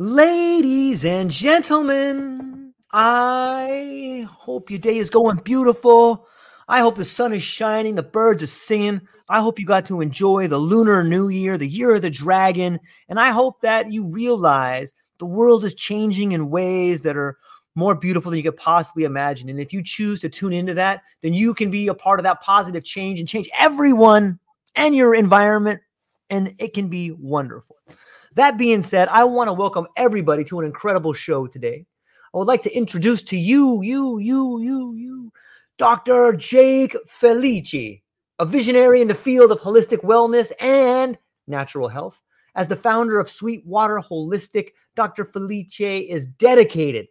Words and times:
Ladies 0.00 1.04
and 1.04 1.28
gentlemen, 1.28 2.72
I 2.92 4.24
hope 4.30 4.70
your 4.70 4.78
day 4.78 4.96
is 4.98 5.10
going 5.10 5.38
beautiful. 5.38 6.28
I 6.68 6.78
hope 6.78 6.94
the 6.94 7.04
sun 7.04 7.32
is 7.32 7.42
shining, 7.42 7.96
the 7.96 8.04
birds 8.04 8.40
are 8.40 8.46
singing. 8.46 9.00
I 9.28 9.40
hope 9.40 9.58
you 9.58 9.66
got 9.66 9.86
to 9.86 10.00
enjoy 10.00 10.46
the 10.46 10.56
Lunar 10.56 11.02
New 11.02 11.30
Year, 11.30 11.58
the 11.58 11.66
Year 11.66 11.96
of 11.96 12.02
the 12.02 12.10
Dragon, 12.10 12.78
and 13.08 13.18
I 13.18 13.30
hope 13.30 13.60
that 13.62 13.92
you 13.92 14.04
realize 14.04 14.94
the 15.18 15.26
world 15.26 15.64
is 15.64 15.74
changing 15.74 16.30
in 16.30 16.48
ways 16.48 17.02
that 17.02 17.16
are 17.16 17.36
more 17.74 17.96
beautiful 17.96 18.30
than 18.30 18.36
you 18.36 18.44
could 18.44 18.56
possibly 18.56 19.02
imagine. 19.02 19.48
And 19.48 19.58
if 19.58 19.72
you 19.72 19.82
choose 19.82 20.20
to 20.20 20.28
tune 20.28 20.52
into 20.52 20.74
that, 20.74 21.02
then 21.22 21.34
you 21.34 21.54
can 21.54 21.72
be 21.72 21.88
a 21.88 21.94
part 21.94 22.20
of 22.20 22.24
that 22.24 22.40
positive 22.40 22.84
change 22.84 23.18
and 23.18 23.28
change 23.28 23.50
everyone 23.58 24.38
and 24.76 24.94
your 24.94 25.16
environment, 25.16 25.80
and 26.30 26.54
it 26.60 26.72
can 26.72 26.86
be 26.86 27.10
wonderful. 27.10 27.74
That 28.38 28.56
being 28.56 28.82
said, 28.82 29.08
I 29.08 29.24
want 29.24 29.48
to 29.48 29.52
welcome 29.52 29.88
everybody 29.96 30.44
to 30.44 30.60
an 30.60 30.64
incredible 30.64 31.12
show 31.12 31.48
today. 31.48 31.84
I 32.32 32.38
would 32.38 32.46
like 32.46 32.62
to 32.62 32.72
introduce 32.72 33.24
to 33.24 33.36
you, 33.36 33.82
you, 33.82 34.20
you, 34.20 34.60
you, 34.60 34.94
you, 34.94 35.32
Dr. 35.76 36.34
Jake 36.34 36.96
Felice, 37.08 37.98
a 38.38 38.46
visionary 38.46 39.00
in 39.00 39.08
the 39.08 39.14
field 39.16 39.50
of 39.50 39.58
holistic 39.58 40.04
wellness 40.04 40.52
and 40.60 41.18
natural 41.48 41.88
health. 41.88 42.22
As 42.54 42.68
the 42.68 42.76
founder 42.76 43.18
of 43.18 43.28
Sweetwater 43.28 43.98
Holistic, 43.98 44.68
Dr. 44.94 45.24
Felice 45.24 45.80
is 45.80 46.24
dedicated 46.24 47.08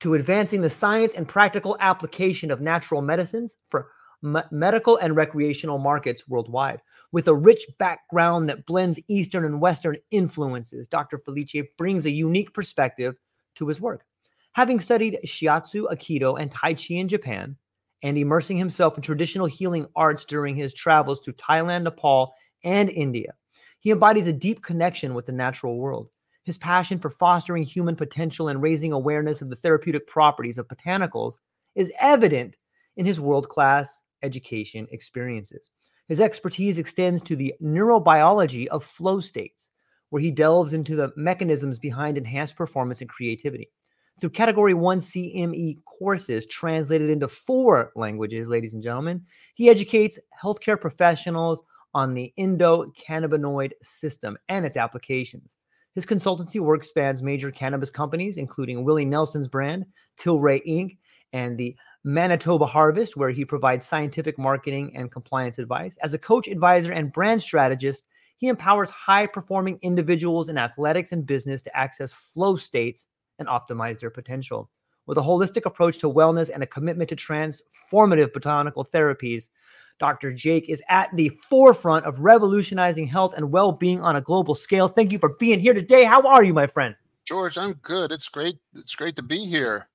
to 0.00 0.14
advancing 0.14 0.62
the 0.62 0.70
science 0.70 1.14
and 1.14 1.28
practical 1.28 1.76
application 1.78 2.50
of 2.50 2.60
natural 2.60 3.02
medicines 3.02 3.54
for 3.68 3.92
me- 4.20 4.40
medical 4.50 4.96
and 4.96 5.14
recreational 5.14 5.78
markets 5.78 6.26
worldwide. 6.26 6.80
With 7.12 7.26
a 7.26 7.34
rich 7.34 7.66
background 7.78 8.48
that 8.48 8.66
blends 8.66 9.00
Eastern 9.08 9.44
and 9.44 9.60
Western 9.60 9.96
influences, 10.12 10.86
Dr. 10.86 11.18
Felice 11.18 11.66
brings 11.76 12.06
a 12.06 12.10
unique 12.10 12.54
perspective 12.54 13.16
to 13.56 13.66
his 13.66 13.80
work. 13.80 14.04
Having 14.52 14.80
studied 14.80 15.18
shiatsu, 15.26 15.86
aikido, 15.90 16.40
and 16.40 16.52
tai 16.52 16.74
chi 16.74 16.94
in 16.94 17.08
Japan, 17.08 17.56
and 18.02 18.16
immersing 18.16 18.56
himself 18.56 18.96
in 18.96 19.02
traditional 19.02 19.46
healing 19.46 19.86
arts 19.96 20.24
during 20.24 20.56
his 20.56 20.72
travels 20.72 21.20
to 21.20 21.32
Thailand, 21.32 21.82
Nepal, 21.82 22.32
and 22.64 22.88
India, 22.90 23.34
he 23.80 23.90
embodies 23.90 24.26
a 24.26 24.32
deep 24.32 24.62
connection 24.62 25.14
with 25.14 25.26
the 25.26 25.32
natural 25.32 25.78
world. 25.78 26.08
His 26.44 26.58
passion 26.58 26.98
for 26.98 27.10
fostering 27.10 27.64
human 27.64 27.96
potential 27.96 28.48
and 28.48 28.62
raising 28.62 28.92
awareness 28.92 29.42
of 29.42 29.50
the 29.50 29.56
therapeutic 29.56 30.06
properties 30.06 30.58
of 30.58 30.68
botanicals 30.68 31.34
is 31.74 31.92
evident 32.00 32.56
in 32.96 33.04
his 33.06 33.20
world 33.20 33.48
class 33.48 34.02
education 34.22 34.86
experiences. 34.90 35.70
His 36.10 36.20
expertise 36.20 36.80
extends 36.80 37.22
to 37.22 37.36
the 37.36 37.54
neurobiology 37.62 38.66
of 38.66 38.82
flow 38.82 39.20
states, 39.20 39.70
where 40.08 40.20
he 40.20 40.32
delves 40.32 40.72
into 40.72 40.96
the 40.96 41.12
mechanisms 41.14 41.78
behind 41.78 42.18
enhanced 42.18 42.56
performance 42.56 43.00
and 43.00 43.08
creativity. 43.08 43.70
Through 44.20 44.30
Category 44.30 44.74
1 44.74 44.98
CME 44.98 45.84
courses 45.84 46.46
translated 46.46 47.10
into 47.10 47.28
four 47.28 47.92
languages, 47.94 48.48
ladies 48.48 48.74
and 48.74 48.82
gentlemen, 48.82 49.24
he 49.54 49.70
educates 49.70 50.18
healthcare 50.42 50.80
professionals 50.80 51.62
on 51.94 52.14
the 52.14 52.32
endocannabinoid 52.36 53.70
system 53.80 54.36
and 54.48 54.66
its 54.66 54.76
applications. 54.76 55.58
His 55.94 56.06
consultancy 56.06 56.58
work 56.58 56.82
spans 56.82 57.22
major 57.22 57.52
cannabis 57.52 57.88
companies, 57.88 58.36
including 58.36 58.82
Willie 58.82 59.04
Nelson's 59.04 59.46
brand, 59.46 59.86
Tilray 60.18 60.60
Inc., 60.66 60.98
and 61.32 61.56
the 61.56 61.76
Manitoba 62.04 62.64
Harvest, 62.64 63.16
where 63.16 63.30
he 63.30 63.44
provides 63.44 63.84
scientific 63.84 64.38
marketing 64.38 64.92
and 64.96 65.12
compliance 65.12 65.58
advice. 65.58 65.98
As 66.02 66.14
a 66.14 66.18
coach, 66.18 66.48
advisor, 66.48 66.92
and 66.92 67.12
brand 67.12 67.42
strategist, 67.42 68.08
he 68.38 68.48
empowers 68.48 68.88
high 68.88 69.26
performing 69.26 69.78
individuals 69.82 70.48
in 70.48 70.56
athletics 70.56 71.12
and 71.12 71.26
business 71.26 71.60
to 71.62 71.76
access 71.76 72.12
flow 72.12 72.56
states 72.56 73.08
and 73.38 73.48
optimize 73.48 74.00
their 74.00 74.10
potential. 74.10 74.70
With 75.04 75.18
a 75.18 75.22
holistic 75.22 75.66
approach 75.66 75.98
to 75.98 76.10
wellness 76.10 76.50
and 76.52 76.62
a 76.62 76.66
commitment 76.66 77.10
to 77.10 77.16
transformative 77.16 78.32
botanical 78.32 78.84
therapies, 78.84 79.50
Dr. 79.98 80.32
Jake 80.32 80.70
is 80.70 80.82
at 80.88 81.14
the 81.14 81.28
forefront 81.28 82.06
of 82.06 82.20
revolutionizing 82.20 83.06
health 83.06 83.34
and 83.36 83.52
well 83.52 83.72
being 83.72 84.00
on 84.00 84.16
a 84.16 84.22
global 84.22 84.54
scale. 84.54 84.88
Thank 84.88 85.12
you 85.12 85.18
for 85.18 85.36
being 85.38 85.60
here 85.60 85.74
today. 85.74 86.04
How 86.04 86.22
are 86.22 86.42
you, 86.42 86.54
my 86.54 86.66
friend? 86.66 86.96
George, 87.26 87.58
I'm 87.58 87.74
good. 87.74 88.10
It's 88.10 88.28
great. 88.30 88.56
It's 88.74 88.94
great 88.94 89.16
to 89.16 89.22
be 89.22 89.44
here. 89.44 89.89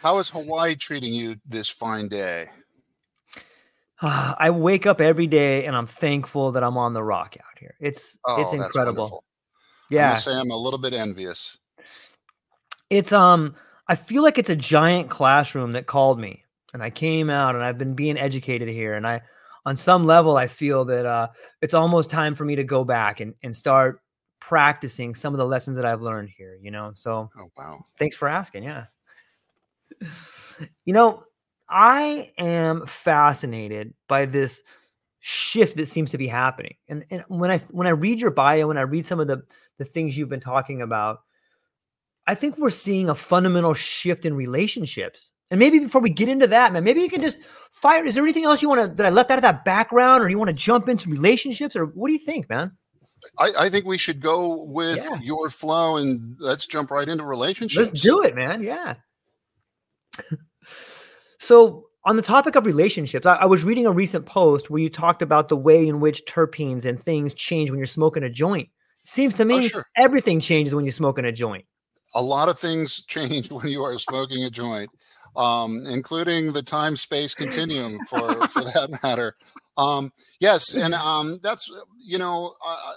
How 0.00 0.18
is 0.18 0.30
Hawaii 0.30 0.74
treating 0.76 1.12
you 1.12 1.36
this 1.46 1.68
fine 1.68 2.08
day? 2.08 2.46
I 4.00 4.50
wake 4.50 4.86
up 4.86 5.00
every 5.00 5.26
day 5.26 5.64
and 5.64 5.74
I'm 5.74 5.86
thankful 5.86 6.52
that 6.52 6.62
I'm 6.62 6.76
on 6.76 6.92
the 6.92 7.02
rock 7.02 7.36
out 7.38 7.58
here. 7.58 7.74
It's 7.80 8.18
Oh, 8.26 8.40
it's 8.40 8.52
incredible. 8.52 9.02
wonderful. 9.02 9.24
I 9.90 9.94
Yeah. 9.94 10.14
say 10.14 10.34
I'm 10.34 10.50
a 10.50 10.56
little 10.56 10.78
bit 10.78 10.92
envious. 10.92 11.58
It's 12.90 13.12
um 13.12 13.54
I 13.88 13.94
feel 13.96 14.22
like 14.22 14.38
it's 14.38 14.50
a 14.50 14.56
giant 14.56 15.10
classroom 15.10 15.72
that 15.72 15.86
called 15.86 16.18
me 16.18 16.44
and 16.72 16.82
I 16.82 16.90
came 16.90 17.30
out 17.30 17.54
and 17.54 17.64
I've 17.64 17.78
been 17.78 17.94
being 17.94 18.18
educated 18.18 18.68
here 18.68 18.94
and 18.94 19.06
I 19.06 19.22
on 19.66 19.76
some 19.76 20.04
level 20.04 20.36
I 20.36 20.48
feel 20.48 20.84
that 20.86 21.06
uh 21.06 21.28
it's 21.62 21.74
almost 21.74 22.10
time 22.10 22.34
for 22.34 22.44
me 22.44 22.56
to 22.56 22.64
go 22.64 22.84
back 22.84 23.20
and 23.20 23.34
and 23.42 23.56
start 23.56 24.00
practicing 24.40 25.14
some 25.14 25.32
of 25.32 25.38
the 25.38 25.46
lessons 25.46 25.76
that 25.76 25.86
I've 25.86 26.02
learned 26.02 26.28
here, 26.36 26.58
you 26.60 26.70
know. 26.70 26.92
So 26.94 27.30
Oh 27.38 27.50
wow. 27.56 27.82
thanks 27.98 28.16
for 28.16 28.28
asking, 28.28 28.64
yeah. 28.64 28.84
You 30.84 30.92
know, 30.92 31.24
I 31.68 32.32
am 32.38 32.86
fascinated 32.86 33.94
by 34.08 34.26
this 34.26 34.62
shift 35.20 35.76
that 35.78 35.86
seems 35.86 36.10
to 36.10 36.18
be 36.18 36.28
happening. 36.28 36.74
And, 36.88 37.04
and 37.10 37.24
when 37.28 37.50
I 37.50 37.58
when 37.70 37.86
I 37.86 37.90
read 37.90 38.20
your 38.20 38.30
bio, 38.30 38.68
when 38.68 38.78
I 38.78 38.82
read 38.82 39.06
some 39.06 39.20
of 39.20 39.26
the 39.26 39.42
the 39.78 39.84
things 39.84 40.16
you've 40.16 40.28
been 40.28 40.40
talking 40.40 40.82
about, 40.82 41.20
I 42.26 42.34
think 42.34 42.58
we're 42.58 42.70
seeing 42.70 43.08
a 43.08 43.14
fundamental 43.14 43.74
shift 43.74 44.24
in 44.24 44.34
relationships. 44.34 45.32
And 45.50 45.58
maybe 45.58 45.78
before 45.78 46.00
we 46.00 46.10
get 46.10 46.28
into 46.28 46.46
that, 46.48 46.72
man, 46.72 46.84
maybe 46.84 47.00
you 47.00 47.08
can 47.08 47.20
just 47.20 47.38
fire. 47.70 48.04
Is 48.04 48.14
there 48.14 48.24
anything 48.24 48.44
else 48.44 48.62
you 48.62 48.68
want 48.68 48.80
to 48.90 48.94
that 48.96 49.06
I 49.06 49.10
left 49.10 49.30
out 49.30 49.38
of 49.38 49.42
that 49.42 49.64
background, 49.64 50.22
or 50.22 50.28
you 50.28 50.38
want 50.38 50.48
to 50.48 50.54
jump 50.54 50.88
into 50.88 51.10
relationships, 51.10 51.76
or 51.76 51.86
what 51.86 52.08
do 52.08 52.12
you 52.12 52.18
think, 52.18 52.48
man? 52.48 52.72
I, 53.38 53.52
I 53.58 53.70
think 53.70 53.86
we 53.86 53.98
should 53.98 54.20
go 54.20 54.62
with 54.64 54.98
Yeah. 54.98 55.18
your 55.22 55.48
flow 55.48 55.96
and 55.96 56.36
let's 56.38 56.66
jump 56.66 56.90
right 56.90 57.08
into 57.08 57.24
relationships. 57.24 57.92
Let's 57.92 58.02
do 58.02 58.22
it, 58.22 58.34
man. 58.34 58.62
Yeah. 58.62 58.96
So, 61.44 61.88
on 62.06 62.16
the 62.16 62.22
topic 62.22 62.54
of 62.54 62.64
relationships, 62.64 63.26
I, 63.26 63.34
I, 63.34 63.44
was 63.44 63.64
reading 63.64 63.86
a 63.86 63.92
recent 63.92 64.24
post 64.24 64.70
where 64.70 64.80
you 64.80 64.88
talked 64.88 65.20
about 65.20 65.48
the 65.50 65.56
way 65.56 65.86
in 65.86 66.00
which 66.00 66.24
terpenes 66.26 66.86
and 66.86 66.98
things 66.98 67.34
change 67.34 67.70
when 67.70 67.78
you're 67.78 67.86
smoking 67.86 68.22
a 68.22 68.30
joint. 68.30 68.68
Seems 69.04 69.34
to 69.34 69.42
Oh, 69.42 69.46
me 69.46 69.68
sure. 69.68 69.86
everything 69.96 70.40
changes 70.40 70.74
when 70.74 70.86
you're 70.86 70.92
smoking 70.92 71.26
a 71.26 71.32
joint. 71.32 71.66
A 72.14 72.22
lot 72.22 72.48
of 72.48 72.58
things 72.58 73.04
change 73.08 73.50
when 73.50 73.68
you 73.68 73.82
are 73.82 73.98
smoking 73.98 74.44
a 74.44 74.50
joint, 74.50 74.90
um, 75.36 75.84
including 75.86 76.52
the 76.52 76.62
time 76.62 76.96
space 76.96 77.34
continuum 77.34 77.98
for 78.06 78.46
for 78.48 78.64
that 78.64 78.98
matter. 79.02 79.36
Um, 79.76 80.12
yes, 80.40 80.74
and 80.74 80.94
um, 80.94 81.40
that's 81.42 81.70
you 81.98 82.16
know 82.16 82.54
uh, 82.66 82.92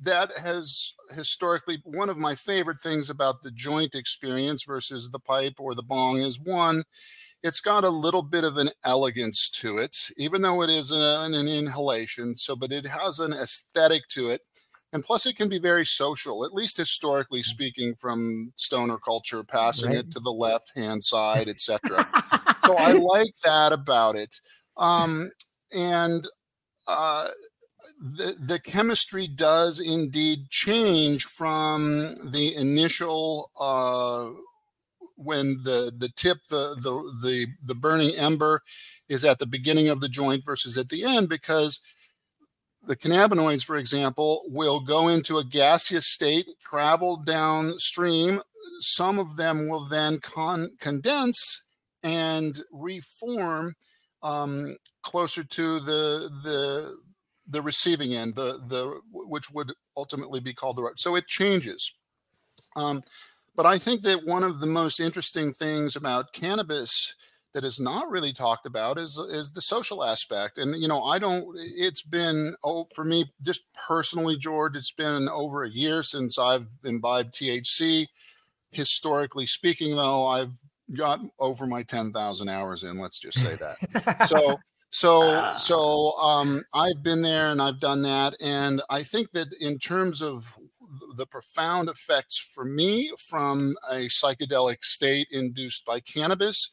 that 0.00 0.36
has 0.38 0.92
historically 1.14 1.80
one 1.84 2.08
of 2.08 2.16
my 2.16 2.34
favorite 2.34 2.78
things 2.80 3.10
about 3.10 3.42
the 3.42 3.50
joint 3.50 3.94
experience 3.94 4.64
versus 4.64 5.10
the 5.10 5.18
pipe 5.18 5.54
or 5.58 5.74
the 5.74 5.82
bong 5.82 6.18
is 6.20 6.38
one 6.40 6.84
it's 7.42 7.60
got 7.60 7.84
a 7.84 7.90
little 7.90 8.22
bit 8.22 8.44
of 8.44 8.56
an 8.56 8.70
elegance 8.84 9.48
to 9.50 9.78
it 9.78 10.08
even 10.16 10.42
though 10.42 10.62
it 10.62 10.70
is 10.70 10.90
an, 10.90 11.34
an 11.34 11.48
inhalation 11.48 12.36
so 12.36 12.56
but 12.56 12.72
it 12.72 12.86
has 12.86 13.20
an 13.20 13.32
aesthetic 13.32 14.06
to 14.08 14.30
it 14.30 14.42
and 14.92 15.04
plus 15.04 15.26
it 15.26 15.36
can 15.36 15.48
be 15.48 15.58
very 15.58 15.84
social 15.86 16.44
at 16.44 16.54
least 16.54 16.76
historically 16.76 17.42
speaking 17.42 17.94
from 17.94 18.52
stoner 18.56 18.98
culture 18.98 19.44
passing 19.44 19.92
Right. 19.92 20.00
it 20.00 20.10
to 20.10 20.20
the 20.20 20.32
left 20.32 20.72
hand 20.76 21.04
side 21.04 21.48
etc 21.48 22.04
so 22.58 22.76
i 22.78 22.92
like 22.92 23.34
that 23.44 23.72
about 23.72 24.16
it. 24.16 24.40
Um, 24.76 25.30
and 25.72 26.26
uh, 26.86 27.28
the, 28.00 28.36
the 28.38 28.58
chemistry 28.58 29.26
does 29.26 29.80
indeed 29.80 30.50
change 30.50 31.24
from 31.24 32.16
the 32.30 32.54
initial 32.54 33.50
uh, 33.58 34.30
when 35.16 35.62
the 35.64 35.92
the 35.96 36.08
tip 36.08 36.38
the 36.48 36.76
the 36.80 36.92
the 37.22 37.46
the 37.64 37.74
burning 37.74 38.14
ember 38.14 38.62
is 39.08 39.24
at 39.24 39.38
the 39.38 39.46
beginning 39.46 39.88
of 39.88 40.00
the 40.00 40.08
joint 40.08 40.44
versus 40.44 40.78
at 40.78 40.88
the 40.88 41.04
end 41.04 41.28
because 41.28 41.80
the 42.86 42.96
cannabinoids 42.96 43.64
for 43.64 43.76
example 43.76 44.42
will 44.46 44.80
go 44.80 45.08
into 45.08 45.38
a 45.38 45.44
gaseous 45.44 46.06
state 46.06 46.46
travel 46.60 47.16
downstream. 47.16 48.40
Some 48.80 49.18
of 49.18 49.36
them 49.36 49.68
will 49.68 49.86
then 49.86 50.20
con- 50.20 50.70
condense 50.78 51.68
and 52.02 52.62
reform 52.70 53.74
um, 54.22 54.76
closer 55.02 55.42
to 55.42 55.80
the 55.80 56.30
the 56.44 56.96
the 57.48 57.62
receiving 57.62 58.14
end, 58.14 58.34
the 58.34 58.60
the 58.66 59.00
which 59.12 59.50
would 59.50 59.72
ultimately 59.96 60.40
be 60.40 60.52
called 60.52 60.76
the 60.76 60.82
right. 60.82 60.98
So 60.98 61.16
it 61.16 61.26
changes. 61.26 61.92
Um, 62.76 63.02
but 63.56 63.66
I 63.66 63.78
think 63.78 64.02
that 64.02 64.26
one 64.26 64.44
of 64.44 64.60
the 64.60 64.66
most 64.66 65.00
interesting 65.00 65.52
things 65.52 65.96
about 65.96 66.32
cannabis 66.32 67.14
that 67.54 67.64
is 67.64 67.80
not 67.80 68.10
really 68.10 68.32
talked 68.32 68.66
about 68.66 68.98
is 68.98 69.18
is 69.18 69.52
the 69.52 69.62
social 69.62 70.04
aspect. 70.04 70.58
And 70.58 70.80
you 70.80 70.88
know, 70.88 71.04
I 71.04 71.18
don't. 71.18 71.56
It's 71.56 72.02
been 72.02 72.54
oh 72.62 72.86
for 72.94 73.04
me 73.04 73.32
just 73.42 73.66
personally, 73.88 74.36
George. 74.36 74.76
It's 74.76 74.92
been 74.92 75.28
over 75.28 75.64
a 75.64 75.70
year 75.70 76.02
since 76.02 76.38
I've 76.38 76.68
imbibed 76.84 77.34
THC. 77.34 78.06
Historically 78.70 79.46
speaking, 79.46 79.96
though, 79.96 80.26
I've 80.26 80.52
got 80.94 81.20
over 81.38 81.66
my 81.66 81.82
ten 81.82 82.12
thousand 82.12 82.50
hours 82.50 82.84
in. 82.84 82.98
Let's 82.98 83.18
just 83.18 83.40
say 83.40 83.56
that 83.56 84.28
so 84.28 84.60
so 84.90 85.54
so 85.58 86.12
um 86.18 86.64
i've 86.72 87.02
been 87.02 87.22
there 87.22 87.50
and 87.50 87.60
i've 87.60 87.78
done 87.78 88.02
that 88.02 88.34
and 88.40 88.80
i 88.88 89.02
think 89.02 89.30
that 89.32 89.48
in 89.60 89.78
terms 89.78 90.22
of 90.22 90.56
the 91.16 91.26
profound 91.26 91.88
effects 91.88 92.38
for 92.38 92.64
me 92.64 93.12
from 93.18 93.76
a 93.90 94.06
psychedelic 94.06 94.82
state 94.82 95.28
induced 95.30 95.84
by 95.84 96.00
cannabis 96.00 96.70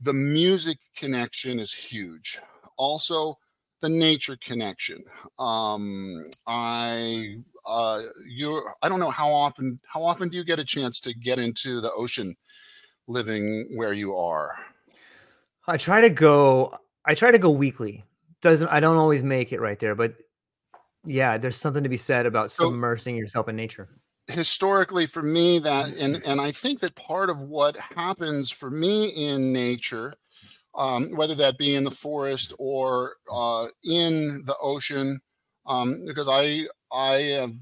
the 0.00 0.12
music 0.12 0.78
connection 0.96 1.58
is 1.58 1.72
huge. 1.72 2.38
Also 2.76 3.38
the 3.80 3.88
nature 3.88 4.36
connection. 4.36 5.04
Um 5.38 6.28
i 6.46 7.36
uh 7.66 8.02
you're 8.26 8.74
i 8.82 8.88
don't 8.88 9.00
know 9.00 9.10
how 9.10 9.30
often 9.32 9.78
how 9.86 10.02
often 10.02 10.28
do 10.28 10.36
you 10.36 10.44
get 10.44 10.58
a 10.58 10.64
chance 10.64 11.00
to 11.00 11.14
get 11.14 11.38
into 11.38 11.80
the 11.80 11.90
ocean 11.92 12.36
living 13.06 13.66
where 13.74 13.92
you 13.92 14.16
are? 14.16 14.56
I 15.66 15.78
try 15.78 16.02
to 16.02 16.10
go. 16.10 16.74
I 17.06 17.14
try 17.14 17.30
to 17.30 17.38
go 17.38 17.50
weekly. 17.50 18.04
Doesn't 18.42 18.68
I 18.68 18.80
don't 18.80 18.96
always 18.96 19.22
make 19.22 19.52
it 19.52 19.60
right 19.60 19.78
there, 19.78 19.94
but 19.94 20.14
yeah, 21.04 21.38
there's 21.38 21.56
something 21.56 21.82
to 21.82 21.88
be 21.88 21.96
said 21.96 22.26
about 22.26 22.50
So- 22.50 22.70
submersing 22.70 23.16
yourself 23.18 23.48
in 23.48 23.56
nature. 23.56 23.88
historically 24.28 25.04
for 25.04 25.22
me 25.22 25.58
that 25.58 25.88
and 25.98 26.22
and 26.24 26.40
i 26.40 26.50
think 26.50 26.80
that 26.80 26.94
part 26.94 27.28
of 27.28 27.42
what 27.42 27.76
happens 27.76 28.50
for 28.50 28.70
me 28.70 29.04
in 29.08 29.52
nature 29.52 30.14
um, 30.74 31.10
whether 31.14 31.34
that 31.34 31.58
be 31.58 31.74
in 31.74 31.84
the 31.84 31.90
forest 31.90 32.54
or 32.58 33.16
uh, 33.30 33.66
in 33.84 34.42
the 34.46 34.56
ocean 34.62 35.20
um, 35.66 36.06
because 36.06 36.26
i 36.30 36.64
i 36.90 37.16
have 37.36 37.52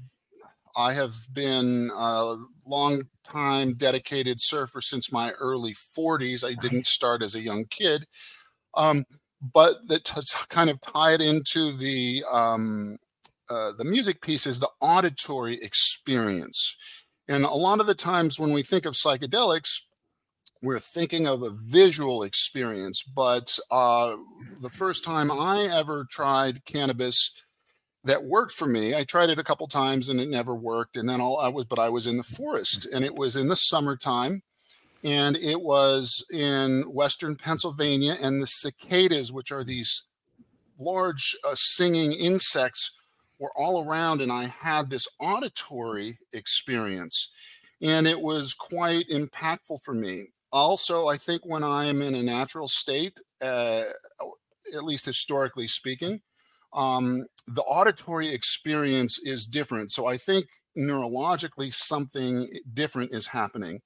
i 0.77 0.93
have 0.93 1.13
been 1.33 1.91
a 1.93 2.35
long 2.65 3.03
time 3.25 3.73
dedicated 3.73 4.39
surfer 4.39 4.79
since 4.79 5.11
my 5.11 5.31
early 5.33 5.73
40s 5.73 6.45
i 6.49 6.53
didn't 6.53 6.85
start 6.87 7.21
as 7.21 7.35
a 7.35 7.41
young 7.41 7.65
kid 7.69 8.07
um, 8.75 9.03
but 9.51 9.87
that 9.89 10.05
to 10.05 10.23
kind 10.49 10.69
of 10.69 10.79
tie 10.79 11.13
it 11.13 11.21
into 11.21 11.75
the 11.75 12.23
um, 12.31 12.97
uh, 13.49 13.71
the 13.77 13.83
music 13.83 14.21
piece 14.21 14.47
is 14.47 14.59
the 14.59 14.69
auditory 14.79 15.55
experience. 15.61 16.77
And 17.27 17.43
a 17.43 17.49
lot 17.49 17.79
of 17.79 17.87
the 17.87 17.95
times 17.95 18.39
when 18.39 18.53
we 18.53 18.63
think 18.63 18.85
of 18.85 18.93
psychedelics, 18.93 19.81
we're 20.61 20.79
thinking 20.79 21.27
of 21.27 21.43
a 21.43 21.49
visual 21.49 22.23
experience. 22.23 23.03
But 23.03 23.57
uh, 23.69 24.15
the 24.61 24.69
first 24.69 25.03
time 25.03 25.29
I 25.29 25.63
ever 25.63 26.05
tried 26.09 26.65
cannabis 26.65 27.43
that 28.05 28.23
worked 28.23 28.53
for 28.53 28.65
me, 28.65 28.95
I 28.95 29.03
tried 29.03 29.29
it 29.29 29.39
a 29.39 29.43
couple 29.43 29.67
times 29.67 30.09
and 30.09 30.19
it 30.19 30.29
never 30.29 30.55
worked. 30.55 30.95
And 30.95 31.07
then 31.07 31.21
all 31.21 31.37
I 31.37 31.49
was, 31.49 31.65
but 31.65 31.79
I 31.79 31.89
was 31.89 32.07
in 32.07 32.17
the 32.17 32.23
forest 32.23 32.87
and 32.91 33.03
it 33.03 33.15
was 33.15 33.35
in 33.35 33.49
the 33.49 33.55
summertime 33.55 34.41
and 35.03 35.35
it 35.35 35.61
was 35.61 36.25
in 36.31 36.83
Western 36.83 37.35
Pennsylvania 37.35 38.15
and 38.21 38.41
the 38.41 38.47
cicadas, 38.47 39.31
which 39.31 39.51
are 39.51 39.63
these 39.63 40.03
large 40.79 41.35
uh, 41.43 41.55
singing 41.55 42.13
insects 42.13 42.91
were 43.39 43.51
all 43.55 43.85
around 43.85 44.21
and 44.21 44.31
I 44.31 44.45
had 44.45 44.89
this 44.89 45.07
auditory 45.19 46.17
experience 46.31 47.31
and 47.81 48.07
it 48.07 48.21
was 48.21 48.53
quite 48.53 49.09
impactful 49.09 49.81
for 49.83 49.93
me. 49.93 50.27
Also, 50.51 51.07
I 51.07 51.17
think 51.17 51.45
when 51.45 51.63
I 51.63 51.85
am 51.85 52.01
in 52.01 52.15
a 52.15 52.23
natural 52.23 52.67
state, 52.67 53.19
uh, 53.41 53.83
at 54.73 54.83
least 54.83 55.05
historically 55.05 55.67
speaking, 55.67 56.21
um, 56.71 57.25
the 57.47 57.63
auditory 57.63 58.29
experience 58.29 59.19
is 59.23 59.45
different. 59.45 59.91
So 59.91 60.07
I 60.07 60.17
think 60.17 60.47
neurologically 60.77 61.73
something 61.73 62.49
different 62.73 63.13
is 63.13 63.27
happening. 63.27 63.81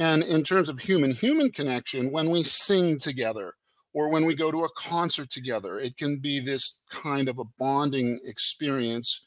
And 0.00 0.24
in 0.24 0.42
terms 0.42 0.68
of 0.68 0.80
human 0.80 1.12
human 1.12 1.52
connection, 1.52 2.10
when 2.10 2.30
we 2.30 2.42
sing 2.42 2.98
together, 2.98 3.54
or 3.92 4.08
when 4.08 4.24
we 4.24 4.34
go 4.34 4.50
to 4.50 4.64
a 4.64 4.72
concert 4.76 5.30
together. 5.30 5.78
It 5.78 5.96
can 5.96 6.18
be 6.18 6.40
this 6.40 6.80
kind 6.90 7.28
of 7.28 7.38
a 7.38 7.44
bonding 7.58 8.20
experience. 8.24 9.24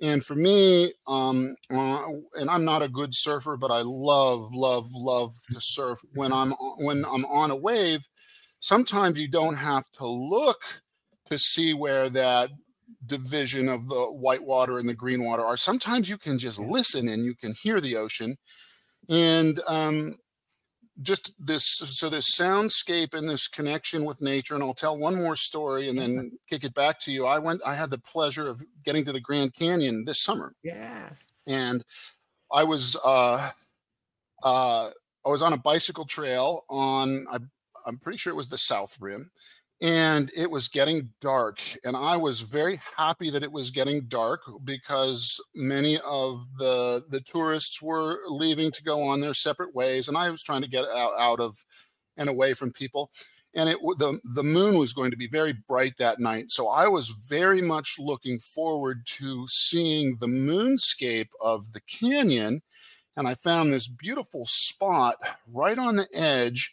And 0.00 0.24
for 0.24 0.34
me, 0.34 0.92
um, 1.06 1.56
uh, 1.70 2.02
and 2.34 2.50
I'm 2.50 2.64
not 2.64 2.82
a 2.82 2.88
good 2.88 3.14
surfer, 3.14 3.56
but 3.56 3.70
I 3.70 3.82
love, 3.84 4.52
love, 4.52 4.86
love 4.92 5.34
to 5.50 5.60
surf. 5.60 6.00
When 6.14 6.32
I'm 6.32 6.52
when 6.78 7.04
I'm 7.04 7.24
on 7.26 7.50
a 7.50 7.56
wave, 7.56 8.08
sometimes 8.58 9.20
you 9.20 9.28
don't 9.28 9.56
have 9.56 9.90
to 9.92 10.06
look 10.06 10.82
to 11.26 11.38
see 11.38 11.72
where 11.74 12.10
that 12.10 12.50
division 13.06 13.68
of 13.68 13.88
the 13.88 14.04
white 14.04 14.44
water 14.44 14.78
and 14.78 14.88
the 14.88 14.94
green 14.94 15.24
water 15.24 15.44
are. 15.44 15.56
Sometimes 15.56 16.08
you 16.08 16.18
can 16.18 16.38
just 16.38 16.58
listen 16.58 17.08
and 17.08 17.24
you 17.24 17.34
can 17.34 17.54
hear 17.62 17.80
the 17.80 17.96
ocean. 17.96 18.36
And 19.08 19.60
um, 19.66 20.14
just 21.02 21.32
this 21.44 21.64
so 21.64 22.08
this 22.08 22.38
soundscape 22.38 23.14
and 23.14 23.28
this 23.28 23.48
connection 23.48 24.04
with 24.04 24.20
nature 24.20 24.54
and 24.54 24.62
i'll 24.62 24.74
tell 24.74 24.96
one 24.96 25.16
more 25.16 25.34
story 25.34 25.88
and 25.88 25.98
then 25.98 26.32
kick 26.48 26.62
it 26.64 26.74
back 26.74 27.00
to 27.00 27.10
you. 27.12 27.26
I 27.26 27.38
went 27.38 27.62
i 27.66 27.74
had 27.74 27.90
the 27.90 27.98
pleasure 27.98 28.48
of 28.48 28.62
getting 28.84 29.04
to 29.06 29.12
the 29.12 29.20
grand 29.20 29.54
canyon 29.54 30.04
this 30.04 30.20
summer. 30.20 30.54
Yeah. 30.62 31.10
and 31.46 31.84
i 32.52 32.62
was 32.62 32.96
uh 33.04 33.50
uh 34.44 34.90
i 35.26 35.28
was 35.28 35.42
on 35.42 35.52
a 35.52 35.58
bicycle 35.58 36.04
trail 36.04 36.64
on 36.70 37.26
I, 37.30 37.38
i'm 37.86 37.98
pretty 37.98 38.18
sure 38.18 38.32
it 38.32 38.36
was 38.36 38.48
the 38.48 38.58
south 38.58 38.96
rim 39.00 39.30
and 39.84 40.30
it 40.34 40.50
was 40.50 40.66
getting 40.66 41.10
dark 41.20 41.60
and 41.84 41.94
i 41.94 42.16
was 42.16 42.40
very 42.40 42.80
happy 42.96 43.28
that 43.28 43.42
it 43.42 43.52
was 43.52 43.70
getting 43.70 44.00
dark 44.06 44.40
because 44.64 45.38
many 45.54 46.00
of 46.00 46.46
the 46.58 47.04
the 47.10 47.20
tourists 47.20 47.82
were 47.82 48.20
leaving 48.28 48.70
to 48.70 48.82
go 48.82 49.02
on 49.02 49.20
their 49.20 49.34
separate 49.34 49.74
ways 49.74 50.08
and 50.08 50.16
i 50.16 50.30
was 50.30 50.42
trying 50.42 50.62
to 50.62 50.68
get 50.68 50.86
out, 50.86 51.12
out 51.18 51.38
of 51.38 51.64
and 52.16 52.30
away 52.30 52.54
from 52.54 52.72
people 52.72 53.10
and 53.54 53.68
it 53.68 53.76
the 53.98 54.18
the 54.34 54.42
moon 54.42 54.78
was 54.78 54.94
going 54.94 55.10
to 55.10 55.18
be 55.18 55.28
very 55.28 55.52
bright 55.52 55.98
that 55.98 56.18
night 56.18 56.50
so 56.50 56.66
i 56.68 56.88
was 56.88 57.10
very 57.28 57.60
much 57.60 57.96
looking 57.98 58.38
forward 58.38 59.04
to 59.04 59.46
seeing 59.48 60.16
the 60.18 60.26
moonscape 60.26 61.28
of 61.42 61.74
the 61.74 61.82
canyon 61.82 62.62
and 63.18 63.28
i 63.28 63.34
found 63.34 63.70
this 63.70 63.86
beautiful 63.86 64.46
spot 64.46 65.16
right 65.52 65.78
on 65.78 65.96
the 65.96 66.08
edge 66.14 66.72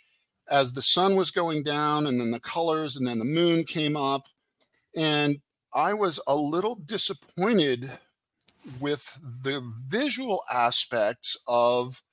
as 0.51 0.74
the 0.74 0.81
sun 0.81 1.15
was 1.15 1.31
going 1.31 1.63
down 1.63 2.05
and 2.05 2.20
then 2.20 2.29
the 2.29 2.39
colors 2.39 2.98
and 2.98 3.08
then 3.08 3.17
the 3.17 3.25
moon 3.25 3.63
came 3.63 3.96
up. 3.96 4.27
And 4.96 5.39
I 5.74 5.93
was 5.93 6.20
a 6.27 6.36
little 6.36 6.75
disappointed 6.75 7.89
with 8.79 9.17
the 9.24 9.63
visual 9.88 10.43
aspects 10.51 11.38
of 11.48 12.03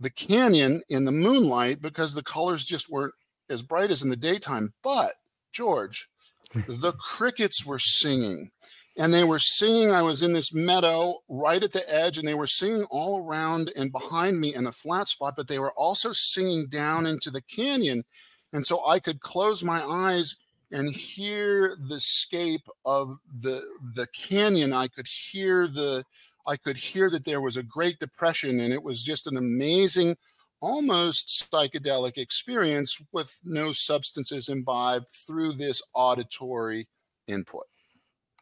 the 0.00 0.10
canyon 0.10 0.82
in 0.88 1.04
the 1.04 1.12
moonlight 1.12 1.82
because 1.82 2.14
the 2.14 2.22
colors 2.22 2.64
just 2.64 2.90
weren't 2.90 3.14
as 3.50 3.62
bright 3.62 3.90
as 3.90 4.02
in 4.02 4.10
the 4.10 4.16
daytime. 4.16 4.72
But, 4.82 5.12
George, 5.52 6.08
the 6.54 6.92
crickets 6.92 7.66
were 7.66 7.78
singing 7.78 8.50
and 8.98 9.14
they 9.14 9.22
were 9.22 9.38
singing. 9.38 9.92
I 9.92 10.02
was 10.02 10.22
in 10.22 10.32
this 10.32 10.52
meadow 10.52 11.20
right 11.28 11.62
at 11.62 11.72
the 11.72 11.88
edge, 11.92 12.18
and 12.18 12.26
they 12.26 12.34
were 12.34 12.48
singing 12.48 12.84
all 12.90 13.24
around 13.24 13.72
and 13.76 13.92
behind 13.92 14.40
me 14.40 14.54
in 14.54 14.66
a 14.66 14.72
flat 14.72 15.06
spot, 15.06 15.34
but 15.36 15.46
they 15.46 15.60
were 15.60 15.72
also 15.72 16.10
singing 16.12 16.66
down 16.66 17.06
into 17.06 17.30
the 17.30 17.40
canyon. 17.42 18.04
And 18.52 18.66
so 18.66 18.84
I 18.86 18.98
could 18.98 19.20
close 19.20 19.62
my 19.62 19.82
eyes 19.84 20.40
and 20.72 20.90
hear 20.90 21.76
the 21.88 22.00
scape 22.00 22.68
of 22.84 23.16
the 23.40 23.62
the 23.94 24.08
canyon. 24.08 24.72
I 24.72 24.88
could 24.88 25.06
hear 25.06 25.68
the 25.68 26.04
I 26.46 26.56
could 26.56 26.76
hear 26.76 27.08
that 27.10 27.24
there 27.24 27.40
was 27.40 27.56
a 27.56 27.62
great 27.62 28.00
depression, 28.00 28.60
and 28.60 28.72
it 28.72 28.82
was 28.82 29.04
just 29.04 29.28
an 29.28 29.36
amazing, 29.36 30.16
almost 30.60 31.48
psychedelic 31.52 32.18
experience 32.18 33.00
with 33.12 33.38
no 33.44 33.72
substances 33.72 34.48
imbibed 34.48 35.08
through 35.08 35.52
this 35.52 35.82
auditory 35.94 36.88
input. 37.28 37.64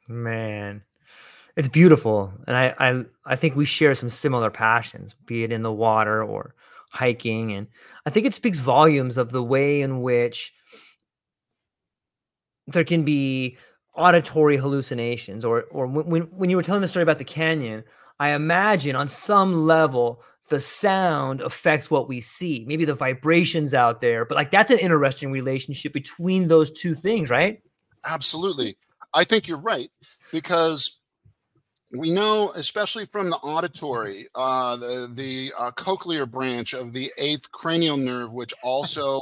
Man, 0.09 0.83
it's 1.57 1.69
beautiful, 1.69 2.33
and 2.47 2.57
I, 2.57 2.75
I 2.79 3.05
I 3.25 3.37
think 3.37 3.57
we 3.57 3.65
share 3.65 3.95
some 3.95 4.11
similar 4.11 4.51
passions, 4.51 5.15
be 5.27 5.45
it 5.45 5.53
in 5.53 5.63
the 5.63 5.73
water 5.73 6.23
or 6.23 6.55
hiking, 6.91 7.53
and 7.53 7.67
I 8.07 8.11
think 8.11 8.27
it 8.27 8.35
speaks 8.35 8.59
volumes 8.59 9.17
of 9.17 9.31
the 9.33 9.43
way 9.43 9.83
in 9.83 10.03
which 10.03 10.53
there 12.67 12.85
can 12.85 13.05
be 13.05 13.57
auditory 13.95 14.57
hallucinations, 14.57 15.45
or 15.45 15.63
or 15.71 15.87
when 15.87 16.23
when 16.25 16.51
you 16.51 16.57
were 16.57 16.63
telling 16.63 16.83
the 16.83 16.89
story 16.89 17.03
about 17.03 17.19
the 17.19 17.25
canyon, 17.25 17.85
I 18.21 18.31
imagine 18.31 18.97
on 18.97 19.09
some 19.09 19.67
level 19.67 20.23
the 20.49 20.61
sound 20.61 21.41
affects 21.41 21.91
what 21.91 22.09
we 22.09 22.21
see, 22.21 22.65
maybe 22.69 22.85
the 22.85 22.95
vibrations 22.95 23.75
out 23.75 24.01
there, 24.01 24.25
but 24.25 24.37
like 24.37 24.51
that's 24.51 24.71
an 24.71 24.79
interesting 24.79 25.33
relationship 25.33 25.93
between 25.93 26.49
those 26.49 26.71
two 26.71 26.95
things, 26.95 27.31
right? 27.31 27.61
Absolutely. 28.05 28.77
I 29.15 29.25
think 29.25 29.49
you're 29.49 29.59
right 29.59 29.91
because 30.33 31.01
we 31.93 32.11
know, 32.11 32.51
especially 32.55 33.05
from 33.05 33.31
the 33.31 33.37
auditory, 33.37 34.29
uh, 34.35 34.77
the 34.77 35.11
the 35.13 35.53
uh, 35.59 35.71
cochlear 35.71 36.31
branch 36.31 36.75
of 36.75 36.93
the 36.93 37.13
eighth 37.17 37.51
cranial 37.53 37.97
nerve, 37.97 38.33
which 38.33 38.53
also 38.63 39.21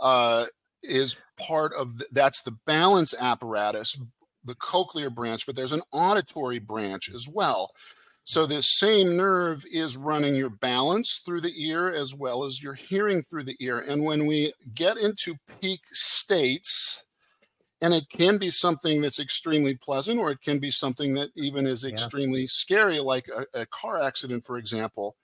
uh, 0.00 0.46
is 0.82 1.16
part 1.38 1.72
of 1.74 1.98
the, 1.98 2.06
that's 2.12 2.42
the 2.42 2.56
balance 2.66 3.14
apparatus, 3.18 3.98
the 4.44 4.54
cochlear 4.54 5.14
branch, 5.14 5.46
but 5.46 5.54
there's 5.54 5.72
an 5.72 5.82
auditory 5.92 6.58
branch 6.58 7.10
as 7.14 7.28
well. 7.28 7.70
So 8.24 8.46
this 8.46 8.78
same 8.78 9.16
nerve 9.16 9.64
is 9.72 9.96
running 9.96 10.36
your 10.36 10.50
balance 10.50 11.20
through 11.24 11.40
the 11.40 11.54
ear 11.56 11.92
as 11.92 12.14
well 12.14 12.44
as 12.44 12.62
your 12.62 12.74
hearing 12.74 13.22
through 13.22 13.44
the 13.44 13.56
ear. 13.60 13.80
And 13.80 14.04
when 14.04 14.26
we 14.26 14.52
get 14.74 14.96
into 14.96 15.36
peak 15.60 15.80
states, 15.90 17.01
and 17.82 17.92
it 17.92 18.08
can 18.08 18.38
be 18.38 18.48
something 18.48 19.02
that's 19.02 19.18
extremely 19.18 19.74
pleasant 19.74 20.18
or 20.18 20.30
it 20.30 20.40
can 20.40 20.58
be 20.58 20.70
something 20.70 21.14
that 21.14 21.30
even 21.34 21.66
is 21.66 21.84
extremely 21.84 22.42
yeah. 22.42 22.46
scary 22.48 23.00
like 23.00 23.28
a, 23.28 23.60
a, 23.60 23.66
car 23.66 24.00
accident 24.00 24.44
for 24.44 24.56
example 24.56 25.16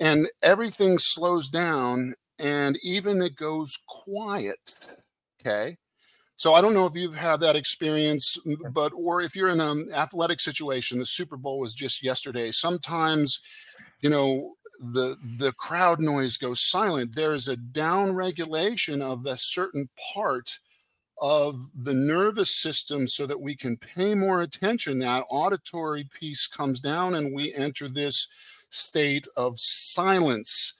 and 0.00 0.26
everything 0.42 0.98
slows 0.98 1.48
down 1.48 2.14
and 2.38 2.78
even 2.82 3.22
it 3.22 3.36
goes 3.36 3.78
quiet 3.86 4.96
okay? 5.40 5.76
So 6.34 6.54
i 6.54 6.60
don't 6.60 6.74
know 6.74 6.86
if 6.86 6.96
you've 6.96 7.14
had 7.14 7.40
that 7.40 7.56
experience 7.56 8.38
but 8.72 8.92
or 8.96 9.20
if 9.20 9.36
you're 9.36 9.48
in 9.48 9.60
an 9.60 9.90
athletic 9.94 10.40
situation 10.40 10.98
the 10.98 11.06
super 11.06 11.36
bowl 11.36 11.60
was 11.60 11.74
just 11.74 12.02
yesterday 12.02 12.50
sometimes 12.50 13.40
you 14.00 14.10
know 14.10 14.54
the 14.80 15.16
the 15.38 15.52
crowd 15.52 16.00
noise 16.00 16.36
goes 16.36 16.60
silent. 16.60 17.16
There 17.16 17.34
is 17.34 17.48
a 17.48 17.56
down 17.56 18.12
regulation 18.12 19.02
of 19.02 19.26
a 19.26 19.36
certain 19.36 19.88
part 20.14 20.60
of 21.20 21.70
the 21.74 21.94
nervous 21.94 22.50
system 22.50 23.06
so 23.08 23.26
that 23.26 23.40
we 23.40 23.56
can 23.56 23.76
pay 23.76 24.14
more 24.14 24.42
attention. 24.42 24.98
That 24.98 25.24
auditory 25.30 26.08
piece 26.18 26.46
comes 26.46 26.80
down 26.80 27.14
and 27.14 27.34
we 27.34 27.54
enter 27.54 27.88
this 27.88 28.28
state 28.70 29.26
of 29.36 29.58
silence. 29.58 30.74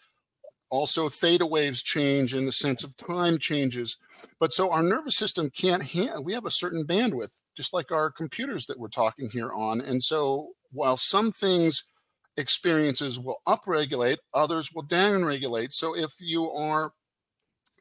Also, 0.71 1.09
theta 1.09 1.47
waves 1.47 1.83
change 1.83 2.35
and 2.35 2.47
the 2.47 2.53
sense 2.53 2.85
of 2.85 2.97
time 2.97 3.39
changes. 3.39 3.97
But 4.39 4.53
so 4.53 4.71
our 4.71 4.83
nervous 4.83 5.17
system 5.17 5.51
can't 5.51 5.83
handle, 5.83 6.23
we 6.23 6.35
have 6.35 6.45
a 6.45 6.51
certain 6.51 6.85
bandwidth, 6.85 7.43
just 7.57 7.73
like 7.73 7.91
our 7.91 8.11
computers 8.11 8.67
that 8.67 8.79
we're 8.79 8.89
talking 8.89 9.31
here 9.31 9.53
on. 9.53 9.81
And 9.81 10.03
so 10.03 10.51
while 10.73 10.97
some 10.97 11.33
things, 11.33 11.89
experiences 12.37 13.19
will 13.19 13.43
upregulate, 13.47 14.19
others 14.33 14.73
will 14.73 14.85
downregulate. 14.85 15.73
So 15.73 15.97
if 15.97 16.13
you 16.21 16.51
are 16.53 16.93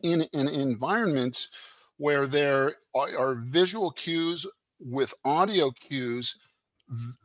in 0.02 0.28
an 0.34 0.48
environment 0.48 1.48
where 1.98 2.28
there 2.28 2.76
are 2.96 3.36
visual 3.36 3.92
cues 3.92 4.46
with 4.80 5.14
audio 5.26 5.72
cues 5.72 6.36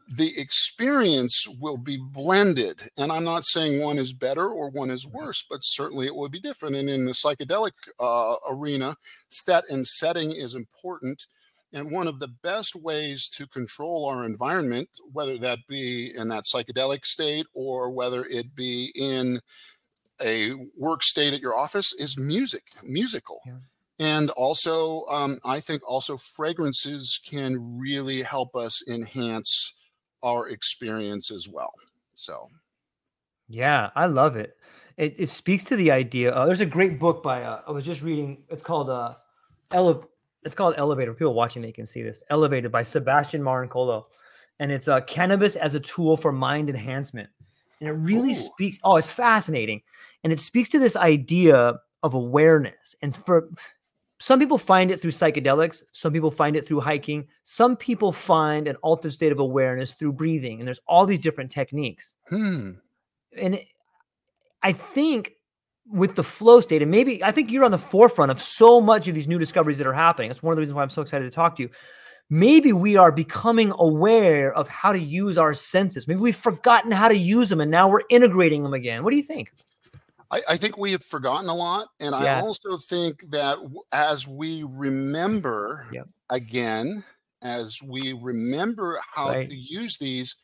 the 0.08 0.38
experience 0.38 1.46
will 1.60 1.76
be 1.76 1.96
blended. 1.96 2.82
And 2.96 3.12
i'm 3.12 3.24
not 3.24 3.44
saying 3.44 3.80
one 3.80 3.98
is 3.98 4.12
better 4.12 4.48
or 4.48 4.70
one 4.70 4.90
is 4.90 5.06
worse 5.06 5.44
but 5.48 5.62
certainly 5.62 6.06
it 6.06 6.14
will 6.14 6.28
be 6.28 6.40
different. 6.40 6.76
And 6.76 6.90
in 6.90 7.04
the 7.04 7.12
psychedelic 7.12 7.72
uh, 8.00 8.36
arena 8.48 8.96
set 9.28 9.64
and 9.70 9.86
setting 9.86 10.32
is 10.32 10.54
important. 10.54 11.26
And 11.74 11.90
one 11.90 12.06
of 12.06 12.18
the 12.18 12.28
best 12.28 12.74
ways 12.74 13.28
to 13.30 13.46
control 13.46 14.06
our 14.06 14.24
environment 14.24 14.88
whether 15.12 15.38
that 15.38 15.60
be 15.68 16.12
in 16.16 16.28
that 16.28 16.44
psychedelic 16.44 17.04
state 17.04 17.46
or 17.54 17.90
whether 17.90 18.24
it 18.24 18.54
be 18.54 18.92
in 18.96 19.40
a 20.20 20.54
work 20.76 21.02
state 21.02 21.34
at 21.34 21.40
your 21.40 21.56
office 21.56 21.92
is 21.94 22.18
music 22.18 22.64
musical. 22.82 23.40
Yeah 23.46 23.54
and 24.02 24.30
also 24.30 25.04
um, 25.06 25.38
i 25.44 25.60
think 25.60 25.82
also 25.86 26.16
fragrances 26.16 27.20
can 27.24 27.78
really 27.78 28.22
help 28.22 28.54
us 28.56 28.82
enhance 28.88 29.74
our 30.22 30.48
experience 30.48 31.30
as 31.30 31.48
well 31.48 31.72
so. 32.14 32.48
Yeah 33.48 33.90
i 33.94 34.06
love 34.06 34.36
it. 34.36 34.56
It, 34.96 35.14
it 35.18 35.28
speaks 35.28 35.64
to 35.64 35.76
the 35.76 35.90
idea 35.90 36.32
uh, 36.32 36.46
there's 36.46 36.60
a 36.60 36.66
great 36.66 36.98
book 36.98 37.22
by 37.22 37.42
uh, 37.42 37.62
i 37.66 37.70
was 37.70 37.84
just 37.84 38.02
reading 38.02 38.44
it's 38.48 38.62
called 38.62 38.90
uh 38.90 39.14
Ele- 39.72 40.08
it's 40.44 40.54
called 40.54 40.74
elevator 40.76 41.14
people 41.14 41.34
watching 41.34 41.62
they 41.62 41.72
can 41.72 41.86
see 41.86 42.02
this 42.02 42.22
elevated 42.30 42.70
by 42.70 42.82
sebastian 42.82 43.42
Marincolo 43.42 44.04
and 44.62 44.70
it's 44.70 44.86
uh, 44.86 45.00
cannabis 45.00 45.56
as 45.56 45.74
a 45.74 45.80
tool 45.80 46.16
for 46.16 46.30
mind 46.30 46.70
enhancement. 46.70 47.28
And 47.80 47.88
it 47.88 47.92
really 47.92 48.30
Ooh. 48.30 48.34
speaks 48.34 48.78
oh 48.84 48.96
it's 48.96 49.10
fascinating. 49.10 49.82
And 50.22 50.32
it 50.32 50.38
speaks 50.38 50.68
to 50.70 50.78
this 50.78 50.94
idea 50.94 51.80
of 52.04 52.14
awareness. 52.14 52.94
And 53.02 53.14
for 53.14 53.50
some 54.22 54.38
people 54.38 54.56
find 54.56 54.92
it 54.92 55.00
through 55.00 55.10
psychedelics. 55.10 55.82
Some 55.90 56.12
people 56.12 56.30
find 56.30 56.54
it 56.54 56.64
through 56.64 56.78
hiking. 56.78 57.26
Some 57.42 57.76
people 57.76 58.12
find 58.12 58.68
an 58.68 58.76
altered 58.76 59.12
state 59.12 59.32
of 59.32 59.40
awareness 59.40 59.94
through 59.94 60.12
breathing. 60.12 60.60
And 60.60 60.68
there's 60.68 60.78
all 60.86 61.06
these 61.06 61.18
different 61.18 61.50
techniques. 61.50 62.14
Hmm. 62.28 62.74
And 63.36 63.60
I 64.62 64.74
think 64.74 65.32
with 65.90 66.14
the 66.14 66.22
flow 66.22 66.60
state, 66.60 66.82
and 66.82 66.90
maybe 66.90 67.24
I 67.24 67.32
think 67.32 67.50
you're 67.50 67.64
on 67.64 67.72
the 67.72 67.78
forefront 67.78 68.30
of 68.30 68.40
so 68.40 68.80
much 68.80 69.08
of 69.08 69.16
these 69.16 69.26
new 69.26 69.40
discoveries 69.40 69.78
that 69.78 69.88
are 69.88 69.92
happening. 69.92 70.28
That's 70.28 70.40
one 70.40 70.52
of 70.52 70.56
the 70.56 70.60
reasons 70.60 70.76
why 70.76 70.82
I'm 70.82 70.90
so 70.90 71.02
excited 71.02 71.24
to 71.24 71.34
talk 71.34 71.56
to 71.56 71.62
you. 71.64 71.70
Maybe 72.30 72.72
we 72.72 72.96
are 72.96 73.10
becoming 73.10 73.72
aware 73.76 74.54
of 74.54 74.68
how 74.68 74.92
to 74.92 75.00
use 75.00 75.36
our 75.36 75.52
senses. 75.52 76.06
Maybe 76.06 76.20
we've 76.20 76.36
forgotten 76.36 76.92
how 76.92 77.08
to 77.08 77.16
use 77.16 77.48
them 77.48 77.60
and 77.60 77.72
now 77.72 77.88
we're 77.88 78.02
integrating 78.08 78.62
them 78.62 78.72
again. 78.72 79.02
What 79.02 79.10
do 79.10 79.16
you 79.16 79.24
think? 79.24 79.52
I, 80.32 80.42
I, 80.48 80.56
think 80.56 80.78
we 80.78 80.92
have 80.92 81.04
forgotten 81.04 81.48
a 81.48 81.54
lot. 81.54 81.88
And 82.00 82.12
yeah. 82.12 82.38
I 82.38 82.40
also 82.40 82.78
think 82.78 83.30
that 83.30 83.58
as 83.92 84.26
we 84.26 84.64
remember 84.66 85.86
yep. 85.92 86.08
again, 86.30 87.04
as 87.42 87.80
we 87.82 88.14
remember 88.14 88.98
how 89.14 89.28
right. 89.28 89.48
to 89.48 89.54
use 89.54 89.98
these, 89.98 90.36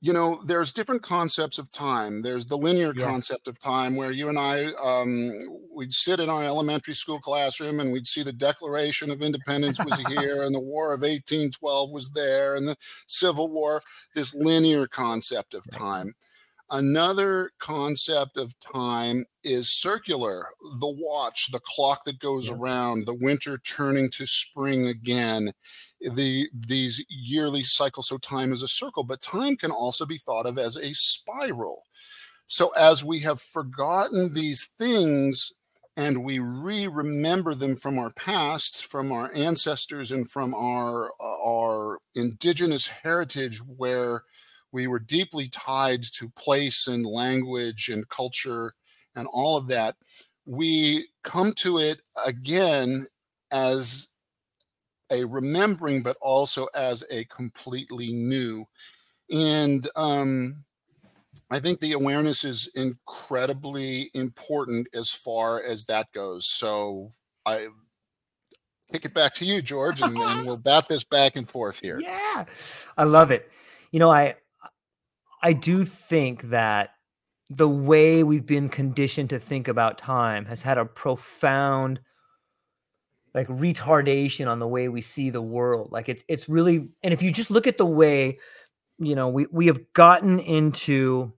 you 0.00 0.14
know, 0.14 0.42
there's 0.46 0.72
different 0.72 1.02
concepts 1.02 1.58
of 1.58 1.70
time. 1.70 2.22
There's 2.22 2.46
the 2.46 2.56
linear 2.56 2.92
yes. 2.94 3.06
concept 3.06 3.46
of 3.46 3.60
time 3.60 3.96
where 3.96 4.10
you 4.10 4.30
and 4.30 4.38
I, 4.38 4.72
um, 4.82 5.30
we'd 5.72 5.92
sit 5.92 6.20
in 6.20 6.30
our 6.30 6.42
elementary 6.42 6.94
school 6.94 7.20
classroom 7.20 7.80
and 7.80 7.92
we'd 7.92 8.06
see 8.06 8.22
the 8.22 8.32
Declaration 8.32 9.10
of 9.10 9.20
Independence 9.20 9.78
was 9.84 9.98
here 10.08 10.42
and 10.42 10.54
the 10.54 10.60
War 10.60 10.94
of 10.94 11.02
1812 11.02 11.90
was 11.90 12.10
there 12.10 12.56
and 12.56 12.66
the 12.66 12.76
Civil 13.06 13.48
War, 13.48 13.82
this 14.14 14.34
linear 14.34 14.88
concept 14.88 15.52
of 15.52 15.70
time. 15.70 16.14
Another 16.72 17.50
concept 17.58 18.36
of 18.36 18.54
time 18.60 19.26
is 19.42 19.72
circular 19.72 20.46
the 20.78 20.88
watch, 20.88 21.50
the 21.50 21.60
clock 21.64 22.04
that 22.04 22.20
goes 22.20 22.46
yeah. 22.46 22.54
around, 22.54 23.06
the 23.06 23.14
winter 23.14 23.58
turning 23.58 24.08
to 24.10 24.24
spring 24.24 24.86
again, 24.86 25.52
the 26.00 26.48
these 26.54 27.04
yearly 27.08 27.64
cycles. 27.64 28.08
So 28.08 28.18
time 28.18 28.52
is 28.52 28.62
a 28.62 28.68
circle, 28.68 29.02
but 29.02 29.20
time 29.20 29.56
can 29.56 29.72
also 29.72 30.06
be 30.06 30.18
thought 30.18 30.46
of 30.46 30.58
as 30.58 30.76
a 30.76 30.92
spiral. 30.92 31.82
So 32.46 32.70
as 32.70 33.04
we 33.04 33.20
have 33.20 33.40
forgotten 33.40 34.32
these 34.32 34.68
things, 34.78 35.52
and 35.96 36.24
we 36.24 36.38
re-remember 36.38 37.54
them 37.54 37.74
from 37.74 37.98
our 37.98 38.10
past, 38.10 38.86
from 38.86 39.10
our 39.10 39.32
ancestors, 39.34 40.12
and 40.12 40.30
from 40.30 40.54
our 40.54 41.10
our 41.20 41.98
indigenous 42.14 42.86
heritage, 42.86 43.58
where 43.58 44.22
we 44.72 44.86
were 44.86 44.98
deeply 44.98 45.48
tied 45.48 46.02
to 46.02 46.28
place 46.30 46.86
and 46.86 47.04
language 47.04 47.88
and 47.88 48.08
culture 48.08 48.74
and 49.14 49.26
all 49.32 49.56
of 49.56 49.68
that. 49.68 49.96
We 50.46 51.08
come 51.22 51.52
to 51.54 51.78
it 51.78 52.00
again 52.24 53.06
as 53.50 54.08
a 55.10 55.24
remembering, 55.24 56.02
but 56.02 56.16
also 56.20 56.68
as 56.74 57.04
a 57.10 57.24
completely 57.24 58.12
new. 58.12 58.66
And 59.30 59.88
um, 59.96 60.64
I 61.50 61.60
think 61.60 61.80
the 61.80 61.92
awareness 61.92 62.44
is 62.44 62.68
incredibly 62.74 64.10
important 64.14 64.88
as 64.94 65.10
far 65.10 65.62
as 65.62 65.84
that 65.86 66.12
goes. 66.12 66.46
So 66.46 67.10
I 67.44 67.68
kick 68.92 69.04
it 69.04 69.14
back 69.14 69.34
to 69.34 69.44
you, 69.44 69.62
George, 69.62 70.00
and, 70.02 70.16
and 70.16 70.44
we'll 70.46 70.56
bat 70.56 70.88
this 70.88 71.04
back 71.04 71.36
and 71.36 71.48
forth 71.48 71.80
here. 71.80 72.00
Yeah, 72.00 72.44
I 72.96 73.04
love 73.04 73.30
it. 73.30 73.50
You 73.90 73.98
know, 73.98 74.10
I 74.10 74.36
I 75.42 75.52
do 75.52 75.84
think 75.84 76.50
that 76.50 76.90
the 77.48 77.68
way 77.68 78.22
we've 78.22 78.46
been 78.46 78.68
conditioned 78.68 79.30
to 79.30 79.38
think 79.40 79.66
about 79.68 79.98
time 79.98 80.44
has 80.46 80.62
had 80.62 80.78
a 80.78 80.84
profound 80.84 82.00
like 83.34 83.48
retardation 83.48 84.48
on 84.48 84.58
the 84.58 84.68
way 84.68 84.88
we 84.88 85.00
see 85.00 85.30
the 85.30 85.42
world. 85.42 85.90
Like 85.92 86.08
it's 86.08 86.24
it's 86.28 86.48
really 86.48 86.88
and 87.02 87.12
if 87.12 87.22
you 87.22 87.32
just 87.32 87.50
look 87.50 87.66
at 87.66 87.78
the 87.78 87.86
way 87.86 88.38
you 88.98 89.14
know 89.14 89.28
we 89.28 89.46
we 89.50 89.66
have 89.66 89.92
gotten 89.92 90.38
into 90.38 91.32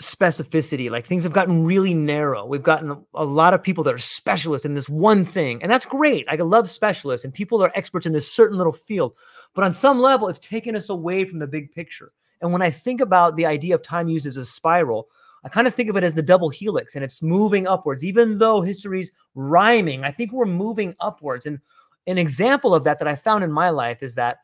specificity 0.00 0.90
like 0.90 1.06
things 1.06 1.22
have 1.22 1.32
gotten 1.32 1.64
really 1.64 1.94
narrow. 1.94 2.44
We've 2.44 2.62
gotten 2.62 3.04
a 3.14 3.24
lot 3.24 3.54
of 3.54 3.62
people 3.62 3.84
that 3.84 3.94
are 3.94 3.98
specialists 3.98 4.64
in 4.64 4.74
this 4.74 4.88
one 4.88 5.24
thing 5.24 5.62
and 5.62 5.70
that's 5.70 5.86
great. 5.86 6.26
I 6.28 6.36
love 6.36 6.68
specialists 6.68 7.24
and 7.24 7.32
people 7.32 7.62
are 7.62 7.72
experts 7.74 8.04
in 8.04 8.12
this 8.12 8.30
certain 8.30 8.58
little 8.58 8.72
field 8.72 9.14
but 9.54 9.64
on 9.64 9.72
some 9.72 10.00
level 10.00 10.28
it's 10.28 10.38
taken 10.38 10.76
us 10.76 10.90
away 10.90 11.24
from 11.24 11.38
the 11.38 11.46
big 11.46 11.72
picture 11.72 12.12
and 12.42 12.52
when 12.52 12.62
i 12.62 12.70
think 12.70 13.00
about 13.00 13.36
the 13.36 13.46
idea 13.46 13.74
of 13.74 13.82
time 13.82 14.08
used 14.08 14.26
as 14.26 14.36
a 14.36 14.44
spiral 14.44 15.08
i 15.44 15.48
kind 15.48 15.66
of 15.66 15.74
think 15.74 15.88
of 15.88 15.96
it 15.96 16.04
as 16.04 16.14
the 16.14 16.22
double 16.22 16.50
helix 16.50 16.94
and 16.94 17.04
it's 17.04 17.22
moving 17.22 17.66
upwards. 17.66 18.04
Even 18.04 18.38
though 18.38 18.60
history's 18.60 19.10
rhyming 19.34 20.04
i 20.04 20.10
think 20.10 20.32
we're 20.32 20.44
moving 20.44 20.94
upwards. 21.00 21.46
And 21.46 21.58
an 22.06 22.18
example 22.18 22.74
of 22.74 22.84
that 22.84 22.98
that 22.98 23.08
i 23.08 23.16
found 23.16 23.42
in 23.44 23.50
my 23.52 23.70
life 23.70 24.02
is 24.02 24.14
that 24.16 24.38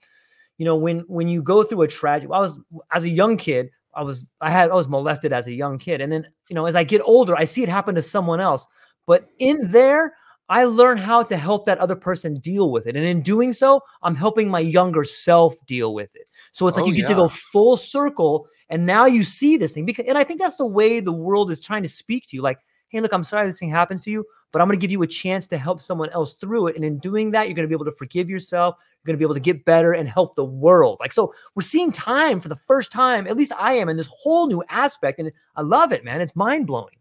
you 0.57 0.65
know 0.65 0.77
when 0.77 1.01
when 1.01 1.29
you 1.29 1.43
go 1.43 1.63
through 1.63 1.83
a 1.83 1.89
tragedy 1.89 2.33
i 2.33 2.39
was 2.39 2.61
as 2.93 3.05
a 3.05 3.11
young 3.11 3.37
kid 3.37 3.71
I 3.99 4.03
was 4.03 4.27
I 4.41 4.51
had 4.51 4.71
I 4.71 4.75
was 4.75 4.89
molested 4.89 5.33
as 5.33 5.49
a 5.49 5.53
young 5.53 5.79
kid, 5.79 6.01
and 6.01 6.13
then 6.13 6.27
you 6.49 6.55
know 6.55 6.67
as 6.67 6.77
I 6.77 6.85
get 6.85 7.03
older, 7.03 7.37
I 7.37 7.45
see 7.45 7.63
it 7.63 7.69
happen 7.69 7.95
to 7.97 8.03
someone 8.03 8.41
else. 8.41 8.67
But 9.07 9.29
in 9.39 9.59
there, 9.71 10.15
I 10.49 10.65
learn 10.65 10.99
how 10.99 11.23
to 11.25 11.37
help 11.37 11.67
that 11.67 11.79
other 11.79 11.97
person 11.97 12.35
deal 12.35 12.71
with 12.71 12.87
it, 12.87 12.97
and 12.97 13.05
in 13.05 13.23
doing 13.23 13.53
so, 13.53 13.83
I'm 14.03 14.15
helping 14.15 14.49
my 14.49 14.61
younger 14.61 15.05
self 15.05 15.55
deal 15.67 15.95
with 15.95 16.15
it. 16.15 16.31
So 16.53 16.67
it's 16.69 16.77
like 16.77 16.87
oh, 16.87 16.89
you 16.89 16.95
get 16.95 17.03
yeah. 17.03 17.09
to 17.09 17.15
go 17.15 17.29
full 17.29 17.77
circle, 17.77 18.49
and 18.69 18.87
now 18.87 19.07
you 19.07 19.23
see 19.23 19.57
this 19.57 19.73
thing. 19.73 19.85
Because 19.85 20.07
and 20.09 20.19
I 20.19 20.25
think 20.25 20.41
that's 20.41 20.57
the 20.57 20.67
way 20.67 21.01
the 21.01 21.13
world 21.13 21.51
is 21.51 21.61
trying 21.61 21.83
to 21.83 21.89
speak 21.89 22.27
to 22.29 22.37
you. 22.37 22.43
Like, 22.43 22.59
hey, 22.89 23.01
look, 23.01 23.13
I'm 23.13 23.25
sorry 23.25 23.47
this 23.47 23.59
thing 23.59 23.71
happens 23.71 24.01
to 24.03 24.11
you, 24.11 24.25
but 24.53 24.63
I'm 24.63 24.69
going 24.69 24.79
to 24.79 24.83
give 24.83 24.91
you 24.91 25.03
a 25.03 25.07
chance 25.07 25.47
to 25.49 25.59
help 25.59 25.83
someone 25.83 26.11
else 26.11 26.35
through 26.35 26.69
it. 26.69 26.77
And 26.77 26.85
in 26.85 26.99
doing 26.99 27.33
that, 27.33 27.47
you're 27.47 27.55
going 27.55 27.69
to 27.69 27.69
be 27.69 27.75
able 27.75 27.85
to 27.85 27.97
forgive 27.97 28.31
yourself 28.31 28.77
you're 28.99 29.13
going 29.13 29.19
to 29.19 29.19
be 29.19 29.25
able 29.25 29.35
to 29.35 29.41
get 29.41 29.65
better 29.65 29.93
and 29.93 30.09
help 30.09 30.35
the 30.35 30.45
world. 30.45 30.99
Like, 31.01 31.13
so 31.13 31.33
we're 31.55 31.63
seeing 31.63 31.93
time 31.93 32.41
for 32.41 32.49
the 32.49 32.57
first 32.57 32.91
time, 32.91 33.27
at 33.27 33.37
least 33.37 33.53
I 33.59 33.75
am, 33.75 33.89
in 33.89 33.97
this 33.97 34.09
whole 34.11 34.49
new 34.49 34.63
aspect. 34.69 35.21
And 35.21 35.31
I 35.57 35.63
love 35.63 35.93
it, 35.93 36.05
man. 36.05 36.21
It's 36.21 36.35
mind 36.35 36.67
blowing. 36.67 36.98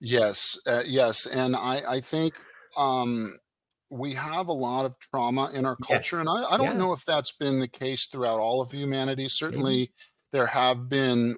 Yes. 0.00 0.60
Uh, 0.66 0.82
yes. 0.86 1.26
And 1.26 1.56
I, 1.56 1.82
I 1.88 2.00
think, 2.00 2.34
um, 2.76 3.38
we 3.90 4.14
have 4.14 4.48
a 4.48 4.52
lot 4.52 4.86
of 4.86 4.98
trauma 4.98 5.50
in 5.52 5.66
our 5.66 5.76
culture. 5.76 6.16
Yes. 6.16 6.20
And 6.20 6.28
I, 6.28 6.44
I 6.52 6.56
don't 6.56 6.66
yeah. 6.68 6.72
know 6.78 6.92
if 6.94 7.04
that's 7.04 7.32
been 7.32 7.60
the 7.60 7.68
case 7.68 8.06
throughout 8.06 8.40
all 8.40 8.62
of 8.62 8.72
humanity. 8.72 9.28
Certainly, 9.28 9.86
mm-hmm. 9.86 10.36
there 10.36 10.46
have 10.46 10.88
been 10.88 11.36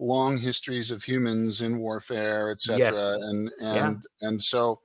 long 0.00 0.38
histories 0.38 0.90
of 0.90 1.04
humans 1.04 1.60
in 1.60 1.78
warfare, 1.78 2.50
etc. 2.50 2.78
Yes. 2.78 3.00
And 3.00 3.50
and 3.60 4.02
yeah. 4.20 4.28
and 4.28 4.42
so 4.42 4.80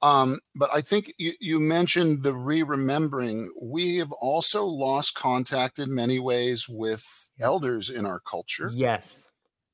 um, 0.00 0.38
but 0.54 0.70
I 0.72 0.80
think 0.80 1.12
you, 1.18 1.32
you 1.40 1.60
mentioned 1.60 2.22
the 2.22 2.34
re 2.34 2.62
remembering. 2.62 3.50
We 3.60 3.96
have 3.96 4.12
also 4.12 4.64
lost 4.64 5.14
contact 5.14 5.78
in 5.78 5.94
many 5.94 6.18
ways 6.18 6.68
with 6.68 7.04
elders 7.40 7.90
in 7.90 8.06
our 8.06 8.20
culture. 8.20 8.70
Yes. 8.72 9.27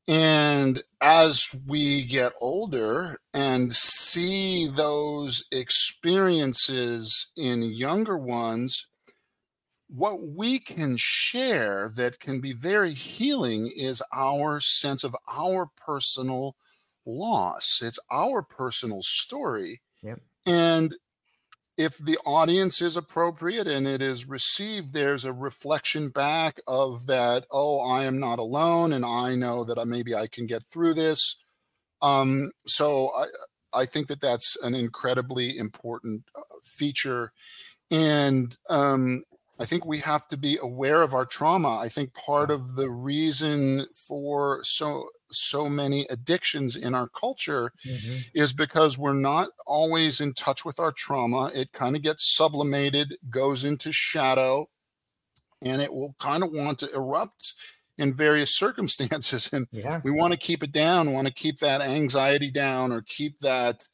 And 0.07 0.83
as 1.01 1.55
we 1.67 2.05
get 2.05 2.33
older 2.41 3.21
and 3.33 3.73
see 3.73 4.69
those 4.69 5.45
experiences 5.51 7.33
in 7.37 7.63
younger 7.63 8.19
ones, 8.19 8.87
what 9.89 10.23
we 10.23 10.59
can 10.59 10.97
share 10.99 11.91
that 11.97 12.21
can 12.21 12.41
be 12.41 12.53
very 12.53 12.93
healing 12.93 13.73
is 13.75 14.03
our 14.13 14.61
sense 14.61 15.05
of 15.05 15.17
our 15.29 15.71
personal 15.77 16.57
loss. 17.07 17.81
It's 17.83 17.99
our 18.11 18.43
personal 18.43 19.03
story 19.03 19.81
Yep. 20.05 20.21
And 20.47 20.95
if 21.77 21.99
the 21.99 22.19
audience 22.25 22.81
is 22.81 22.97
appropriate 22.97 23.67
and 23.67 23.87
it 23.87 24.01
is 24.01 24.29
received, 24.29 24.93
there's 24.93 25.25
a 25.25 25.33
reflection 25.33 26.09
back 26.09 26.61
of 26.67 27.07
that, 27.07 27.47
oh, 27.51 27.81
I 27.81 28.05
am 28.05 28.21
not 28.21 28.39
alone 28.39 28.93
and 28.93 29.05
I 29.05 29.35
know 29.35 29.65
that 29.65 29.79
I 29.79 29.85
maybe 29.85 30.15
I 30.15 30.27
can 30.29 30.47
get 30.47 30.63
through 30.63 30.95
this. 30.95 31.37
Um, 32.01 32.51
so 32.67 33.11
I, 33.17 33.81
I 33.81 33.87
think 33.87 34.07
that 34.09 34.21
that's 34.21 34.57
an 34.63 34.75
incredibly 34.75 35.59
important 35.59 36.23
uh, 36.37 36.43
feature. 36.63 37.33
And 37.91 38.57
um, 38.71 39.25
I 39.59 39.65
think 39.65 39.87
we 39.87 40.01
have 40.01 40.27
to 40.29 40.37
be 40.37 40.59
aware 40.61 41.03
of 41.03 41.15
our 41.15 41.25
trauma. 41.25 41.79
I 41.79 41.89
think 41.89 42.13
part 42.13 42.51
of 42.51 42.75
the 42.75 42.91
reason 42.91 43.87
for 43.95 44.61
so 44.65 45.09
so 45.31 45.69
many 45.69 46.07
addictions 46.11 46.77
in 46.77 46.95
our 46.95 47.09
culture 47.09 47.73
mm-hmm. 47.87 48.19
is 48.35 48.53
because 48.53 48.99
we're 48.99 49.15
not 49.15 49.49
always 49.67 50.21
in 50.21 50.33
touch 50.33 50.65
with 50.65 50.79
our 50.79 50.93
trauma. 50.93 51.51
It 51.55 51.73
kind 51.73 51.97
of 51.97 52.03
gets 52.03 52.37
sublimated, 52.37 53.17
goes 53.31 53.65
into 53.65 53.93
shadow, 53.93 54.69
and 55.63 55.83
it 55.83 55.93
will 55.93 56.15
kind 56.21 56.43
of 56.43 56.51
want 56.53 56.79
to 56.81 56.93
erupt 56.93 57.55
in 57.99 58.15
various 58.15 58.55
circumstances. 58.57 59.53
And 59.53 59.67
yeah. 59.73 60.01
we 60.05 60.11
want 60.11 60.33
to 60.33 60.39
keep 60.39 60.63
it 60.63 60.73
down, 60.73 61.13
want 61.13 61.27
to 61.27 61.35
keep 61.35 61.59
that 61.59 61.81
anxiety 61.81 62.51
down 62.51 62.93
or 62.93 63.03
keep 63.03 63.39
that 63.41 63.85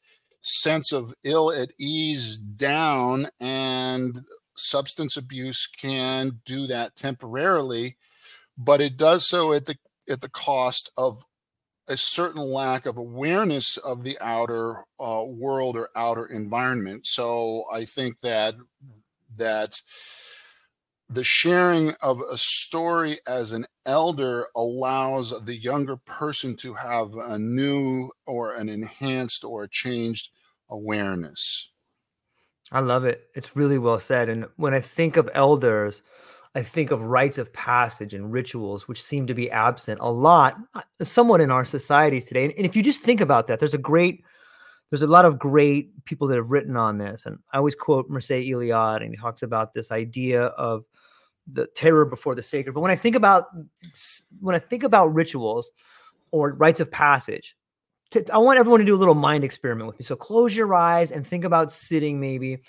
sense 0.41 0.91
of 0.91 1.13
ill 1.23 1.51
at 1.51 1.71
ease 1.79 2.37
down. 2.37 3.29
And 3.39 4.21
substance 4.61 5.17
abuse 5.17 5.67
can 5.67 6.41
do 6.45 6.67
that 6.67 6.95
temporarily, 6.95 7.97
but 8.57 8.81
it 8.81 8.97
does 8.97 9.27
so 9.27 9.53
at 9.53 9.65
the 9.65 9.77
at 10.09 10.21
the 10.21 10.29
cost 10.29 10.91
of 10.97 11.23
a 11.87 11.97
certain 11.97 12.41
lack 12.41 12.85
of 12.85 12.97
awareness 12.97 13.77
of 13.77 14.03
the 14.03 14.17
outer 14.21 14.85
uh, 14.99 15.23
world 15.25 15.75
or 15.75 15.89
outer 15.95 16.25
environment. 16.25 17.05
So 17.05 17.63
I 17.73 17.85
think 17.85 18.19
that 18.21 18.55
that 19.37 19.81
the 21.09 21.23
sharing 21.23 21.93
of 22.01 22.21
a 22.21 22.37
story 22.37 23.19
as 23.27 23.51
an 23.51 23.65
elder 23.85 24.47
allows 24.55 25.33
the 25.43 25.55
younger 25.55 25.97
person 25.97 26.55
to 26.55 26.73
have 26.75 27.13
a 27.15 27.37
new 27.37 28.09
or 28.25 28.53
an 28.53 28.69
enhanced 28.69 29.43
or 29.43 29.63
a 29.63 29.69
changed 29.69 30.29
awareness. 30.69 31.70
I 32.71 32.79
love 32.79 33.03
it. 33.05 33.29
It's 33.35 33.55
really 33.55 33.77
well 33.77 33.99
said. 33.99 34.29
And 34.29 34.45
when 34.55 34.73
I 34.73 34.79
think 34.79 35.17
of 35.17 35.29
elders, 35.33 36.01
I 36.55 36.63
think 36.63 36.91
of 36.91 37.01
rites 37.01 37.37
of 37.37 37.51
passage 37.53 38.13
and 38.13 38.31
rituals, 38.31 38.87
which 38.87 39.01
seem 39.01 39.27
to 39.27 39.33
be 39.33 39.51
absent 39.51 39.99
a 40.01 40.09
lot, 40.09 40.57
uh, 40.73 40.81
somewhat 41.01 41.41
in 41.41 41.51
our 41.51 41.65
societies 41.65 42.25
today. 42.25 42.45
And, 42.45 42.65
if 42.65 42.75
you 42.75 42.83
just 42.83 43.01
think 43.01 43.21
about 43.21 43.47
that, 43.47 43.59
there's 43.59 43.73
a 43.73 43.77
great, 43.77 44.23
there's 44.89 45.01
a 45.01 45.07
lot 45.07 45.25
of 45.25 45.39
great 45.39 46.03
people 46.05 46.27
that 46.27 46.35
have 46.35 46.51
written 46.51 46.77
on 46.77 46.97
this. 46.97 47.25
And 47.25 47.39
I 47.53 47.57
always 47.57 47.75
quote 47.75 48.09
Mircea 48.09 48.47
Eliade, 48.49 49.03
and 49.03 49.11
he 49.11 49.17
talks 49.17 49.43
about 49.43 49.73
this 49.73 49.91
idea 49.91 50.45
of 50.45 50.83
the 51.47 51.67
terror 51.67 52.05
before 52.05 52.35
the 52.35 52.43
sacred. 52.43 52.73
But 52.73 52.81
when 52.81 52.91
I 52.91 52.95
think 52.95 53.15
about 53.15 53.45
when 54.39 54.55
I 54.55 54.59
think 54.59 54.83
about 54.83 55.13
rituals 55.13 55.71
or 56.31 56.53
rites 56.53 56.79
of 56.79 56.91
passage, 56.91 57.55
to, 58.11 58.25
I 58.33 58.37
want 58.37 58.59
everyone 58.59 58.79
to 58.79 58.85
do 58.85 58.95
a 58.95 58.97
little 58.97 59.15
mind 59.15 59.43
experiment 59.43 59.87
with 59.87 59.99
me. 59.99 60.03
So 60.03 60.15
close 60.15 60.55
your 60.55 60.73
eyes 60.75 61.11
and 61.11 61.25
think 61.25 61.43
about 61.43 61.71
sitting 61.71 62.19
maybe 62.19 62.59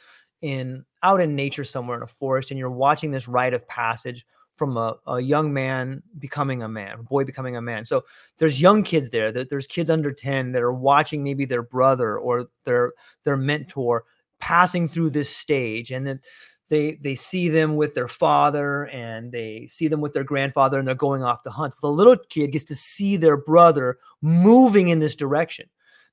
in 0.41 0.85
out 1.03 1.21
in 1.21 1.37
nature 1.37 1.65
somewhere 1.65 1.97
in 1.97 2.03
a 2.03 2.07
forest 2.07 2.51
and 2.51 2.59
you're 2.59 2.71
watching 2.71 3.11
this 3.11 3.29
rite 3.29 3.55
of 3.55 3.67
passage 3.69 4.27
from 4.57 4.77
a, 4.77 4.95
a 5.07 5.21
young 5.21 5.53
man 5.53 6.03
becoming 6.19 6.63
a 6.63 6.69
man, 6.69 7.01
a 7.01 7.03
boy 7.03 7.25
becoming 7.25 7.57
a 7.57 7.63
man. 7.63 7.85
So 7.85 8.05
there's 8.39 8.61
young 8.61 8.83
kids 8.83 9.11
there. 9.11 9.33
There's 9.33 9.67
kids 9.67 9.91
under 9.91 10.13
10 10.13 10.53
that 10.53 10.63
are 10.63 10.73
watching 10.73 11.25
maybe 11.25 11.45
their 11.45 11.63
brother 11.63 12.19
or 12.19 12.47
their 12.65 12.93
their 13.25 13.37
mentor 13.37 14.05
passing 14.39 14.89
through 14.89 15.11
this 15.11 15.35
stage. 15.35 15.91
And 15.91 16.07
then 16.07 16.21
they 16.69 16.95
they 17.03 17.15
see 17.15 17.49
them 17.49 17.77
with 17.77 17.95
their 17.95 18.09
father 18.09 18.87
and 18.87 19.33
they 19.33 19.67
see 19.69 19.89
them 19.89 20.01
with 20.01 20.13
their 20.13 20.25
grandfather 20.25 20.79
and 20.79 20.89
they're 20.89 20.95
going 20.95 21.23
off 21.23 21.43
to 21.43 21.51
hunt. 21.51 21.75
The 21.81 21.91
little 21.91 22.17
kid 22.29 22.53
gets 22.53 22.65
to 22.65 22.75
see 22.75 23.17
their 23.17 23.37
brother 23.37 23.99
moving 24.21 24.89
in 24.89 24.99
this 24.99 25.17
direction 25.17 25.69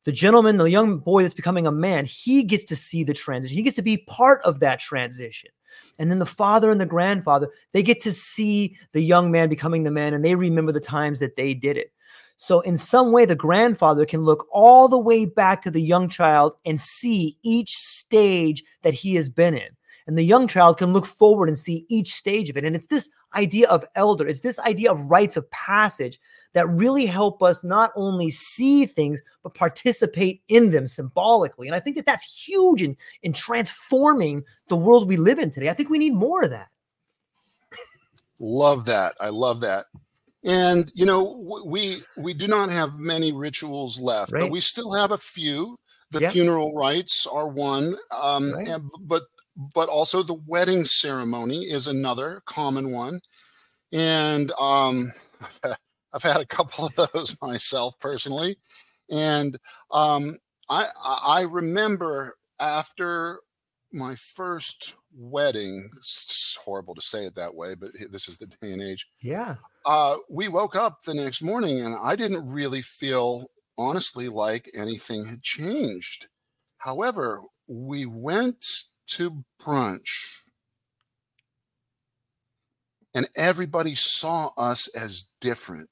the 0.06 0.12
gentleman, 0.12 0.58
the 0.58 0.70
young 0.70 0.98
boy 0.98 1.22
that's 1.22 1.34
becoming 1.34 1.68
a 1.68 1.72
man, 1.72 2.06
he 2.06 2.44
gets 2.44 2.64
to 2.66 2.76
see 2.76 3.04
the 3.04 3.14
transition. 3.14 3.56
He 3.56 3.64
gets 3.64 3.76
to 3.76 3.82
be 3.82 3.98
part 3.98 4.42
of 4.44 4.60
that 4.60 4.80
transition. 4.80 5.52
And 5.98 6.10
then 6.10 6.20
the 6.20 6.26
father 6.26 6.72
and 6.72 6.80
the 6.80 6.86
grandfather, 6.86 7.50
they 7.74 7.84
get 7.84 8.00
to 8.02 8.12
see 8.12 8.78
the 8.94 9.02
young 9.02 9.32
man 9.32 9.50
becoming 9.50 9.84
the 9.84 9.92
man 9.92 10.14
and 10.14 10.24
they 10.24 10.36
remember 10.36 10.72
the 10.72 10.80
times 10.80 11.20
that 11.20 11.36
they 11.36 11.54
did 11.54 11.78
it. 11.78 11.92
So, 12.38 12.62
in 12.62 12.78
some 12.78 13.12
way, 13.12 13.26
the 13.26 13.36
grandfather 13.36 14.06
can 14.06 14.22
look 14.22 14.48
all 14.50 14.88
the 14.88 14.98
way 14.98 15.26
back 15.26 15.62
to 15.64 15.72
the 15.72 15.82
young 15.82 16.08
child 16.08 16.54
and 16.66 16.80
see 16.80 17.38
each 17.44 17.76
stage 17.76 18.64
that 18.82 18.94
he 18.94 19.16
has 19.16 19.28
been 19.28 19.56
in. 19.56 19.70
And 20.10 20.18
the 20.18 20.24
young 20.24 20.48
child 20.48 20.80
can 20.80 20.92
look 20.92 21.06
forward 21.06 21.50
and 21.50 21.56
see 21.56 21.86
each 21.88 22.16
stage 22.16 22.50
of 22.50 22.58
it. 22.58 22.66
And 22.66 22.76
it's 22.76 22.88
this 22.88 23.12
idea 23.36 23.70
of 23.70 23.86
elder, 23.94 24.28
it's 24.28 24.40
this 24.40 24.58
idea 24.62 24.92
of 24.92 25.00
rites 25.06 25.38
of 25.38 25.48
passage 25.52 26.20
that 26.54 26.68
really 26.68 27.06
help 27.06 27.44
us 27.44 27.64
not 27.64 27.92
only 27.96 28.32
see 28.32 28.88
things, 28.88 29.22
but 29.44 29.54
participate 29.54 30.42
in 30.48 30.72
them 30.72 30.88
symbolically. 30.88 31.68
And 31.68 31.76
I 31.76 31.80
think 31.80 31.96
that 31.96 32.08
that's 32.08 32.24
huge 32.24 32.82
in, 32.82 32.98
in 33.22 33.34
transforming 33.34 34.44
the 34.68 34.78
world 34.78 35.08
we 35.08 35.16
live 35.16 35.38
in 35.38 35.52
today. 35.52 35.70
I 35.70 35.76
think 35.76 35.92
we 35.92 36.00
need 36.00 36.16
more 36.16 36.42
of 36.42 36.50
that. 36.50 36.70
Love 38.40 38.86
that. 38.86 39.14
I 39.22 39.30
love 39.30 39.62
that 39.62 39.86
and 40.46 40.90
you 40.96 41.06
know 41.06 41.62
we 41.66 42.02
we 42.24 42.34
do 42.34 42.48
not 42.48 42.70
have 42.70 42.98
many 42.98 43.34
rituals 43.34 44.00
left 44.00 44.32
right. 44.32 44.44
but 44.44 44.50
we 44.50 44.62
still 44.62 44.94
have 44.94 45.12
a 45.12 45.18
few 45.18 45.78
the 46.12 46.22
yep. 46.22 46.32
funeral 46.32 46.74
rites 46.74 47.28
are 47.28 47.50
one 47.50 47.98
um, 48.18 48.54
right. 48.54 48.70
and, 48.70 48.90
but 49.02 49.24
but 49.60 49.90
also 49.90 50.24
the 50.24 50.40
wedding 50.48 50.86
ceremony 50.86 51.70
is 51.70 51.86
another 51.86 52.42
common 52.46 52.92
one. 52.92 53.20
And 53.92 54.52
um, 54.54 55.12
I've, 56.14 56.24
had, 56.24 56.38
a 56.40 56.46
couple 56.46 56.86
of 56.86 56.96
those 56.96 57.36
myself 57.42 58.00
personally. 58.00 58.58
And 59.12 59.58
um, 59.92 60.38
I 60.70 60.88
I 61.26 61.42
remember 61.42 62.38
after 62.60 63.40
my 63.92 64.16
first 64.16 64.96
wedding 65.18 65.90
it's 65.98 66.58
horrible 66.64 66.94
to 66.94 67.02
say 67.02 67.26
it 67.26 67.34
that 67.34 67.56
way 67.56 67.74
but 67.74 67.90
this 68.12 68.30
is 68.30 68.38
the 68.38 68.46
day 68.46 68.72
and 68.72 68.82
age. 68.82 69.08
Yeah. 69.20 69.56
Uh, 69.86 70.18
we 70.30 70.48
woke 70.48 70.76
up 70.76 71.02
the 71.02 71.16
next 71.16 71.42
morning 71.42 71.82
and 71.82 71.96
i 71.96 72.16
didn't 72.16 72.48
really 72.48 72.84
feel 72.84 73.50
honestly 73.80 74.30
like 74.30 74.70
anything 74.76 75.26
had 75.26 75.42
changed. 75.42 76.28
However 76.78 77.42
we 77.68 78.06
went 78.06 78.84
to 79.10 79.44
brunch 79.62 80.42
and 83.14 83.28
everybody 83.36 83.96
saw 83.96 84.52
us 84.58 84.88
as 84.96 85.30
different 85.42 85.90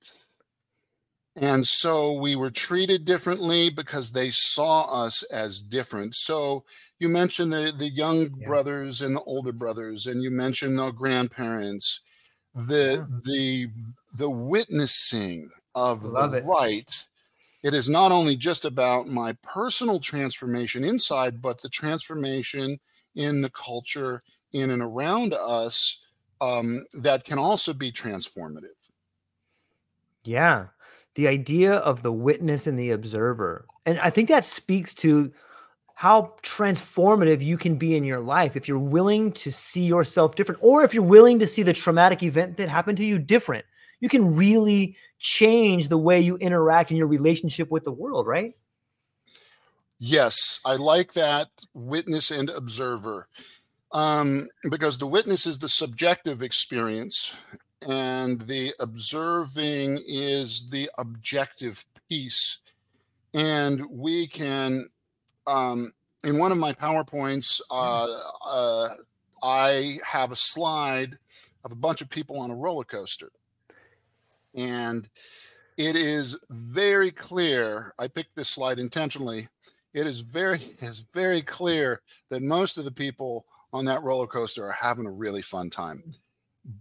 and 1.39 1.67
so 1.67 2.13
we 2.13 2.36
were 2.36 2.49
treated 2.49 3.06
differently 3.06 3.69
because 3.69 4.12
they 4.12 4.32
saw 4.32 5.03
us 5.06 5.21
as 5.23 5.62
different. 5.62 6.15
So 6.15 6.63
you 6.99 7.10
mentioned 7.10 7.53
the, 7.53 7.71
the 7.77 7.89
young 7.89 8.32
yeah. 8.39 8.47
brothers 8.47 9.03
and 9.03 9.15
the 9.15 9.21
older 9.21 9.51
brothers, 9.51 10.08
and 10.08 10.23
you 10.23 10.32
mentioned 10.32 10.80
the 10.80 10.89
grandparents, 10.89 12.01
the 12.56 13.06
yeah. 13.08 13.19
the 13.23 13.67
the 14.17 14.30
witnessing 14.30 15.51
of 15.75 16.03
Love 16.03 16.32
the 16.32 16.38
it. 16.38 16.45
right. 16.45 17.08
It 17.63 17.75
is 17.75 17.88
not 17.88 18.12
only 18.12 18.36
just 18.36 18.65
about 18.65 19.08
my 19.08 19.34
personal 19.43 19.99
transformation 19.99 20.84
inside, 20.84 21.39
but 21.39 21.62
the 21.62 21.69
transformation 21.69 22.80
in 23.17 23.41
the 23.41 23.49
culture 23.49 24.23
in 24.53 24.69
and 24.69 24.82
around 24.82 25.34
us 25.34 26.06
um, 26.39 26.86
that 26.93 27.25
can 27.25 27.38
also 27.38 27.73
be 27.73 27.91
transformative. 27.91 28.77
Yeah, 30.23 30.67
the 31.15 31.27
idea 31.27 31.73
of 31.73 32.03
the 32.03 32.12
witness 32.12 32.67
and 32.67 32.77
the 32.77 32.91
observer. 32.91 33.65
And 33.86 33.99
I 33.99 34.10
think 34.10 34.30
that 34.30 34.45
speaks 34.45 34.93
to 34.95 35.34
how 35.95 36.36
transformative 36.43 37.41
you 37.41 37.58
can 37.58 37.75
be 37.75 37.95
in 37.95 38.03
your 38.03 38.19
life 38.19 38.56
if 38.56 38.67
you're 38.67 38.77
willing 38.77 39.32
to 39.32 39.51
see 39.51 39.86
yourself 39.86 40.36
different, 40.36 40.62
or 40.63 40.84
if 40.84 40.93
you're 40.93 41.03
willing 41.03 41.39
to 41.39 41.47
see 41.47 41.63
the 41.63 41.73
traumatic 41.73 42.21
event 42.21 42.58
that 42.58 42.69
happened 42.69 42.99
to 42.99 43.06
you 43.06 43.17
different. 43.17 43.65
You 43.99 44.10
can 44.10 44.36
really 44.36 44.95
change 45.17 45.88
the 45.88 45.97
way 45.97 46.21
you 46.21 46.38
interact 46.38 46.91
in 46.91 46.97
your 46.97 47.08
relationship 47.08 47.71
with 47.71 47.84
the 47.84 47.91
world, 47.91 48.27
right? 48.27 48.51
Yes, 50.00 50.60
I 50.64 50.76
like 50.76 51.14
that 51.14 51.50
witness 51.74 52.30
and 52.30 52.50
observer 52.52 53.28
um, 53.92 54.48
because 54.70 54.98
the 54.98 55.08
witness 55.08 55.48
is 55.48 55.58
the 55.58 55.70
subjective 55.70 56.44
experience 56.44 57.36
and 57.88 58.42
the 58.42 58.74
observing 58.80 60.04
is 60.06 60.70
the 60.70 60.90
objective 60.98 61.84
piece. 62.10 62.60
And 63.34 63.84
we 63.90 64.28
can, 64.28 64.88
um, 65.48 65.94
in 66.24 66.38
one 66.38 66.52
of 66.52 66.58
my 66.58 66.74
PowerPoints, 66.74 67.62
uh, 67.72 68.08
uh, 68.46 68.90
I 69.42 69.98
have 70.06 70.32
a 70.32 70.36
slide 70.36 71.18
of 71.64 71.72
a 71.72 71.76
bunch 71.76 72.02
of 72.02 72.10
people 72.10 72.40
on 72.40 72.52
a 72.52 72.56
roller 72.56 72.84
coaster. 72.84 73.32
And 74.56 75.08
it 75.78 75.96
is 75.96 76.38
very 76.50 77.12
clear. 77.12 77.94
I 78.00 78.08
picked 78.08 78.36
this 78.36 78.50
slide 78.50 78.80
intentionally. 78.80 79.48
It 79.93 80.08
is 80.08 80.21
very, 80.21 80.62
is 80.82 81.06
very 81.13 81.41
clear 81.41 82.02
that 82.30 82.41
most 82.41 82.78
of 82.78 82.86
the 82.86 82.91
people 82.91 83.45
on 83.73 83.86
that 83.86 84.04
roller 84.04 84.28
coaster 84.28 84.65
are 84.65 84.78
having 84.80 85.06
a 85.06 85.12
really 85.12 85.41
fun 85.41 85.69
time 85.69 86.04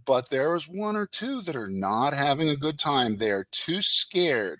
but 0.05 0.29
there's 0.29 0.67
one 0.67 0.95
or 0.95 1.07
two 1.07 1.41
that 1.41 1.55
are 1.55 1.69
not 1.69 2.13
having 2.13 2.49
a 2.49 2.55
good 2.55 2.77
time. 2.77 3.15
They're 3.15 3.47
too 3.51 3.81
scared. 3.81 4.59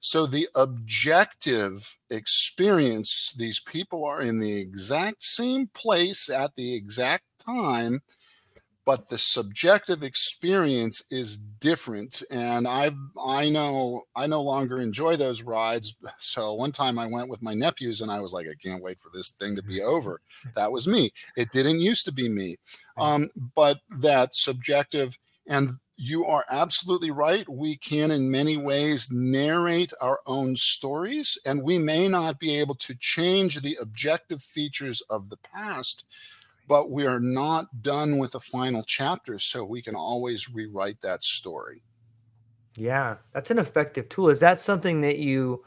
So 0.00 0.26
the 0.26 0.48
objective 0.54 1.98
experience, 2.10 3.34
these 3.36 3.60
people 3.60 4.04
are 4.04 4.20
in 4.20 4.38
the 4.38 4.58
exact 4.58 5.22
same 5.22 5.68
place 5.68 6.28
at 6.28 6.54
the 6.54 6.74
exact 6.74 7.24
time, 7.44 8.02
but 8.86 9.08
the 9.08 9.18
subjective 9.18 10.02
experience 10.02 11.02
is 11.10 11.36
different 11.36 12.22
and 12.30 12.66
i 12.66 12.90
i 13.22 13.50
know 13.50 14.02
i 14.14 14.26
no 14.26 14.40
longer 14.40 14.80
enjoy 14.80 15.16
those 15.16 15.42
rides. 15.42 15.94
So 16.18 16.54
one 16.54 16.72
time 16.72 16.98
i 16.98 17.06
went 17.06 17.28
with 17.28 17.42
my 17.42 17.52
nephews 17.52 18.00
and 18.00 18.10
i 18.10 18.20
was 18.20 18.32
like 18.32 18.46
i 18.46 18.54
can't 18.54 18.82
wait 18.82 19.00
for 19.00 19.10
this 19.12 19.30
thing 19.30 19.56
to 19.56 19.62
be 19.62 19.82
over. 19.82 20.20
That 20.54 20.72
was 20.72 20.88
me. 20.88 21.10
It 21.36 21.50
didn't 21.50 21.80
used 21.80 22.06
to 22.06 22.12
be 22.12 22.28
me. 22.28 22.56
Um, 22.96 23.28
but 23.54 23.78
that 24.00 24.34
subjective 24.34 25.18
and 25.46 25.72
you 25.96 26.26
are 26.26 26.44
absolutely 26.50 27.10
right. 27.10 27.48
We 27.48 27.76
can, 27.76 28.10
in 28.10 28.30
many 28.30 28.56
ways, 28.56 29.10
narrate 29.10 29.92
our 30.00 30.20
own 30.26 30.56
stories, 30.56 31.38
and 31.46 31.62
we 31.62 31.78
may 31.78 32.06
not 32.08 32.38
be 32.38 32.54
able 32.56 32.74
to 32.76 32.94
change 32.94 33.62
the 33.62 33.78
objective 33.80 34.42
features 34.42 35.02
of 35.08 35.30
the 35.30 35.38
past, 35.38 36.04
but 36.66 36.90
we 36.90 37.06
are 37.06 37.20
not 37.20 37.82
done 37.82 38.18
with 38.18 38.32
the 38.32 38.40
final 38.40 38.82
chapter, 38.82 39.38
so 39.38 39.64
we 39.64 39.82
can 39.82 39.94
always 39.94 40.52
rewrite 40.52 41.00
that 41.02 41.22
story. 41.22 41.82
Yeah, 42.76 43.16
that's 43.32 43.50
an 43.50 43.58
effective 43.58 44.08
tool. 44.08 44.28
Is 44.28 44.40
that 44.40 44.60
something 44.60 45.00
that 45.00 45.18
you 45.18 45.64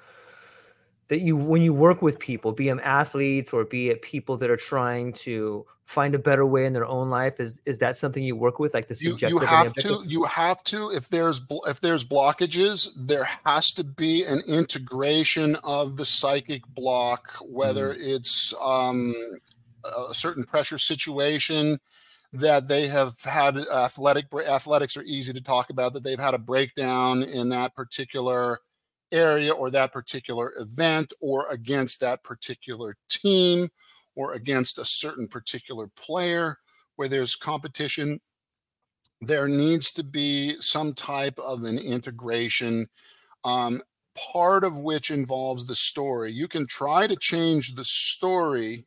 that 1.08 1.22
you 1.22 1.36
when 1.36 1.62
you 1.62 1.74
work 1.74 2.02
with 2.02 2.20
people, 2.20 2.52
be 2.52 2.68
them 2.68 2.80
athletes 2.84 3.52
or 3.52 3.66
be 3.66 3.90
it 3.90 4.02
people 4.02 4.38
that 4.38 4.50
are 4.50 4.58
trying 4.58 5.14
to 5.14 5.66
find 5.86 6.14
a 6.14 6.20
better 6.20 6.46
way 6.46 6.66
in 6.66 6.74
their 6.74 6.86
own 6.86 7.10
life? 7.10 7.40
Is 7.40 7.62
is 7.66 7.80
that 7.80 7.98
something 7.98 8.24
you 8.24 8.36
work 8.36 8.60
with, 8.60 8.76
like 8.76 8.88
the 8.88 8.96
subjective? 8.96 9.32
You, 9.32 9.40
you 9.42 9.46
have 9.46 9.74
to. 9.74 10.04
You 10.06 10.24
have 10.26 10.64
to. 10.66 10.92
If 10.92 11.10
there's 11.10 11.42
if 11.66 11.82
there's 11.82 12.06
blockages, 12.06 12.90
there 12.96 13.28
has 13.44 13.74
to 13.74 13.84
be 13.84 14.24
an 14.24 14.42
integration 14.48 15.56
of 15.64 15.98
the 15.98 16.06
psychic 16.06 16.66
block, 16.68 17.38
whether 17.42 17.94
mm. 17.94 17.98
it's 18.00 18.54
um, 18.62 19.16
a 20.10 20.14
certain 20.14 20.44
pressure 20.44 20.78
situation 20.78 21.80
that 22.32 22.68
they 22.68 22.88
have 22.88 23.16
had 23.22 23.58
athletic 23.58 24.26
athletics 24.48 24.96
are 24.96 25.04
easy 25.04 25.34
to 25.34 25.42
talk 25.42 25.70
about 25.70 25.94
that 25.94 26.04
they've 26.04 26.20
had 26.20 26.34
a 26.36 26.40
breakdown 26.40 27.24
in 27.24 27.50
that 27.50 27.74
particular 27.74 28.60
area 29.12 29.52
or 29.52 29.72
that 29.72 29.92
particular 29.92 30.54
event 30.58 31.12
or 31.20 31.48
against 31.50 32.00
that 32.00 32.24
particular 32.24 32.96
team 33.10 33.70
or 34.16 34.34
against 34.34 34.78
a 34.78 34.86
certain 34.86 35.28
particular 35.28 35.88
player 35.96 36.58
where 36.96 37.08
there's 37.08 37.36
competition. 37.36 38.20
There 39.22 39.48
needs 39.48 39.92
to 39.94 40.04
be 40.04 40.56
some 40.60 40.94
type 40.94 41.40
of 41.40 41.64
an 41.64 41.80
integration 41.80 42.88
um, 43.44 43.82
part 44.34 44.64
of 44.64 44.78
which 44.78 45.12
involves 45.12 45.66
the 45.66 45.76
story. 45.76 46.32
You 46.32 46.48
can 46.48 46.68
try 46.68 47.08
to 47.08 47.16
change 47.16 47.76
the 47.76 47.84
story 47.84 48.86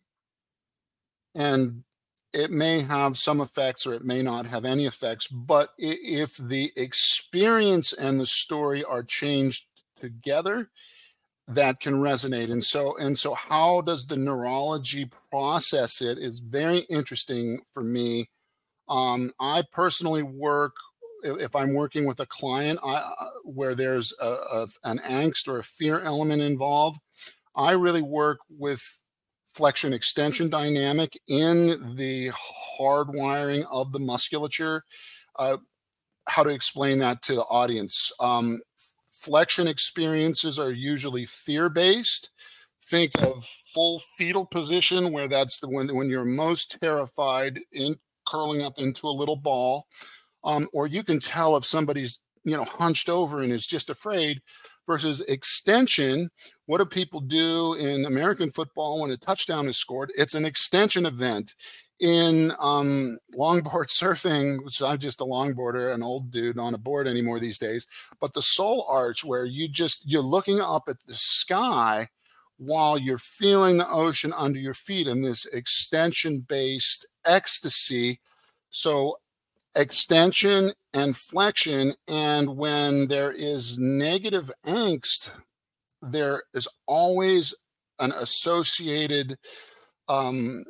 and 1.35 1.85
it 2.33 2.51
may 2.51 2.81
have 2.81 3.19
some 3.19 3.41
effects 3.41 3.87
or 3.87 3.93
it 3.93 4.05
may 4.05 4.23
not 4.23 4.47
have 4.47 4.65
any 4.65 4.87
effects 4.87 5.27
but 5.27 5.71
if 5.79 6.37
the 6.37 6.73
experience 6.77 7.93
and 7.93 8.21
the 8.21 8.27
story 8.27 8.83
are 8.85 9.03
changed 9.03 9.67
together 9.97 10.71
that 11.49 11.81
can 11.81 11.95
resonate. 11.95 12.51
And 12.51 12.63
so 12.63 12.97
and 12.97 13.19
so 13.19 13.35
how 13.35 13.81
does 13.81 14.07
the 14.07 14.17
neurology 14.17 15.11
process 15.31 16.01
it 16.01 16.19
is 16.19 16.39
very 16.39 16.79
interesting 16.79 17.61
for 17.73 17.83
me. 17.83 18.31
Um, 18.89 19.33
i 19.41 19.63
personally 19.71 20.25
work 20.25 20.75
if 21.23 21.55
i'm 21.55 21.73
working 21.73 22.05
with 22.05 22.19
a 22.19 22.27
client 22.27 22.81
I, 22.83 22.95
uh, 22.95 23.29
where 23.45 23.77
there's 23.77 24.13
a, 24.21 24.27
a, 24.27 24.69
an 24.83 24.99
angst 24.99 25.47
or 25.47 25.59
a 25.59 25.65
fear 25.65 26.01
element 26.01 26.43
involved 26.43 26.99
I 27.55 27.73
really 27.73 28.03
work 28.03 28.41
with 28.51 29.03
flexion 29.53 29.93
extension 29.93 30.49
dynamic 30.49 31.21
in 31.29 31.97
the 31.97 32.31
hardwiring 32.79 33.65
of 33.71 33.93
the 33.93 34.01
musculature. 34.01 34.83
Uh, 35.39 35.59
how 36.29 36.43
to 36.43 36.51
explain 36.51 36.99
that 36.99 37.23
to 37.23 37.35
the 37.35 37.43
audience? 37.43 38.13
Um, 38.21 38.61
flexion 39.11 39.69
experiences 39.69 40.59
are 40.59 40.73
usually 40.73 41.27
fear 41.27 41.69
based. 41.69 42.31
Think 42.85 43.13
of 43.23 43.45
full 43.45 44.01
fetal 44.17 44.47
position, 44.47 45.13
where 45.13 45.29
that's 45.29 45.61
the 45.61 45.69
when 45.69 45.95
when 45.95 46.11
you're 46.11 46.25
most 46.25 46.79
terrified, 46.81 47.61
in 47.73 47.97
curling 48.27 48.63
up 48.63 48.79
into 48.79 49.07
a 49.07 49.09
little 49.09 49.37
ball, 49.37 49.87
um, 50.45 50.69
or 50.73 50.87
you 50.87 51.03
can 51.03 51.19
tell 51.19 51.57
if 51.57 51.65
somebody's 51.65 52.19
you 52.45 52.57
know 52.57 52.65
hunched 52.65 53.09
over 53.09 53.41
and 53.41 53.53
is 53.53 53.67
just 53.67 53.89
afraid 53.89 54.41
versus 54.87 55.21
extension 55.23 56.31
what 56.67 56.79
do 56.79 56.87
people 56.87 57.21
do 57.21 57.75
in 57.75 58.05
american 58.07 58.51
football 58.51 59.01
when 59.01 59.11
a 59.11 59.17
touchdown 59.17 59.69
is 59.69 59.77
scored? 59.77 60.13
It's 60.17 60.35
an 60.35 60.45
extension 60.45 61.07
event 61.07 61.55
in 62.01 62.53
um, 62.59 63.19
longboard 63.39 63.87
surfing 63.89 64.63
which 64.65 64.83
i'm 64.83 64.99
just 64.99 65.21
a 65.21 65.25
longboarder 65.25 65.95
an 65.95 66.03
old 66.03 66.31
dude 66.31 66.59
on 66.59 66.75
a 66.75 66.79
board 66.79 67.07
anymore 67.07 67.41
these 67.41 67.59
days. 67.59 67.87
But 68.21 68.33
the 68.33 68.43
soul 68.43 68.87
arch 68.89 69.25
where 69.25 69.45
you 69.45 69.69
just 69.69 70.11
you're 70.11 70.23
looking 70.23 70.61
up 70.61 70.85
at 70.89 70.97
the 71.07 71.15
sky 71.15 72.09
while 72.59 72.97
you're 72.97 73.19
feeling 73.19 73.77
the 73.77 73.89
ocean 73.91 74.33
under 74.37 74.59
your 74.59 74.75
feet 74.75 75.09
in 75.09 75.23
this 75.23 75.47
extension 75.47 76.41
based 76.41 77.07
ecstasy. 77.25 78.21
So 78.71 79.17
extension 79.75 80.73
and 80.93 81.17
flexion. 81.17 81.95
And 82.09 82.57
when 82.57 83.09
there 83.09 83.33
is 83.33 83.79
negative 83.79 84.51
angst, 84.67 85.31
there 86.01 86.43
is 86.55 86.69
always 86.87 87.55
an 87.99 88.13
associated 88.13 89.37
um, 90.09 90.65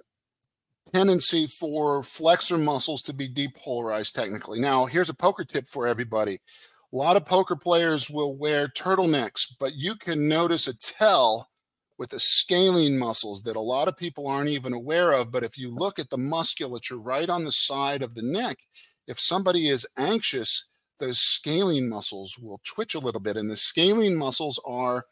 tendency 0.93 1.47
for 1.47 2.03
flexor 2.03 2.59
muscles 2.59 3.03
to 3.03 3.13
be 3.13 3.29
depolarized 3.29 4.13
technically. 4.13 4.61
Now, 4.61 4.87
here's 4.87 5.09
a 5.09 5.15
poker 5.15 5.45
tip 5.45 5.67
for 5.67 5.87
everybody. 5.87 6.41
A 6.93 6.97
lot 6.97 7.17
of 7.17 7.25
poker 7.25 7.57
players 7.57 8.11
will 8.11 8.37
wear 8.37 8.69
turtlenecks, 8.69 9.47
but 9.59 9.75
you 9.75 9.95
can 9.97 10.29
notice 10.29 10.69
a 10.69 10.77
tell 10.77 11.49
with 11.99 12.11
the 12.11 12.21
scalene 12.21 12.99
muscles 12.99 13.43
that 13.43 13.57
a 13.57 13.61
lot 13.61 13.89
of 13.89 13.97
people 13.97 14.27
aren't 14.27 14.51
even 14.51 14.75
aware 14.75 15.13
of. 15.13 15.33
But 15.33 15.45
if 15.45 15.57
you 15.57 15.71
look 15.71 15.99
at 15.99 16.11
the 16.11 16.19
musculature 16.19 16.99
right 16.99 17.31
on 17.31 17.45
the 17.45 17.53
side 17.53 18.03
of 18.03 18.15
the 18.15 18.23
neck, 18.23 18.59
if 19.07 19.19
somebody 19.19 19.69
is 19.69 19.87
anxious, 19.97 20.69
those 20.99 21.19
scalene 21.19 21.89
muscles 21.89 22.39
will 22.41 22.61
twitch 22.65 22.95
a 22.95 23.01
little 23.01 23.21
bit. 23.21 23.37
And 23.37 23.51
the 23.51 23.57
scalene 23.57 24.17
muscles 24.17 24.61
are 24.65 25.05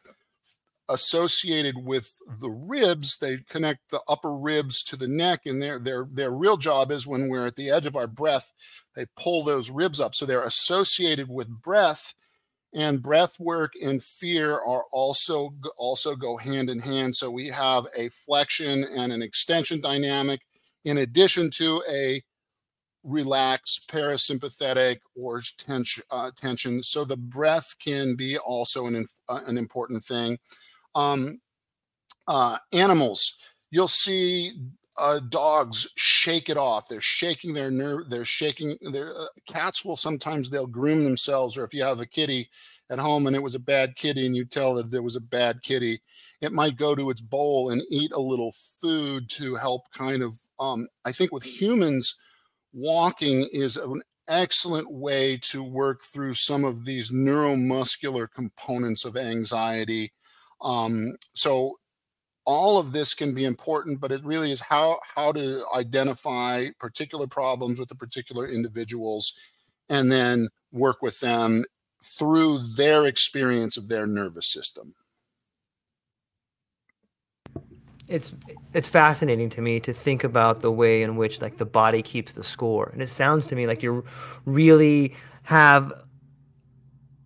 associated 0.88 1.76
with 1.85 2.16
the 2.40 2.50
ribs. 2.50 3.18
They 3.18 3.38
connect 3.48 3.90
the 3.90 4.00
upper 4.09 4.35
ribs 4.35 4.83
to 4.85 4.96
the 4.96 5.09
neck, 5.09 5.46
and 5.46 5.62
their 5.62 5.79
their 5.79 6.05
their 6.11 6.31
real 6.31 6.57
job 6.57 6.90
is 6.90 7.07
when 7.07 7.29
we're 7.29 7.46
at 7.46 7.57
the 7.57 7.70
edge 7.70 7.87
of 7.87 7.96
our 7.96 8.09
breath, 8.09 8.53
they 8.94 9.07
pull 9.16 9.44
those 9.44 9.70
ribs 9.70 10.00
up. 10.00 10.14
So 10.14 10.26
they're 10.26 10.42
associated 10.42 11.29
with 11.29 11.48
breath, 11.48 12.14
and 12.74 13.03
breath 13.03 13.38
work 13.38 13.72
and 13.81 14.03
fear 14.03 14.55
are 14.55 14.85
also 14.92 15.55
also 15.76 16.16
go 16.16 16.37
hand 16.37 16.68
in 16.68 16.81
hand. 16.81 17.14
So 17.14 17.31
we 17.31 17.48
have 17.48 17.87
a 17.96 18.09
flexion 18.09 18.85
and 18.85 19.12
an 19.12 19.22
extension 19.22 19.81
dynamic, 19.81 20.40
in 20.85 20.98
addition 20.98 21.50
to 21.53 21.83
a 21.88 22.22
relaxed, 23.03 23.91
parasympathetic, 23.91 24.99
or 25.15 25.41
tension. 25.59 26.05
Uh, 26.11 26.31
tension. 26.37 26.83
So 26.83 27.05
the 27.05 27.17
breath 27.17 27.75
can 27.79 28.15
be 28.15 28.39
also 28.39 28.87
an 28.87 29.07
uh, 29.29 29.41
an 29.47 29.59
important 29.59 30.05
thing. 30.05 30.39
Um, 30.95 31.41
uh, 32.27 32.59
animals, 32.73 33.39
you'll 33.71 33.89
see 33.89 34.53
uh, 34.99 35.21
dogs 35.29 35.89
shake 35.97 36.51
it 36.51 36.57
off. 36.57 36.89
They're 36.89 37.01
shaking 37.01 37.55
their 37.55 37.71
nerve. 37.71 38.11
They're 38.11 38.25
shaking. 38.25 38.77
Their 38.93 39.17
uh, 39.17 39.27
cats 39.47 39.85
will 39.85 39.97
sometimes 39.97 40.51
they'll 40.51 40.67
groom 40.67 41.05
themselves, 41.05 41.57
or 41.57 41.65
if 41.65 41.75
you 41.75 41.83
have 41.83 42.01
a 42.01 42.07
kitty 42.07 42.51
at 42.91 42.99
home 42.99 43.27
and 43.27 43.37
it 43.37 43.43
was 43.43 43.55
a 43.55 43.61
bad 43.61 43.97
kitty, 43.97 44.27
and 44.27 44.37
you 44.37 44.45
tell 44.45 44.75
that 44.75 44.91
there 44.91 45.03
was 45.03 45.17
a 45.17 45.21
bad 45.21 45.63
kitty, 45.63 46.01
it 46.41 46.53
might 46.53 46.77
go 46.77 46.95
to 46.95 47.11
its 47.11 47.21
bowl 47.21 47.71
and 47.71 47.83
eat 47.89 48.13
a 48.13 48.21
little 48.21 48.53
food 48.81 49.29
to 49.31 49.55
help 49.55 49.91
kind 49.93 50.23
of. 50.23 50.39
Um, 50.59 50.89
I 51.05 51.13
think 51.13 51.33
with 51.33 51.45
humans 51.45 52.19
walking 52.73 53.49
is 53.53 53.77
an 53.77 54.03
excellent 54.29 54.91
way 54.91 55.37
to 55.37 55.63
work 55.63 56.03
through 56.05 56.35
some 56.35 56.65
of 56.65 56.85
these 56.85 57.11
neuromuscular 57.11 58.29
components 58.33 59.05
of 59.05 59.17
anxiety. 59.17 60.13
Um, 60.61 61.17
so 61.35 61.77
all 62.45 62.79
of 62.79 62.93
this 62.93 63.15
can 63.15 63.35
be 63.35 63.45
important, 63.45 64.01
but 64.01 64.13
it 64.13 64.25
really 64.25 64.51
is 64.51 64.61
how 64.61 64.99
how 65.15 65.33
to 65.33 65.65
identify 65.75 66.69
particular 66.79 67.27
problems 67.27 67.79
with 67.79 67.89
the 67.89 67.95
particular 67.95 68.47
individuals, 68.47 69.35
and 69.89 70.11
then 70.11 70.49
work 70.73 71.03
with 71.03 71.21
them 71.21 71.65
through 72.03 72.59
their 72.77 73.05
experience 73.07 73.77
of 73.77 73.89
their 73.89 74.07
nervous 74.07 74.47
system 74.47 74.95
it's 78.11 78.33
it's 78.75 78.88
fascinating 78.88 79.49
to 79.51 79.62
me 79.62 79.81
to 79.81 79.92
think 79.92 80.25
about 80.25 80.61
the 80.61 80.70
way 80.70 81.03
in 81.03 81.16
which 81.16 81.40
like 81.40 81.57
the 81.57 81.64
body 81.64 82.03
keeps 82.03 82.33
the 82.33 82.44
score. 82.44 82.90
And 82.92 83.01
it 83.01 83.09
sounds 83.09 83.46
to 83.46 83.57
me 83.57 83.66
like 83.66 83.83
you 83.83 84.05
really 84.44 85.14
have 85.44 85.92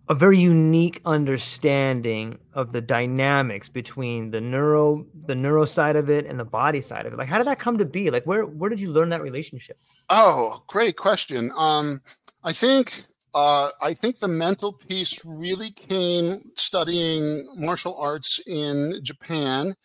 a 0.07 0.13
very 0.13 0.37
unique 0.37 1.01
understanding 1.03 2.37
of 2.53 2.71
the 2.71 2.81
dynamics 2.81 3.67
between 3.67 4.29
the 4.29 4.39
neuro 4.39 5.05
the 5.25 5.33
neuro 5.33 5.65
side 5.65 5.95
of 5.95 6.09
it 6.09 6.27
and 6.27 6.39
the 6.39 6.45
body 6.45 6.81
side 6.81 7.07
of 7.07 7.13
it. 7.13 7.17
Like 7.17 7.27
how 7.27 7.39
did 7.39 7.47
that 7.47 7.59
come 7.59 7.79
to 7.79 7.85
be? 7.85 8.11
Like 8.11 8.27
where 8.27 8.45
where 8.45 8.69
did 8.69 8.79
you 8.79 8.91
learn 8.91 9.09
that 9.09 9.23
relationship? 9.23 9.79
Oh 10.09 10.63
great 10.67 10.95
question. 10.95 11.51
Um 11.57 12.01
i 12.43 12.53
think 12.53 13.05
uh, 13.35 13.69
I 13.81 13.93
think 13.93 14.19
the 14.19 14.29
mental 14.29 14.71
piece 14.71 15.21
really 15.25 15.69
came 15.69 16.51
studying 16.55 17.45
martial 17.57 17.93
arts 17.97 18.39
in 18.47 19.01
Japan 19.03 19.75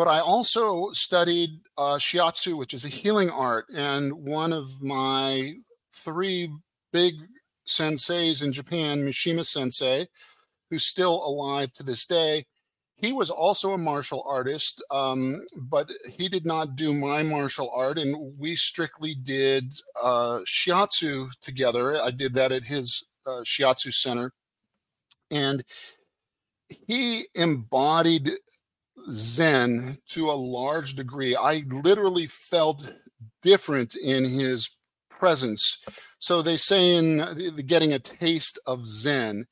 but 0.00 0.08
I 0.08 0.20
also 0.20 0.92
studied 0.92 1.60
uh, 1.76 1.98
shiatsu, 1.98 2.56
which 2.56 2.72
is 2.72 2.86
a 2.86 2.88
healing 2.88 3.28
art. 3.28 3.66
And 3.68 4.10
one 4.14 4.50
of 4.50 4.80
my 4.80 5.56
three 5.92 6.50
big 6.90 7.16
senseis 7.66 8.42
in 8.42 8.50
Japan, 8.50 9.04
Mishima 9.04 9.44
Sensei, 9.44 10.06
who's 10.70 10.86
still 10.86 11.22
alive 11.22 11.74
to 11.74 11.82
this 11.82 12.06
day, 12.06 12.46
he 12.96 13.12
was 13.12 13.28
also 13.28 13.74
a 13.74 13.78
martial 13.78 14.24
artist, 14.26 14.82
um, 14.90 15.42
but 15.54 15.90
he 16.08 16.30
did 16.30 16.46
not 16.46 16.76
do 16.76 16.94
my 16.94 17.22
martial 17.22 17.70
art. 17.70 17.98
And 17.98 18.38
we 18.38 18.56
strictly 18.56 19.14
did 19.14 19.70
uh, 20.02 20.38
shiatsu 20.46 21.28
together. 21.42 22.00
I 22.00 22.10
did 22.10 22.32
that 22.36 22.52
at 22.52 22.64
his 22.64 23.06
uh, 23.26 23.42
shiatsu 23.44 23.92
center. 23.92 24.32
And 25.30 25.62
he 26.86 27.26
embodied 27.34 28.30
Zen 29.10 29.98
to 30.08 30.30
a 30.30 30.32
large 30.32 30.94
degree. 30.94 31.36
I 31.36 31.64
literally 31.68 32.26
felt 32.26 32.92
different 33.42 33.96
in 33.96 34.24
his 34.24 34.76
presence. 35.10 35.84
So 36.18 36.42
they 36.42 36.56
say 36.56 36.96
in 36.96 37.66
getting 37.66 37.92
a 37.92 37.98
taste 37.98 38.58
of 38.66 38.86
Zen. 38.86 39.46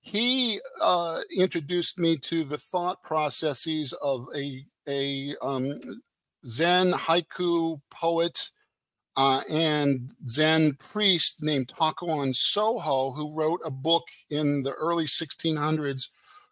He 0.00 0.60
uh, 0.80 1.20
introduced 1.34 1.98
me 1.98 2.16
to 2.18 2.44
the 2.44 2.58
thought 2.58 3.02
processes 3.02 3.92
of 4.02 4.28
a 4.34 4.64
a 4.88 5.34
um, 5.42 5.80
Zen 6.46 6.92
haiku 6.92 7.80
poet 7.90 8.50
uh, 9.16 9.42
and 9.50 10.12
Zen 10.28 10.74
priest 10.74 11.42
named 11.42 11.68
Takuan 11.68 12.34
Soho, 12.34 13.10
who 13.10 13.32
wrote 13.34 13.60
a 13.64 13.70
book 13.70 14.04
in 14.30 14.62
the 14.62 14.72
early 14.72 15.06
1600s 15.06 16.08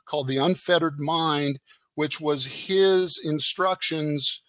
called 0.07 0.29
The 0.29 0.38
Unfettered 0.38 0.99
Mind, 0.99 1.61
which 1.95 2.21
was 2.21 2.67
his 2.67 3.21
instructions 3.23 4.43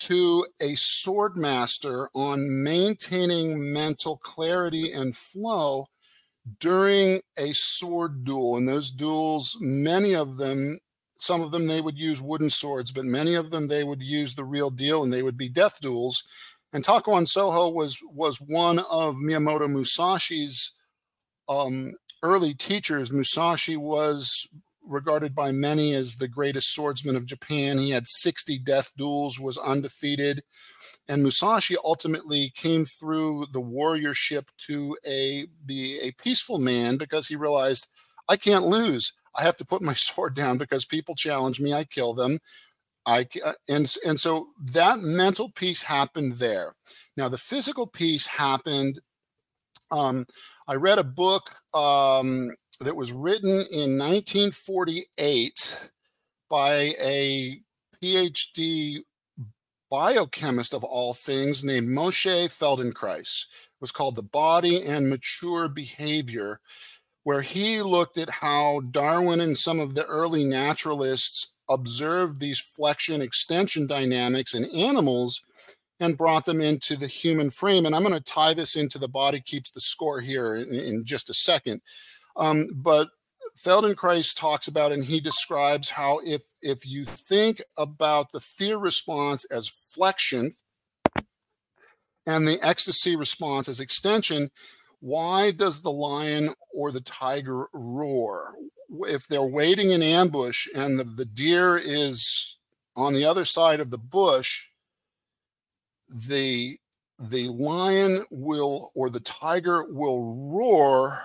to 0.00 0.46
a 0.60 0.74
sword 0.74 1.36
master 1.36 2.08
on 2.14 2.62
maintaining 2.62 3.72
mental 3.72 4.16
clarity 4.16 4.92
and 4.92 5.16
flow 5.16 5.86
during 6.58 7.20
a 7.36 7.52
sword 7.52 8.24
duel. 8.24 8.56
And 8.56 8.68
those 8.68 8.90
duels, 8.90 9.58
many 9.60 10.14
of 10.14 10.38
them, 10.38 10.80
some 11.18 11.42
of 11.42 11.52
them 11.52 11.66
they 11.66 11.82
would 11.82 11.98
use 11.98 12.22
wooden 12.22 12.50
swords, 12.50 12.92
but 12.92 13.04
many 13.04 13.34
of 13.34 13.50
them 13.50 13.68
they 13.68 13.84
would 13.84 14.02
use 14.02 14.34
the 14.34 14.44
real 14.44 14.70
deal 14.70 15.02
and 15.04 15.12
they 15.12 15.22
would 15.22 15.36
be 15.36 15.50
death 15.50 15.80
duels. 15.80 16.22
And 16.72 16.84
Takuan 16.84 17.28
Soho 17.28 17.68
was 17.68 17.98
was 18.02 18.38
one 18.38 18.78
of 18.78 19.16
Miyamoto 19.16 19.68
Musashi's 19.68 20.74
um, 21.48 21.94
early 22.22 22.54
teachers. 22.54 23.12
Musashi 23.12 23.76
was 23.76 24.48
regarded 24.90 25.34
by 25.34 25.52
many 25.52 25.94
as 25.94 26.16
the 26.16 26.28
greatest 26.28 26.74
swordsman 26.74 27.16
of 27.16 27.26
Japan. 27.26 27.78
He 27.78 27.90
had 27.90 28.08
60 28.08 28.58
death 28.58 28.92
duels, 28.96 29.38
was 29.38 29.56
undefeated. 29.56 30.42
And 31.08 31.22
Musashi 31.22 31.76
ultimately 31.82 32.52
came 32.54 32.84
through 32.84 33.46
the 33.52 33.60
warriorship 33.60 34.48
to 34.66 34.96
a 35.06 35.46
be 35.64 35.98
a 36.00 36.12
peaceful 36.12 36.58
man 36.58 36.96
because 36.96 37.28
he 37.28 37.36
realized 37.36 37.88
I 38.28 38.36
can't 38.36 38.66
lose. 38.66 39.12
I 39.34 39.42
have 39.42 39.56
to 39.58 39.66
put 39.66 39.82
my 39.82 39.94
sword 39.96 40.34
down 40.34 40.58
because 40.58 40.84
people 40.84 41.14
challenge 41.14 41.60
me. 41.60 41.72
I 41.72 41.84
kill 41.84 42.14
them. 42.14 42.40
I 43.06 43.26
uh, 43.44 43.54
and 43.68 43.92
and 44.04 44.20
so 44.20 44.48
that 44.72 45.00
mental 45.00 45.50
piece 45.50 45.82
happened 45.82 46.34
there. 46.34 46.74
Now 47.16 47.28
the 47.28 47.38
physical 47.38 47.86
piece 47.86 48.26
happened. 48.26 49.00
Um, 49.90 50.26
I 50.68 50.74
read 50.74 50.98
a 50.98 51.04
book 51.04 51.50
um, 51.74 52.52
that 52.80 52.96
was 52.96 53.12
written 53.12 53.66
in 53.70 53.98
1948 53.98 55.90
by 56.48 56.94
a 56.98 57.60
PhD 58.02 59.00
biochemist 59.90 60.72
of 60.72 60.82
all 60.82 61.12
things 61.12 61.62
named 61.62 61.88
Moshe 61.88 62.46
Feldenkrais. 62.46 63.44
It 63.44 63.80
was 63.80 63.92
called 63.92 64.16
The 64.16 64.22
Body 64.22 64.82
and 64.82 65.10
Mature 65.10 65.68
Behavior, 65.68 66.60
where 67.24 67.42
he 67.42 67.82
looked 67.82 68.16
at 68.16 68.30
how 68.30 68.80
Darwin 68.90 69.40
and 69.40 69.56
some 69.56 69.78
of 69.78 69.94
the 69.94 70.06
early 70.06 70.44
naturalists 70.44 71.56
observed 71.68 72.40
these 72.40 72.60
flexion 72.60 73.20
extension 73.20 73.86
dynamics 73.86 74.54
in 74.54 74.64
animals 74.64 75.44
and 76.00 76.16
brought 76.16 76.46
them 76.46 76.62
into 76.62 76.96
the 76.96 77.06
human 77.06 77.50
frame. 77.50 77.84
And 77.84 77.94
I'm 77.94 78.02
going 78.02 78.14
to 78.14 78.20
tie 78.20 78.54
this 78.54 78.74
into 78.74 78.98
the 78.98 79.08
body 79.08 79.40
keeps 79.40 79.70
the 79.70 79.82
score 79.82 80.20
here 80.20 80.56
in, 80.56 80.72
in 80.74 81.04
just 81.04 81.28
a 81.28 81.34
second. 81.34 81.82
Um, 82.36 82.68
but 82.74 83.08
Feldenkrais 83.56 84.34
talks 84.34 84.68
about 84.68 84.92
and 84.92 85.04
he 85.04 85.20
describes 85.20 85.90
how 85.90 86.20
if 86.24 86.42
if 86.62 86.86
you 86.86 87.04
think 87.04 87.62
about 87.76 88.32
the 88.32 88.40
fear 88.40 88.78
response 88.78 89.44
as 89.46 89.68
flexion 89.68 90.52
and 92.26 92.46
the 92.46 92.64
ecstasy 92.64 93.16
response 93.16 93.68
as 93.68 93.80
extension, 93.80 94.50
why 95.00 95.50
does 95.50 95.80
the 95.80 95.90
lion 95.90 96.54
or 96.72 96.92
the 96.92 97.00
tiger 97.00 97.66
roar? 97.72 98.54
If 99.08 99.26
they're 99.26 99.42
waiting 99.42 99.90
in 99.90 100.02
ambush 100.02 100.66
and 100.74 100.98
the, 100.98 101.04
the 101.04 101.24
deer 101.24 101.76
is 101.76 102.58
on 102.96 103.14
the 103.14 103.24
other 103.24 103.44
side 103.44 103.80
of 103.80 103.90
the 103.90 103.98
bush, 103.98 104.66
the 106.08 106.76
the 107.18 107.48
lion 107.48 108.24
will 108.30 108.90
or 108.94 109.10
the 109.10 109.20
tiger 109.20 109.84
will 109.84 110.34
roar 110.50 111.22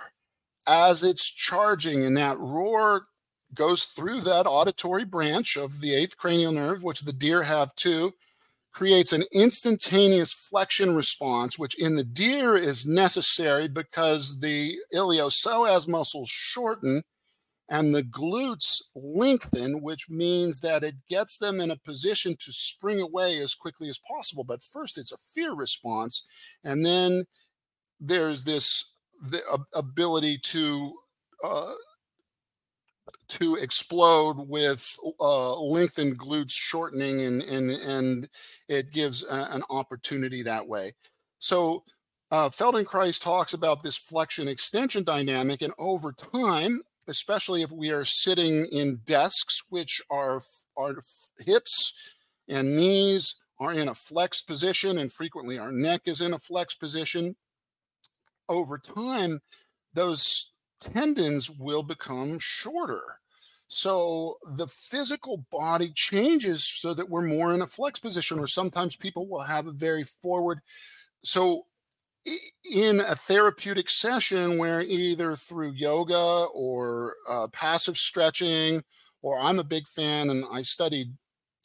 as 0.68 1.04
it's 1.04 1.30
charging, 1.30 2.04
and 2.04 2.18
that 2.18 2.40
roar 2.40 3.06
goes 3.54 3.86
through 3.86 4.22
that 4.22 4.48
auditory 4.48 5.06
branch 5.06 5.56
of 5.56 5.82
the 5.82 5.94
eighth 5.94 6.18
cranial 6.18 6.52
nerve, 6.52 6.84
which 6.84 7.02
the 7.02 7.14
deer 7.14 7.44
have 7.44 7.74
too, 7.76 8.14
creates 8.72 9.14
an 9.14 9.24
instantaneous 9.32 10.34
flexion 10.34 10.94
response, 10.94 11.58
which 11.58 11.80
in 11.80 11.96
the 11.96 12.04
deer 12.04 12.58
is 12.58 12.86
necessary 12.86 13.70
because 13.70 14.42
the 14.42 14.76
iliopsoas 14.94 15.88
muscles 15.88 16.28
shorten 16.28 17.04
and 17.70 17.96
the 17.96 18.04
glutes 18.04 18.82
lengthen, 18.94 19.82
which 19.82 20.10
means 20.10 20.60
that 20.60 20.84
it 20.84 20.96
gets 21.10 21.38
them 21.38 21.60
in 21.62 21.72
a 21.72 21.78
position 21.78 22.36
to 22.38 22.52
spring 22.52 23.00
away 23.00 23.40
as 23.40 23.56
quickly 23.56 23.90
as 23.90 23.98
possible. 23.98 24.44
But 24.44 24.62
first, 24.62 24.98
it's 24.98 25.12
a 25.12 25.18
fear 25.18 25.54
response, 25.54 26.28
and 26.64 26.86
then 26.86 27.26
there's 28.00 28.44
this 28.44 28.94
the 29.22 29.42
ability 29.74 30.38
to 30.40 30.94
uh, 31.44 31.74
to 33.28 33.56
explode 33.56 34.38
with 34.38 34.98
uh, 35.20 35.60
lengthened 35.60 36.20
glutes 36.20 36.52
shortening 36.52 37.22
and 37.22 37.42
and 37.44 37.72
and 37.72 38.30
it 38.68 38.92
gives 38.92 39.24
a, 39.24 39.48
an 39.52 39.64
opportunity 39.70 40.44
that 40.44 40.68
way. 40.68 40.94
So 41.40 41.84
uh, 42.32 42.50
Feldenkrais 42.50 43.22
talks 43.22 43.54
about 43.54 43.84
this 43.84 43.98
flexion 43.98 44.48
extension 44.48 45.04
dynamic, 45.04 45.62
and 45.62 45.74
over 45.78 46.12
time, 46.12 46.82
especially 47.08 47.62
if 47.62 47.72
we 47.72 47.92
are 47.92 48.06
sitting 48.06 48.66
in 48.68 48.98
desks, 49.06 49.64
which 49.70 50.02
are 50.10 50.42
our 50.78 50.96
hips 51.40 51.94
and 52.48 52.76
knees 52.76 53.36
are 53.60 53.74
in 53.74 53.88
a 53.88 53.96
flexed 53.96 54.48
position, 54.48 54.98
and 54.98 55.12
frequently 55.12 55.58
our 55.58 55.72
neck 55.72 56.02
is 56.06 56.22
in 56.22 56.34
a 56.34 56.40
flexed 56.40 56.80
position 56.80 57.36
over 58.50 58.78
time, 58.78 59.42
those 59.94 60.54
tendons 60.80 61.50
will 61.50 61.84
become 61.84 62.38
shorter. 62.40 63.20
So 63.68 64.36
the 64.56 64.68
physical 64.68 65.46
body 65.52 65.92
changes 65.96 66.64
so 66.64 66.94
that 66.94 67.10
we're 67.10 67.22
more 67.22 67.54
in 67.54 67.62
a 67.62 67.68
flex 67.68 68.00
position, 68.00 68.40
or 68.40 68.48
sometimes 68.48 68.96
people 68.96 69.28
will 69.28 69.42
have 69.42 69.68
a 69.68 69.72
very 69.72 70.04
forward. 70.04 70.60
So 71.24 71.66
in 72.72 73.00
a 73.02 73.16
therapeutic 73.16 73.90
session 73.90 74.58
where 74.58 74.82
either 74.82 75.36
through 75.36 75.72
yoga 75.72 76.46
or 76.54 77.16
uh, 77.30 77.48
passive 77.52 77.98
stretching, 77.98 78.84
or 79.22 79.40
I'm 79.40 79.60
a 79.60 79.64
big 79.64 79.88
fan 79.88 80.30
and 80.30 80.46
I 80.52 80.62
studied 80.62 81.12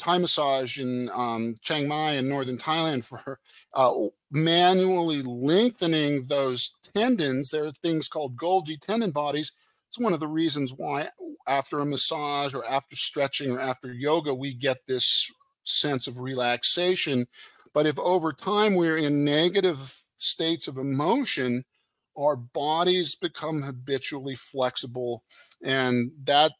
Thai 0.01 0.19
massage 0.19 0.79
in 0.79 1.11
um, 1.15 1.55
Chiang 1.61 1.87
Mai 1.87 2.13
in 2.13 2.29
northern 2.29 2.57
Thailand 2.57 3.05
for 3.05 3.39
uh, 3.75 3.93
manually 4.31 5.23
lengthening 5.23 6.25
those 6.25 6.75
tendons. 6.95 7.51
There 7.51 7.67
are 7.67 7.71
things 7.71 8.09
called 8.09 8.37
Golgi 8.37 8.81
tendon 8.81 9.11
bodies. 9.11 9.53
It's 9.89 9.99
one 9.99 10.15
of 10.15 10.21
the 10.21 10.27
reasons 10.27 10.73
why 10.73 11.11
after 11.47 11.81
a 11.81 11.87
massage 11.87 12.55
or 12.55 12.67
after 12.67 12.97
stretching 12.97 13.51
or 13.51 13.61
after 13.61 13.93
yoga, 13.93 14.35
we 14.35 14.55
get 14.55 14.79
this 14.87 15.31
sense 15.65 16.07
of 16.07 16.19
relaxation. 16.19 17.27
But 17.75 17.87
if 17.87 17.99
over 17.99 18.33
time 18.33 18.77
we're 18.77 18.97
in 18.97 19.25
negative 19.25 20.01
states 20.17 20.67
of 20.67 20.79
emotion, 20.79 21.65
our 22.19 22.37
bodies 22.37 23.15
become 23.15 23.63
habitually 23.63 24.35
flexible 24.35 25.25
and 25.63 26.11
that 26.25 26.53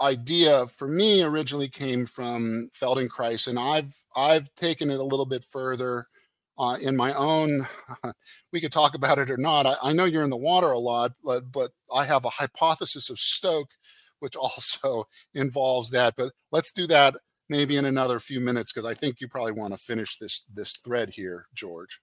idea 0.00 0.66
for 0.66 0.88
me 0.88 1.22
originally 1.22 1.68
came 1.68 2.06
from 2.06 2.70
Feldenkrais, 2.78 3.46
and 3.46 3.58
I've 3.58 3.94
I've 4.14 4.54
taken 4.54 4.90
it 4.90 5.00
a 5.00 5.04
little 5.04 5.26
bit 5.26 5.44
further 5.44 6.06
uh, 6.58 6.76
in 6.80 6.96
my 6.96 7.12
own. 7.14 7.66
we 8.52 8.60
could 8.60 8.72
talk 8.72 8.94
about 8.94 9.18
it 9.18 9.30
or 9.30 9.36
not. 9.36 9.66
I, 9.66 9.76
I, 9.82 9.92
know 9.92 10.04
you're 10.04 10.24
in 10.24 10.30
the 10.30 10.36
water 10.36 10.70
a 10.70 10.78
lot, 10.78 11.12
but 11.24 11.50
but 11.50 11.72
I 11.94 12.04
have 12.04 12.24
a 12.24 12.30
hypothesis 12.30 13.10
of 13.10 13.18
Stoke, 13.18 13.70
which 14.20 14.36
also 14.40 15.04
involves 15.34 15.90
that. 15.90 16.14
But 16.16 16.32
let's 16.52 16.72
do 16.72 16.86
that 16.88 17.16
maybe 17.48 17.76
in 17.76 17.84
another 17.84 18.18
few 18.18 18.40
minutes 18.40 18.72
because 18.72 18.86
I 18.86 18.94
think 18.94 19.20
you 19.20 19.28
probably 19.28 19.52
want 19.52 19.72
to 19.72 19.78
finish 19.78 20.16
this 20.16 20.44
this 20.54 20.72
thread 20.72 21.10
here, 21.10 21.46
George. 21.54 22.00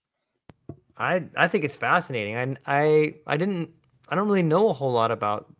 I 0.98 1.26
I 1.36 1.48
think 1.48 1.64
it's 1.64 1.76
fascinating. 1.76 2.38
I 2.38 2.56
I 2.66 3.16
I 3.28 3.38
didn't 3.38 3.72
I 4.10 4.16
don't 4.16 4.28
really 4.28 4.44
know 4.44 4.70
a 4.70 4.74
whole 4.74 4.92
lot 4.92 5.12
about 5.12 5.54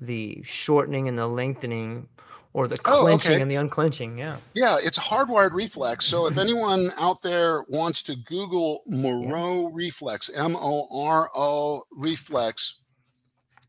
the 0.00 0.42
shortening 0.44 1.08
and 1.08 1.18
the 1.18 1.26
lengthening 1.26 2.08
or 2.52 2.66
the 2.66 2.76
clenching 2.76 3.30
oh, 3.30 3.34
okay. 3.34 3.42
and 3.42 3.50
the 3.50 3.56
unclenching. 3.56 4.18
Yeah. 4.18 4.36
Yeah, 4.54 4.78
it's 4.82 4.98
a 4.98 5.02
hardwired 5.02 5.52
reflex. 5.52 6.06
So 6.06 6.26
if 6.26 6.38
anyone 6.38 6.92
out 6.96 7.22
there 7.22 7.62
wants 7.68 8.02
to 8.04 8.16
Google 8.16 8.82
Moro 8.86 9.62
yeah. 9.62 9.68
reflex, 9.72 10.30
M 10.30 10.56
O 10.56 10.88
R 10.90 11.30
O 11.34 11.82
reflex, 11.92 12.80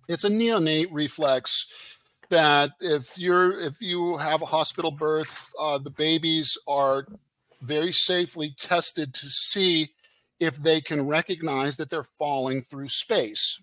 it's 0.08 0.24
a 0.24 0.30
neonate 0.30 0.88
reflex 0.92 1.98
that 2.30 2.72
if 2.80 3.18
you're 3.18 3.60
if 3.60 3.82
you 3.82 4.18
have 4.18 4.42
a 4.42 4.48
hospital 4.48 4.92
birth, 4.92 5.52
uh, 5.60 5.78
the 5.78 5.92
babies 5.92 6.58
are 6.68 7.06
very 7.62 7.92
safely 7.92 8.54
tested 8.58 9.14
to 9.14 9.28
see 9.28 9.90
if 10.40 10.56
they 10.56 10.80
can 10.80 11.06
recognize 11.06 11.76
that 11.78 11.90
they're 11.90 12.04
falling 12.04 12.62
through 12.62 12.88
space. 12.88 13.62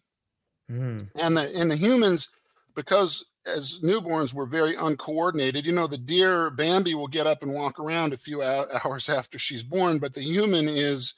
Mm. 0.71 1.09
And 1.15 1.37
the 1.37 1.51
in 1.51 1.69
the 1.69 1.77
humans, 1.77 2.33
because 2.77 3.25
as 3.47 3.81
newborns 3.83 4.35
we're 4.35 4.47
very 4.47 4.75
uncoordinated. 4.75 5.67
You 5.67 5.73
know, 5.73 5.87
the 5.87 5.99
deer 5.99 6.51
Bambi 6.51 6.95
will 6.95 7.07
get 7.07 7.27
up 7.27 7.43
and 7.43 7.53
walk 7.53 7.79
around 7.79 8.13
a 8.13 8.17
few 8.17 8.43
hours 8.43 9.09
after 9.09 9.39
she's 9.39 9.63
born, 9.63 9.99
but 9.99 10.15
the 10.15 10.23
human 10.23 10.69
is 10.69 11.15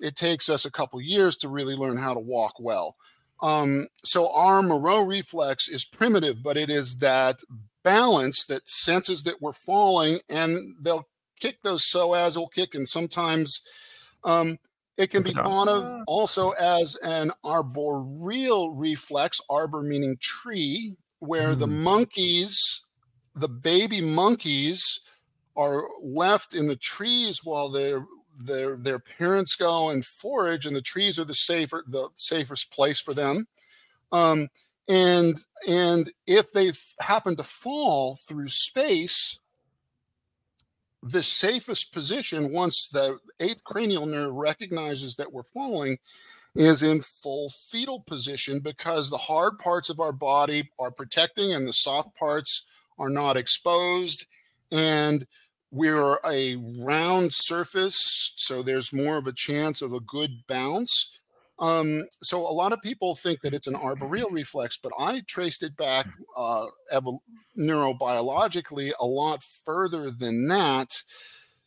it 0.00 0.16
takes 0.16 0.48
us 0.48 0.64
a 0.64 0.70
couple 0.70 1.00
years 1.00 1.36
to 1.36 1.48
really 1.48 1.74
learn 1.74 1.96
how 1.96 2.14
to 2.14 2.20
walk 2.20 2.54
well. 2.58 2.96
Um, 3.42 3.88
so 4.02 4.34
our 4.34 4.62
Moro 4.62 5.00
reflex 5.00 5.68
is 5.68 5.84
primitive, 5.84 6.42
but 6.42 6.56
it 6.56 6.70
is 6.70 6.98
that 6.98 7.40
balance 7.82 8.46
that 8.46 8.68
senses 8.68 9.22
that 9.24 9.40
we're 9.42 9.52
falling, 9.52 10.20
and 10.28 10.74
they'll 10.80 11.06
kick 11.38 11.62
those 11.62 11.84
so 11.84 12.14
as 12.14 12.36
will 12.36 12.48
kick, 12.48 12.74
and 12.74 12.88
sometimes 12.88 13.60
um, 14.24 14.58
it 14.96 15.10
can 15.10 15.22
be 15.22 15.32
thought 15.32 15.68
of 15.68 16.02
also 16.06 16.50
as 16.52 16.96
an 16.96 17.30
arboreal 17.44 18.74
reflex, 18.74 19.40
arbor 19.50 19.82
meaning 19.82 20.16
tree, 20.18 20.96
where 21.20 21.54
mm. 21.54 21.58
the 21.58 21.66
monkeys, 21.66 22.86
the 23.34 23.48
baby 23.48 24.00
monkeys, 24.00 25.00
are 25.56 25.84
left 26.02 26.54
in 26.54 26.66
the 26.66 26.76
trees 26.76 27.40
while 27.44 27.70
their 27.70 28.04
their 28.38 28.76
their 28.76 28.98
parents 28.98 29.56
go 29.56 29.88
and 29.88 30.04
forage, 30.04 30.66
and 30.66 30.76
the 30.76 30.82
trees 30.82 31.18
are 31.18 31.24
the 31.24 31.34
safer 31.34 31.84
the 31.86 32.08
safest 32.14 32.70
place 32.70 33.00
for 33.00 33.14
them. 33.14 33.46
Um, 34.12 34.48
and 34.88 35.36
and 35.66 36.12
if 36.26 36.52
they 36.52 36.72
happen 37.00 37.36
to 37.36 37.42
fall 37.42 38.16
through 38.16 38.48
space, 38.48 39.38
the 41.02 41.22
safest 41.22 41.92
position 41.92 42.52
once 42.52 42.88
the 42.88 43.18
eighth 43.40 43.64
cranial 43.64 44.06
nerve 44.06 44.34
recognizes 44.34 45.16
that 45.16 45.32
we're 45.32 45.42
falling 45.42 45.98
is 46.56 46.82
in 46.82 47.00
full 47.00 47.50
fetal 47.50 48.00
position 48.00 48.60
because 48.60 49.10
the 49.10 49.18
hard 49.18 49.58
parts 49.58 49.90
of 49.90 50.00
our 50.00 50.12
body 50.12 50.70
are 50.78 50.90
protecting 50.90 51.52
and 51.52 51.68
the 51.68 51.72
soft 51.72 52.16
parts 52.16 52.66
are 52.98 53.10
not 53.10 53.36
exposed. 53.36 54.26
And 54.72 55.26
we're 55.70 56.18
a 56.24 56.56
round 56.78 57.32
surface, 57.34 58.32
so 58.36 58.62
there's 58.62 58.92
more 58.92 59.18
of 59.18 59.26
a 59.26 59.32
chance 59.32 59.82
of 59.82 59.92
a 59.92 60.00
good 60.00 60.30
bounce. 60.46 61.20
Um, 61.58 62.04
so 62.22 62.40
a 62.40 62.52
lot 62.52 62.72
of 62.72 62.82
people 62.82 63.14
think 63.14 63.40
that 63.40 63.54
it's 63.54 63.66
an 63.66 63.76
arboreal 63.76 64.30
reflex, 64.30 64.78
but 64.82 64.92
I 64.98 65.22
traced 65.26 65.62
it 65.62 65.76
back 65.76 66.06
uh, 66.36 66.66
evo- 66.92 67.20
neurobiologically 67.58 68.92
a 69.00 69.06
lot 69.06 69.42
further 69.42 70.10
than 70.10 70.48
that 70.48 71.02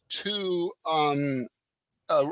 to 0.09 0.71
um, 0.85 1.47
uh, 2.09 2.25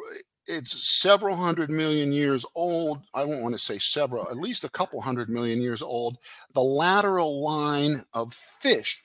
it's 0.47 0.99
several 1.01 1.35
hundred 1.35 1.69
million 1.69 2.11
years 2.11 2.45
old. 2.55 3.03
I 3.13 3.23
won't 3.23 3.43
want 3.43 3.53
to 3.55 3.59
say 3.59 3.77
several, 3.77 4.29
at 4.29 4.37
least 4.37 4.63
a 4.63 4.69
couple 4.69 5.01
hundred 5.01 5.29
million 5.29 5.61
years 5.61 5.81
old. 5.81 6.17
The 6.53 6.63
lateral 6.63 7.43
line 7.43 8.03
of 8.13 8.33
fish. 8.33 9.01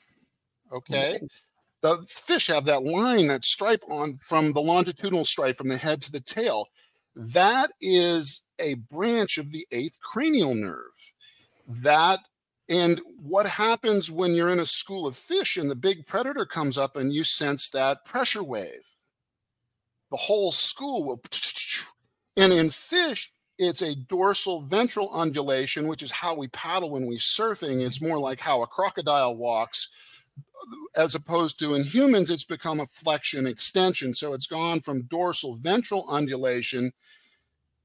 Okay. 0.72 1.14
Mm-hmm. 1.16 1.26
The 1.82 2.06
fish 2.08 2.46
have 2.46 2.64
that 2.66 2.84
line, 2.84 3.26
that 3.26 3.44
stripe 3.44 3.82
on 3.90 4.18
from 4.22 4.52
the 4.52 4.60
longitudinal 4.60 5.24
stripe 5.24 5.56
from 5.56 5.68
the 5.68 5.76
head 5.76 6.00
to 6.02 6.12
the 6.12 6.20
tail. 6.20 6.68
That 7.16 7.72
is 7.80 8.44
a 8.58 8.74
branch 8.74 9.36
of 9.36 9.50
the 9.50 9.66
eighth 9.72 9.98
cranial 10.00 10.54
nerve. 10.54 10.92
That 11.66 12.20
and 12.68 13.00
what 13.20 13.46
happens 13.46 14.10
when 14.10 14.34
you're 14.34 14.48
in 14.48 14.60
a 14.60 14.66
school 14.66 15.06
of 15.06 15.16
fish 15.16 15.56
and 15.56 15.70
the 15.70 15.74
big 15.74 16.06
predator 16.06 16.46
comes 16.46 16.78
up 16.78 16.96
and 16.96 17.12
you 17.12 17.24
sense 17.24 17.68
that 17.70 18.04
pressure 18.04 18.42
wave? 18.42 18.91
The 20.12 20.18
whole 20.18 20.52
school 20.52 21.04
will. 21.04 21.22
And 22.34 22.50
in 22.50 22.70
fish, 22.70 23.30
it's 23.58 23.82
a 23.82 23.94
dorsal 23.94 24.62
ventral 24.62 25.10
undulation, 25.12 25.86
which 25.86 26.02
is 26.02 26.10
how 26.10 26.34
we 26.34 26.48
paddle 26.48 26.88
when 26.88 27.04
we're 27.04 27.18
surfing. 27.18 27.84
It's 27.84 28.00
more 28.00 28.18
like 28.18 28.40
how 28.40 28.62
a 28.62 28.66
crocodile 28.66 29.36
walks, 29.36 29.90
as 30.96 31.14
opposed 31.14 31.58
to 31.58 31.74
in 31.74 31.84
humans, 31.84 32.30
it's 32.30 32.44
become 32.44 32.80
a 32.80 32.86
flexion 32.86 33.46
extension. 33.46 34.14
So 34.14 34.32
it's 34.32 34.46
gone 34.46 34.80
from 34.80 35.02
dorsal 35.02 35.56
ventral 35.56 36.06
undulation, 36.08 36.92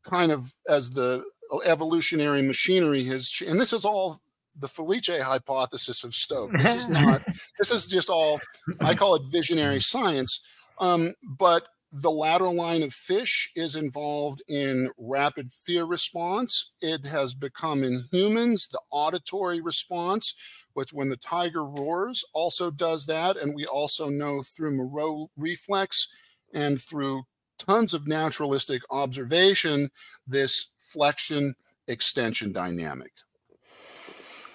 kind 0.04 0.32
of 0.32 0.54
as 0.70 0.92
the 0.92 1.24
evolutionary 1.66 2.42
machinery 2.42 3.04
has, 3.06 3.42
and 3.46 3.60
this 3.60 3.74
is 3.74 3.86
all 3.86 4.22
the 4.60 4.68
Felice 4.68 5.22
hypothesis 5.22 6.04
of 6.04 6.16
Stoke. 6.16 6.52
This 6.54 6.76
is 6.76 6.90
not, 7.02 7.22
this 7.58 7.72
is 7.72 7.88
just 7.88 8.10
all, 8.10 8.40
I 8.80 8.96
call 8.96 9.16
it 9.16 9.24
visionary 9.26 9.80
science. 9.80 10.44
Um, 10.80 11.14
but 11.24 11.68
the 11.92 12.12
lateral 12.12 12.54
line 12.54 12.84
of 12.84 12.94
fish 12.94 13.52
is 13.56 13.76
involved 13.76 14.42
in 14.48 14.92
rapid 14.98 15.54
fear 15.54 15.86
response. 15.86 16.74
It 16.82 17.06
has 17.06 17.34
become 17.34 17.84
in 17.84 18.06
humans 18.12 18.68
the 18.68 18.82
auditory 18.92 19.62
response, 19.62 20.36
which 20.74 20.94
when 20.94 21.10
the 21.10 21.18
tiger 21.18 21.64
roars 21.64 22.26
also 22.34 22.72
does 22.72 23.06
that. 23.06 23.38
And 23.38 23.56
we 23.56 23.66
also 23.66 24.10
know 24.10 24.42
through 24.42 24.76
Moro 24.76 25.30
reflex 25.38 26.08
and 26.54 26.82
through 26.82 27.24
tons 27.58 27.94
of 27.94 28.08
naturalistic 28.08 28.82
observation 28.90 29.90
this 30.28 30.72
flexion 30.78 31.56
extension 31.88 32.52
dynamic. 32.52 33.12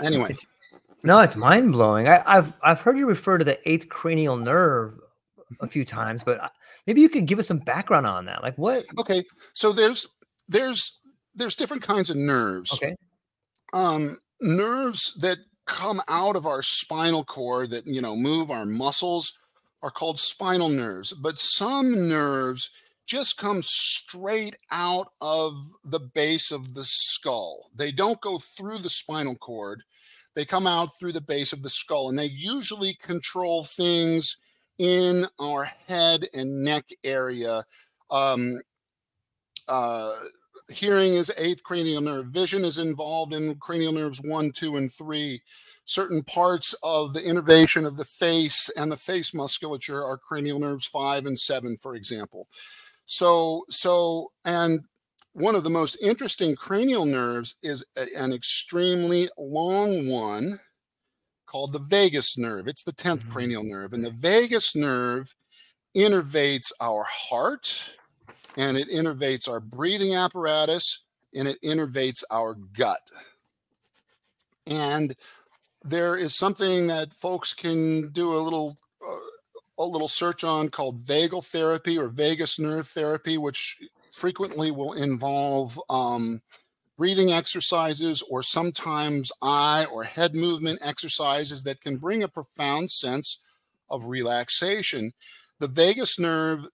Anyway. 0.00 0.34
No, 1.02 1.20
it's 1.20 1.34
mind 1.34 1.72
blowing. 1.72 2.06
I've 2.06 2.52
I've 2.62 2.80
heard 2.80 2.96
you 2.96 3.06
refer 3.08 3.36
to 3.36 3.44
the 3.44 3.58
eighth 3.68 3.88
cranial 3.88 4.36
nerve 4.36 5.00
a 5.60 5.66
few 5.66 5.84
times, 5.84 6.22
but 6.22 6.52
maybe 6.86 7.00
you 7.00 7.08
could 7.08 7.26
give 7.26 7.38
us 7.38 7.48
some 7.48 7.58
background 7.58 8.06
on 8.06 8.26
that. 8.26 8.42
Like 8.42 8.56
what? 8.56 8.84
Okay, 8.98 9.24
so 9.52 9.72
there's 9.72 10.06
there's 10.48 10.98
there's 11.34 11.56
different 11.56 11.82
kinds 11.82 12.10
of 12.10 12.16
nerves. 12.16 12.72
Okay. 12.74 12.94
Um, 13.72 14.18
nerves 14.40 15.14
that 15.20 15.38
come 15.66 16.02
out 16.08 16.36
of 16.36 16.46
our 16.46 16.62
spinal 16.62 17.24
cord 17.24 17.70
that 17.70 17.86
you 17.86 18.00
know 18.00 18.16
move 18.16 18.50
our 18.50 18.66
muscles 18.66 19.38
are 19.82 19.90
called 19.90 20.18
spinal 20.18 20.68
nerves, 20.68 21.12
but 21.12 21.38
some 21.38 22.08
nerves 22.08 22.70
just 23.04 23.36
come 23.36 23.62
straight 23.62 24.56
out 24.70 25.08
of 25.20 25.54
the 25.84 25.98
base 25.98 26.52
of 26.52 26.74
the 26.74 26.84
skull. 26.84 27.70
They 27.74 27.90
don't 27.90 28.20
go 28.20 28.38
through 28.38 28.78
the 28.78 28.88
spinal 28.88 29.34
cord. 29.34 29.82
They 30.34 30.44
come 30.44 30.66
out 30.66 30.90
through 30.98 31.12
the 31.12 31.20
base 31.20 31.52
of 31.52 31.62
the 31.62 31.68
skull 31.68 32.08
and 32.08 32.18
they 32.18 32.26
usually 32.26 32.94
control 32.94 33.64
things 33.64 34.36
in 34.78 35.26
our 35.40 35.64
head 35.86 36.26
and 36.34 36.64
neck 36.64 36.88
area. 37.04 37.64
Um, 38.10 38.60
uh, 39.68 40.12
hearing 40.68 41.14
is 41.14 41.32
eighth 41.36 41.62
cranial 41.62 42.00
nerve. 42.00 42.26
Vision 42.26 42.64
is 42.64 42.78
involved 42.78 43.32
in 43.32 43.54
cranial 43.56 43.92
nerves 43.92 44.20
one, 44.22 44.50
two, 44.52 44.76
and 44.76 44.92
three. 44.92 45.40
Certain 45.84 46.22
parts 46.22 46.74
of 46.82 47.12
the 47.12 47.22
innervation 47.22 47.84
of 47.84 47.96
the 47.96 48.04
face 48.04 48.70
and 48.76 48.92
the 48.92 48.96
face 48.96 49.34
musculature 49.34 50.04
are 50.04 50.16
cranial 50.16 50.58
nerves 50.58 50.86
five 50.86 51.26
and 51.26 51.38
seven, 51.38 51.76
for 51.76 51.94
example. 51.94 52.46
So, 53.06 53.64
so, 53.68 54.28
and 54.44 54.80
one 55.32 55.54
of 55.54 55.64
the 55.64 55.70
most 55.70 55.96
interesting 56.00 56.54
cranial 56.54 57.04
nerves 57.04 57.56
is 57.62 57.84
a, 57.96 58.06
an 58.16 58.32
extremely 58.32 59.28
long 59.36 60.08
one 60.08 60.60
called 61.52 61.72
the 61.72 61.78
vagus 61.78 62.38
nerve. 62.38 62.66
It's 62.66 62.82
the 62.82 62.92
10th 62.92 63.18
mm-hmm. 63.18 63.30
cranial 63.30 63.62
nerve. 63.62 63.92
And 63.92 64.02
the 64.02 64.10
vagus 64.10 64.74
nerve 64.74 65.34
innervates 65.94 66.72
our 66.80 67.04
heart 67.06 67.90
and 68.56 68.76
it 68.78 68.88
innervates 68.88 69.48
our 69.48 69.60
breathing 69.60 70.14
apparatus 70.14 71.04
and 71.34 71.46
it 71.46 71.60
innervates 71.62 72.24
our 72.30 72.54
gut. 72.54 73.02
And 74.66 75.14
there 75.84 76.16
is 76.16 76.34
something 76.34 76.86
that 76.86 77.12
folks 77.12 77.52
can 77.52 78.08
do 78.12 78.34
a 78.34 78.40
little 78.40 78.78
uh, 79.06 79.16
a 79.78 79.84
little 79.84 80.08
search 80.08 80.44
on 80.44 80.68
called 80.68 81.02
vagal 81.02 81.44
therapy 81.46 81.98
or 81.98 82.08
vagus 82.08 82.58
nerve 82.58 82.86
therapy, 82.86 83.36
which 83.36 83.78
frequently 84.12 84.70
will 84.70 84.92
involve 84.92 85.80
um, 85.90 86.40
breathing 87.02 87.32
exercises 87.32 88.22
or 88.30 88.44
sometimes 88.44 89.32
eye 89.42 89.84
or 89.90 90.04
head 90.04 90.36
movement 90.36 90.78
exercises 90.80 91.64
that 91.64 91.80
can 91.80 91.96
bring 91.96 92.22
a 92.22 92.28
profound 92.28 92.88
sense 92.92 93.42
of 93.90 94.06
relaxation. 94.06 95.12
The 95.58 95.66
vagus 95.66 96.20
nerve, 96.20 96.64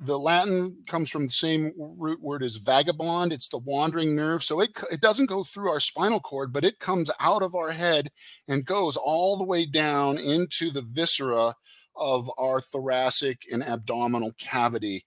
the 0.00 0.18
Latin 0.18 0.78
comes 0.86 1.10
from 1.10 1.26
the 1.26 1.30
same 1.30 1.74
root 1.76 2.22
word 2.22 2.42
as 2.42 2.56
vagabond. 2.56 3.34
It's 3.34 3.48
the 3.48 3.58
wandering 3.58 4.16
nerve. 4.16 4.42
So 4.42 4.62
it, 4.62 4.70
it 4.90 5.02
doesn't 5.02 5.26
go 5.26 5.44
through 5.44 5.68
our 5.68 5.78
spinal 5.78 6.20
cord, 6.20 6.54
but 6.54 6.64
it 6.64 6.78
comes 6.78 7.10
out 7.20 7.42
of 7.42 7.54
our 7.54 7.72
head 7.72 8.08
and 8.48 8.64
goes 8.64 8.96
all 8.96 9.36
the 9.36 9.44
way 9.44 9.66
down 9.66 10.16
into 10.16 10.70
the 10.70 10.80
viscera 10.80 11.52
of 11.94 12.30
our 12.38 12.62
thoracic 12.62 13.42
and 13.52 13.62
abdominal 13.62 14.32
cavity. 14.38 15.04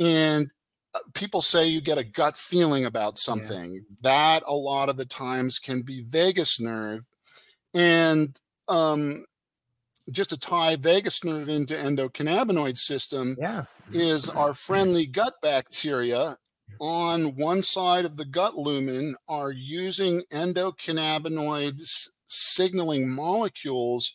And 0.00 0.50
people 1.14 1.42
say 1.42 1.66
you 1.66 1.80
get 1.80 1.98
a 1.98 2.04
gut 2.04 2.36
feeling 2.36 2.84
about 2.84 3.18
something. 3.18 3.74
Yeah. 3.74 3.80
That 4.02 4.42
a 4.46 4.54
lot 4.54 4.88
of 4.88 4.96
the 4.96 5.04
times 5.04 5.58
can 5.58 5.82
be 5.82 6.02
vagus 6.02 6.60
nerve. 6.60 7.04
And 7.74 8.36
um, 8.68 9.24
just 10.10 10.30
to 10.30 10.38
tie 10.38 10.76
vagus 10.76 11.24
nerve 11.24 11.48
into 11.48 11.74
endocannabinoid 11.74 12.76
system 12.76 13.36
yeah. 13.38 13.64
is 13.92 14.28
our 14.28 14.54
friendly 14.54 15.06
gut 15.06 15.34
bacteria 15.42 16.36
on 16.80 17.36
one 17.36 17.62
side 17.62 18.04
of 18.04 18.16
the 18.16 18.24
gut 18.24 18.56
lumen 18.56 19.16
are 19.28 19.50
using 19.50 20.22
endocannabinoid 20.32 21.80
signaling 22.28 23.08
molecules 23.08 24.14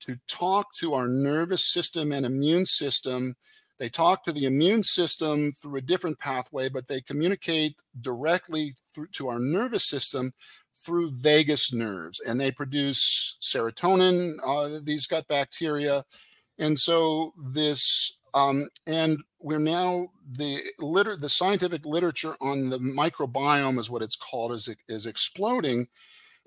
to 0.00 0.18
talk 0.26 0.72
to 0.74 0.94
our 0.94 1.06
nervous 1.06 1.64
system 1.64 2.12
and 2.12 2.26
immune 2.26 2.66
system 2.66 3.36
they 3.82 3.88
talk 3.88 4.22
to 4.22 4.30
the 4.30 4.44
immune 4.44 4.84
system 4.84 5.50
through 5.50 5.78
a 5.78 5.80
different 5.80 6.16
pathway, 6.20 6.68
but 6.68 6.86
they 6.86 7.00
communicate 7.00 7.74
directly 8.00 8.74
through 8.86 9.08
to 9.08 9.26
our 9.26 9.40
nervous 9.40 9.84
system 9.84 10.34
through 10.72 11.10
vagus 11.10 11.72
nerves, 11.72 12.20
and 12.24 12.40
they 12.40 12.52
produce 12.52 13.36
serotonin. 13.42 14.36
Uh, 14.46 14.78
these 14.84 15.08
gut 15.08 15.26
bacteria, 15.26 16.04
and 16.60 16.78
so 16.78 17.32
this 17.36 18.20
um, 18.34 18.68
and 18.86 19.18
we're 19.40 19.58
now 19.58 20.06
the 20.30 20.60
liter 20.78 21.16
the 21.16 21.28
scientific 21.28 21.84
literature 21.84 22.36
on 22.40 22.68
the 22.68 22.78
microbiome 22.78 23.80
is 23.80 23.90
what 23.90 24.00
it's 24.00 24.14
called 24.14 24.52
is 24.52 24.72
is 24.88 25.06
exploding 25.06 25.88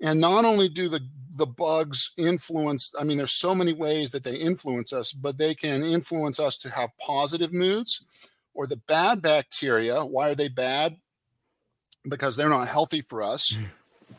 and 0.02 0.20
not 0.20 0.44
only 0.44 0.68
do 0.68 0.88
the 0.88 1.00
the 1.36 1.46
bugs 1.46 2.12
influence 2.16 2.94
i 2.98 3.04
mean 3.04 3.18
there's 3.18 3.32
so 3.32 3.54
many 3.54 3.72
ways 3.72 4.10
that 4.10 4.24
they 4.24 4.36
influence 4.36 4.90
us 4.92 5.12
but 5.12 5.36
they 5.36 5.54
can 5.54 5.84
influence 5.84 6.40
us 6.40 6.56
to 6.56 6.70
have 6.70 6.96
positive 6.98 7.52
moods 7.52 8.06
or 8.56 8.66
the 8.66 8.76
bad 8.76 9.22
bacteria. 9.22 10.04
Why 10.04 10.30
are 10.30 10.34
they 10.34 10.48
bad? 10.48 10.96
Because 12.08 12.36
they're 12.36 12.48
not 12.48 12.68
healthy 12.68 13.02
for 13.02 13.22
us. 13.22 13.52
Mm. 13.52 13.68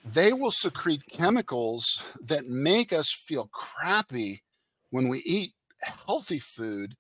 they 0.06 0.32
will 0.34 0.52
secrete 0.52 1.04
chemicals 1.12 2.04
that 2.22 2.46
make 2.46 2.94
us 2.94 3.12
feel 3.12 3.50
crappy 3.52 4.44
when 4.92 5.08
we 5.08 5.20
eat 5.20 5.54
healthy 6.06 6.40
food. 6.40 6.96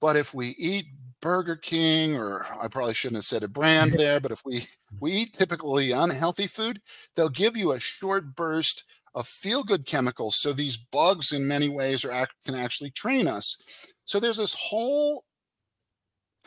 But 0.00 0.16
if 0.16 0.34
we 0.34 0.48
eat 0.58 0.86
Burger 1.26 1.56
King, 1.56 2.14
or 2.14 2.46
I 2.62 2.68
probably 2.68 2.94
shouldn't 2.94 3.16
have 3.16 3.24
said 3.24 3.42
a 3.42 3.48
brand 3.48 3.92
there, 3.98 4.20
but 4.20 4.30
if 4.30 4.44
we 4.44 4.64
we 5.00 5.10
eat 5.10 5.32
typically 5.32 5.90
unhealthy 5.90 6.46
food, 6.46 6.80
they'll 7.16 7.28
give 7.28 7.56
you 7.56 7.72
a 7.72 7.80
short 7.80 8.36
burst 8.36 8.84
of 9.12 9.26
feel 9.26 9.64
good 9.64 9.86
chemicals. 9.86 10.36
So 10.36 10.52
these 10.52 10.76
bugs, 10.76 11.32
in 11.32 11.48
many 11.48 11.68
ways, 11.68 12.04
are 12.04 12.28
can 12.44 12.54
actually 12.54 12.92
train 12.92 13.26
us. 13.26 13.60
So 14.04 14.20
there's 14.20 14.36
this 14.36 14.54
whole 14.54 15.24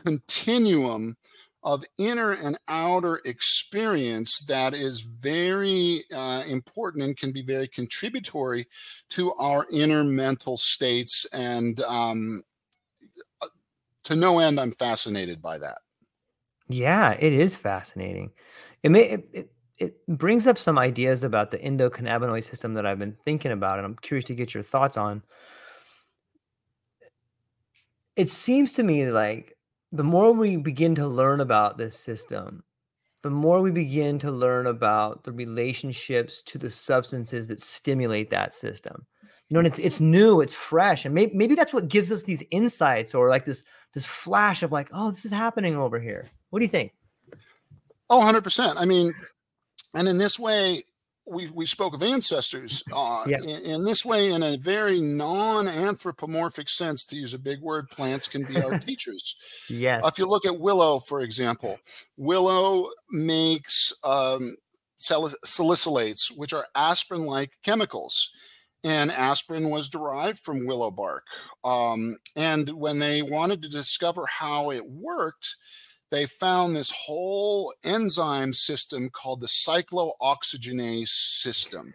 continuum 0.06 1.18
of 1.62 1.84
inner 1.98 2.32
and 2.32 2.58
outer 2.70 3.20
experience 3.26 4.40
that 4.46 4.74
is 4.74 5.02
very 5.02 6.06
uh, 6.16 6.44
important 6.48 7.04
and 7.04 7.18
can 7.18 7.34
be 7.34 7.42
very 7.42 7.68
contributory 7.68 8.66
to 9.10 9.34
our 9.34 9.68
inner 9.74 10.06
mental 10.06 10.56
states. 10.56 11.26
And 11.34 11.82
um, 11.82 12.44
to 14.10 14.16
no 14.16 14.40
end, 14.40 14.60
I'm 14.60 14.72
fascinated 14.72 15.42
by 15.42 15.58
that. 15.60 15.80
Yeah, 16.68 17.12
it 17.12 17.34
is 17.34 17.56
fascinating. 17.56 18.32
It 18.84 18.92
may 18.92 19.02
it, 19.04 19.30
it, 19.34 19.52
it 19.78 20.08
brings 20.08 20.46
up 20.46 20.58
some 20.58 20.78
ideas 20.78 21.24
about 21.24 21.52
the 21.52 21.58
endocannabinoid 21.58 22.44
system 22.44 22.76
that 22.76 22.86
I've 22.86 23.00
been 23.00 23.18
thinking 23.24 23.52
about, 23.52 23.80
and 23.80 23.86
I'm 23.86 23.96
curious 23.96 24.26
to 24.26 24.36
get 24.36 24.54
your 24.54 24.64
thoughts 24.64 24.98
on. 24.98 25.24
It 28.16 28.30
seems 28.30 28.74
to 28.74 28.84
me 28.84 29.10
like 29.10 29.58
the 29.92 30.04
more 30.04 30.32
we 30.32 30.58
begin 30.58 30.96
to 30.96 31.08
learn 31.08 31.40
about 31.40 31.78
this 31.78 31.98
system, 31.98 32.64
the 33.24 33.30
more 33.30 33.62
we 33.62 33.72
begin 33.72 34.20
to 34.20 34.32
learn 34.32 34.68
about 34.68 35.24
the 35.24 35.32
relationships 35.32 36.42
to 36.44 36.58
the 36.58 36.70
substances 36.70 37.48
that 37.48 37.62
stimulate 37.62 38.30
that 38.30 38.54
system. 38.54 39.06
You 39.48 39.56
know, 39.56 39.60
and 39.62 39.68
it's 39.68 39.80
it's 39.80 40.00
new, 40.00 40.42
it's 40.42 40.54
fresh, 40.54 41.06
and 41.06 41.16
maybe 41.16 41.34
maybe 41.34 41.56
that's 41.56 41.74
what 41.74 41.88
gives 41.88 42.12
us 42.12 42.24
these 42.24 42.44
insights 42.52 43.16
or 43.16 43.30
like 43.30 43.46
this 43.46 43.66
this 43.94 44.06
flash 44.06 44.64
of 44.64 44.72
like, 44.72 44.90
oh, 44.94 45.12
this 45.12 45.26
is 45.26 45.32
happening 45.32 45.76
over 45.76 46.00
here. 46.00 46.26
What 46.50 46.60
do 46.60 46.66
you 46.66 46.70
think? 46.70 46.94
Oh, 48.10 48.22
100%. 48.22 48.76
I 48.78 48.86
mean, 48.86 49.14
and 49.94 50.08
in 50.08 50.18
this 50.18 50.40
way, 50.40 50.84
we, 51.30 51.48
we 51.52 51.66
spoke 51.66 51.94
of 51.94 52.02
ancestors 52.02 52.84
uh, 52.92 53.24
in, 53.28 53.44
in, 53.44 53.84
this 53.84 54.04
way 54.04 54.32
in 54.32 54.42
a 54.42 54.58
very 54.58 55.00
non-anthropomorphic 55.00 56.68
sense 56.68 57.06
to 57.06 57.16
use 57.16 57.34
a 57.34 57.40
big 57.40 57.62
word 57.62 57.90
plants 57.90 58.28
can 58.28 58.44
be 58.44 58.62
our 58.62 58.80
teachers 58.80 59.36
yes 59.70 60.04
uh, 60.04 60.08
if 60.08 60.18
you 60.18 60.28
look 60.28 60.46
at 60.46 60.60
willow 60.60 60.98
for 60.98 61.22
example 61.22 61.78
willow 62.18 62.90
makes 63.12 63.94
um, 64.04 64.56
salicylates 65.00 66.36
which 66.36 66.52
are 66.52 66.66
aspirin-like 66.76 67.52
chemicals 67.64 68.34
and 68.84 69.12
aspirin 69.12 69.70
was 69.70 69.90
derived 69.90 70.40
from 70.40 70.66
willow 70.66 70.92
bark 70.92 71.26
um, 71.64 72.18
and 72.36 72.70
when 72.70 73.00
they 73.00 73.22
wanted 73.22 73.62
to 73.62 73.70
discover 73.70 74.26
how 74.26 74.72
it 74.72 74.90
worked 74.90 75.56
they 76.12 76.26
found 76.26 76.76
this 76.76 76.92
whole 76.92 77.74
enzyme 77.84 78.54
system 78.54 79.10
called 79.10 79.42
the 79.42 79.48
cyclooxygenase 79.48 81.10
system 81.10 81.94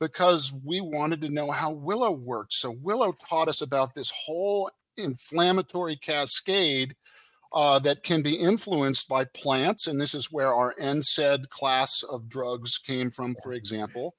because 0.00 0.52
we 0.64 0.80
wanted 0.80 1.20
to 1.20 1.30
know 1.30 1.50
how 1.50 1.70
willow 1.70 2.10
worked. 2.10 2.52
So 2.52 2.70
willow 2.70 3.12
taught 3.12 3.48
us 3.48 3.60
about 3.60 3.94
this 3.94 4.12
whole 4.26 4.70
inflammatory 4.96 5.96
cascade 5.96 6.96
uh, 7.52 7.78
that 7.78 8.02
can 8.02 8.20
be 8.20 8.34
influenced 8.34 9.08
by 9.08 9.24
plants. 9.24 9.86
And 9.86 10.00
this 10.00 10.14
is 10.14 10.32
where 10.32 10.52
our 10.52 10.74
NSAID 10.80 11.48
class 11.50 12.02
of 12.02 12.28
drugs 12.28 12.78
came 12.78 13.10
from, 13.10 13.36
for 13.42 13.52
example. 13.52 14.16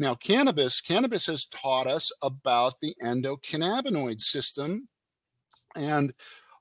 Now, 0.00 0.14
cannabis, 0.14 0.80
cannabis 0.80 1.26
has 1.26 1.44
taught 1.44 1.86
us 1.86 2.10
about 2.22 2.80
the 2.80 2.94
endocannabinoid 3.02 4.18
system. 4.18 4.88
And 5.76 6.14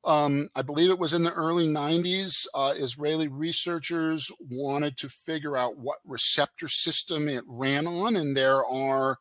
um, 0.04 0.50
I 0.58 0.62
believe 0.62 0.90
it 0.90 1.00
was 1.00 1.14
in 1.14 1.24
the 1.24 1.32
early 1.32 1.66
90s. 1.66 2.46
Uh, 2.54 2.74
Israeli 2.76 3.30
researchers 3.30 4.30
wanted 4.52 4.98
to 4.98 5.08
figure 5.08 5.56
out 5.56 5.78
what 5.78 6.00
receptor 6.06 6.68
system 6.68 7.30
it 7.30 7.46
ran 7.48 7.88
on. 7.88 8.18
And 8.18 8.36
there 8.36 8.66
are, 8.66 9.20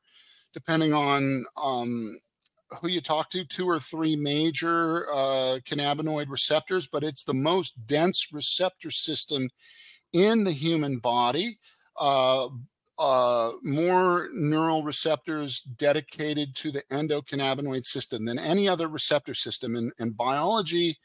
depending 0.52 0.92
on 0.92 1.44
um, 1.56 2.18
who 2.80 2.88
you 2.88 3.00
talk 3.00 3.30
to, 3.30 3.44
two 3.44 3.70
or 3.70 3.78
three 3.78 4.16
major 4.16 5.08
uh, 5.12 5.60
cannabinoid 5.64 6.26
receptors, 6.28 6.88
but 6.88 7.04
it's 7.04 7.22
the 7.22 7.34
most 7.34 7.86
dense 7.86 8.32
receptor 8.32 8.90
system 8.90 9.48
in 10.12 10.42
the 10.42 10.50
human 10.50 10.98
body. 10.98 11.60
Uh, 11.96 12.48
uh, 12.98 13.52
more 13.62 14.28
neural 14.32 14.82
receptors 14.82 15.60
dedicated 15.60 16.54
to 16.56 16.70
the 16.70 16.82
endocannabinoid 16.90 17.84
system 17.84 18.24
than 18.24 18.38
any 18.38 18.68
other 18.68 18.88
receptor 18.88 19.34
system. 19.34 19.76
And, 19.76 19.92
and 19.98 20.16
biology 20.16 20.98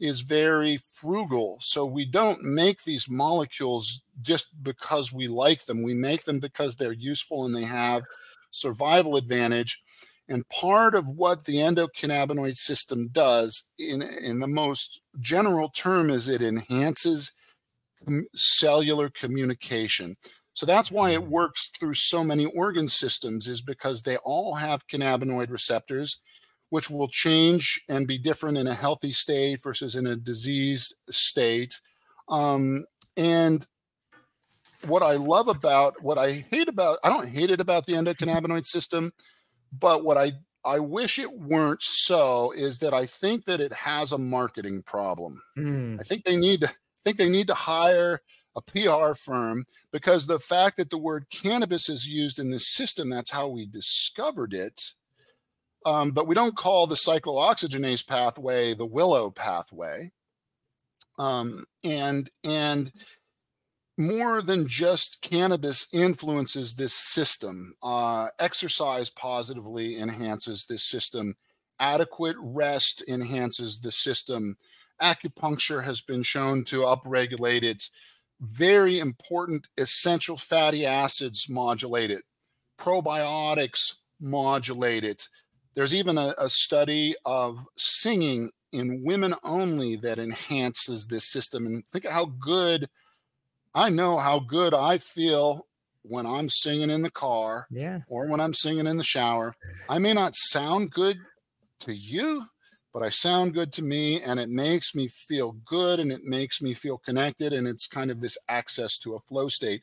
is 0.00 0.20
very 0.20 0.76
frugal. 0.76 1.58
So 1.60 1.84
we 1.84 2.04
don't 2.04 2.42
make 2.42 2.82
these 2.82 3.08
molecules 3.08 4.02
just 4.20 4.62
because 4.62 5.12
we 5.12 5.28
like 5.28 5.64
them. 5.64 5.82
We 5.82 5.94
make 5.94 6.24
them 6.24 6.40
because 6.40 6.76
they're 6.76 6.92
useful 6.92 7.44
and 7.44 7.54
they 7.54 7.64
have 7.64 8.02
survival 8.50 9.16
advantage. 9.16 9.82
And 10.28 10.48
part 10.48 10.94
of 10.94 11.08
what 11.08 11.44
the 11.44 11.56
endocannabinoid 11.56 12.56
system 12.56 13.08
does, 13.08 13.70
in, 13.78 14.02
in 14.02 14.40
the 14.40 14.48
most 14.48 15.00
general 15.20 15.70
term, 15.70 16.10
is 16.10 16.28
it 16.28 16.42
enhances 16.42 17.32
cellular 18.34 19.08
communication. 19.08 20.16
So 20.58 20.66
that's 20.66 20.90
why 20.90 21.10
it 21.10 21.22
works 21.22 21.70
through 21.78 21.94
so 21.94 22.24
many 22.24 22.44
organ 22.46 22.88
systems, 22.88 23.46
is 23.46 23.60
because 23.60 24.02
they 24.02 24.16
all 24.16 24.54
have 24.54 24.88
cannabinoid 24.88 25.50
receptors, 25.50 26.20
which 26.70 26.90
will 26.90 27.06
change 27.06 27.80
and 27.88 28.08
be 28.08 28.18
different 28.18 28.58
in 28.58 28.66
a 28.66 28.74
healthy 28.74 29.12
state 29.12 29.62
versus 29.62 29.94
in 29.94 30.08
a 30.08 30.16
diseased 30.16 30.96
state. 31.10 31.80
Um, 32.28 32.86
and 33.16 33.64
what 34.84 35.04
I 35.04 35.12
love 35.12 35.46
about 35.46 36.02
what 36.02 36.18
I 36.18 36.44
hate 36.50 36.68
about, 36.68 36.98
I 37.04 37.08
don't 37.08 37.28
hate 37.28 37.52
it 37.52 37.60
about 37.60 37.86
the 37.86 37.92
endocannabinoid 37.92 38.66
system, 38.66 39.12
but 39.72 40.02
what 40.02 40.18
I 40.18 40.32
I 40.64 40.80
wish 40.80 41.20
it 41.20 41.38
weren't 41.38 41.82
so 41.82 42.50
is 42.50 42.80
that 42.80 42.92
I 42.92 43.06
think 43.06 43.44
that 43.44 43.60
it 43.60 43.72
has 43.72 44.10
a 44.10 44.18
marketing 44.18 44.82
problem. 44.82 45.40
Mm. 45.56 46.00
I 46.00 46.02
think 46.02 46.24
they 46.24 46.36
need 46.36 46.62
to 46.62 46.70
think 47.04 47.16
they 47.16 47.28
need 47.28 47.48
to 47.48 47.54
hire 47.54 48.20
a 48.56 48.62
PR 48.62 49.14
firm 49.14 49.64
because 49.92 50.26
the 50.26 50.38
fact 50.38 50.76
that 50.76 50.90
the 50.90 50.98
word 50.98 51.26
cannabis 51.30 51.88
is 51.88 52.08
used 52.08 52.38
in 52.38 52.50
this 52.50 52.66
system, 52.66 53.08
that's 53.08 53.30
how 53.30 53.48
we 53.48 53.66
discovered 53.66 54.52
it. 54.52 54.94
Um, 55.86 56.10
but 56.10 56.26
we 56.26 56.34
don't 56.34 56.56
call 56.56 56.86
the 56.86 56.96
cyclooxygenase 56.96 58.06
pathway 58.06 58.74
the 58.74 58.86
willow 58.86 59.30
pathway. 59.30 60.10
Um, 61.18 61.64
and 61.82 62.30
and 62.44 62.92
more 63.98 64.40
than 64.40 64.68
just 64.68 65.20
cannabis 65.22 65.88
influences 65.92 66.74
this 66.74 66.94
system. 66.94 67.74
Uh, 67.82 68.28
exercise 68.38 69.10
positively 69.10 69.98
enhances 69.98 70.66
this 70.66 70.84
system. 70.84 71.34
Adequate 71.80 72.36
rest 72.38 73.02
enhances 73.08 73.80
the 73.80 73.90
system. 73.90 74.56
Acupuncture 75.02 75.84
has 75.84 76.00
been 76.00 76.22
shown 76.22 76.64
to 76.64 76.82
upregulate 76.82 77.62
its 77.62 77.90
very 78.40 78.98
important 78.98 79.68
essential 79.76 80.36
fatty 80.36 80.86
acids 80.86 81.48
modulate 81.48 82.10
it, 82.10 82.22
probiotics 82.78 83.98
modulate 84.20 85.04
it. 85.04 85.28
There's 85.74 85.94
even 85.94 86.18
a, 86.18 86.34
a 86.38 86.48
study 86.48 87.14
of 87.24 87.64
singing 87.76 88.50
in 88.72 89.02
women 89.04 89.34
only 89.42 89.96
that 89.96 90.18
enhances 90.18 91.06
this 91.06 91.24
system. 91.24 91.66
And 91.66 91.86
think 91.86 92.04
of 92.04 92.12
how 92.12 92.26
good 92.26 92.88
I 93.74 93.90
know 93.90 94.18
how 94.18 94.40
good 94.40 94.74
I 94.74 94.98
feel 94.98 95.66
when 96.02 96.26
I'm 96.26 96.48
singing 96.48 96.90
in 96.90 97.02
the 97.02 97.10
car 97.10 97.66
yeah. 97.70 98.00
or 98.08 98.26
when 98.26 98.40
I'm 98.40 98.54
singing 98.54 98.86
in 98.86 98.96
the 98.96 99.04
shower. 99.04 99.54
I 99.88 99.98
may 99.98 100.14
not 100.14 100.34
sound 100.34 100.90
good 100.90 101.18
to 101.80 101.94
you, 101.94 102.46
but 102.98 103.06
I 103.06 103.10
sound 103.10 103.54
good 103.54 103.70
to 103.74 103.82
me 103.82 104.20
and 104.20 104.40
it 104.40 104.48
makes 104.48 104.92
me 104.92 105.06
feel 105.06 105.52
good 105.64 106.00
and 106.00 106.10
it 106.10 106.24
makes 106.24 106.60
me 106.60 106.74
feel 106.74 106.98
connected. 106.98 107.52
And 107.52 107.68
it's 107.68 107.86
kind 107.86 108.10
of 108.10 108.20
this 108.20 108.36
access 108.48 108.98
to 108.98 109.14
a 109.14 109.20
flow 109.20 109.46
state. 109.46 109.82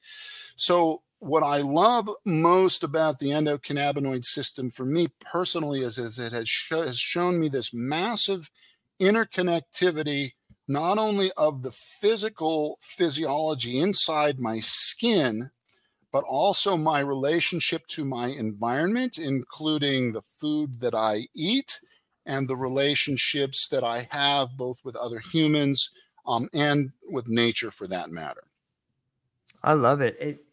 So, 0.58 1.02
what 1.20 1.42
I 1.42 1.60
love 1.60 2.10
most 2.26 2.84
about 2.84 3.20
the 3.20 3.30
endocannabinoid 3.30 4.26
system 4.26 4.70
for 4.70 4.86
me 4.86 5.08
personally 5.22 5.80
is, 5.80 5.98
is 5.98 6.20
it 6.20 6.34
has, 6.34 6.52
has 6.70 7.00
shown 7.00 7.40
me 7.40 7.48
this 7.48 7.74
massive 7.74 8.52
interconnectivity, 9.00 10.34
not 10.68 10.98
only 10.98 11.32
of 11.38 11.62
the 11.62 11.72
physical 11.72 12.78
physiology 12.82 13.80
inside 13.80 14.42
my 14.42 14.60
skin, 14.60 15.52
but 16.12 16.26
also 16.26 16.76
my 16.76 17.00
relationship 17.00 17.88
to 17.88 18.04
my 18.04 18.28
environment, 18.28 19.18
including 19.18 20.12
the 20.12 20.22
food 20.22 20.82
that 20.82 20.94
I 20.94 21.30
eat 21.34 21.80
and 22.26 22.48
the 22.48 22.56
relationships 22.56 23.68
that 23.70 23.84
I 23.84 24.08
have 24.12 24.58
both 24.58 24.84
with 24.84 24.96
other 24.96 25.20
humans 25.20 25.92
um, 26.28 26.50
and 26.54 26.92
with 27.10 27.28
nature 27.28 27.72
for 27.72 27.88
that 27.88 28.10
matter. 28.10 28.44
I 29.64 29.74
love 29.74 30.02
it. 30.02 30.18
It, 30.20 30.46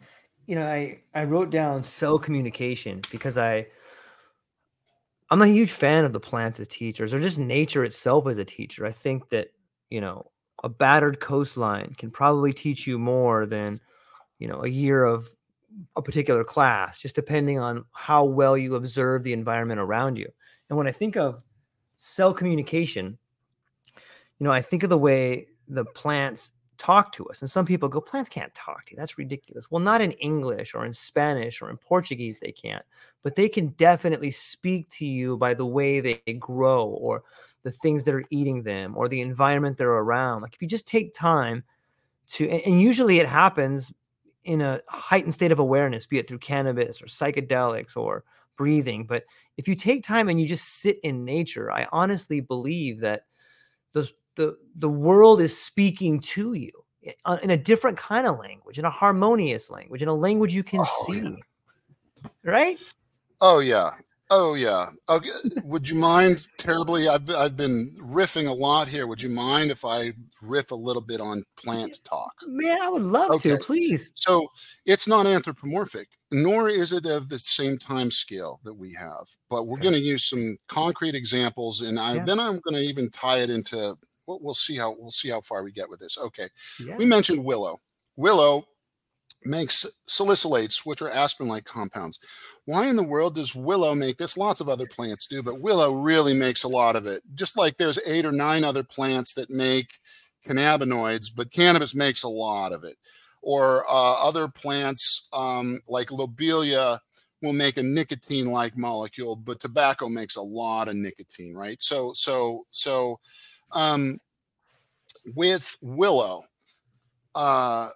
you 0.47 0.55
know, 0.55 0.67
I 0.67 1.01
I 1.15 1.25
wrote 1.25 1.51
down 1.51 1.85
cell 1.85 2.19
communication 2.19 3.01
because 3.11 3.39
I 3.39 3.67
I'm 5.31 5.43
a 5.43 5.47
huge 5.47 5.71
fan 5.71 6.05
of 6.05 6.13
the 6.13 6.21
plants 6.21 6.61
as 6.61 6.69
teachers 6.69 7.15
or 7.15 7.21
just 7.21 7.39
nature 7.39 7.85
itself 7.85 8.27
as 8.27 8.39
a 8.39 8.45
teacher. 8.45 8.85
I 8.85 8.93
think 8.93 9.31
that 9.31 9.53
you 9.93 10.01
know, 10.01 10.31
a 10.65 10.69
battered 10.71 11.21
coastline 11.21 11.95
can 11.99 12.11
probably 12.11 12.53
teach 12.53 12.87
you 12.87 12.99
more 12.99 13.45
than, 13.45 13.79
you 14.39 14.49
know, 14.49 14.65
a 14.65 14.69
year 14.69 15.05
of 15.05 15.29
a 15.97 16.03
particular 16.03 16.45
class, 16.45 16.99
just 16.99 17.15
depending 17.15 17.59
on 17.59 17.85
how 17.93 18.25
well 18.25 18.57
you 18.57 18.75
observe 18.75 19.23
the 19.23 19.35
environment 19.35 19.81
around 19.81 20.17
you. 20.17 20.29
And 20.71 20.79
when 20.79 20.87
I 20.87 20.93
think 20.93 21.17
of 21.17 21.43
cell 22.03 22.35
communication, 22.35 23.17
you 24.41 24.45
know, 24.45 24.51
I 24.51 24.61
think 24.61 24.83
of 24.83 24.91
the 24.91 24.99
way 24.99 25.47
the 25.69 25.85
plants 25.85 26.53
talk 26.77 27.13
to 27.13 27.25
us. 27.27 27.41
And 27.41 27.49
some 27.51 27.65
people 27.65 27.89
go, 27.89 28.01
plants 28.01 28.29
can't 28.29 28.53
talk 28.57 28.87
to 28.87 28.93
you. 28.93 28.97
That's 28.97 29.19
ridiculous. 29.19 29.71
Well, 29.71 29.81
not 29.81 30.01
in 30.01 30.11
English 30.13 30.75
or 30.75 30.85
in 30.85 30.93
Spanish 30.93 31.63
or 31.63 31.71
in 31.71 31.77
Portuguese, 31.77 32.41
they 32.41 32.51
can't, 32.51 32.85
but 33.23 33.37
they 33.37 33.49
can 33.49 33.69
definitely 33.69 34.33
speak 34.33 34.91
to 34.91 35.07
you 35.07 35.37
by 35.37 35.55
the 35.55 35.65
way 35.65 36.01
they 36.01 36.33
grow 36.41 36.87
or 36.87 37.23
the 37.63 37.71
things 37.71 38.03
that 38.05 38.17
are 38.17 38.25
eating 38.31 38.65
them 38.65 38.97
or 38.97 39.07
the 39.07 39.21
environment 39.21 39.79
they're 39.79 39.89
around. 39.89 40.43
Like 40.43 40.55
if 40.55 40.61
you 40.61 40.67
just 40.67 40.89
take 40.89 41.15
time 41.15 41.63
to, 42.33 42.49
and 42.49 42.83
usually 42.83 43.21
it 43.21 43.29
happens 43.29 43.93
in 44.43 44.61
a 44.61 44.81
heightened 44.89 45.35
state 45.35 45.53
of 45.53 45.61
awareness, 45.61 46.07
be 46.07 46.19
it 46.19 46.27
through 46.27 46.39
cannabis 46.39 47.01
or 47.01 47.07
psychedelics 47.07 47.97
or 47.97 48.25
breathing. 48.57 49.05
But 49.05 49.25
if 49.57 49.69
you 49.69 49.75
take 49.75 50.05
time 50.05 50.29
and 50.29 50.41
you 50.41 50.47
just 50.47 50.81
sit 50.81 50.99
in 51.03 51.25
nature, 51.25 51.71
I 51.71 51.87
honestly 51.93 52.41
believe 52.41 53.01
that 53.01 53.25
those 53.93 54.13
the 54.35 54.57
the 54.77 54.89
world 54.89 55.41
is 55.41 55.57
speaking 55.57 56.21
to 56.21 56.55
you 56.55 56.71
uh, 57.25 57.39
in 57.43 57.51
a 57.51 57.57
different 57.57 57.97
kind 57.97 58.27
of 58.27 58.39
language, 58.39 58.79
in 58.79 58.85
a 58.85 58.91
harmonious 58.91 59.71
language, 59.71 60.03
in 60.03 60.09
a 60.09 60.15
language 60.15 60.55
you 60.55 60.63
can 60.63 60.81
oh, 60.81 61.05
see. 61.07 61.21
Yeah. 61.23 62.31
Right? 62.45 62.79
Oh 63.41 63.59
yeah. 63.59 63.91
Oh 64.35 64.55
yeah. 64.55 64.87
Okay. 65.11 65.29
Would 65.63 65.87
you 65.87 65.95
mind 65.95 66.49
terribly? 66.57 67.07
I've 67.07 67.29
I've 67.29 67.55
been 67.55 67.95
riffing 67.99 68.49
a 68.49 68.53
lot 68.53 68.89
here. 68.89 69.07
Would 69.07 69.21
you 69.21 69.29
mind 69.29 69.71
if 69.71 69.85
I 69.85 70.15
riff 70.41 70.71
a 70.71 70.75
little 70.75 71.03
bit 71.03 71.21
on 71.21 71.45
plant 71.59 71.99
talk? 72.03 72.33
Man, 72.47 72.81
I 72.81 72.89
would 72.89 73.03
love 73.03 73.31
okay. 73.33 73.51
to. 73.51 73.59
Please. 73.59 74.11
So 74.15 74.49
it's 74.87 75.07
not 75.07 75.27
anthropomorphic, 75.27 76.09
nor 76.31 76.71
is 76.71 76.95
it 76.95 77.05
of 77.05 77.29
the 77.29 77.37
same 77.37 77.77
time 77.77 78.11
scale 78.11 78.59
that 78.65 78.73
we 78.73 78.95
have. 78.95 79.29
But 79.51 79.65
we're 79.65 79.75
okay. 79.75 79.83
going 79.83 79.95
to 79.97 80.01
use 80.01 80.25
some 80.25 80.57
concrete 80.67 81.15
examples, 81.15 81.83
and 81.83 82.01
I, 82.01 82.15
yeah. 82.15 82.25
then 82.25 82.41
I'm 82.41 82.59
going 82.61 82.75
to 82.75 82.83
even 82.83 83.11
tie 83.11 83.41
it 83.41 83.51
into. 83.51 83.99
We'll, 84.27 84.39
we'll 84.41 84.55
see 84.55 84.79
how 84.79 84.97
we'll 84.99 85.11
see 85.11 85.29
how 85.29 85.43
far 85.43 85.63
we 85.63 85.73
get 85.73 85.91
with 85.91 86.01
this. 86.01 86.17
Okay. 86.17 86.49
Yeah. 86.83 86.97
We 86.97 87.05
mentioned 87.05 87.45
willow. 87.45 87.77
Willow 88.17 88.65
makes 89.45 89.87
salicylates, 90.07 90.85
which 90.85 91.03
are 91.03 91.11
aspirin-like 91.11 91.65
compounds. 91.65 92.19
Why 92.65 92.87
in 92.87 92.97
the 92.97 93.03
world 93.03 93.35
does 93.35 93.55
willow 93.55 93.95
make 93.95 94.19
this? 94.19 94.37
Lots 94.37 94.61
of 94.61 94.69
other 94.69 94.87
plants 94.87 95.27
do, 95.27 95.43
but 95.43 95.61
willow 95.61 95.93
really 95.93 96.35
makes 96.35 96.65
a 96.65 96.69
lot 96.69 96.97
of 96.97 97.07
it. 97.07 97.23
Just 97.35 97.57
like 97.57 97.77
there's 97.77 97.99
eight 98.07 98.25
or 98.25 98.33
nine 98.33 98.65
other 98.65 98.85
plants 98.85 99.35
that 99.35 99.51
make 99.51 99.99
cannabinoids, 100.47 101.31
but 101.35 101.53
cannabis 101.53 101.95
makes 101.95 102.23
a 102.23 102.29
lot 102.29 102.73
of 102.73 102.85
it. 102.85 102.97
Or 103.41 103.85
uh, 103.91 104.15
other 104.15 104.47
plants 104.47 105.29
um, 105.33 105.81
like 105.89 106.13
lobelia 106.13 107.01
will 107.43 107.53
make 107.53 107.77
a 107.77 107.83
nicotine-like 107.83 108.77
molecule, 108.77 109.35
but 109.35 109.59
tobacco 109.59 110.09
makes 110.09 110.37
a 110.37 110.43
lot 110.43 110.87
of 110.87 110.95
nicotine, 110.95 111.55
right? 111.55 111.83
So, 111.83 112.13
so, 112.15 112.65
so, 112.71 113.19
um, 113.73 114.21
with 115.35 115.77
willow, 115.81 116.45
uh, 117.35 117.89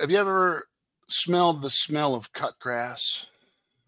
have 0.00 0.10
you 0.10 0.18
ever 0.18 0.68
smelled 1.08 1.62
the 1.62 1.70
smell 1.70 2.14
of 2.14 2.32
cut 2.32 2.58
grass? 2.58 3.26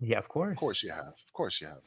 Yeah, 0.01 0.19
of 0.19 0.29
course. 0.29 0.53
Of 0.53 0.59
course 0.59 0.83
you 0.83 0.91
have. 0.91 1.07
Of 1.07 1.33
course 1.33 1.61
you 1.61 1.67
have. 1.67 1.83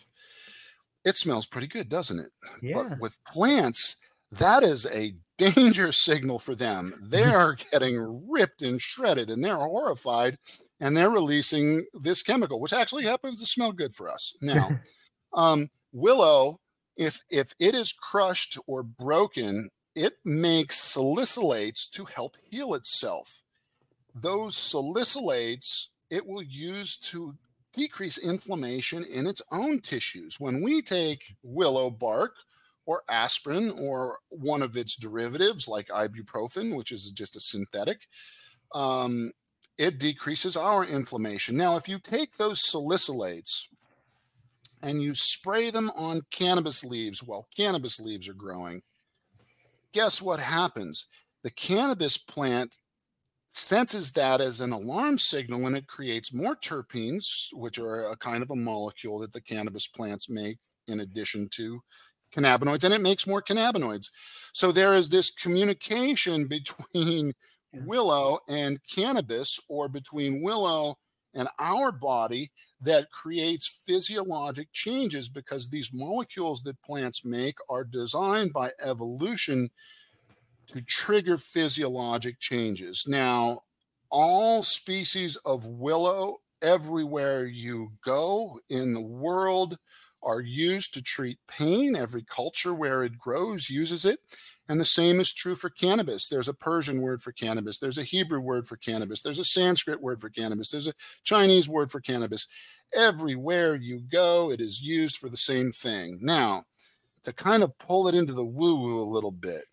It 1.04 1.16
smells 1.16 1.46
pretty 1.46 1.68
good, 1.68 1.90
doesn't 1.90 2.20
it? 2.20 2.32
Yeah. 2.62 2.84
But 2.84 3.00
with 3.00 3.24
plants, 3.26 3.98
that 4.32 4.64
is 4.64 4.86
a 4.88 5.16
danger 5.38 5.92
signal 5.92 6.40
for 6.40 6.56
them. 6.56 6.94
They 7.02 7.24
are 7.34 7.56
getting 7.72 8.30
ripped 8.30 8.62
and 8.62 8.82
shredded 8.82 9.30
and 9.30 9.44
they're 9.44 9.56
horrified 9.56 10.38
and 10.80 10.96
they're 10.96 11.10
releasing 11.10 11.86
this 11.94 12.24
chemical, 12.24 12.60
which 12.60 12.74
actually 12.74 13.04
happens 13.04 13.40
to 13.40 13.46
smell 13.46 13.72
good 13.72 13.96
for 13.96 14.10
us. 14.10 14.36
Now, 14.42 14.80
um, 15.34 15.70
willow, 15.94 16.58
if 16.98 17.22
if 17.30 17.54
it 17.60 17.74
is 17.74 17.94
crushed 17.94 18.58
or 18.68 18.84
broken, 18.84 19.70
it 19.96 20.14
makes 20.26 20.96
salicylates 20.96 21.90
to 21.92 22.06
help 22.06 22.36
heal 22.50 22.74
itself. 22.74 23.42
Those 24.14 24.56
salicylates 24.56 25.88
it 26.10 26.26
will 26.26 26.44
use 26.44 26.98
to 26.98 27.36
decrease 27.74 28.18
inflammation 28.18 29.04
in 29.06 29.26
its 29.26 29.42
own 29.52 29.80
tissues. 29.80 30.40
When 30.40 30.62
we 30.62 30.82
take 30.82 31.24
willow 31.42 31.90
bark 31.90 32.36
or 32.86 33.04
aspirin 33.10 33.72
or 33.72 34.20
one 34.30 34.62
of 34.62 34.76
its 34.76 34.98
derivatives 34.98 35.68
like 35.68 35.88
ibuprofen, 35.88 36.76
which 36.76 36.92
is 36.92 37.12
just 37.12 37.38
a 37.38 37.40
synthetic, 37.40 38.08
um, 38.74 39.32
it 39.78 40.00
decreases 40.00 40.58
our 40.58 40.84
inflammation. 40.84 41.56
Now, 41.56 41.78
if 41.78 41.88
you 41.88 41.98
take 41.98 42.36
those 42.36 42.60
salicylates 42.60 43.68
and 44.84 45.02
you 45.02 45.16
spray 45.16 45.70
them 45.70 45.92
on 45.96 46.24
cannabis 46.30 46.84
leaves 46.84 47.24
while 47.24 47.48
cannabis 47.56 48.00
leaves 48.00 48.28
are 48.28 48.34
growing, 48.34 48.82
guess 49.94 50.22
what 50.22 50.40
happens? 50.40 51.08
The 51.44 51.52
cannabis 51.52 52.18
plant 52.18 52.78
senses 53.52 54.14
that 54.14 54.40
as 54.40 54.62
an 54.62 54.72
alarm 54.72 55.18
signal 55.18 55.68
and 55.68 55.76
it 55.76 55.88
creates 55.88 56.34
more 56.34 56.56
terpenes, 56.56 57.48
which 57.54 57.78
are 57.78 58.10
a 58.10 58.16
kind 58.16 58.42
of 58.42 58.50
a 58.50 58.56
molecule 58.56 59.20
that 59.20 59.34
the 59.34 59.42
cannabis 59.42 59.88
plants 59.88 60.30
make 60.30 60.58
in 60.88 61.02
addition 61.02 61.50
to 61.50 61.82
cannabinoids, 62.34 62.86
and 62.86 62.94
it 62.94 63.02
makes 63.02 63.28
more 63.28 63.42
cannabinoids. 63.42 64.10
So 64.54 64.72
there 64.72 64.94
is 64.94 65.10
this 65.10 65.30
communication 65.30 66.48
between 66.48 67.34
willow 67.74 68.40
and 68.48 68.80
cannabis, 68.90 69.60
or 69.68 69.90
between 69.90 70.44
willow 70.44 70.96
and 71.34 71.48
our 71.60 71.92
body, 71.92 72.52
that 72.82 73.12
creates 73.12 73.84
physiologic 73.86 74.68
changes 74.74 75.30
because 75.30 75.70
these 75.70 75.92
molecules 75.94 76.62
that 76.64 76.82
plants 76.82 77.24
make 77.24 77.56
are 77.70 77.84
designed 77.84 78.52
by 78.54 78.72
evolution 78.82 79.70
to 80.68 80.82
trigger 80.82 81.38
physiologic 81.38 82.40
changes. 82.40 83.06
Now, 83.08 83.60
all 84.10 84.62
species 84.62 85.36
of 85.38 85.66
willow, 85.66 86.38
everywhere 86.62 87.46
you 87.46 87.92
go 88.04 88.60
in 88.70 88.94
the 88.94 89.02
world, 89.02 89.78
are 90.24 90.42
used 90.42 90.94
to 90.94 91.02
treat 91.02 91.40
pain. 91.48 91.96
Every 91.96 92.24
culture 92.24 92.76
where 92.76 93.04
it 93.04 93.18
grows 93.18 93.70
uses 93.70 94.06
it. 94.06 94.20
And 94.70 94.80
the 94.80 94.86
same 94.86 95.20
is 95.20 95.34
true 95.34 95.56
for 95.56 95.70
cannabis. 95.70 96.30
There's 96.30 96.48
a 96.48 96.54
Persian 96.54 97.02
word 97.02 97.22
for 97.22 97.32
cannabis. 97.32 97.80
There's 97.80 97.98
a 97.98 98.04
Hebrew 98.04 98.40
word 98.40 98.68
for 98.68 98.78
cannabis. 98.78 99.22
There's 99.22 99.40
a 99.40 99.44
Sanskrit 99.44 100.02
word 100.02 100.22
for 100.22 100.30
cannabis. 100.30 100.72
There's 100.72 100.88
a 100.88 100.94
Chinese 101.24 101.68
word 101.68 101.92
for 101.92 102.00
cannabis. 102.00 102.48
Everywhere 102.94 103.76
you 103.76 104.02
go, 104.02 104.52
it 104.52 104.62
is 104.62 104.82
used 104.82 105.18
for 105.18 105.30
the 105.30 105.38
same 105.38 105.72
thing. 105.72 106.20
Now, 106.22 106.64
to 107.24 107.34
kind 107.34 107.64
of 107.64 107.78
pull 107.80 108.08
it 108.08 108.16
into 108.16 108.34
the 108.34 108.46
woo 108.46 108.76
woo 108.76 109.02
a 109.02 109.04
little 109.04 109.32
bit, 109.32 109.66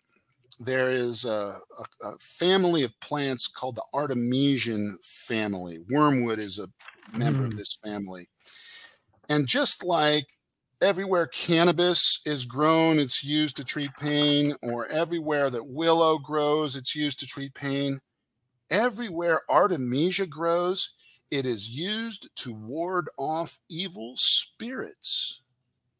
there 0.59 0.91
is 0.91 1.25
a, 1.25 1.55
a, 2.03 2.07
a, 2.07 2.17
family 2.19 2.83
of 2.83 2.99
plants 2.99 3.47
called 3.47 3.75
the 3.75 3.83
Artemisian 3.93 4.97
family. 5.03 5.79
Wormwood 5.89 6.39
is 6.39 6.59
a 6.59 6.67
member 7.17 7.43
mm. 7.43 7.47
of 7.47 7.57
this 7.57 7.77
family. 7.83 8.27
And 9.29 9.47
just 9.47 9.85
like 9.85 10.27
everywhere 10.81 11.27
cannabis 11.27 12.21
is 12.25 12.45
grown, 12.45 12.99
it's 12.99 13.23
used 13.23 13.55
to 13.57 13.63
treat 13.63 13.91
pain, 13.99 14.55
or 14.61 14.87
everywhere 14.87 15.49
that 15.49 15.65
willow 15.65 16.17
grows, 16.17 16.75
it's 16.75 16.95
used 16.95 17.19
to 17.19 17.27
treat 17.27 17.53
pain. 17.53 17.99
Everywhere 18.69 19.41
Artemisia 19.49 20.27
grows, 20.27 20.95
it 21.31 21.45
is 21.45 21.69
used 21.69 22.29
to 22.37 22.53
ward 22.53 23.09
off 23.17 23.59
evil 23.69 24.13
spirits. 24.17 25.41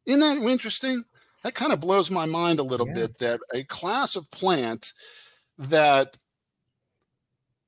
Isn't 0.06 0.22
that 0.22 0.38
interesting? 0.38 1.04
That 1.44 1.56
kind 1.56 1.72
of 1.72 1.80
blows 1.80 2.12
my 2.12 2.26
mind 2.26 2.60
a 2.60 2.64
little 2.64 2.88
yeah. 2.88 2.94
bit 2.94 3.18
that 3.20 3.40
a 3.54 3.64
class 3.64 4.16
of 4.16 4.30
plant 4.32 4.94
that 5.58 6.18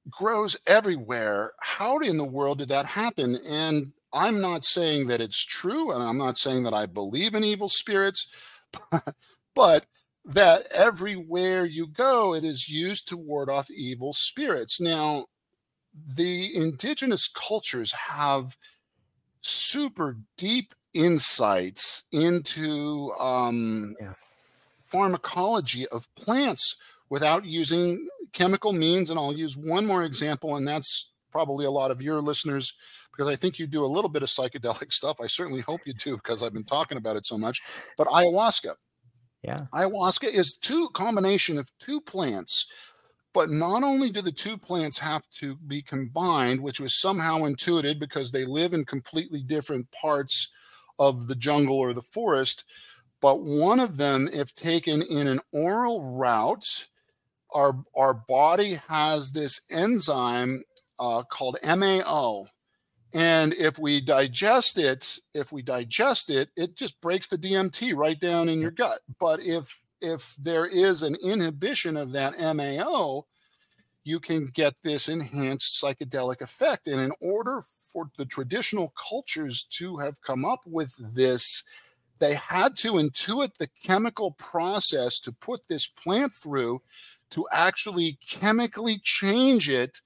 grows 0.09 0.57
everywhere 0.65 1.51
how 1.59 1.97
in 1.99 2.17
the 2.17 2.26
world 2.26 2.57
did 2.57 2.69
that 2.69 2.86
happen 2.86 3.36
and 3.47 3.91
i'm 4.13 4.41
not 4.41 4.63
saying 4.63 5.07
that 5.07 5.22
it's 5.22 5.43
true 5.45 5.91
and 5.91 6.01
i'm 6.01 6.17
not 6.17 6.38
saying 6.38 6.63
that 6.63 6.74
i 6.74 6.86
believe 6.86 7.36
in 7.36 7.43
evil 7.43 7.69
spirits 7.69 8.34
but 9.55 9.86
that 10.26 10.65
everywhere 10.72 11.65
you 11.65 11.86
go 11.88 12.34
it 12.34 12.43
is 12.43 12.67
used 12.67 13.07
to 13.07 13.17
ward 13.17 13.49
off 13.49 13.69
evil 13.69 14.11
spirits 14.11 14.82
now 14.82 15.26
the 16.15 16.55
indigenous 16.55 17.28
cultures 17.28 17.91
have 17.91 18.55
super 19.41 20.17
deep 20.38 20.74
insights 20.94 22.04
into 22.12 23.12
um, 23.20 23.96
yeah. 24.00 24.14
pharmacology 24.84 25.88
of 25.88 26.14
plants 26.16 26.78
without 27.10 27.46
using 27.46 28.08
chemical 28.34 28.74
means. 28.74 29.10
And 29.10 29.20
I'll 29.20 29.34
use 29.34 29.58
one 29.58 29.86
more 29.86 30.04
example, 30.04 30.56
and 30.56 30.68
that's 30.68 31.12
probably 31.32 31.66
a 31.66 31.72
lot 31.72 31.92
of 31.92 32.02
your 32.02 32.22
listeners 32.22 32.74
because 33.12 33.28
I 33.28 33.36
think 33.36 33.60
you 33.60 33.68
do 33.68 33.84
a 33.84 33.88
little 33.88 34.10
bit 34.10 34.24
of 34.24 34.30
psychedelic 34.30 34.92
stuff. 34.94 35.18
I 35.22 35.28
certainly 35.28 35.62
hope 35.62 35.82
you 35.86 35.94
do 35.94 36.16
because 36.16 36.44
I've 36.44 36.54
been 36.54 36.64
talking 36.64 36.98
about 36.98 37.18
it 37.18 37.26
so 37.26 37.38
much. 37.38 37.62
But 37.98 38.08
ayahuasca. 38.08 38.76
Yeah. 39.44 39.66
Ayahuasca 39.74 40.32
is 40.32 40.54
two 40.54 40.89
combination 40.94 41.58
of 41.58 41.72
two 41.80 42.00
plants, 42.00 42.72
but 43.34 43.50
not 43.50 43.84
only 43.84 44.12
do 44.12 44.22
the 44.22 44.32
two 44.32 44.58
plants 44.58 45.00
have 45.00 45.28
to 45.39 45.56
be 45.56 45.82
combined, 45.82 46.62
which 46.62 46.80
was 46.80 46.94
somehow 46.94 47.46
intuited 47.46 48.00
because 48.00 48.32
they 48.32 48.46
live 48.46 48.74
in 48.74 48.86
completely 48.86 49.42
different 49.42 49.89
parts 49.92 50.50
of 51.02 51.28
the 51.28 51.36
jungle 51.36 51.78
or 51.78 51.93
the 51.93 52.02
forest, 52.04 52.64
but 53.22 53.41
one 53.41 53.80
of 53.80 53.97
them, 53.97 54.30
if 54.32 54.54
taken 54.54 55.02
in 55.02 55.28
an 55.28 55.41
oral 55.52 56.04
route, 56.04 56.88
our 57.54 57.84
our 57.95 58.14
body 58.14 58.80
has 58.88 59.32
this 59.32 59.62
enzyme 59.72 60.64
uh, 60.99 61.24
called 61.24 61.58
MAO, 61.64 62.45
and 63.14 63.54
if 63.56 63.80
we 63.80 63.99
digest 63.99 64.78
it, 64.78 65.18
if 65.34 65.52
we 65.52 65.64
digest 65.64 66.30
it, 66.30 66.49
it 66.56 66.78
just 66.78 67.02
breaks 67.02 67.28
the 67.28 67.38
DMT 67.38 67.95
right 67.95 68.20
down 68.20 68.47
in 68.47 68.60
your 68.62 68.72
gut. 68.72 68.99
But 69.20 69.41
if 69.41 69.82
if 70.02 70.36
there 70.36 70.68
is 70.68 71.02
an 71.02 71.16
inhibition 71.16 71.97
of 71.97 72.12
that 72.12 72.39
MAO, 72.39 73.26
you 74.04 74.20
can 74.20 74.45
get 74.45 74.76
this 74.84 75.08
enhanced 75.08 75.82
psychedelic 75.82 76.41
effect. 76.41 76.88
And 76.88 76.99
in 76.99 77.12
order 77.20 77.62
for 77.62 78.10
the 78.18 78.26
traditional 78.26 78.93
cultures 78.97 79.64
to 79.64 79.97
have 79.97 80.22
come 80.22 80.43
up 80.43 80.62
with 80.66 80.95
this, 81.14 81.64
they 82.20 82.36
had 82.36 82.76
to 82.78 82.93
intuit 82.93 83.56
the 83.56 83.70
chemical 83.84 84.32
process 84.32 85.20
to 85.22 85.32
put 85.32 85.68
this 85.68 85.88
plant 85.88 86.34
through 86.34 86.82
to 87.32 87.47
actually 87.52 88.20
chemically 88.28 88.99
change 88.99 89.70
it 89.70 90.02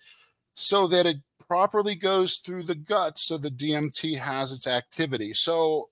so 0.54 0.88
that 0.88 1.06
it 1.06 1.18
properly 1.48 1.96
goes 1.96 2.38
through 2.38 2.64
the 2.64 2.76
gut 2.76 3.20
so 3.20 3.38
the 3.38 3.52
DMT 3.52 4.18
has 4.18 4.52
its 4.52 4.68
activity. 4.68 5.34
So 5.34 5.89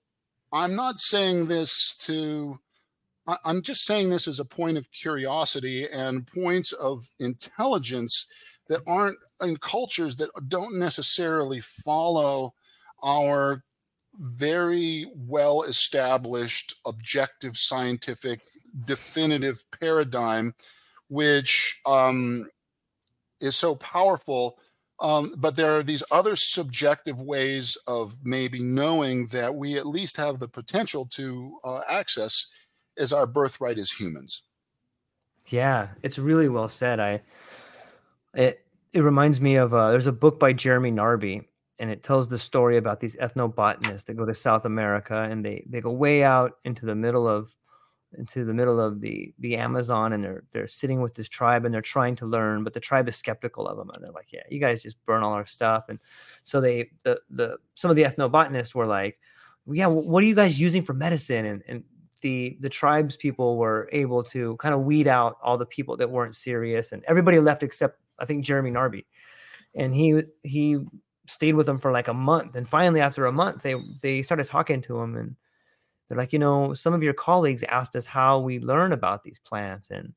I'm 0.52 0.74
not 0.74 0.98
saying 0.98 1.46
this 1.46 1.94
to, 1.98 2.58
I'm 3.26 3.62
just 3.62 3.84
saying 3.84 4.10
this 4.10 4.28
as 4.28 4.38
a 4.38 4.44
point 4.44 4.76
of 4.76 4.90
curiosity 4.90 5.88
and 5.90 6.26
points 6.26 6.72
of 6.72 7.08
intelligence 7.18 8.26
that 8.68 8.82
aren't 8.86 9.18
in 9.42 9.56
cultures 9.56 10.16
that 10.16 10.30
don't 10.48 10.78
necessarily 10.78 11.60
follow 11.60 12.54
our 13.02 13.62
very 14.18 15.06
well 15.14 15.62
established, 15.62 16.74
objective, 16.86 17.56
scientific, 17.56 18.42
definitive 18.84 19.62
paradigm, 19.80 20.54
which 21.08 21.80
um, 21.86 22.46
is 23.40 23.56
so 23.56 23.74
powerful 23.74 24.58
um, 25.00 25.34
but 25.36 25.56
there 25.56 25.76
are 25.76 25.82
these 25.82 26.04
other 26.10 26.36
subjective 26.36 27.20
ways 27.20 27.76
of 27.86 28.14
maybe 28.22 28.62
knowing 28.62 29.26
that 29.28 29.54
we 29.54 29.76
at 29.76 29.86
least 29.86 30.16
have 30.16 30.38
the 30.38 30.48
potential 30.48 31.04
to 31.06 31.58
uh, 31.64 31.80
access 31.88 32.46
as 32.98 33.12
our 33.12 33.26
birthright 33.26 33.78
as 33.78 33.90
humans. 33.90 34.42
Yeah, 35.48 35.88
it's 36.02 36.18
really 36.18 36.48
well 36.48 36.68
said. 36.68 37.00
I 37.00 37.22
it 38.34 38.64
it 38.92 39.00
reminds 39.00 39.40
me 39.40 39.56
of 39.56 39.74
uh, 39.74 39.90
there's 39.90 40.06
a 40.06 40.12
book 40.12 40.38
by 40.38 40.52
Jeremy 40.52 40.92
Narby, 40.92 41.44
and 41.78 41.90
it 41.90 42.02
tells 42.02 42.28
the 42.28 42.38
story 42.38 42.76
about 42.76 43.00
these 43.00 43.16
ethnobotanists 43.16 44.04
that 44.06 44.14
go 44.14 44.24
to 44.24 44.34
South 44.34 44.64
America 44.64 45.28
and 45.30 45.44
they 45.44 45.64
they 45.68 45.80
go 45.80 45.92
way 45.92 46.22
out 46.22 46.52
into 46.64 46.86
the 46.86 46.94
middle 46.94 47.28
of 47.28 47.54
into 48.16 48.44
the 48.44 48.54
middle 48.54 48.80
of 48.80 49.00
the 49.00 49.34
the 49.40 49.56
Amazon 49.56 50.12
and 50.12 50.22
they're 50.22 50.44
they're 50.52 50.68
sitting 50.68 51.00
with 51.00 51.14
this 51.14 51.28
tribe 51.28 51.64
and 51.64 51.74
they're 51.74 51.82
trying 51.82 52.16
to 52.16 52.26
learn, 52.26 52.64
but 52.64 52.72
the 52.72 52.80
tribe 52.80 53.08
is 53.08 53.16
skeptical 53.16 53.66
of 53.66 53.76
them 53.76 53.90
and 53.90 54.02
they're 54.02 54.12
like, 54.12 54.32
yeah, 54.32 54.42
you 54.48 54.60
guys 54.60 54.82
just 54.82 55.04
burn 55.04 55.22
all 55.22 55.32
our 55.32 55.46
stuff. 55.46 55.84
And 55.88 55.98
so 56.44 56.60
they 56.60 56.90
the 57.02 57.20
the 57.30 57.58
some 57.74 57.90
of 57.90 57.96
the 57.96 58.04
ethnobotanists 58.04 58.74
were 58.74 58.86
like, 58.86 59.18
yeah, 59.66 59.86
what 59.86 60.22
are 60.22 60.26
you 60.26 60.34
guys 60.34 60.60
using 60.60 60.82
for 60.82 60.94
medicine? 60.94 61.44
And 61.44 61.62
and 61.66 61.84
the 62.24 62.56
the 62.60 62.68
tribes 62.68 63.16
people 63.16 63.56
were 63.56 63.88
able 63.92 64.24
to 64.24 64.56
kind 64.56 64.74
of 64.74 64.80
weed 64.80 65.06
out 65.06 65.36
all 65.42 65.56
the 65.56 65.66
people 65.66 65.96
that 65.96 66.10
weren't 66.10 66.34
serious 66.34 66.90
and 66.90 67.04
everybody 67.06 67.38
left 67.38 67.62
except 67.62 68.00
I 68.18 68.24
think 68.24 68.44
Jeremy 68.44 68.70
Narby. 68.70 69.04
And 69.74 69.94
he 69.94 70.22
he 70.42 70.78
stayed 71.28 71.54
with 71.54 71.66
them 71.66 71.78
for 71.78 71.92
like 71.92 72.08
a 72.08 72.14
month 72.14 72.56
and 72.56 72.68
finally 72.68 73.00
after 73.00 73.26
a 73.26 73.32
month 73.32 73.62
they 73.62 73.74
they 74.02 74.22
started 74.22 74.46
talking 74.46 74.82
to 74.82 74.98
him 74.98 75.16
and 75.16 75.36
they're 76.08 76.18
like, 76.18 76.32
you 76.32 76.38
know, 76.38 76.74
some 76.74 76.94
of 76.94 77.02
your 77.02 77.14
colleagues 77.14 77.62
asked 77.64 77.96
us 77.96 78.06
how 78.06 78.38
we 78.38 78.60
learn 78.60 78.92
about 78.92 79.22
these 79.22 79.38
plants. 79.38 79.90
And, 79.90 80.12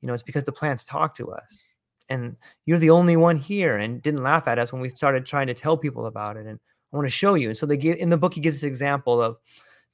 you 0.00 0.06
know, 0.06 0.14
it's 0.14 0.22
because 0.22 0.44
the 0.44 0.52
plants 0.52 0.84
talk 0.84 1.16
to 1.16 1.30
us. 1.32 1.66
And 2.08 2.36
you're 2.66 2.78
the 2.78 2.90
only 2.90 3.16
one 3.16 3.36
here 3.36 3.76
and 3.76 4.02
didn't 4.02 4.22
laugh 4.22 4.46
at 4.46 4.58
us 4.58 4.72
when 4.72 4.82
we 4.82 4.90
started 4.90 5.26
trying 5.26 5.48
to 5.48 5.54
tell 5.54 5.76
people 5.76 6.06
about 6.06 6.36
it. 6.36 6.46
And 6.46 6.60
I 6.92 6.96
want 6.96 7.06
to 7.06 7.10
show 7.10 7.34
you. 7.34 7.48
And 7.48 7.58
so 7.58 7.66
they 7.66 7.76
give 7.76 7.96
in 7.96 8.10
the 8.10 8.16
book, 8.16 8.34
he 8.34 8.40
gives 8.40 8.60
this 8.60 8.68
example 8.68 9.20
of 9.20 9.36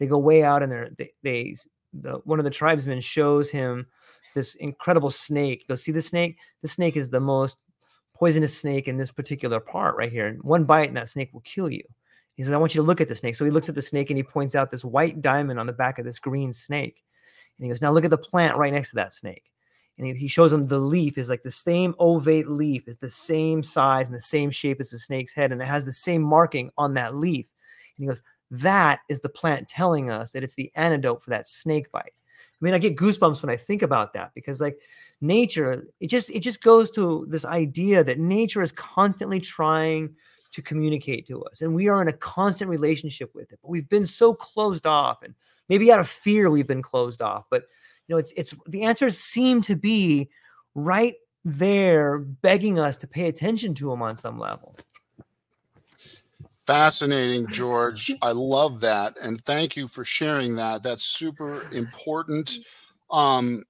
they 0.00 0.06
go 0.06 0.18
way 0.18 0.42
out 0.42 0.64
and 0.64 0.72
they're, 0.72 0.90
they, 0.96 1.10
they 1.22 1.54
the, 1.92 2.20
one 2.24 2.40
of 2.40 2.44
the 2.44 2.50
tribesmen 2.50 3.00
shows 3.00 3.50
him 3.50 3.86
this 4.34 4.56
incredible 4.56 5.10
snake. 5.10 5.60
He 5.60 5.66
goes, 5.66 5.84
see 5.84 5.92
the 5.92 6.02
snake? 6.02 6.38
The 6.62 6.68
snake 6.68 6.96
is 6.96 7.10
the 7.10 7.20
most 7.20 7.58
poisonous 8.14 8.58
snake 8.58 8.88
in 8.88 8.96
this 8.96 9.10
particular 9.12 9.60
part 9.60 9.96
right 9.96 10.10
here. 10.10 10.26
And 10.26 10.42
one 10.42 10.64
bite 10.64 10.88
and 10.88 10.96
that 10.96 11.08
snake 11.08 11.32
will 11.32 11.40
kill 11.40 11.70
you. 11.70 11.82
He 12.36 12.42
says, 12.42 12.52
I 12.52 12.56
want 12.56 12.74
you 12.74 12.80
to 12.80 12.86
look 12.86 13.00
at 13.00 13.08
the 13.08 13.14
snake. 13.14 13.36
So 13.36 13.44
he 13.44 13.50
looks 13.50 13.68
at 13.68 13.74
the 13.74 13.82
snake 13.82 14.10
and 14.10 14.16
he 14.16 14.22
points 14.22 14.54
out 14.54 14.70
this 14.70 14.84
white 14.84 15.20
diamond 15.20 15.60
on 15.60 15.66
the 15.66 15.72
back 15.72 15.98
of 15.98 16.04
this 16.04 16.18
green 16.18 16.52
snake. 16.52 17.02
And 17.58 17.66
he 17.66 17.70
goes, 17.70 17.82
Now 17.82 17.92
look 17.92 18.04
at 18.04 18.10
the 18.10 18.16
plant 18.16 18.56
right 18.56 18.72
next 18.72 18.90
to 18.90 18.96
that 18.96 19.12
snake. 19.12 19.44
And 19.98 20.06
he, 20.06 20.14
he 20.14 20.28
shows 20.28 20.50
him 20.50 20.64
the 20.64 20.78
leaf 20.78 21.18
is 21.18 21.28
like 21.28 21.42
the 21.42 21.50
same 21.50 21.94
ovate 21.98 22.48
leaf, 22.48 22.88
is 22.88 22.96
the 22.96 23.10
same 23.10 23.62
size 23.62 24.06
and 24.06 24.16
the 24.16 24.20
same 24.20 24.50
shape 24.50 24.80
as 24.80 24.90
the 24.90 24.98
snake's 24.98 25.34
head. 25.34 25.52
And 25.52 25.60
it 25.60 25.68
has 25.68 25.84
the 25.84 25.92
same 25.92 26.22
marking 26.22 26.70
on 26.78 26.94
that 26.94 27.14
leaf. 27.14 27.46
And 27.98 28.04
he 28.04 28.06
goes, 28.06 28.22
That 28.50 29.00
is 29.08 29.20
the 29.20 29.28
plant 29.28 29.68
telling 29.68 30.10
us 30.10 30.32
that 30.32 30.42
it's 30.42 30.54
the 30.54 30.72
antidote 30.74 31.22
for 31.22 31.30
that 31.30 31.46
snake 31.46 31.90
bite. 31.92 32.12
I 32.60 32.64
mean, 32.64 32.74
I 32.74 32.78
get 32.78 32.96
goosebumps 32.96 33.42
when 33.42 33.50
I 33.50 33.56
think 33.56 33.82
about 33.82 34.12
that 34.14 34.32
because 34.34 34.60
like 34.60 34.78
nature, 35.20 35.86
it 36.00 36.08
just 36.08 36.30
it 36.30 36.40
just 36.40 36.62
goes 36.62 36.90
to 36.92 37.26
this 37.28 37.44
idea 37.44 38.04
that 38.04 38.18
nature 38.18 38.62
is 38.62 38.72
constantly 38.72 39.40
trying 39.40 40.14
to 40.52 40.62
communicate 40.62 41.26
to 41.28 41.42
us. 41.44 41.62
And 41.62 41.74
we 41.74 41.88
are 41.88 42.02
in 42.02 42.08
a 42.08 42.12
constant 42.12 42.68
relationship 42.68 43.34
with 43.34 43.52
it. 43.52 43.58
But 43.62 43.70
we've 43.70 43.88
been 43.88 44.06
so 44.06 44.34
closed 44.34 44.86
off 44.86 45.22
and 45.22 45.34
maybe 45.68 45.92
out 45.92 46.00
of 46.00 46.08
fear 46.08 46.50
we've 46.50 46.66
been 46.66 46.82
closed 46.82 47.22
off. 47.22 47.44
But 47.50 47.62
you 48.08 48.14
know, 48.14 48.18
it's 48.18 48.32
it's 48.32 48.54
the 48.66 48.82
answers 48.82 49.18
seem 49.18 49.62
to 49.62 49.76
be 49.76 50.28
right 50.74 51.14
there 51.44 52.18
begging 52.18 52.78
us 52.78 52.96
to 52.98 53.06
pay 53.06 53.28
attention 53.28 53.74
to 53.74 53.88
them 53.88 54.02
on 54.02 54.16
some 54.16 54.38
level. 54.38 54.76
Fascinating, 56.70 57.48
George. 57.48 58.12
I 58.22 58.30
love 58.30 58.80
that. 58.82 59.16
And 59.20 59.44
thank 59.44 59.76
you 59.76 59.88
for 59.88 60.04
sharing 60.04 60.54
that. 60.54 60.84
That's 60.84 61.02
super 61.02 61.68
important. 61.72 62.58
Um, 63.10 63.64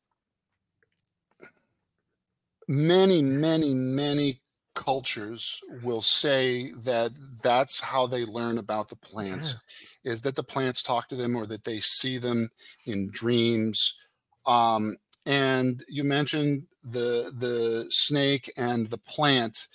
many, 2.69 3.23
many, 3.23 3.73
many 3.73 4.43
cultures 4.75 5.63
will 5.83 6.03
say 6.03 6.73
that 6.73 7.13
that's 7.43 7.81
how 7.81 8.07
they 8.07 8.27
learn 8.27 8.59
about 8.59 8.91
the 8.91 8.97
plants 8.97 9.57
yeah. 10.03 10.13
is 10.13 10.21
that 10.21 10.37
the 10.37 10.43
plants 10.43 10.83
talk 10.83 11.09
to 11.09 11.17
them 11.17 11.35
or 11.35 11.47
that 11.47 11.65
they 11.65 11.81
see 11.81 12.19
them 12.19 12.51
in 12.85 13.11
dreams 13.11 13.99
um, 14.47 14.97
and 15.27 15.85
you 15.89 16.05
mentioned 16.05 16.63
the 16.85 17.33
the 17.37 17.85
snake 17.91 18.51
and 18.57 18.89
the 18.89 18.99
plant 18.99 19.67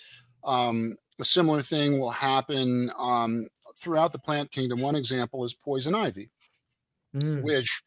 um, 0.44 0.96
a 1.20 1.26
similar 1.26 1.62
thing 1.62 2.00
will 2.00 2.12
happen 2.12 2.92
um, 2.98 3.48
throughout 3.78 4.12
the 4.12 4.20
plant 4.20 4.52
kingdom 4.52 4.82
one 4.82 4.96
example 4.96 5.44
is 5.44 5.54
poison 5.54 5.96
ivy 5.96 6.30
mm. 7.16 7.42
which 7.42 7.84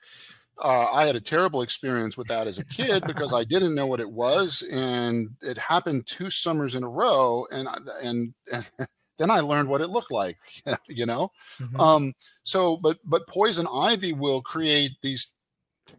uh, 0.63 0.87
I 0.93 1.07
had 1.07 1.17
a 1.17 1.21
terrible 1.21 1.63
experience 1.63 2.17
with 2.17 2.27
that 2.29 2.47
as 2.47 2.59
a 2.59 2.65
kid 2.65 3.05
because 3.07 3.33
I 3.33 3.45
didn't 3.45 3.75
know 3.75 3.87
what 3.87 4.01
it 4.01 4.11
was, 4.11 4.63
and 4.71 5.31
it 5.41 5.57
happened 5.57 6.07
two 6.07 6.31
summers 6.31 6.75
in 6.75 6.83
a 6.83 6.89
row, 6.89 7.47
and 7.53 7.69
and, 8.03 8.35
and 8.53 8.71
then 9.19 9.31
I 9.31 9.41
learned 9.41 9.69
what 9.69 9.81
it 9.81 9.91
looked 9.91 10.11
like, 10.11 10.37
you 10.89 11.07
know. 11.07 11.31
Mm-hmm. 11.61 11.81
Um, 11.81 12.15
so, 12.43 12.77
but 12.77 12.99
but 13.05 13.29
poison 13.29 13.69
ivy 13.73 14.13
will 14.13 14.43
create 14.43 14.93
these 15.03 15.31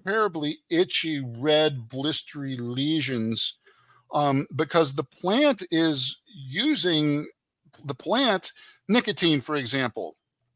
terribly 0.05 0.59
itchy, 0.69 1.21
red, 1.21 1.87
blistery 1.87 2.55
lesions 2.59 3.58
um, 4.13 4.47
because 4.55 4.93
the 4.93 5.03
plant 5.03 5.63
is 5.71 6.21
using 6.33 7.27
the 7.85 7.95
plant 7.95 8.51
nicotine, 8.87 9.41
for 9.41 9.55
example. 9.55 10.15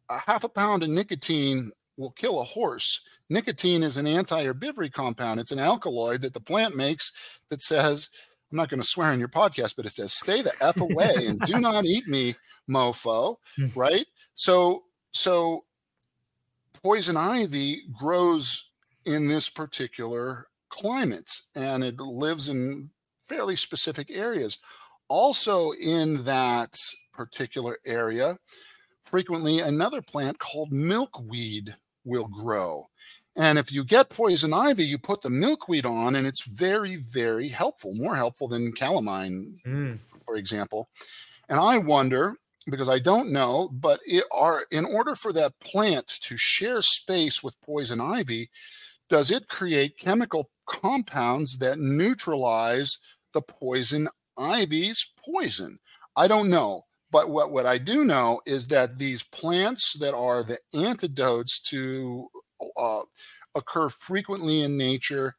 A 0.09 0.19
half 0.19 0.43
a 0.43 0.49
pound 0.49 0.83
of 0.83 0.89
nicotine 0.89 1.71
will 1.97 2.11
kill 2.11 2.39
a 2.39 2.43
horse. 2.43 3.01
Nicotine 3.29 3.83
is 3.83 3.97
an 3.97 4.07
anti-herbivory 4.07 4.91
compound. 4.91 5.39
It's 5.39 5.51
an 5.51 5.59
alkaloid 5.59 6.21
that 6.21 6.33
the 6.33 6.39
plant 6.39 6.75
makes 6.75 7.39
that 7.49 7.61
says, 7.61 8.09
I'm 8.51 8.57
not 8.57 8.69
going 8.69 8.81
to 8.81 8.87
swear 8.87 9.09
on 9.09 9.19
your 9.19 9.29
podcast, 9.29 9.75
but 9.75 9.85
it 9.85 9.91
says, 9.91 10.13
stay 10.13 10.41
the 10.41 10.53
F 10.61 10.81
away 10.81 11.27
and 11.27 11.39
do 11.41 11.59
not 11.59 11.85
eat 11.85 12.07
me, 12.07 12.35
mofo. 12.69 13.37
Hmm. 13.55 13.67
Right. 13.75 14.05
So, 14.33 14.83
so 15.11 15.61
poison 16.83 17.17
ivy 17.17 17.83
grows 17.97 18.71
in 19.05 19.27
this 19.27 19.49
particular 19.49 20.47
climate 20.69 21.41
and 21.55 21.83
it 21.83 21.99
lives 21.99 22.49
in 22.49 22.89
fairly 23.27 23.55
specific 23.55 24.09
areas. 24.11 24.59
Also, 25.07 25.71
in 25.73 26.23
that 26.23 26.75
particular 27.13 27.77
area, 27.85 28.37
frequently 29.01 29.59
another 29.59 30.01
plant 30.01 30.39
called 30.39 30.71
milkweed 30.71 31.75
will 32.05 32.27
grow. 32.27 32.85
And 33.35 33.57
if 33.57 33.71
you 33.71 33.83
get 33.83 34.09
poison 34.09 34.53
ivy, 34.53 34.85
you 34.85 34.97
put 34.99 35.21
the 35.21 35.29
milkweed 35.29 35.85
on, 35.85 36.15
and 36.15 36.27
it's 36.27 36.47
very, 36.47 36.97
very 36.97 37.49
helpful, 37.49 37.93
more 37.95 38.15
helpful 38.15 38.47
than 38.47 38.71
calamine, 38.73 39.55
mm. 39.65 39.99
for 40.25 40.35
example. 40.35 40.87
And 41.49 41.59
I 41.59 41.79
wonder, 41.79 42.35
because 42.67 42.89
I 42.89 42.99
don't 42.99 43.31
know, 43.31 43.69
but 43.73 43.99
it 44.05 44.23
are 44.31 44.65
in 44.69 44.85
order 44.85 45.15
for 45.15 45.33
that 45.33 45.59
plant 45.59 46.07
to 46.21 46.37
share 46.37 46.81
space 46.81 47.41
with 47.41 47.59
poison 47.61 47.99
ivy, 47.99 48.49
does 49.13 49.29
it 49.29 49.47
create 49.47 49.99
chemical 49.99 50.49
compounds 50.65 51.59
that 51.59 51.77
neutralize 51.77 52.97
the 53.31 53.43
poison 53.43 54.07
ivy's 54.39 55.13
poison? 55.23 55.77
I 56.15 56.27
don't 56.27 56.49
know. 56.49 56.85
But 57.11 57.29
what, 57.29 57.51
what 57.51 57.67
I 57.67 57.77
do 57.77 58.03
know 58.03 58.41
is 58.47 58.65
that 58.69 58.97
these 58.97 59.21
plants 59.21 59.93
that 59.99 60.15
are 60.15 60.43
the 60.43 60.57
antidotes 60.73 61.59
to 61.69 62.27
uh, 62.75 63.01
occur 63.53 63.89
frequently 63.89 64.61
in 64.61 64.77
nature. 64.77 65.35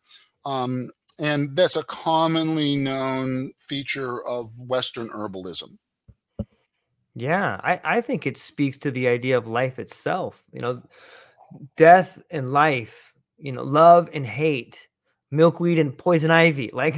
Um, 0.46 0.90
and 1.18 1.56
that's 1.56 1.74
a 1.74 1.82
commonly 1.82 2.76
known 2.76 3.54
feature 3.58 4.24
of 4.24 4.52
Western 4.56 5.08
herbalism. 5.08 5.78
Yeah, 7.16 7.60
I, 7.60 7.80
I 7.82 8.00
think 8.02 8.24
it 8.24 8.38
speaks 8.38 8.78
to 8.78 8.92
the 8.92 9.08
idea 9.08 9.36
of 9.36 9.48
life 9.48 9.80
itself. 9.80 10.44
You 10.52 10.60
know, 10.60 10.82
death 11.76 12.22
and 12.30 12.52
life, 12.52 13.13
you 13.44 13.52
know, 13.52 13.62
love 13.62 14.08
and 14.14 14.24
hate, 14.26 14.88
milkweed 15.30 15.78
and 15.78 15.96
poison 15.96 16.30
ivy. 16.30 16.70
Like, 16.72 16.96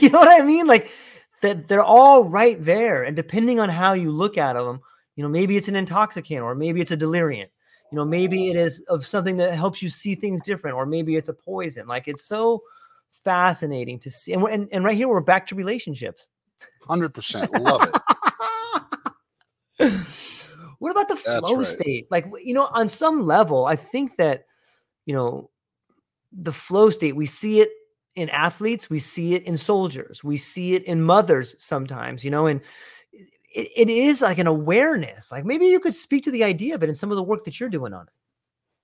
you 0.00 0.08
know 0.10 0.20
what 0.20 0.40
I 0.40 0.44
mean? 0.44 0.68
Like, 0.68 0.92
that 1.42 1.66
they're 1.66 1.82
all 1.82 2.24
right 2.24 2.62
there. 2.62 3.02
And 3.02 3.16
depending 3.16 3.58
on 3.58 3.68
how 3.68 3.94
you 3.94 4.12
look 4.12 4.38
at 4.38 4.54
them, 4.54 4.80
you 5.16 5.24
know, 5.24 5.28
maybe 5.28 5.56
it's 5.56 5.66
an 5.66 5.74
intoxicant 5.74 6.40
or 6.40 6.54
maybe 6.54 6.80
it's 6.80 6.92
a 6.92 6.96
deliriant. 6.96 7.50
You 7.90 7.96
know, 7.96 8.04
maybe 8.04 8.48
it 8.48 8.56
is 8.56 8.80
of 8.88 9.04
something 9.04 9.38
that 9.38 9.54
helps 9.54 9.82
you 9.82 9.88
see 9.88 10.14
things 10.14 10.40
different, 10.42 10.76
or 10.76 10.86
maybe 10.86 11.16
it's 11.16 11.28
a 11.30 11.34
poison. 11.34 11.88
Like 11.88 12.06
it's 12.06 12.24
so 12.24 12.62
fascinating 13.24 13.98
to 14.00 14.10
see. 14.10 14.34
And, 14.34 14.42
and, 14.44 14.68
and 14.70 14.84
right 14.84 14.96
here, 14.96 15.08
we're 15.08 15.20
back 15.20 15.48
to 15.48 15.56
relationships. 15.56 16.28
100%. 16.88 17.58
Love 17.60 17.90
it. 19.80 19.92
what 20.78 20.92
about 20.92 21.08
the 21.08 21.16
flow 21.16 21.56
right. 21.56 21.66
state? 21.66 22.06
Like, 22.08 22.26
you 22.44 22.54
know, 22.54 22.68
on 22.72 22.88
some 22.88 23.24
level, 23.24 23.64
I 23.64 23.74
think 23.74 24.16
that, 24.16 24.44
you 25.06 25.14
know, 25.14 25.50
the 26.32 26.52
flow 26.52 26.90
state, 26.90 27.16
we 27.16 27.26
see 27.26 27.60
it 27.60 27.70
in 28.14 28.28
athletes, 28.30 28.90
we 28.90 28.98
see 28.98 29.34
it 29.34 29.44
in 29.44 29.56
soldiers, 29.56 30.24
we 30.24 30.36
see 30.36 30.74
it 30.74 30.84
in 30.84 31.02
mothers 31.02 31.54
sometimes, 31.58 32.24
you 32.24 32.30
know, 32.30 32.46
and 32.46 32.60
it, 33.12 33.68
it 33.76 33.88
is 33.88 34.20
like 34.20 34.38
an 34.38 34.46
awareness. 34.46 35.30
Like 35.30 35.44
maybe 35.44 35.66
you 35.66 35.80
could 35.80 35.94
speak 35.94 36.24
to 36.24 36.30
the 36.30 36.44
idea 36.44 36.74
of 36.74 36.82
it 36.82 36.88
and 36.88 36.96
some 36.96 37.10
of 37.10 37.16
the 37.16 37.22
work 37.22 37.44
that 37.44 37.58
you're 37.60 37.68
doing 37.68 37.94
on 37.94 38.06
it. 38.06 38.12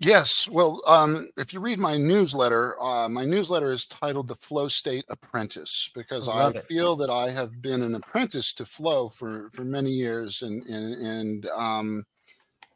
Yes. 0.00 0.48
Well, 0.48 0.82
um, 0.86 1.30
if 1.36 1.52
you 1.52 1.60
read 1.60 1.78
my 1.78 1.96
newsletter, 1.96 2.80
uh, 2.82 3.08
my 3.08 3.24
newsletter 3.24 3.72
is 3.72 3.86
titled 3.86 4.28
The 4.28 4.34
Flow 4.34 4.68
State 4.68 5.04
Apprentice 5.08 5.90
because 5.94 6.28
I, 6.28 6.48
I 6.48 6.52
feel 6.52 6.96
that 6.96 7.10
I 7.10 7.30
have 7.30 7.62
been 7.62 7.82
an 7.82 7.94
apprentice 7.94 8.52
to 8.54 8.64
flow 8.64 9.08
for, 9.08 9.48
for 9.50 9.64
many 9.64 9.90
years. 9.90 10.42
And, 10.42 10.64
and, 10.64 10.94
and 11.06 11.46
um, 11.56 12.04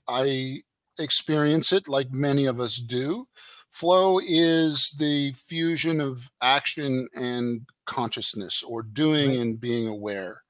I 0.07 0.63
experience 0.99 1.73
it 1.73 1.89
like 1.89 2.13
many 2.13 2.47
of 2.47 2.61
us 2.61 2.77
do. 2.77 3.27
Flow 3.69 4.19
is 4.19 4.93
the 4.93 5.33
fusion 5.33 6.01
of 6.01 6.31
action 6.41 7.09
and 7.15 7.67
consciousness 7.85 8.63
or 8.63 8.83
doing 8.83 9.31
right. 9.31 9.39
and 9.39 9.61
being 9.61 9.87
aware. 9.87 10.43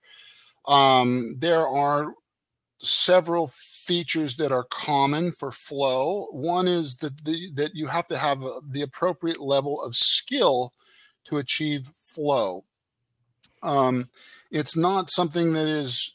Um, 0.66 1.36
there 1.38 1.66
are 1.66 2.14
several 2.80 3.48
features 3.48 4.36
that 4.36 4.52
are 4.52 4.64
common 4.64 5.32
for 5.32 5.50
flow. 5.50 6.26
One 6.30 6.68
is 6.68 6.96
that 6.98 7.24
the, 7.24 7.50
that 7.54 7.74
you 7.74 7.86
have 7.86 8.06
to 8.08 8.18
have 8.18 8.42
a, 8.42 8.60
the 8.68 8.82
appropriate 8.82 9.40
level 9.40 9.82
of 9.82 9.96
skill 9.96 10.72
to 11.24 11.38
achieve 11.38 11.86
flow. 11.86 12.64
Um, 13.62 14.10
it's 14.50 14.76
not 14.76 15.10
something 15.10 15.52
that 15.54 15.66
is 15.66 16.14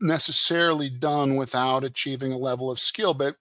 necessarily 0.00 0.90
done 0.90 1.36
without 1.36 1.84
achieving 1.84 2.32
a 2.32 2.38
level 2.38 2.70
of 2.70 2.78
skill, 2.78 3.14
but 3.14 3.36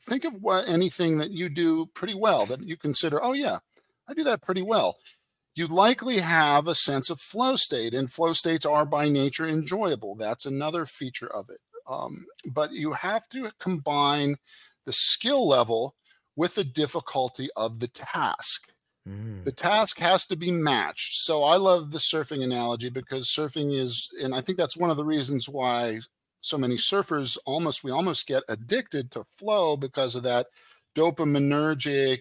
think 0.00 0.24
of 0.24 0.42
what 0.42 0.68
anything 0.68 1.18
that 1.18 1.30
you 1.30 1.48
do 1.48 1.86
pretty 1.86 2.14
well 2.14 2.46
that 2.46 2.62
you 2.62 2.76
consider, 2.76 3.22
oh 3.22 3.32
yeah, 3.32 3.58
I 4.08 4.14
do 4.14 4.24
that 4.24 4.42
pretty 4.42 4.62
well 4.62 4.96
you 5.56 5.66
likely 5.66 6.18
have 6.18 6.68
a 6.68 6.74
sense 6.74 7.08
of 7.08 7.18
flow 7.18 7.56
state, 7.56 7.94
and 7.94 8.10
flow 8.10 8.34
states 8.34 8.66
are 8.66 8.84
by 8.84 9.08
nature 9.08 9.46
enjoyable. 9.46 10.14
That's 10.14 10.44
another 10.44 10.84
feature 10.84 11.32
of 11.34 11.48
it. 11.48 11.60
Um, 11.88 12.26
but 12.44 12.72
you 12.72 12.92
have 12.92 13.26
to 13.30 13.50
combine 13.58 14.36
the 14.84 14.92
skill 14.92 15.48
level 15.48 15.94
with 16.36 16.54
the 16.54 16.64
difficulty 16.64 17.48
of 17.56 17.80
the 17.80 17.88
task. 17.88 18.70
Mm. 19.08 19.44
The 19.44 19.52
task 19.52 19.98
has 19.98 20.26
to 20.26 20.36
be 20.36 20.50
matched. 20.50 21.24
So 21.24 21.42
I 21.42 21.56
love 21.56 21.90
the 21.90 21.98
surfing 21.98 22.44
analogy 22.44 22.90
because 22.90 23.28
surfing 23.28 23.74
is, 23.74 24.10
and 24.22 24.34
I 24.34 24.42
think 24.42 24.58
that's 24.58 24.76
one 24.76 24.90
of 24.90 24.98
the 24.98 25.04
reasons 25.06 25.48
why 25.48 26.00
so 26.40 26.56
many 26.56 26.76
surfers 26.76 27.36
almost, 27.44 27.82
we 27.82 27.90
almost 27.90 28.26
get 28.26 28.42
addicted 28.48 29.10
to 29.10 29.24
flow 29.36 29.76
because 29.76 30.14
of 30.14 30.22
that 30.22 30.46
dopaminergic 30.94 32.20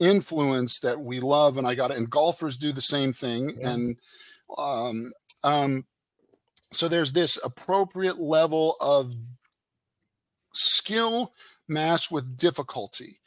influence 0.00 0.80
that 0.80 1.00
we 1.00 1.20
love 1.20 1.56
and 1.56 1.66
i 1.66 1.74
got 1.74 1.90
it 1.90 1.96
and 1.96 2.10
golfers 2.10 2.56
do 2.56 2.72
the 2.72 2.80
same 2.80 3.12
thing 3.12 3.56
yeah. 3.60 3.70
and 3.70 3.96
um, 4.58 5.12
um, 5.44 5.84
so 6.72 6.88
there's 6.88 7.12
this 7.12 7.38
appropriate 7.44 8.20
level 8.20 8.76
of 8.80 9.14
skill 10.52 11.32
matched 11.68 12.10
with 12.10 12.36
difficulty 12.36 13.18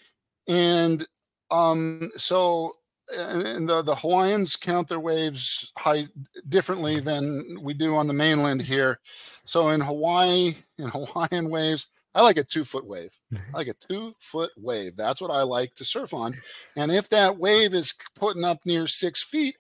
and 0.48 1.08
um, 1.52 2.10
so 2.18 2.72
and 3.16 3.70
the, 3.70 3.82
the 3.82 3.96
hawaiians 3.96 4.56
count 4.56 4.88
their 4.88 5.00
waves 5.00 5.72
high 5.78 6.06
differently 6.50 7.00
than 7.00 7.58
we 7.62 7.74
do 7.74 7.96
on 7.96 8.08
the 8.08 8.14
mainland 8.14 8.62
here 8.62 9.00
so 9.46 9.70
in 9.70 9.80
hawaii 9.82 10.56
in 10.78 10.88
hawaiian 10.94 11.50
waves 11.50 11.90
I 12.18 12.22
like 12.22 12.38
a 12.38 12.44
two 12.44 12.64
foot 12.64 12.88
wave. 12.88 13.16
Mm-hmm. 13.32 13.56
I 13.56 13.58
like 13.60 13.68
a 13.68 13.74
two 13.74 14.16
foot 14.18 14.50
wave. 14.58 14.98
That's 14.98 15.22
what 15.22 15.30
I 15.30 15.44
like 15.44 15.76
to 15.76 15.86
surf 15.86 16.16
on. 16.16 16.34
And 16.76 16.92
if 16.92 17.10
that 17.10 17.38
wave 17.38 17.76
is 17.76 17.94
putting 18.16 18.44
up 18.44 18.58
near 18.66 18.88
six 18.88 19.22
feet, 19.22 19.56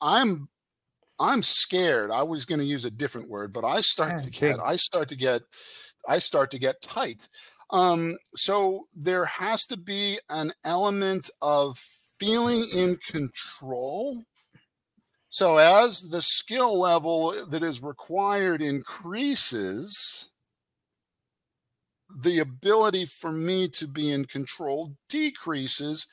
I'm 0.00 0.48
I'm 1.20 1.44
scared. 1.44 2.10
I 2.10 2.24
was 2.24 2.44
going 2.44 2.58
to 2.58 2.66
use 2.66 2.84
a 2.84 2.90
different 2.90 3.28
word, 3.28 3.52
but 3.52 3.64
I 3.64 3.80
start 3.82 4.20
to 4.24 4.30
get 4.30 4.58
I 4.58 4.74
start 4.74 5.08
to 5.10 5.16
get 5.16 5.42
I 6.08 6.18
start 6.18 6.50
to 6.50 6.58
get 6.58 6.82
tight. 6.82 7.28
Um, 7.70 8.18
so 8.34 8.86
there 8.94 9.24
has 9.24 9.64
to 9.66 9.76
be 9.76 10.18
an 10.28 10.52
element 10.64 11.30
of 11.40 11.80
feeling 12.22 12.68
in 12.68 12.96
control. 12.96 14.22
So 15.28 15.56
as 15.56 16.10
the 16.10 16.20
skill 16.20 16.78
level 16.78 17.34
that 17.48 17.62
is 17.64 17.82
required 17.82 18.62
increases, 18.62 20.30
the 22.14 22.38
ability 22.38 23.06
for 23.06 23.32
me 23.32 23.68
to 23.70 23.88
be 23.88 24.12
in 24.12 24.26
control 24.26 24.94
decreases 25.08 26.06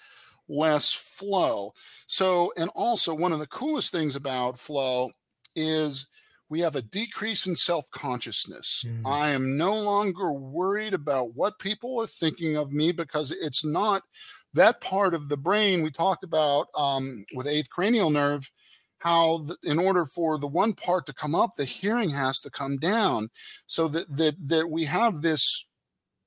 less 0.47 0.93
flow. 0.93 1.73
So, 2.07 2.51
and 2.57 2.71
also 2.73 3.13
one 3.13 3.33
of 3.33 3.39
the 3.39 3.47
coolest 3.47 3.91
things 3.91 4.15
about 4.15 4.57
flow 4.57 5.11
is 5.55 6.07
we 6.49 6.61
have 6.61 6.75
a 6.75 6.81
decrease 6.81 7.45
in 7.45 7.55
self 7.55 7.89
consciousness. 7.91 8.83
Mm. 8.87 9.01
I 9.05 9.29
am 9.29 9.57
no 9.57 9.79
longer 9.79 10.31
worried 10.31 10.95
about 10.95 11.35
what 11.35 11.59
people 11.59 12.01
are 12.01 12.07
thinking 12.07 12.57
of 12.57 12.71
me 12.71 12.91
because 12.91 13.31
it's 13.31 13.63
not 13.63 14.01
that 14.53 14.81
part 14.81 15.13
of 15.13 15.29
the 15.29 15.37
brain 15.37 15.83
we 15.83 15.91
talked 15.91 16.23
about 16.23 16.67
um, 16.75 17.25
with 17.33 17.47
eighth 17.47 17.69
cranial 17.69 18.09
nerve. 18.09 18.51
How, 18.97 19.37
the, 19.37 19.55
in 19.63 19.79
order 19.79 20.05
for 20.05 20.37
the 20.37 20.47
one 20.47 20.73
part 20.73 21.05
to 21.05 21.13
come 21.13 21.33
up, 21.33 21.55
the 21.55 21.63
hearing 21.63 22.09
has 22.09 22.41
to 22.41 22.49
come 22.49 22.77
down, 22.77 23.29
so 23.65 23.87
that 23.87 24.13
that 24.17 24.35
that 24.49 24.69
we 24.69 24.83
have 24.83 25.21
this 25.21 25.65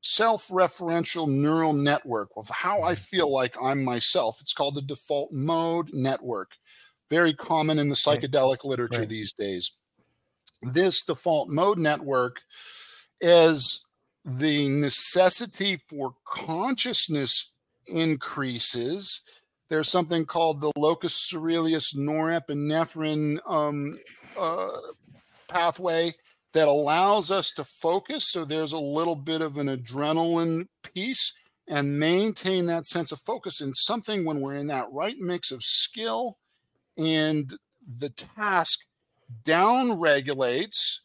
self-referential 0.01 1.29
neural 1.29 1.75
network 1.75 2.31
of 2.37 2.49
how 2.49 2.83
I 2.83 2.95
feel 2.95 3.31
like 3.31 3.55
I'm 3.63 3.85
myself. 3.85 4.41
It's 4.41 4.55
called 4.55 4.75
the 4.75 4.83
default 4.83 5.33
mode 5.33 5.91
network. 5.93 6.53
Very 7.11 7.35
common 7.35 7.79
in 7.79 7.91
the 7.91 7.95
psychedelic 7.95 8.65
literature 8.65 9.01
right. 9.01 9.09
these 9.09 9.35
days. 9.35 9.73
This 10.63 11.03
default 11.03 11.51
mode 11.51 11.79
network 11.79 12.41
is 13.21 13.87
the 14.25 14.69
necessity 14.69 15.77
for 15.89 16.15
consciousness 16.27 17.52
increases. 17.87 19.21
There's 19.69 19.89
something 19.89 20.27
called 20.27 20.61
the 20.61 20.73
locus 20.77 21.33
coeruleus 21.33 21.97
norepinephrine 21.97 23.39
um, 23.47 23.99
uh, 24.39 24.69
pathway 25.49 26.15
that 26.53 26.69
allows 26.69 27.31
us 27.31 27.51
to 27.53 27.65
focus. 27.65 28.31
So 28.31 28.45
there's 28.45 28.73
a 28.73 28.79
little 28.79 29.17
bit 29.17 29.41
of 29.41 29.57
an 29.57 29.69
adrenaline 29.69 30.67
piece 30.83 31.33
and 31.67 31.99
maintain 31.99 32.67
that 32.67 32.87
sense 32.87 33.13
of 33.13 33.21
focus 33.21 33.61
in 33.61 33.73
something 33.73 34.25
when 34.25 34.41
we're 34.41 34.57
in 34.57 34.67
that 34.67 34.93
right 34.93 35.17
mix 35.19 35.51
of 35.51 35.63
skill 35.63 36.37
and 36.99 37.55
the 37.99 38.11
task 38.11 38.81
down 39.45 39.99
regulates 39.99 41.03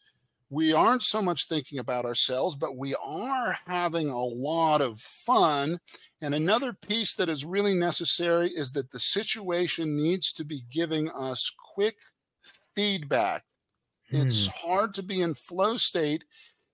we 0.50 0.72
aren't 0.72 1.02
so 1.02 1.20
much 1.20 1.46
thinking 1.46 1.78
about 1.78 2.04
ourselves, 2.04 2.56
but 2.56 2.76
we 2.76 2.94
are 2.94 3.58
having 3.66 4.08
a 4.08 4.24
lot 4.24 4.80
of 4.80 4.98
fun. 4.98 5.78
And 6.20 6.34
another 6.34 6.72
piece 6.72 7.14
that 7.14 7.28
is 7.28 7.44
really 7.44 7.74
necessary 7.74 8.48
is 8.48 8.72
that 8.72 8.90
the 8.90 8.98
situation 8.98 9.96
needs 9.96 10.32
to 10.34 10.44
be 10.44 10.62
giving 10.70 11.08
us 11.10 11.50
quick 11.74 11.96
feedback. 12.74 13.44
It's 14.10 14.46
Hmm. 14.46 14.48
hard 14.48 14.94
to 14.94 15.02
be 15.02 15.20
in 15.20 15.34
flow 15.34 15.76
state 15.76 16.24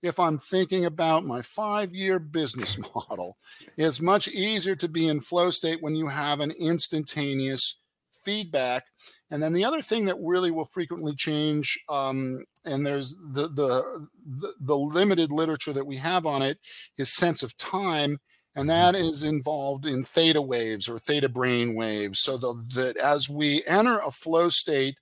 if 0.01 0.19
I'm 0.19 0.37
thinking 0.37 0.85
about 0.85 1.25
my 1.25 1.41
five 1.41 1.93
year 1.95 2.19
business 2.19 2.77
model. 2.95 3.37
It's 3.77 4.01
much 4.01 4.27
easier 4.27 4.75
to 4.77 4.87
be 4.87 5.07
in 5.07 5.19
flow 5.21 5.49
state 5.51 5.81
when 5.81 5.95
you 5.95 6.07
have 6.07 6.39
an 6.39 6.51
instantaneous 6.51 7.79
feedback. 8.23 8.85
And 9.29 9.41
then 9.41 9.53
the 9.53 9.65
other 9.65 9.81
thing 9.81 10.05
that 10.05 10.17
really 10.19 10.51
will 10.51 10.65
frequently 10.65 11.15
change, 11.15 11.79
um, 11.89 12.45
and 12.63 12.85
there's 12.85 13.15
the, 13.15 13.47
the 13.49 14.07
the 14.25 14.53
the 14.59 14.77
limited 14.77 15.31
literature 15.31 15.73
that 15.73 15.85
we 15.87 15.97
have 15.97 16.25
on 16.25 16.41
it, 16.41 16.59
is 16.97 17.11
sense 17.11 17.43
of 17.43 17.55
time, 17.57 18.19
and 18.55 18.69
that 18.69 18.95
is 18.95 19.23
involved 19.23 19.85
in 19.85 20.03
theta 20.05 20.41
waves 20.41 20.87
or 20.87 20.97
theta 20.99 21.29
brain 21.29 21.75
waves. 21.75 22.19
So 22.19 22.37
the, 22.37 22.53
that 22.75 22.97
as 22.97 23.29
we 23.29 23.63
enter 23.65 23.99
a 23.99 24.11
flow 24.11 24.49
state, 24.49 24.99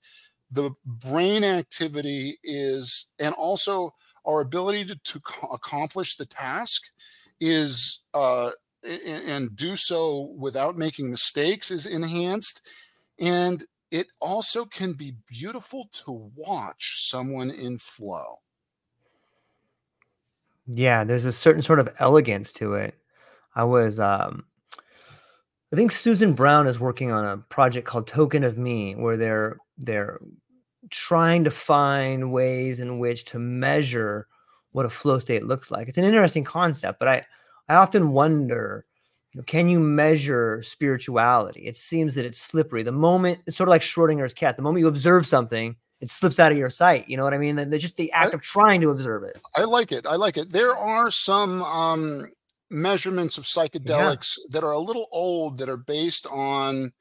the 0.51 0.71
brain 0.85 1.43
activity 1.43 2.39
is, 2.43 3.11
and 3.19 3.33
also 3.35 3.91
our 4.25 4.41
ability 4.41 4.85
to, 4.85 4.95
to 4.95 5.19
accomplish 5.51 6.15
the 6.15 6.25
task 6.25 6.91
is 7.39 8.03
uh, 8.13 8.51
a- 8.83 9.09
a- 9.09 9.27
and 9.35 9.55
do 9.55 9.75
so 9.75 10.33
without 10.37 10.77
making 10.77 11.09
mistakes 11.09 11.71
is 11.71 11.85
enhanced 11.85 12.67
and 13.19 13.65
it 13.91 14.07
also 14.19 14.65
can 14.65 14.93
be 14.93 15.13
beautiful 15.27 15.87
to 15.91 16.31
watch 16.35 16.95
someone 17.01 17.51
in 17.51 17.77
flow 17.77 18.37
Yeah, 20.67 21.03
there's 21.03 21.25
a 21.25 21.31
certain 21.31 21.61
sort 21.61 21.79
of 21.79 21.93
elegance 21.99 22.53
to 22.53 22.73
it. 22.75 22.97
I 23.55 23.63
was 23.63 23.99
um 23.99 24.45
I 25.71 25.75
think 25.75 25.91
Susan 25.91 26.33
Brown 26.33 26.67
is 26.67 26.79
working 26.79 27.11
on 27.11 27.25
a 27.25 27.37
project 27.37 27.87
called 27.87 28.05
Token 28.05 28.43
of 28.43 28.57
Me 28.57 28.93
where 28.93 29.17
they're 29.17 29.57
they're 29.77 30.19
trying 30.91 31.43
to 31.45 31.51
find 31.51 32.31
ways 32.31 32.79
in 32.79 32.99
which 32.99 33.25
to 33.25 33.39
measure 33.39 34.27
what 34.71 34.85
a 34.85 34.89
flow 34.89 35.17
state 35.17 35.45
looks 35.45 35.71
like. 35.71 35.87
It's 35.87 35.97
an 35.97 36.03
interesting 36.03 36.43
concept, 36.43 36.99
but 36.99 37.07
I 37.07 37.25
I 37.69 37.75
often 37.75 38.11
wonder, 38.11 38.85
you 39.33 39.39
know, 39.39 39.45
can 39.45 39.67
you 39.67 39.79
measure 39.79 40.61
spirituality? 40.61 41.61
It 41.61 41.77
seems 41.77 42.15
that 42.15 42.25
it's 42.25 42.39
slippery. 42.39 42.83
The 42.83 42.91
moment 42.91 43.41
it's 43.47 43.57
sort 43.57 43.67
of 43.69 43.71
like 43.71 43.81
Schrodinger's 43.81 44.33
cat. 44.33 44.57
The 44.57 44.61
moment 44.61 44.81
you 44.81 44.87
observe 44.87 45.25
something, 45.25 45.75
it 46.01 46.11
slips 46.11 46.39
out 46.39 46.51
of 46.51 46.57
your 46.57 46.69
sight. 46.69 47.09
You 47.09 47.17
know 47.17 47.23
what 47.23 47.33
I 47.33 47.37
mean? 47.37 47.55
They're 47.55 47.79
just 47.79 47.97
the 47.97 48.11
act 48.11 48.33
I, 48.33 48.35
of 48.35 48.41
trying 48.41 48.81
to 48.81 48.89
observe 48.89 49.23
it. 49.23 49.39
I 49.55 49.63
like 49.63 49.91
it 49.91 50.05
i 50.05 50.17
like 50.17 50.37
it 50.37 50.51
there 50.51 50.77
are 50.77 51.09
some 51.09 51.63
um, 51.63 52.29
measurements 52.73 53.37
of 53.37 53.45
Yeah. 53.45 53.63
psychedelics 53.63 54.37
that 54.49 54.63
are 54.63 54.71
a 54.71 54.79
little 54.79 55.07
old 55.11 55.57
that 55.59 55.69
are 55.69 55.77
based 55.77 56.27
on 56.27 56.93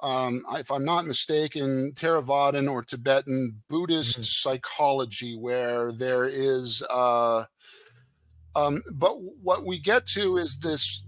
um, 0.00 0.42
if 0.52 0.70
i'm 0.70 0.84
not 0.84 1.06
mistaken 1.06 1.92
theravadan 1.92 2.70
or 2.70 2.82
tibetan 2.82 3.62
buddhist 3.68 4.18
Mhm. 4.18 4.24
psychology 4.24 5.36
where 5.38 5.92
there 5.92 6.26
is 6.26 6.82
uh, 6.90 7.44
um, 8.56 8.82
but 8.92 9.14
what 9.42 9.64
we 9.64 9.78
get 9.78 10.06
to 10.06 10.36
is 10.36 10.58
this 10.58 11.04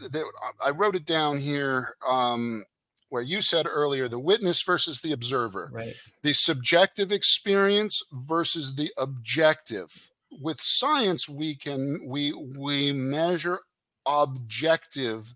that 0.00 0.24
i 0.64 0.70
wrote 0.70 0.94
it 0.96 1.06
down 1.06 1.38
here 1.38 1.96
um, 2.06 2.64
where 3.08 3.22
you 3.22 3.40
said 3.42 3.66
earlier 3.68 4.08
the 4.08 4.18
witness 4.18 4.62
versus 4.62 5.00
the 5.00 5.12
observer 5.12 5.70
Right. 5.72 5.94
the 6.22 6.32
subjective 6.34 7.12
experience 7.12 8.02
versus 8.12 8.74
the 8.74 8.92
objective 8.98 10.12
with 10.30 10.60
science 10.60 11.28
we 11.28 11.54
can 11.56 12.00
we 12.06 12.32
we 12.32 12.92
measure 12.92 13.60
objective 14.06 15.34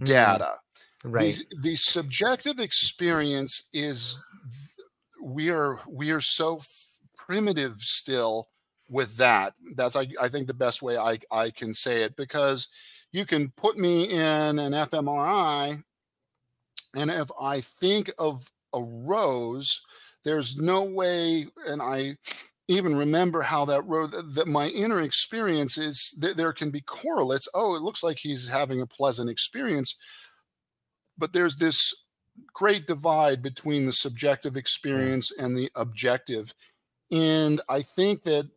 Mm, 0.00 0.38
data. 0.38 0.60
Right. 1.04 1.38
the, 1.38 1.46
the 1.62 1.76
subjective 1.76 2.58
experience 2.60 3.68
is 3.72 4.22
we 5.22 5.50
are 5.50 5.80
we 5.88 6.10
are 6.10 6.20
so 6.20 6.58
f- 6.58 7.00
primitive 7.16 7.80
still 7.80 8.48
with 8.88 9.16
that. 9.16 9.54
That's 9.74 9.96
I, 9.96 10.08
I 10.20 10.28
think 10.28 10.46
the 10.46 10.54
best 10.54 10.82
way 10.82 10.96
I, 10.96 11.18
I 11.30 11.50
can 11.50 11.74
say 11.74 12.02
it 12.02 12.16
because 12.16 12.68
you 13.12 13.26
can 13.26 13.50
put 13.56 13.78
me 13.78 14.04
in 14.04 14.58
an 14.58 14.72
fmri 14.72 15.82
and 16.94 17.10
if 17.10 17.30
i 17.40 17.60
think 17.60 18.10
of 18.18 18.50
a 18.72 18.82
rose 18.82 19.82
there's 20.24 20.56
no 20.56 20.82
way 20.84 21.46
and 21.66 21.80
i 21.82 22.16
even 22.68 22.96
remember 22.96 23.42
how 23.42 23.64
that 23.64 23.82
road 23.82 24.12
that 24.12 24.46
my 24.46 24.68
inner 24.68 25.00
experience 25.00 25.78
is 25.78 26.14
that 26.20 26.36
there 26.36 26.52
can 26.52 26.70
be 26.70 26.80
correlates. 26.80 27.48
Oh 27.54 27.74
it 27.74 27.82
looks 27.82 28.02
like 28.02 28.18
he's 28.18 28.48
having 28.48 28.80
a 28.80 28.86
pleasant 28.86 29.30
experience. 29.30 29.96
But 31.16 31.32
there's 31.32 31.56
this 31.56 32.04
great 32.54 32.86
divide 32.86 33.42
between 33.42 33.86
the 33.86 33.92
subjective 33.92 34.54
mm. 34.54 34.58
experience 34.58 35.32
and 35.36 35.56
the 35.56 35.70
objective. 35.74 36.54
And 37.10 37.60
i 37.68 37.80
think 37.82 38.22
that 38.24 38.48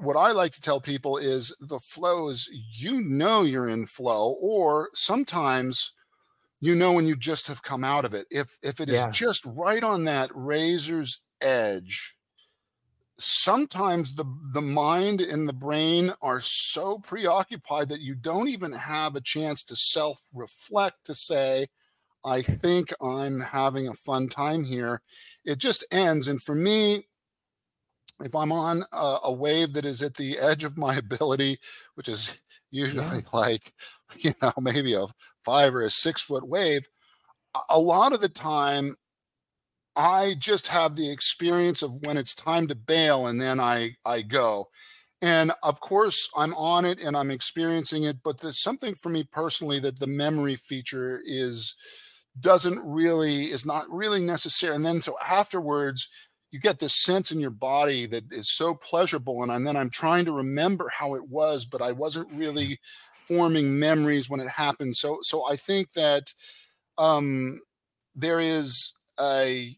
what 0.00 0.16
i 0.16 0.30
like 0.30 0.52
to 0.52 0.60
tell 0.60 0.80
people 0.80 1.16
is 1.16 1.54
the 1.60 1.80
flow 1.80 2.28
is 2.28 2.48
you 2.72 3.00
know 3.00 3.42
you're 3.42 3.68
in 3.68 3.84
flow 3.84 4.36
or 4.40 4.90
sometimes 4.94 5.92
you 6.60 6.74
know 6.74 6.92
when 6.92 7.06
you 7.06 7.16
just 7.16 7.46
have 7.48 7.62
come 7.62 7.84
out 7.84 8.04
of 8.04 8.14
it. 8.14 8.26
If 8.30 8.58
if 8.62 8.80
it 8.80 8.88
is 8.88 8.96
Yeah. 8.96 9.10
just 9.10 9.44
right 9.46 9.82
on 9.82 10.04
that 10.04 10.30
razor's 10.34 11.20
edge 11.40 12.17
sometimes 13.18 14.14
the 14.14 14.24
the 14.52 14.60
mind 14.60 15.20
and 15.20 15.48
the 15.48 15.52
brain 15.52 16.12
are 16.22 16.38
so 16.40 16.98
preoccupied 16.98 17.88
that 17.88 18.00
you 18.00 18.14
don't 18.14 18.48
even 18.48 18.72
have 18.72 19.16
a 19.16 19.20
chance 19.20 19.64
to 19.64 19.74
self 19.74 20.28
reflect 20.32 21.04
to 21.04 21.14
say 21.14 21.66
i 22.24 22.40
think 22.42 22.92
i'm 23.02 23.40
having 23.40 23.88
a 23.88 23.92
fun 23.94 24.28
time 24.28 24.64
here 24.64 25.02
it 25.44 25.58
just 25.58 25.84
ends 25.90 26.28
and 26.28 26.42
for 26.42 26.54
me 26.54 27.06
if 28.22 28.34
i'm 28.34 28.52
on 28.52 28.84
a, 28.92 29.18
a 29.24 29.32
wave 29.32 29.72
that 29.72 29.84
is 29.84 30.02
at 30.02 30.14
the 30.14 30.38
edge 30.38 30.64
of 30.64 30.76
my 30.78 30.96
ability 31.04 31.58
which 31.94 32.08
is 32.08 32.40
Yeah. 32.70 32.82
usually 32.84 33.22
like 33.32 33.72
you 34.16 34.34
know 34.42 34.52
maybe 34.60 34.94
a 34.94 35.04
five 35.44 35.74
or 35.74 35.82
a 35.82 35.90
six 35.90 36.20
foot 36.22 36.46
wave 36.46 36.86
a 37.70 37.80
lot 37.80 38.12
of 38.12 38.20
the 38.20 38.28
time 38.28 38.96
I 39.98 40.36
just 40.38 40.68
have 40.68 40.96
the 40.96 41.10
experience 41.10 41.82
of 41.82 42.06
when 42.06 42.18
it's 42.18 42.34
time 42.36 42.68
to 42.68 42.76
bail 42.76 43.26
and 43.26 43.40
then 43.40 43.60
I 43.60 43.96
I 44.06 44.22
go. 44.22 44.68
And 45.22 45.52
of 45.62 45.80
course 45.80 46.30
I'm 46.36 46.54
on 46.54 46.84
it 46.84 47.00
and 47.00 47.16
I'm 47.16 47.32
experiencing 47.32 48.04
it, 48.04 48.18
but 48.22 48.40
there's 48.40 48.58
something 48.60 48.94
for 48.94 49.10
me 49.10 49.24
personally 49.24 49.80
that 49.80 50.00
the 50.00 50.06
memory 50.08 50.56
feature 50.56 51.20
is 51.24 51.74
doesn't 52.40 52.80
really 52.80 53.46
is 53.50 53.66
not 53.66 53.90
really 53.90 54.20
necessary. 54.20 54.76
And 54.76 54.86
then 54.86 55.00
so 55.00 55.16
afterwards 55.26 56.08
you 56.52 56.60
get 56.60 56.78
this 56.78 56.94
sense 56.94 57.32
in 57.32 57.40
your 57.40 57.50
body 57.50 58.06
that 58.06 58.32
is 58.32 58.48
so 58.50 58.74
pleasurable 58.74 59.42
and, 59.42 59.52
and 59.52 59.66
then 59.66 59.76
I'm 59.76 59.90
trying 59.90 60.24
to 60.26 60.32
remember 60.32 60.90
how 60.96 61.14
it 61.14 61.28
was, 61.28 61.66
but 61.66 61.82
I 61.82 61.92
wasn't 61.92 62.32
really 62.32 62.78
forming 63.20 63.78
memories 63.78 64.30
when 64.30 64.40
it 64.40 64.48
happened. 64.50 64.96
So 64.96 65.18
so 65.22 65.44
I 65.50 65.56
think 65.56 65.92
that 65.94 66.32
um 66.98 67.60
there 68.16 68.40
is 68.40 68.92
a 69.20 69.76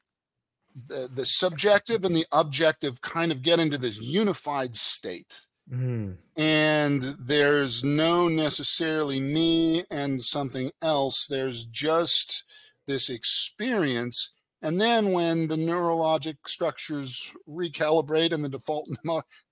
the, 0.86 1.08
the 1.12 1.24
subjective 1.24 2.04
and 2.04 2.14
the 2.14 2.26
objective 2.32 3.00
kind 3.00 3.32
of 3.32 3.42
get 3.42 3.60
into 3.60 3.78
this 3.78 4.00
unified 4.00 4.76
state. 4.76 5.46
Mm. 5.72 6.16
and 6.36 7.02
there's 7.20 7.84
no 7.84 8.26
necessarily 8.26 9.20
me 9.20 9.84
and 9.88 10.20
something 10.20 10.72
else. 10.82 11.28
There's 11.28 11.64
just 11.64 12.44
this 12.88 13.08
experience. 13.08 14.34
And 14.62 14.80
then 14.80 15.12
when 15.12 15.46
the 15.46 15.56
neurologic 15.56 16.38
structures 16.46 17.36
recalibrate 17.48 18.32
and 18.32 18.44
the 18.44 18.48
default 18.48 18.88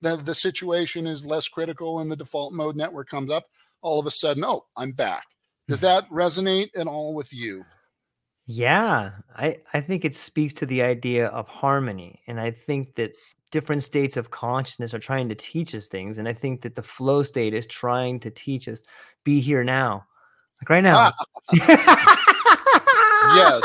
the, 0.02 0.16
the 0.16 0.34
situation 0.34 1.06
is 1.06 1.24
less 1.24 1.46
critical 1.46 2.00
and 2.00 2.10
the 2.10 2.16
default 2.16 2.52
mode 2.52 2.74
network 2.74 3.08
comes 3.08 3.30
up 3.30 3.44
all 3.80 4.00
of 4.00 4.06
a 4.06 4.10
sudden 4.10 4.44
oh 4.44 4.66
i'm 4.76 4.92
back. 4.92 5.24
Does 5.68 5.80
that 5.82 6.08
resonate 6.10 6.70
at 6.76 6.88
all 6.88 7.14
with 7.14 7.32
you 7.32 7.64
Yeah, 8.50 9.10
I 9.36 9.58
I 9.74 9.82
think 9.82 10.06
it 10.06 10.14
speaks 10.14 10.54
to 10.54 10.64
the 10.66 10.80
idea 10.80 11.26
of 11.28 11.46
harmony, 11.48 12.22
and 12.26 12.40
I 12.40 12.50
think 12.50 12.94
that 12.94 13.12
different 13.50 13.82
states 13.82 14.16
of 14.16 14.30
consciousness 14.30 14.94
are 14.94 14.98
trying 14.98 15.28
to 15.28 15.34
teach 15.34 15.74
us 15.74 15.86
things, 15.86 16.16
and 16.16 16.26
I 16.26 16.32
think 16.32 16.62
that 16.62 16.74
the 16.74 16.82
flow 16.82 17.22
state 17.22 17.52
is 17.52 17.66
trying 17.66 18.20
to 18.20 18.30
teach 18.30 18.66
us 18.66 18.82
be 19.22 19.40
here 19.40 19.64
now, 19.64 20.06
like 20.62 20.70
right 20.70 20.82
now. 20.82 21.12
yes 23.36 23.62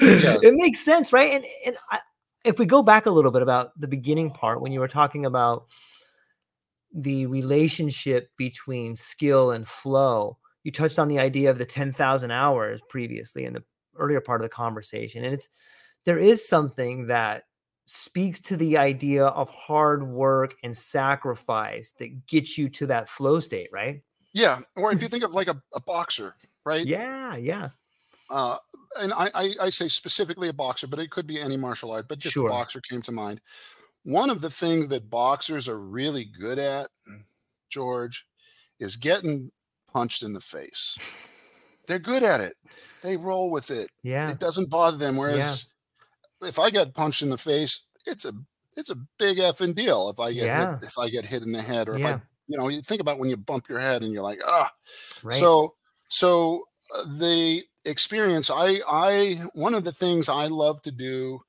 Yes. 0.00 0.44
it 0.44 0.54
makes 0.54 0.78
sense, 0.84 1.12
right? 1.12 1.32
And 1.32 1.44
and 1.66 1.76
I, 1.90 1.98
if 2.44 2.60
we 2.60 2.66
go 2.66 2.84
back 2.84 3.06
a 3.06 3.10
little 3.10 3.32
bit 3.32 3.42
about 3.42 3.78
the 3.80 3.88
beginning 3.88 4.30
part 4.30 4.60
when 4.60 4.70
you 4.70 4.78
were 4.78 4.86
talking 4.86 5.26
about 5.26 5.66
the 6.94 7.26
relationship 7.26 8.30
between 8.36 8.94
skill 8.94 9.50
and 9.50 9.66
flow, 9.66 10.38
you 10.64 10.72
touched 10.72 10.98
on 10.98 11.08
the 11.08 11.18
idea 11.18 11.50
of 11.50 11.58
the 11.58 11.66
10,000 11.66 12.30
hours 12.30 12.80
previously 12.88 13.44
in 13.44 13.54
the 13.54 13.64
earlier 13.96 14.20
part 14.20 14.40
of 14.40 14.44
the 14.44 14.54
conversation. 14.54 15.24
And 15.24 15.34
it's 15.34 15.48
there 16.04 16.18
is 16.18 16.46
something 16.46 17.06
that 17.08 17.44
speaks 17.86 18.40
to 18.40 18.56
the 18.56 18.78
idea 18.78 19.26
of 19.26 19.50
hard 19.50 20.06
work 20.06 20.54
and 20.62 20.76
sacrifice 20.76 21.92
that 21.98 22.26
gets 22.26 22.56
you 22.56 22.68
to 22.68 22.86
that 22.86 23.08
flow 23.08 23.40
state, 23.40 23.68
right? 23.72 24.02
Yeah. 24.32 24.60
Or 24.76 24.92
if 24.92 25.02
you 25.02 25.08
think 25.08 25.24
of 25.24 25.32
like 25.32 25.48
a, 25.48 25.60
a 25.74 25.80
boxer, 25.80 26.36
right? 26.64 26.84
Yeah, 26.84 27.36
yeah. 27.36 27.70
Uh, 28.30 28.56
and 29.00 29.12
I, 29.12 29.30
I, 29.34 29.54
I 29.62 29.70
say 29.70 29.88
specifically 29.88 30.48
a 30.48 30.52
boxer, 30.52 30.86
but 30.86 31.00
it 31.00 31.10
could 31.10 31.26
be 31.26 31.40
any 31.40 31.56
martial 31.56 31.90
art, 31.90 32.06
but 32.08 32.20
just 32.20 32.34
Sure. 32.34 32.48
a 32.48 32.50
boxer 32.52 32.80
came 32.80 33.02
to 33.02 33.12
mind. 33.12 33.40
One 34.04 34.30
of 34.30 34.40
the 34.40 34.50
things 34.50 34.88
that 34.88 35.10
boxers 35.10 35.68
are 35.68 35.78
really 35.78 36.24
good 36.24 36.58
at, 36.58 36.90
George, 37.68 38.26
is 38.78 38.96
getting 38.96 39.50
punched 39.92 40.22
in 40.22 40.32
the 40.32 40.40
face. 40.40 40.98
They're 41.86 41.98
good 41.98 42.22
at 42.22 42.40
it. 42.40 42.56
They 43.02 43.16
roll 43.16 43.50
with 43.50 43.70
it. 43.70 43.90
Yeah. 44.02 44.30
It 44.30 44.38
doesn't 44.38 44.70
bother 44.70 44.96
them. 44.96 45.16
Whereas 45.16 45.72
if 46.42 46.58
I 46.58 46.70
get 46.70 46.94
punched 46.94 47.22
in 47.22 47.30
the 47.30 47.38
face, 47.38 47.88
it's 48.06 48.24
a 48.24 48.32
it's 48.76 48.90
a 48.90 48.96
big 49.18 49.38
effing 49.38 49.74
deal 49.74 50.10
if 50.10 50.20
I 50.20 50.32
get 50.32 50.46
Yeah. 50.46 50.78
hit, 50.78 50.88
if 50.88 50.98
I 50.98 51.08
get 51.10 51.26
hit 51.26 51.42
in 51.42 51.52
the 51.52 51.62
head 51.62 51.88
or 51.88 51.96
if 51.96 52.04
I 52.04 52.12
you 52.46 52.58
know 52.58 52.68
you 52.68 52.82
think 52.82 53.00
about 53.00 53.18
when 53.18 53.30
you 53.30 53.36
bump 53.36 53.68
your 53.68 53.80
head 53.80 54.02
and 54.02 54.12
you're 54.12 54.22
like 54.22 54.40
ah 54.46 54.70
Right. 55.22 55.34
so 55.34 55.74
so 56.08 56.64
uh, 56.94 57.04
the 57.08 57.64
experience 57.84 58.50
I 58.50 58.80
I 58.88 59.44
one 59.54 59.74
of 59.74 59.84
the 59.84 59.92
things 59.92 60.28
I 60.28 60.46
love 60.46 60.82
to 60.82 60.92
do 60.92 61.40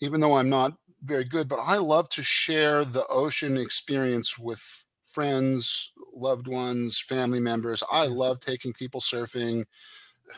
even 0.00 0.20
though 0.20 0.34
I'm 0.34 0.48
not 0.50 0.76
very 1.02 1.24
good 1.24 1.48
but 1.48 1.60
I 1.60 1.78
love 1.78 2.08
to 2.10 2.22
share 2.22 2.84
the 2.84 3.06
ocean 3.08 3.56
experience 3.58 4.38
with 4.38 4.84
friends, 5.04 5.92
loved 6.14 6.48
ones, 6.48 6.98
family 6.98 7.40
members. 7.40 7.82
I 7.90 8.06
love 8.06 8.40
taking 8.40 8.72
people 8.72 9.00
surfing 9.00 9.64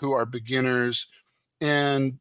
who 0.00 0.12
are 0.12 0.26
beginners 0.26 1.06
and 1.60 2.18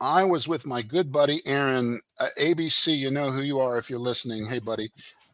I 0.00 0.24
was 0.24 0.48
with 0.48 0.66
my 0.66 0.80
good 0.80 1.12
buddy 1.12 1.46
Aaron 1.46 2.00
uh, 2.18 2.28
ABC. 2.40 2.96
You 2.96 3.10
know 3.10 3.30
who 3.30 3.42
you 3.42 3.60
are 3.60 3.76
if 3.76 3.90
you're 3.90 3.98
listening. 3.98 4.46
Hey, 4.46 4.58
buddy. 4.58 4.90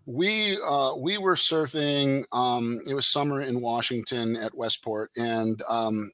We 0.07 0.59
uh, 0.61 0.95
we 0.97 1.19
were 1.19 1.35
surfing. 1.35 2.25
Um, 2.33 2.81
it 2.87 2.95
was 2.95 3.07
summer 3.07 3.43
in 3.43 3.61
Washington 3.61 4.37
at 4.37 4.57
Westport, 4.57 5.11
and 5.17 5.61
um, 5.69 6.11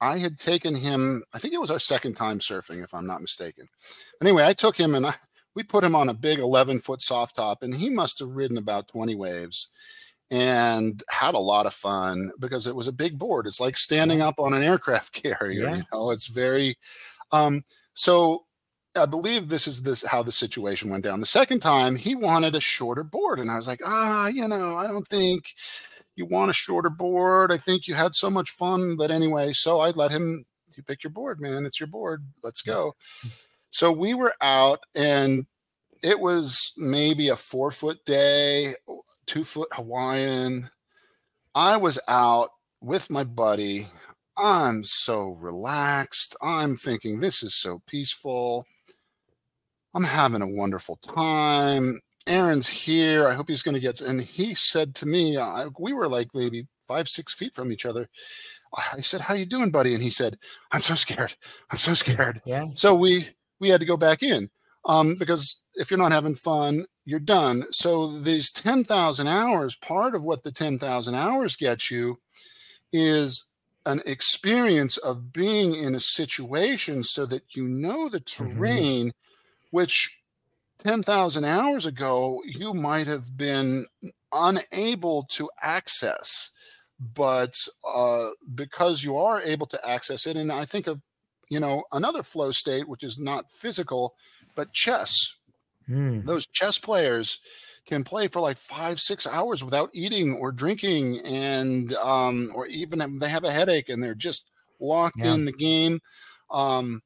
I 0.00 0.18
had 0.18 0.38
taken 0.38 0.74
him. 0.74 1.22
I 1.34 1.38
think 1.38 1.54
it 1.54 1.60
was 1.60 1.70
our 1.70 1.78
second 1.78 2.14
time 2.14 2.38
surfing, 2.38 2.82
if 2.82 2.94
I'm 2.94 3.06
not 3.06 3.20
mistaken. 3.20 3.68
Anyway, 4.20 4.44
I 4.44 4.54
took 4.54 4.78
him 4.78 4.94
and 4.94 5.06
I, 5.06 5.14
we 5.54 5.62
put 5.62 5.84
him 5.84 5.94
on 5.94 6.08
a 6.08 6.14
big 6.14 6.38
11 6.38 6.80
foot 6.80 7.02
soft 7.02 7.36
top, 7.36 7.62
and 7.62 7.74
he 7.74 7.90
must 7.90 8.18
have 8.20 8.30
ridden 8.30 8.56
about 8.58 8.88
20 8.88 9.14
waves 9.14 9.68
and 10.30 11.02
had 11.08 11.34
a 11.34 11.38
lot 11.38 11.66
of 11.66 11.72
fun 11.72 12.30
because 12.38 12.66
it 12.66 12.76
was 12.76 12.88
a 12.88 12.92
big 12.92 13.18
board. 13.18 13.46
It's 13.46 13.60
like 13.60 13.76
standing 13.76 14.20
up 14.20 14.38
on 14.38 14.52
an 14.52 14.62
aircraft 14.62 15.12
carrier. 15.22 15.68
Yeah. 15.68 15.76
You 15.76 15.82
know, 15.92 16.10
it's 16.10 16.26
very. 16.26 16.76
Um, 17.32 17.64
so 17.94 18.44
I 18.96 19.06
believe 19.06 19.48
this 19.48 19.66
is 19.66 19.82
this 19.82 20.04
how 20.04 20.22
the 20.22 20.32
situation 20.32 20.90
went 20.90 21.04
down. 21.04 21.20
The 21.20 21.26
second 21.26 21.60
time 21.60 21.96
he 21.96 22.14
wanted 22.14 22.54
a 22.54 22.60
shorter 22.60 23.04
board, 23.04 23.38
and 23.38 23.50
I 23.50 23.56
was 23.56 23.68
like, 23.68 23.80
ah, 23.84 24.28
you 24.28 24.46
know, 24.48 24.76
I 24.76 24.86
don't 24.86 25.06
think 25.06 25.54
you 26.16 26.26
want 26.26 26.50
a 26.50 26.54
shorter 26.54 26.90
board. 26.90 27.52
I 27.52 27.56
think 27.56 27.86
you 27.86 27.94
had 27.94 28.14
so 28.14 28.28
much 28.28 28.50
fun, 28.50 28.96
but 28.96 29.10
anyway, 29.10 29.52
so 29.52 29.80
I 29.80 29.90
let 29.90 30.10
him. 30.10 30.44
You 30.76 30.82
pick 30.84 31.02
your 31.02 31.10
board, 31.10 31.40
man. 31.40 31.66
It's 31.66 31.80
your 31.80 31.88
board. 31.88 32.24
Let's 32.44 32.62
go. 32.62 32.94
So 33.70 33.90
we 33.90 34.14
were 34.14 34.34
out, 34.40 34.80
and 34.94 35.46
it 36.02 36.18
was 36.18 36.72
maybe 36.76 37.28
a 37.28 37.36
four 37.36 37.70
foot 37.70 38.04
day, 38.04 38.74
two 39.26 39.44
foot 39.44 39.68
Hawaiian. 39.72 40.70
I 41.54 41.76
was 41.76 41.98
out 42.08 42.50
with 42.80 43.10
my 43.10 43.24
buddy. 43.24 43.88
I'm 44.36 44.84
so 44.84 45.30
relaxed. 45.40 46.36
I'm 46.40 46.76
thinking 46.76 47.18
this 47.18 47.42
is 47.42 47.54
so 47.54 47.82
peaceful. 47.86 48.66
I'm 49.94 50.04
having 50.04 50.42
a 50.42 50.48
wonderful 50.48 50.96
time. 50.96 52.00
Aaron's 52.26 52.68
here. 52.68 53.26
I 53.26 53.34
hope 53.34 53.48
he's 53.48 53.62
going 53.62 53.74
to 53.74 53.80
get. 53.80 54.00
And 54.00 54.20
he 54.20 54.54
said 54.54 54.94
to 54.96 55.06
me, 55.06 55.36
uh, 55.36 55.70
we 55.80 55.92
were 55.92 56.08
like 56.08 56.28
maybe 56.34 56.68
five, 56.86 57.08
six 57.08 57.34
feet 57.34 57.54
from 57.54 57.72
each 57.72 57.86
other. 57.86 58.08
I 58.74 59.00
said, 59.00 59.22
"How 59.22 59.34
you 59.34 59.46
doing, 59.46 59.70
buddy?" 59.70 59.94
And 59.94 60.02
he 60.02 60.10
said, 60.10 60.38
"I'm 60.72 60.82
so 60.82 60.94
scared. 60.94 61.34
I'm 61.70 61.78
so 61.78 61.94
scared." 61.94 62.42
yeah. 62.44 62.66
So 62.74 62.94
we 62.94 63.30
we 63.60 63.70
had 63.70 63.80
to 63.80 63.86
go 63.86 63.96
back 63.96 64.22
in 64.22 64.50
um, 64.84 65.16
because 65.16 65.62
if 65.74 65.90
you're 65.90 65.98
not 65.98 66.12
having 66.12 66.34
fun, 66.34 66.86
you're 67.04 67.20
done. 67.20 67.64
So 67.70 68.18
these 68.18 68.50
ten 68.50 68.84
thousand 68.84 69.28
hours, 69.28 69.76
part 69.76 70.14
of 70.14 70.22
what 70.22 70.44
the 70.44 70.52
ten 70.52 70.78
thousand 70.78 71.14
hours 71.14 71.56
gets 71.56 71.90
you 71.90 72.18
is 72.92 73.50
an 73.86 74.02
experience 74.04 74.98
of 74.98 75.32
being 75.32 75.74
in 75.74 75.94
a 75.94 76.00
situation 76.00 77.02
so 77.02 77.24
that 77.26 77.56
you 77.56 77.66
know 77.66 78.08
the 78.08 78.20
terrain, 78.20 79.12
which 79.70 80.20
ten 80.78 81.02
thousand 81.02 81.44
hours 81.44 81.86
ago 81.86 82.42
you 82.44 82.74
might 82.74 83.06
have 83.06 83.36
been 83.36 83.86
unable 84.32 85.24
to 85.30 85.48
access. 85.62 86.50
But 87.00 87.54
uh, 87.86 88.30
because 88.54 89.04
you 89.04 89.16
are 89.16 89.40
able 89.40 89.66
to 89.68 89.88
access 89.88 90.26
it, 90.26 90.36
and 90.36 90.52
I 90.52 90.64
think 90.64 90.86
of 90.86 91.00
you 91.48 91.60
know 91.60 91.84
another 91.92 92.22
flow 92.22 92.50
state 92.50 92.88
which 92.88 93.02
is 93.02 93.18
not 93.18 93.50
physical 93.50 94.14
but 94.58 94.72
chess 94.74 95.38
Hmm. 95.86 96.20
those 96.22 96.46
chess 96.46 96.78
players 96.78 97.40
can 97.86 98.04
play 98.04 98.28
for 98.28 98.40
like 98.40 98.58
five 98.58 99.00
six 99.00 99.26
hours 99.26 99.64
without 99.64 99.90
eating 99.94 100.34
or 100.34 100.52
drinking 100.52 101.20
and 101.20 101.94
um 101.94 102.50
or 102.54 102.66
even 102.66 103.00
if 103.00 103.10
they 103.20 103.28
have 103.28 103.44
a 103.44 103.52
headache 103.52 103.88
and 103.88 104.02
they're 104.02 104.14
just 104.14 104.50
locked 104.80 105.24
Yeah. 105.24 105.24
in 105.24 105.44
the 105.44 105.52
game 105.52 106.00
um 106.50 107.02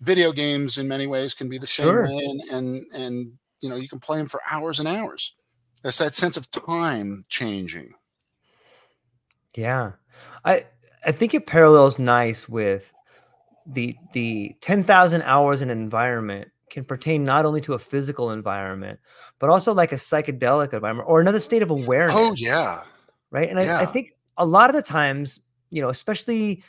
video 0.00 0.32
games 0.32 0.78
in 0.78 0.88
many 0.88 1.06
ways 1.06 1.34
can 1.34 1.48
be 1.48 1.58
the 1.58 1.66
same 1.66 1.98
Sure. 1.98 2.02
way 2.02 2.20
and 2.24 2.42
and 2.50 2.84
and 2.94 3.32
you 3.60 3.70
know 3.70 3.76
you 3.76 3.88
can 3.88 4.00
play 4.00 4.18
them 4.18 4.28
for 4.28 4.40
hours 4.50 4.78
and 4.80 4.88
hours 4.88 5.36
that's 5.82 5.98
that 5.98 6.14
sense 6.14 6.36
of 6.36 6.50
time 6.50 7.24
changing 7.28 7.94
Yeah. 9.56 9.92
I 10.44 10.64
I 11.04 11.12
think 11.12 11.34
it 11.34 11.46
parallels 11.46 11.98
nice 11.98 12.48
with 12.48 12.92
the 13.66 14.00
the 14.12 14.56
10,000 14.62 15.22
hours 15.24 15.62
in 15.62 15.70
environment 15.70 16.51
can 16.72 16.84
pertain 16.84 17.22
not 17.22 17.44
only 17.44 17.60
to 17.60 17.74
a 17.74 17.78
physical 17.78 18.32
environment 18.32 18.98
but 19.38 19.48
also 19.48 19.72
like 19.72 19.92
a 19.92 19.96
psychedelic 19.96 20.72
environment 20.72 21.08
or 21.08 21.20
another 21.20 21.38
state 21.38 21.62
of 21.62 21.70
oh, 21.70 21.76
awareness. 21.76 22.16
oh 22.16 22.34
yeah 22.34 22.82
right? 23.32 23.48
And 23.48 23.58
I, 23.58 23.82
I 23.82 23.86
think 23.86 24.12
a 24.36 24.46
lot 24.46 24.70
of 24.70 24.76
the 24.76 24.82
times, 24.82 25.40
you 25.70 25.82
know, 25.82 25.88
especially 25.88 26.62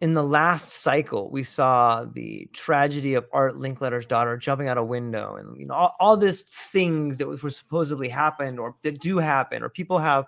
in 0.00 0.12
the 0.12 0.22
last 0.22 0.72
cycle, 0.72 1.30
we 1.30 1.42
saw 1.42 2.04
the 2.04 2.48
tragedy 2.52 3.14
of 3.14 3.26
Art 3.32 3.56
Linkletter's 3.56 4.06
daughter 4.06 4.36
jumping 4.36 4.68
out 4.68 4.78
a 4.78 4.84
window, 4.84 5.36
and 5.36 5.56
you 5.56 5.66
know, 5.66 5.74
all, 5.74 5.96
all 6.00 6.16
these 6.16 6.42
things 6.42 7.18
that 7.18 7.28
was, 7.28 7.42
were 7.42 7.50
supposedly 7.50 8.08
happened 8.08 8.58
or 8.58 8.74
that 8.82 9.00
do 9.00 9.18
happen, 9.18 9.62
or 9.62 9.68
people 9.68 9.98
have 9.98 10.24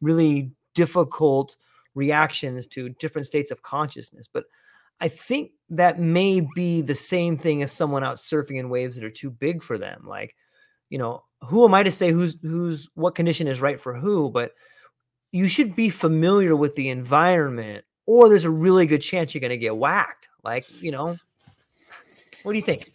really 0.00 0.50
difficult 0.74 1.56
reactions 1.94 2.66
to 2.66 2.88
different 2.88 3.26
states 3.26 3.50
of 3.50 3.62
consciousness. 3.62 4.28
But 4.30 4.44
I 5.00 5.08
think 5.08 5.52
that 5.70 5.98
may 5.98 6.40
be 6.54 6.80
the 6.80 6.94
same 6.94 7.36
thing 7.36 7.62
as 7.62 7.72
someone 7.72 8.04
out 8.04 8.16
surfing 8.16 8.58
in 8.58 8.68
waves 8.68 8.96
that 8.96 9.04
are 9.04 9.10
too 9.10 9.30
big 9.30 9.62
for 9.62 9.76
them. 9.78 10.04
Like, 10.06 10.36
you 10.88 10.98
know, 10.98 11.24
who 11.42 11.64
am 11.64 11.74
I 11.74 11.82
to 11.82 11.90
say 11.90 12.10
who's 12.10 12.36
who's 12.42 12.88
what 12.94 13.14
condition 13.14 13.48
is 13.48 13.60
right 13.60 13.80
for 13.80 13.94
who? 13.94 14.30
But 14.30 14.52
you 15.32 15.48
should 15.48 15.74
be 15.74 15.90
familiar 15.90 16.54
with 16.54 16.74
the 16.76 16.88
environment, 16.90 17.84
or 18.06 18.28
there's 18.28 18.44
a 18.44 18.50
really 18.50 18.86
good 18.86 19.02
chance 19.02 19.34
you're 19.34 19.40
going 19.40 19.50
to 19.50 19.56
get 19.56 19.76
whacked. 19.76 20.28
Like, 20.42 20.64
you 20.82 20.92
know, 20.92 21.18
what 22.42 22.52
do 22.52 22.58
you 22.58 22.64
think? 22.64 22.88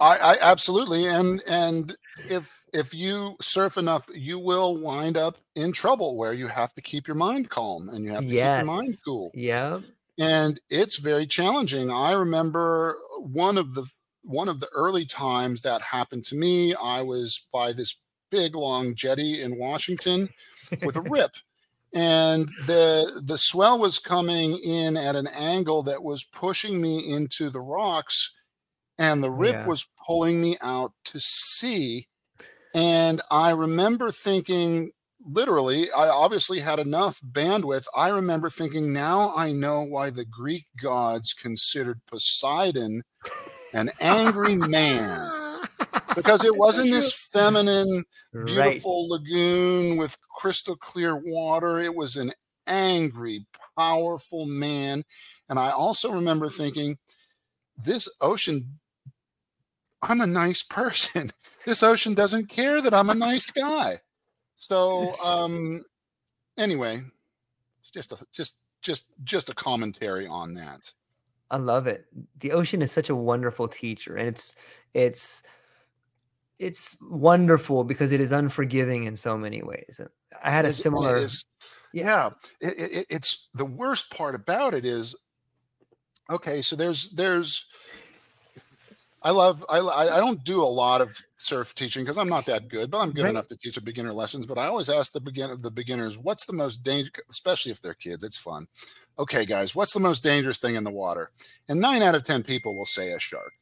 I, 0.00 0.16
I 0.18 0.38
absolutely 0.42 1.06
and 1.06 1.42
and 1.46 1.96
if 2.28 2.64
if 2.74 2.92
you 2.92 3.36
surf 3.40 3.78
enough 3.78 4.04
you 4.14 4.38
will 4.38 4.76
wind 4.78 5.16
up 5.16 5.38
in 5.54 5.72
trouble 5.72 6.16
where 6.18 6.34
you 6.34 6.46
have 6.48 6.72
to 6.74 6.82
keep 6.82 7.06
your 7.06 7.14
mind 7.14 7.48
calm 7.48 7.88
and 7.88 8.04
you 8.04 8.10
have 8.10 8.26
to 8.26 8.28
keep 8.28 8.36
your 8.36 8.64
mind 8.64 8.94
cool 9.04 9.30
Yeah. 9.32 9.80
And 10.18 10.60
it's 10.70 10.96
very 10.98 11.26
challenging 11.26 11.90
i 11.90 12.12
remember 12.12 12.96
one 13.20 13.58
of 13.58 13.74
the 13.74 13.84
one 14.22 14.48
of 14.48 14.60
the 14.60 14.68
early 14.74 15.04
times 15.04 15.60
that 15.62 15.80
happened 15.82 16.24
to 16.24 16.34
me 16.36 16.74
i 16.76 17.02
was 17.02 17.46
by 17.52 17.72
this 17.72 18.00
big 18.30 18.54
long 18.54 18.94
jetty 18.94 19.40
in 19.42 19.58
washington 19.58 20.28
with 20.82 20.96
a 20.96 21.00
rip 21.10 21.36
and 21.94 22.48
the 22.66 23.22
the 23.24 23.38
swell 23.38 23.78
was 23.78 23.98
coming 23.98 24.58
in 24.58 24.96
at 24.96 25.16
an 25.16 25.26
angle 25.28 25.82
that 25.82 26.02
was 26.02 26.24
pushing 26.24 26.80
me 26.80 26.98
into 27.12 27.48
the 27.50 27.60
rocks 27.60 28.34
and 28.98 29.22
the 29.22 29.30
rip 29.30 29.56
Yeah. 29.56 29.66
was 29.66 29.88
pulling 30.06 30.40
me 30.40 30.56
out 30.60 30.92
to 31.06 31.20
sea 31.20 32.08
and 32.74 33.20
i 33.30 33.50
remember 33.50 34.10
thinking 34.10 34.92
literally 35.26 35.90
i 35.92 36.08
obviously 36.08 36.60
had 36.60 36.78
enough 36.78 37.20
bandwidth 37.20 37.86
i 37.96 38.08
remember 38.08 38.48
thinking 38.48 38.92
now 38.92 39.32
i 39.36 39.52
know 39.52 39.82
why 39.82 40.10
the 40.10 40.24
greek 40.24 40.66
gods 40.80 41.32
considered 41.32 42.00
poseidon 42.06 43.02
an 43.74 43.90
angry 44.00 44.56
man 44.56 45.30
because 46.14 46.44
it 46.44 46.56
wasn't 46.56 46.90
this 46.90 47.12
feminine 47.32 48.04
Right. 48.32 48.46
beautiful 48.46 49.08
lagoon 49.08 49.96
with 49.96 50.16
crystal 50.38 50.76
clear 50.76 51.16
water. 51.16 51.78
It 51.80 51.94
was 51.94 52.16
an 52.16 52.32
angry, 52.66 53.46
powerful 53.78 54.46
man. 54.46 55.04
And 55.48 55.58
I 55.58 55.70
also 55.70 56.10
remember 56.12 56.48
thinking, 56.48 56.98
this 57.76 58.08
ocean, 58.20 58.78
I'm 60.02 60.20
a 60.20 60.26
nice 60.26 60.62
person. 60.62 61.30
this 61.66 61.82
ocean 61.82 62.14
doesn't 62.14 62.48
care 62.48 62.80
that 62.80 62.94
I'm 62.94 63.10
a 63.10 63.14
nice 63.14 63.50
guy. 63.50 64.00
So 64.56 65.14
um 65.24 65.84
anyway, 66.58 67.02
it's 67.80 67.90
just 67.90 68.12
a 68.12 68.18
just 68.32 68.58
just 68.82 69.06
just 69.24 69.50
a 69.50 69.54
commentary 69.54 70.26
on 70.26 70.54
that. 70.54 70.92
I 71.50 71.58
love 71.58 71.86
it. 71.86 72.06
The 72.40 72.52
ocean 72.52 72.82
is 72.82 72.90
such 72.90 73.08
a 73.08 73.14
wonderful 73.14 73.68
teacher 73.68 74.16
and 74.16 74.28
it's 74.28 74.56
it's 74.94 75.42
it's 76.58 76.96
wonderful 77.02 77.84
because 77.84 78.12
it 78.12 78.20
is 78.20 78.32
unforgiving 78.32 79.04
in 79.04 79.16
so 79.16 79.36
many 79.36 79.62
ways. 79.62 80.00
I 80.42 80.50
had 80.50 80.64
a 80.64 80.72
similar 80.72 81.26
yeah, 81.92 82.30
it, 82.60 82.78
it, 82.78 83.06
it's 83.08 83.48
the 83.54 83.64
worst 83.64 84.10
part 84.10 84.34
about 84.34 84.74
it 84.74 84.84
is 84.84 85.16
okay, 86.30 86.60
so 86.60 86.76
there's 86.76 87.10
there's 87.12 87.66
I 89.26 89.30
love 89.30 89.64
I 89.68 89.80
I 89.80 90.20
don't 90.20 90.44
do 90.44 90.62
a 90.62 90.76
lot 90.84 91.00
of 91.00 91.20
surf 91.36 91.74
teaching 91.74 92.04
because 92.04 92.16
I'm 92.16 92.28
not 92.28 92.46
that 92.46 92.68
good, 92.68 92.92
but 92.92 93.00
I'm 93.00 93.10
good 93.10 93.24
right. 93.24 93.30
enough 93.30 93.48
to 93.48 93.56
teach 93.56 93.76
a 93.76 93.82
beginner 93.82 94.12
lessons. 94.12 94.46
But 94.46 94.56
I 94.56 94.66
always 94.66 94.88
ask 94.88 95.12
the 95.12 95.20
begin 95.20 95.50
the 95.60 95.70
beginners, 95.72 96.16
what's 96.16 96.46
the 96.46 96.52
most 96.52 96.84
dangerous, 96.84 97.24
especially 97.28 97.72
if 97.72 97.82
they're 97.82 97.94
kids, 97.94 98.22
it's 98.22 98.36
fun. 98.36 98.68
Okay, 99.18 99.44
guys, 99.44 99.74
what's 99.74 99.92
the 99.92 99.98
most 99.98 100.22
dangerous 100.22 100.58
thing 100.58 100.76
in 100.76 100.84
the 100.84 100.92
water? 100.92 101.32
And 101.68 101.80
nine 101.80 102.02
out 102.02 102.14
of 102.14 102.22
ten 102.22 102.44
people 102.44 102.76
will 102.76 102.84
say 102.84 103.10
a 103.10 103.18
shark. 103.18 103.54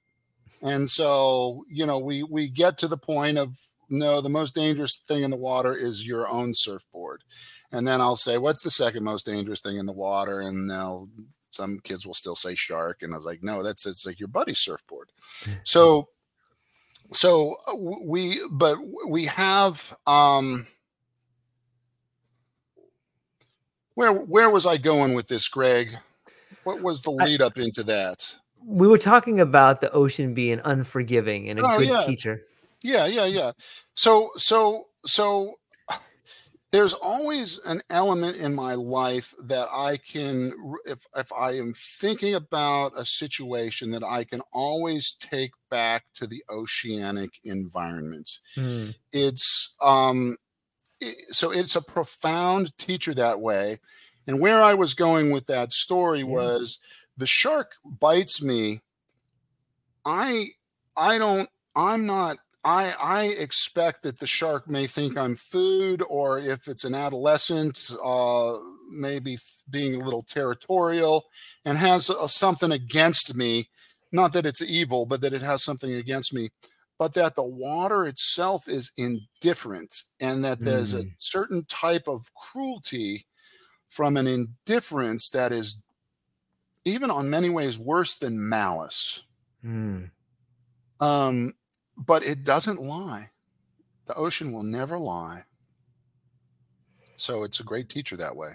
And 0.61 0.87
so, 0.87 1.65
you 1.71 1.87
know, 1.87 1.99
we 1.99 2.23
we 2.23 2.51
get 2.51 2.77
to 2.79 2.89
the 2.89 2.99
point 2.99 3.39
of 3.39 3.59
no, 3.89 4.21
the 4.21 4.29
most 4.29 4.55
dangerous 4.55 4.99
thing 4.99 5.23
in 5.23 5.31
the 5.31 5.37
water 5.39 5.75
is 5.75 6.07
your 6.07 6.29
own 6.29 6.53
surfboard. 6.53 7.25
And 7.73 7.89
then 7.89 8.03
I'll 8.03 8.17
say, 8.17 8.37
what's 8.37 8.61
the 8.61 8.71
second 8.71 9.03
most 9.03 9.25
dangerous 9.25 9.63
thing 9.63 9.79
in 9.79 9.87
the 9.87 9.93
water? 9.93 10.41
And 10.41 10.71
they'll 10.71 11.09
some 11.55 11.79
kids 11.81 12.07
will 12.07 12.15
still 12.15 12.35
say 12.35 12.55
shark 12.55 13.03
and 13.03 13.13
i 13.13 13.17
was 13.17 13.25
like 13.25 13.43
no 13.43 13.63
that's 13.63 13.87
it's 13.87 14.07
like 14.07 14.19
your 14.21 14.29
buddy's 14.29 14.59
surfboard. 14.59 15.11
So 15.65 16.09
so 17.13 17.57
uh, 17.69 17.77
we 17.77 18.41
but 18.51 18.79
we 19.09 19.27
have 19.27 19.97
um 20.07 20.67
where 23.95 24.13
where 24.13 24.51
was 24.51 24.67
i 24.67 24.77
going 24.77 25.15
with 25.15 25.29
this 25.29 25.49
greg? 25.49 25.97
What 26.65 26.81
was 26.81 27.03
the 27.03 27.11
lead 27.11 27.43
up 27.43 27.59
into 27.59 27.83
that? 27.85 28.37
We 28.65 28.89
were 28.89 28.99
talking 28.99 29.39
about 29.41 29.81
the 29.81 29.91
ocean 29.91 30.33
being 30.33 30.61
unforgiving 30.65 31.51
and 31.51 31.61
a 31.61 31.63
oh, 31.65 31.79
good 31.79 31.89
yeah. 31.89 32.05
teacher. 32.05 32.43
Yeah 32.83 33.07
yeah 33.07 33.27
yeah. 33.27 33.53
So 33.95 34.31
so 34.37 34.87
so 35.05 35.55
there's 36.75 36.93
always 36.93 37.61
an 37.61 37.81
element 37.89 38.37
in 38.37 38.53
my 38.53 38.75
life 38.75 39.33
that 39.41 39.69
I 39.71 39.97
can, 39.97 40.53
if, 40.85 41.07
if 41.15 41.33
I 41.33 41.53
am 41.53 41.73
thinking 41.73 42.35
about 42.35 42.99
a 42.99 43.05
situation, 43.05 43.93
that 43.93 44.03
I 44.03 44.25
can 44.25 44.41
always 44.53 45.15
take 45.15 45.53
back 45.71 46.07
to 46.17 46.27
the 46.27 46.43
oceanic 46.51 47.31
environment. 47.45 48.41
Mm. 48.57 48.97
It's, 49.13 49.73
um, 49.81 50.37
it, 51.01 51.15
so 51.33 51.53
it's 51.53 51.77
a 51.77 51.81
profound 51.81 52.77
teacher 52.77 53.15
that 53.15 53.41
way. 53.41 53.79
And 54.27 54.41
where 54.41 54.61
I 54.61 54.75
was 54.75 54.95
going 54.95 55.31
with 55.31 55.47
that 55.47 55.73
story 55.73 56.23
yeah. 56.23 56.25
was 56.25 56.81
the 57.17 57.25
shark 57.25 57.75
bites 57.85 58.43
me. 58.43 58.81
I, 60.05 60.49
I 60.97 61.19
don't, 61.19 61.49
I'm 61.77 62.05
not 62.05 62.39
I 62.65 62.95
I 63.01 63.25
expect 63.25 64.03
that 64.03 64.19
the 64.19 64.27
shark 64.27 64.69
may 64.69 64.87
think 64.87 65.19
I'm 65.19 65.37
food, 65.37 66.03
or 66.09 66.39
if 66.39 66.67
it's 66.67 66.85
an 66.85 66.95
adolescent, 66.95 67.91
uh, 68.03 68.55
maybe 68.91 69.37
being 69.71 70.01
a 70.01 70.05
little 70.05 70.23
territorial, 70.23 71.27
and 71.65 71.77
has 71.79 72.11
a, 72.11 72.29
something 72.29 72.73
against 72.73 73.35
me. 73.35 73.69
Not 74.13 74.33
that 74.33 74.47
it's 74.47 74.63
evil, 74.63 75.07
but 75.07 75.21
that 75.21 75.35
it 75.35 75.43
has 75.43 75.63
something 75.63 75.93
against 75.93 76.33
me. 76.33 76.51
But 76.99 77.15
that 77.15 77.35
the 77.35 77.43
water 77.43 78.07
itself 78.07 78.69
is 78.69 78.93
indifferent, 78.97 80.03
and 80.21 80.45
that 80.45 80.61
there's 80.61 80.95
mm. 80.95 81.01
a 81.01 81.15
certain 81.19 81.65
type 81.65 82.05
of 82.07 82.33
cruelty 82.35 83.27
from 83.89 84.17
an 84.17 84.27
indifference 84.27 85.29
that 85.31 85.53
is 85.53 85.83
even 86.85 87.11
on 87.11 87.31
many 87.31 87.51
ways 87.51 87.79
worse 87.79 88.15
than 88.15 88.49
malice. 88.49 89.25
Mm. 89.65 90.11
Um, 91.01 91.55
but 91.97 92.25
it 92.25 92.45
doesn't 92.45 92.81
lie. 92.81 93.31
The 94.07 94.15
ocean 94.15 94.53
will 94.53 94.63
never 94.63 94.99
lie. 94.99 95.45
So 97.17 97.43
it's 97.45 97.61
a 97.61 97.65
great 97.65 97.89
teacher 97.89 98.17
that 98.17 98.37
way. 98.37 98.53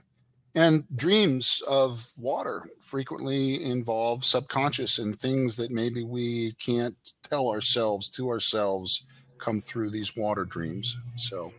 And 0.55 0.83
dreams 0.95 1.61
of 1.69 2.11
water 2.17 2.69
frequently 2.81 3.63
involve 3.63 4.25
subconscious 4.25 4.99
and 4.99 5.15
things 5.15 5.55
that 5.55 5.71
maybe 5.71 6.03
we 6.03 6.53
can't 6.53 6.95
tell 7.23 7.49
ourselves 7.49 8.09
to 8.09 8.29
ourselves 8.29 9.05
come 9.37 9.59
through 9.59 9.89
these 9.89 10.17
water 10.17 10.45
dreams. 10.45 10.97
So, 11.15 11.53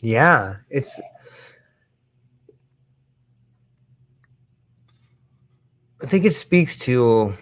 yeah, 0.00 0.56
it's 0.70 1.00
I 6.02 6.06
think 6.06 6.24
it 6.24 6.32
speaks 6.32 6.78
to 6.80 7.36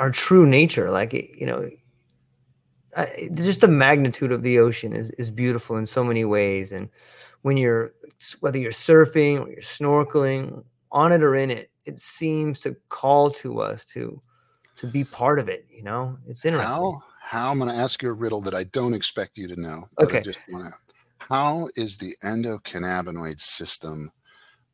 our 0.00 0.10
true 0.10 0.46
nature. 0.46 0.90
Like 0.90 1.12
you 1.12 1.46
know, 1.46 1.70
I, 2.96 3.28
just 3.34 3.60
the 3.60 3.68
magnitude 3.68 4.32
of 4.32 4.42
the 4.42 4.58
ocean 4.58 4.92
is 4.92 5.10
is 5.10 5.30
beautiful 5.30 5.76
in 5.76 5.86
so 5.86 6.02
many 6.02 6.24
ways. 6.24 6.72
And 6.72 6.88
when 7.42 7.56
you're 7.56 7.92
whether 8.40 8.58
you're 8.58 8.72
surfing 8.72 9.40
or 9.40 9.50
you're 9.50 9.62
snorkeling 9.62 10.64
on 10.90 11.12
it 11.12 11.22
or 11.22 11.36
in 11.36 11.50
it, 11.50 11.70
it 11.84 12.00
seems 12.00 12.58
to 12.60 12.74
call 12.88 13.30
to 13.30 13.60
us 13.60 13.84
to 13.86 14.18
to 14.78 14.86
be 14.86 15.04
part 15.04 15.38
of 15.38 15.48
it. 15.48 15.66
You 15.70 15.82
know, 15.82 16.16
it's 16.26 16.44
interesting. 16.44 16.72
How 16.72 17.02
how 17.20 17.50
I'm 17.52 17.58
going 17.58 17.70
to 17.70 17.76
ask 17.80 18.02
you 18.02 18.08
a 18.08 18.12
riddle 18.12 18.40
that 18.40 18.54
I 18.54 18.64
don't 18.64 18.94
expect 18.94 19.36
you 19.38 19.46
to 19.48 19.60
know. 19.60 19.84
Okay. 20.00 20.18
I 20.18 20.22
just 20.22 20.40
want 20.48 20.72
to. 20.72 20.94
How 21.18 21.68
is 21.76 21.98
the 21.98 22.16
endocannabinoid 22.24 23.38
system 23.38 24.10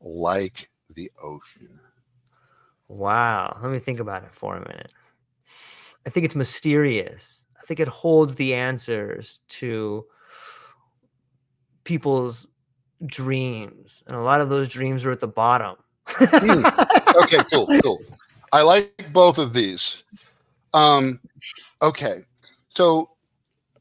like 0.01 0.71
the 0.95 1.11
ocean? 1.23 1.81
Wow. 2.89 3.59
Let 3.61 3.73
me 3.73 3.79
think 3.79 4.01
about 4.01 4.23
it 4.23 4.33
for 4.33 4.57
a 4.57 4.61
minute. 4.61 4.91
I 6.07 6.11
think 6.11 6.25
it's 6.25 6.37
mysterious. 6.37 7.45
I 7.61 7.67
think 7.67 7.81
it 7.81 7.89
holds 7.89 8.37
the 8.37 8.55
answers 8.55 9.41
to 9.49 10.07
people's 11.85 12.47
dreams, 13.05 14.03
and 14.07 14.17
a 14.17 14.21
lot 14.21 14.41
of 14.41 14.49
those 14.49 14.69
dreams 14.69 15.05
are 15.05 15.11
at 15.11 15.21
the 15.21 15.29
bottom. 15.29 15.77
mm. 16.07 17.23
Okay, 17.25 17.43
cool, 17.53 17.67
cool. 17.83 17.99
I 18.53 18.63
like 18.63 19.13
both 19.13 19.39
of 19.39 19.53
these. 19.53 20.05
Um, 20.73 21.21
okay, 21.83 22.21
so 22.69 23.11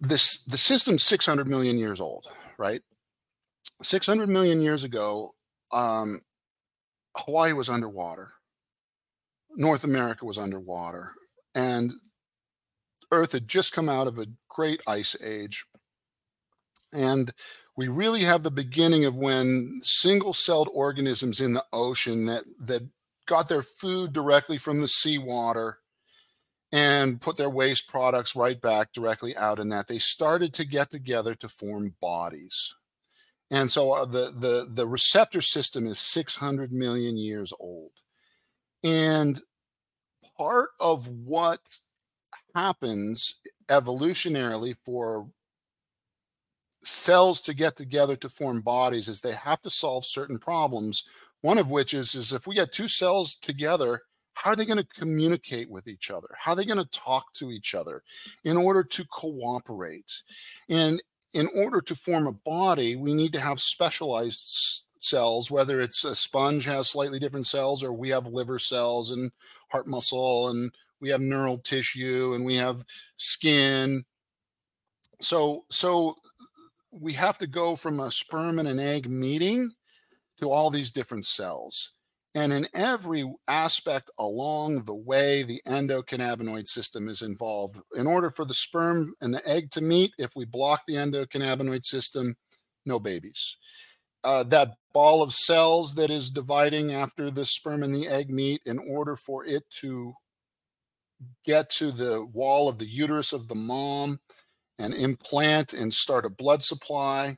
this 0.02 0.44
the 0.46 0.58
system's 0.58 1.04
600 1.04 1.48
million 1.48 1.78
years 1.78 2.02
old, 2.02 2.28
right? 2.58 2.82
600 3.82 4.30
million 4.30 4.62
years 4.62 4.84
ago, 4.84 5.32
um, 5.72 6.22
Hawaii 7.18 7.54
was 7.54 7.70
underwater. 7.70 8.32
North 9.58 9.84
America 9.84 10.26
was 10.26 10.38
underwater, 10.38 11.12
and 11.54 11.94
Earth 13.16 13.32
had 13.32 13.48
just 13.48 13.74
come 13.74 13.90
out 13.90 14.08
of 14.08 14.20
a 14.20 14.28
great 14.50 14.82
ice 14.86 15.16
age. 15.22 15.66
And 16.94 17.34
we 17.76 17.88
really 17.88 18.22
have 18.22 18.44
the 18.44 18.52
beginning 18.52 19.06
of 19.06 19.16
when 19.16 19.80
single 19.82 20.34
celled 20.34 20.70
organisms 20.74 21.42
in 21.42 21.54
the 21.54 21.66
ocean 21.74 22.26
that, 22.26 22.44
that 22.60 22.90
got 23.26 23.50
their 23.50 23.62
food 23.62 24.14
directly 24.14 24.58
from 24.58 24.82
the 24.82 24.88
seawater 24.88 25.80
and 26.72 27.22
put 27.22 27.38
their 27.38 27.50
waste 27.50 27.88
products 27.88 28.36
right 28.36 28.60
back 28.60 28.94
directly 28.94 29.36
out 29.36 29.60
in 29.60 29.70
that. 29.70 29.88
They 29.88 29.98
started 29.98 30.54
to 30.54 30.66
get 30.66 30.90
together 30.90 31.34
to 31.36 31.50
form 31.50 31.96
bodies. 32.02 32.76
And 33.52 33.70
so 33.70 33.92
uh, 33.92 34.06
the 34.06 34.34
the 34.38 34.68
the 34.70 34.88
receptor 34.88 35.42
system 35.42 35.86
is 35.86 36.00
600 36.00 36.72
million 36.72 37.16
years 37.16 37.54
old. 37.60 37.92
And 38.84 39.40
part 40.38 40.70
of 40.80 41.08
what 41.08 41.60
happens 42.56 43.42
evolutionarily 43.70 44.76
for 44.86 45.28
cells 46.84 47.42
to 47.42 47.54
get 47.54 47.76
together 47.76 48.16
to 48.16 48.30
form 48.30 48.62
bodies 48.62 49.10
is 49.10 49.22
they 49.22 49.34
have 49.34 49.62
to 49.62 49.70
solve 49.70 50.06
certain 50.06 50.38
problems 50.38 51.04
one 51.42 51.58
of 51.58 51.72
which 51.72 51.94
is 51.94 52.14
is 52.14 52.32
if 52.32 52.46
we 52.46 52.54
get 52.56 52.72
two 52.72 52.88
cells 52.88 53.36
together 53.36 54.02
how 54.36 54.52
are 54.52 54.56
they 54.56 54.66
going 54.66 54.78
to 54.78 55.00
communicate 55.00 55.70
with 55.70 55.88
each 55.88 56.12
other? 56.12 56.28
How 56.38 56.52
are 56.52 56.56
they 56.56 56.66
going 56.66 56.78
to 56.78 57.00
talk 57.00 57.32
to 57.34 57.52
each 57.52 57.74
other 57.74 58.04
in 58.44 58.58
order 58.58 58.84
to 58.84 59.06
cooperate? 59.06 60.22
And 60.70 61.02
in 61.34 61.50
order 61.56 61.82
to 61.82 61.96
form 61.96 62.28
a 62.28 62.32
body 62.32 62.96
we 62.96 63.14
need 63.14 63.34
to 63.34 63.40
have 63.40 63.60
specialized 63.60 64.84
cells 65.00 65.52
whether 65.52 65.82
it's 65.82 66.04
a 66.04 66.16
sponge 66.16 66.66
has 66.66 66.90
slightly 66.90 67.20
different 67.20 67.46
cells 67.46 67.84
or 67.84 67.94
we 67.94 68.10
have 68.10 68.26
liver 68.26 68.58
cells 68.58 69.12
and 69.12 69.32
heart 69.70 69.86
muscle 69.86 70.50
and 70.50 70.72
we 71.02 71.10
have 71.10 71.22
neural 71.22 71.58
tissue 71.58 72.34
and 72.36 72.46
we 72.46 72.56
have 72.56 72.84
skin 73.18 74.04
so 75.22 75.66
so 75.70 76.16
we 76.92 77.14
have 77.14 77.38
to 77.38 77.48
go 77.48 77.76
from 77.76 78.00
a 78.00 78.12
sperm 78.12 78.60
and 78.60 78.68
an 78.68 78.80
egg 78.80 79.10
meeting 79.10 79.72
to 80.38 80.50
all 80.50 80.70
these 80.70 80.92
different 80.92 81.26
cells 81.26 81.94
And 82.36 82.52
in 82.52 82.68
every 82.74 83.24
aspect 83.48 84.12
along 84.20 84.84
the 84.84 84.94
way, 84.96 85.44
the 85.44 85.62
endocannabinoid 85.68 86.68
system 86.68 87.08
is 87.08 87.22
involved. 87.22 87.80
In 87.96 88.08
order 88.08 88.30
for 88.30 88.44
the 88.46 88.54
sperm 88.54 89.14
and 89.22 89.34
the 89.34 89.48
egg 89.48 89.70
to 89.72 89.82
meet, 89.82 90.14
if 90.18 90.36
we 90.36 90.46
block 90.46 90.82
the 90.86 90.96
endocannabinoid 90.96 91.84
system, 91.86 92.36
no 92.86 93.00
babies. 93.00 93.58
Uh, 94.24 94.44
that 94.44 94.76
ball 94.94 95.22
of 95.22 95.34
cells 95.34 95.96
that 95.96 96.10
is 96.10 96.30
dividing 96.30 96.94
after 96.94 97.32
the 97.32 97.46
sperm 97.46 97.84
and 97.84 97.96
the 97.96 98.08
egg 98.08 98.30
meet, 98.30 98.62
in 98.66 98.80
order 98.80 99.16
for 99.16 99.46
it 99.46 99.64
to 99.70 100.14
get 101.46 101.70
to 101.72 101.92
the 101.92 102.26
wall 102.26 102.68
of 102.68 102.78
the 102.78 102.86
uterus 102.86 103.34
of 103.34 103.48
the 103.48 103.56
mom 103.56 104.20
and 104.80 104.94
implant 104.94 105.74
and 105.74 105.94
start 105.94 106.26
a 106.26 106.30
blood 106.30 106.62
supply, 106.62 107.38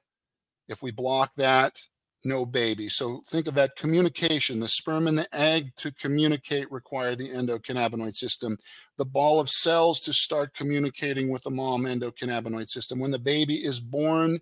if 0.68 0.82
we 0.82 0.92
block 0.92 1.32
that, 1.36 1.78
no 2.24 2.46
baby. 2.46 2.90
So 2.90 3.22
think 3.28 3.48
of 3.48 3.54
that 3.54 3.76
communication. 3.76 4.60
The 4.60 4.68
sperm 4.68 5.08
and 5.08 5.18
the 5.18 5.34
egg 5.36 5.72
to 5.78 5.94
communicate 5.94 6.72
require 6.72 7.16
the 7.16 7.30
endocannabinoid 7.30 8.16
system. 8.16 8.58
The 8.98 9.06
ball 9.06 9.40
of 9.40 9.50
cells 9.50 10.00
to 10.02 10.14
start 10.14 10.54
communicating 10.54 11.30
with 11.30 11.44
the 11.44 11.52
mom 11.52 11.84
endocannabinoid 11.84 12.68
system. 12.68 13.00
When 13.00 13.12
the 13.12 13.20
baby 13.20 13.64
is 13.64 13.80
born, 13.80 14.42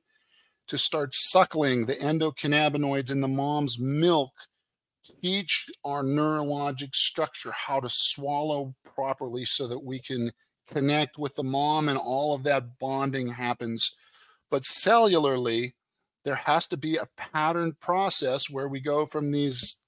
to 0.67 0.77
start 0.77 1.13
suckling 1.13 1.85
the 1.85 1.95
endocannabinoids 1.95 3.11
in 3.11 3.21
the 3.21 3.27
mom's 3.27 3.79
milk 3.79 4.31
teach 5.21 5.67
our 5.83 6.03
neurologic 6.03 6.95
structure 6.95 7.51
how 7.51 7.79
to 7.79 7.89
swallow 7.89 8.73
properly 8.83 9.45
so 9.45 9.67
that 9.67 9.83
we 9.83 9.99
can 9.99 10.31
connect 10.67 11.17
with 11.17 11.35
the 11.35 11.43
mom 11.43 11.89
and 11.89 11.97
all 11.97 12.33
of 12.33 12.43
that 12.43 12.79
bonding 12.79 13.27
happens. 13.27 13.95
But 14.49 14.63
cellularly, 14.63 15.73
there 16.23 16.35
has 16.35 16.67
to 16.67 16.77
be 16.77 16.97
a 16.97 17.07
pattern 17.17 17.75
process 17.79 18.49
where 18.49 18.67
we 18.67 18.79
go 18.79 19.05
from 19.05 19.31
these 19.31 19.81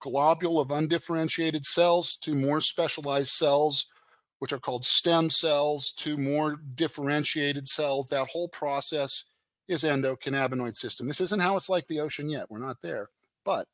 globule 0.00 0.60
of 0.60 0.70
undifferentiated 0.70 1.64
cells 1.64 2.16
to 2.18 2.34
more 2.34 2.60
specialized 2.60 3.32
cells, 3.32 3.90
which 4.38 4.52
are 4.52 4.60
called 4.60 4.84
stem 4.84 5.28
cells, 5.30 5.92
to 5.92 6.16
more 6.16 6.56
differentiated 6.74 7.66
cells. 7.66 8.08
That 8.08 8.28
whole 8.28 8.48
process 8.48 9.24
is 9.66 9.82
endocannabinoid 9.82 10.76
system. 10.76 11.08
This 11.08 11.20
isn't 11.20 11.40
how 11.40 11.56
it's 11.56 11.68
like 11.68 11.88
the 11.88 12.00
ocean 12.00 12.28
yet. 12.28 12.48
We're 12.50 12.58
not 12.58 12.80
there. 12.82 13.08
But 13.44 13.66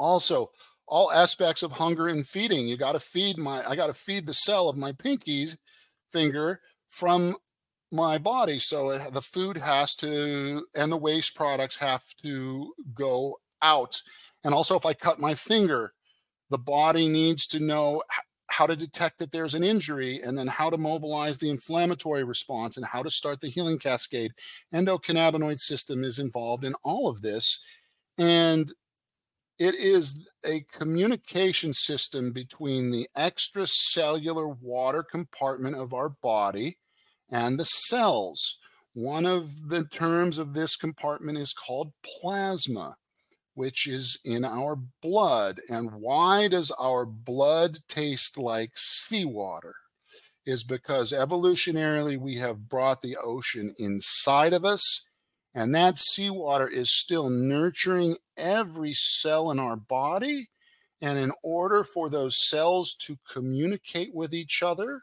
also, 0.00 0.50
all 0.86 1.12
aspects 1.12 1.62
of 1.62 1.72
hunger 1.72 2.08
and 2.08 2.26
feeding. 2.26 2.66
You 2.66 2.76
got 2.76 2.92
to 2.92 3.00
feed 3.00 3.38
my, 3.38 3.64
I 3.68 3.76
got 3.76 3.86
to 3.86 3.94
feed 3.94 4.26
the 4.26 4.34
cell 4.34 4.68
of 4.68 4.76
my 4.76 4.92
pinky 4.92 5.48
finger 6.10 6.60
from 6.88 7.36
my 7.92 8.18
body. 8.18 8.58
So 8.58 8.90
it, 8.90 9.12
the 9.12 9.22
food 9.22 9.56
has 9.56 9.94
to, 9.96 10.66
and 10.74 10.90
the 10.90 10.96
waste 10.96 11.36
products 11.36 11.76
have 11.76 12.02
to 12.22 12.72
go 12.94 13.36
out. 13.62 14.02
And 14.42 14.54
also, 14.54 14.76
if 14.76 14.86
I 14.86 14.94
cut 14.94 15.20
my 15.20 15.34
finger, 15.34 15.92
the 16.50 16.58
body 16.58 17.08
needs 17.08 17.46
to 17.48 17.60
know 17.60 18.02
how 18.48 18.66
to 18.66 18.74
detect 18.74 19.18
that 19.20 19.30
there's 19.30 19.54
an 19.54 19.62
injury 19.62 20.20
and 20.20 20.36
then 20.36 20.48
how 20.48 20.70
to 20.70 20.76
mobilize 20.76 21.38
the 21.38 21.50
inflammatory 21.50 22.24
response 22.24 22.76
and 22.76 22.86
how 22.86 23.02
to 23.02 23.10
start 23.10 23.40
the 23.40 23.48
healing 23.48 23.78
cascade. 23.78 24.32
Endocannabinoid 24.74 25.60
system 25.60 26.02
is 26.02 26.18
involved 26.18 26.64
in 26.64 26.74
all 26.82 27.08
of 27.08 27.22
this. 27.22 27.64
And 28.18 28.72
it 29.60 29.74
is 29.74 30.26
a 30.42 30.64
communication 30.72 31.74
system 31.74 32.32
between 32.32 32.90
the 32.90 33.06
extracellular 33.14 34.58
water 34.58 35.02
compartment 35.02 35.76
of 35.76 35.92
our 35.92 36.08
body 36.08 36.78
and 37.30 37.60
the 37.60 37.66
cells. 37.66 38.58
One 38.94 39.26
of 39.26 39.68
the 39.68 39.84
terms 39.84 40.38
of 40.38 40.54
this 40.54 40.76
compartment 40.76 41.36
is 41.36 41.52
called 41.52 41.92
plasma, 42.02 42.96
which 43.52 43.86
is 43.86 44.18
in 44.24 44.46
our 44.46 44.78
blood. 45.02 45.60
And 45.68 45.92
why 45.92 46.48
does 46.48 46.70
our 46.80 47.04
blood 47.04 47.80
taste 47.86 48.38
like 48.38 48.72
seawater? 48.76 49.74
Is 50.46 50.64
because 50.64 51.12
evolutionarily 51.12 52.18
we 52.18 52.36
have 52.36 52.66
brought 52.66 53.02
the 53.02 53.18
ocean 53.22 53.74
inside 53.78 54.54
of 54.54 54.64
us, 54.64 55.06
and 55.54 55.74
that 55.74 55.98
seawater 55.98 56.68
is 56.68 56.90
still 56.90 57.28
nurturing 57.28 58.16
every 58.36 58.92
cell 58.92 59.50
in 59.50 59.58
our 59.58 59.76
body. 59.76 60.48
And 61.02 61.18
in 61.18 61.32
order 61.42 61.82
for 61.82 62.08
those 62.08 62.36
cells 62.36 62.94
to 63.00 63.18
communicate 63.28 64.14
with 64.14 64.34
each 64.34 64.62
other, 64.62 65.02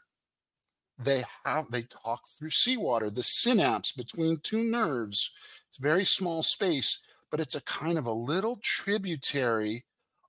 they 0.98 1.24
have 1.44 1.70
they 1.70 1.82
talk 1.82 2.26
through 2.26 2.50
seawater 2.50 3.08
the 3.08 3.22
synapse 3.22 3.92
between 3.92 4.38
two 4.38 4.64
nerves 4.64 5.30
it's 5.68 5.78
very 5.78 6.04
small 6.04 6.42
space 6.42 7.00
but 7.30 7.40
it's 7.40 7.54
a 7.54 7.62
kind 7.62 7.98
of 7.98 8.06
a 8.06 8.12
little 8.12 8.58
tributary 8.62 9.84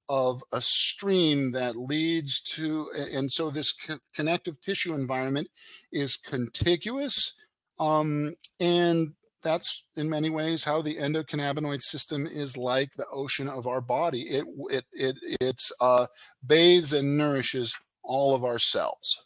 of 0.10 0.44
a 0.54 0.62
stream 0.62 1.52
that 1.52 1.76
leads 1.76 2.40
to 2.41 2.88
and 3.12 3.32
so 3.32 3.50
this 3.50 3.72
co- 3.74 4.00
connective 4.14 4.60
tissue 4.62 4.94
environment 4.94 5.48
is 5.91 6.18
contiguous 6.18 7.36
um, 7.80 8.36
and 8.60 9.14
that's 9.41 9.86
in 9.95 10.10
many 10.10 10.30
ways 10.30 10.64
how 10.64 10.82
the 10.82 10.98
endocannabinoid 10.98 11.82
system 11.82 12.28
is 12.28 12.57
like 12.57 12.94
the 12.94 13.07
ocean 13.11 13.48
of 13.48 13.68
our 13.68 13.82
body 13.82 14.22
it 14.24 14.45
it 14.70 14.86
it 14.91 15.16
it's 15.41 15.72
uh, 15.82 16.06
bathes 16.45 16.94
and 16.94 17.18
nourishes 17.18 17.76
all 18.03 18.36
of 18.36 18.44
our 18.44 18.60
cells 18.60 19.26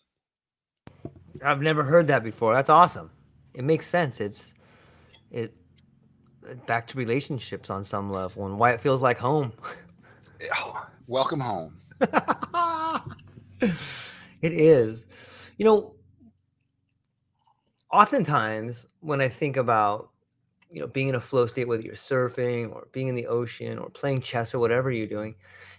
I've 1.43 1.61
never 1.61 1.83
heard 1.83 2.07
that 2.07 2.23
before. 2.23 2.53
That's 2.53 2.69
awesome. 2.69 3.09
It 3.53 3.63
makes 3.63 3.85
sense. 3.85 4.21
It's 4.21 4.53
it 5.31 5.53
back 6.65 6.87
to 6.87 6.97
relationships 6.97 7.69
on 7.69 7.83
some 7.83 8.09
level 8.09 8.45
and 8.45 8.57
why 8.57 8.71
it 8.71 8.81
feels 8.81 9.01
like 9.01 9.17
home. 9.17 9.53
Welcome 11.07 11.39
home. 11.39 11.75
it 13.61 14.53
is. 14.53 15.05
You 15.57 15.65
know, 15.65 15.95
oftentimes 17.93 18.85
when 18.99 19.21
I 19.21 19.29
think 19.29 19.55
about 19.55 20.09
you 20.69 20.81
know 20.81 20.87
being 20.87 21.07
in 21.07 21.15
a 21.15 21.21
flow 21.21 21.45
state 21.45 21.67
whether 21.67 21.83
you're 21.83 21.93
surfing 21.93 22.73
or 22.73 22.87
being 22.91 23.07
in 23.07 23.15
the 23.15 23.27
ocean 23.27 23.77
or 23.77 23.89
playing 23.89 24.21
chess 24.21 24.53
or 24.53 24.59
whatever 24.59 24.91
you're 24.91 25.07
doing, 25.07 25.35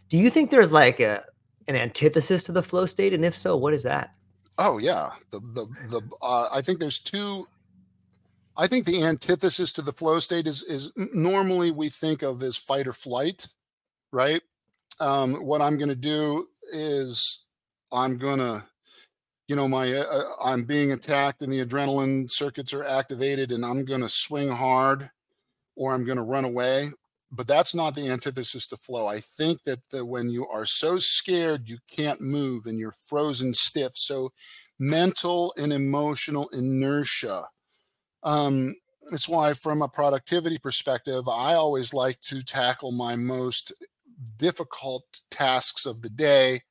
do 0.08 0.16
you 0.16 0.30
think 0.30 0.50
there's 0.50 0.72
like 0.72 1.00
a 1.00 1.22
an 1.66 1.76
antithesis 1.76 2.44
to 2.44 2.52
the 2.52 2.62
flow 2.62 2.86
state 2.86 3.12
and 3.12 3.24
if 3.24 3.36
so, 3.36 3.56
what 3.56 3.74
is 3.74 3.82
that? 3.82 4.14
Oh 4.56 4.78
yeah, 4.78 5.10
the 5.30 5.40
the 5.40 5.66
the 5.88 6.00
uh, 6.22 6.48
I 6.50 6.62
think 6.62 6.78
there's 6.78 6.98
two. 6.98 7.48
I 8.56 8.68
think 8.68 8.86
the 8.86 9.02
antithesis 9.02 9.72
to 9.72 9.82
the 9.82 9.92
flow 9.92 10.20
state 10.20 10.46
is 10.46 10.62
is 10.62 10.92
normally 10.96 11.72
we 11.72 11.88
think 11.88 12.22
of 12.22 12.42
as 12.42 12.56
fight 12.56 12.86
or 12.86 12.92
flight, 12.92 13.48
right? 14.12 14.40
Um, 15.00 15.44
what 15.44 15.60
I'm 15.60 15.76
going 15.76 15.88
to 15.88 15.96
do 15.96 16.46
is 16.72 17.46
I'm 17.90 18.16
going 18.16 18.38
to, 18.38 18.64
you 19.48 19.56
know, 19.56 19.68
my 19.68 19.92
uh, 19.92 20.04
uh, 20.04 20.22
I'm 20.42 20.64
being 20.64 20.92
attacked 20.92 21.42
and 21.42 21.52
the 21.52 21.64
adrenaline 21.64 22.30
circuits 22.30 22.72
are 22.72 22.84
activated 22.84 23.52
and 23.52 23.64
I'm 23.64 23.84
going 23.84 24.00
to 24.00 24.08
swing 24.08 24.48
hard, 24.48 25.10
or 25.76 25.92
I'm 25.92 26.04
going 26.04 26.16
to 26.16 26.22
run 26.22 26.44
away. 26.44 26.90
But 27.30 27.48
that's 27.48 27.74
not 27.74 27.94
the 27.94 28.08
antithesis 28.08 28.68
to 28.68 28.76
flow. 28.76 29.08
I 29.08 29.18
think 29.18 29.64
that 29.64 29.80
the, 29.90 30.04
when 30.04 30.30
you 30.30 30.46
are 30.46 30.64
so 30.64 30.98
scared 30.98 31.68
you 31.68 31.78
can't 31.90 32.20
move 32.20 32.66
and 32.66 32.78
you're 32.78 32.92
frozen 32.92 33.52
stiff, 33.52 33.96
so 33.96 34.30
mental 34.78 35.52
and 35.56 35.72
emotional 35.72 36.48
inertia. 36.48 37.44
Um, 38.22 38.76
it's 39.12 39.28
why, 39.28 39.52
from 39.52 39.82
a 39.82 39.88
productivity 39.88 40.58
perspective, 40.58 41.28
I 41.28 41.54
always 41.54 41.92
like 41.92 42.20
to 42.20 42.42
tackle 42.42 42.92
my 42.92 43.16
most 43.16 43.72
difficult 44.38 45.04
tasks 45.30 45.84
of 45.84 46.00
the 46.02 46.08
day 46.08 46.62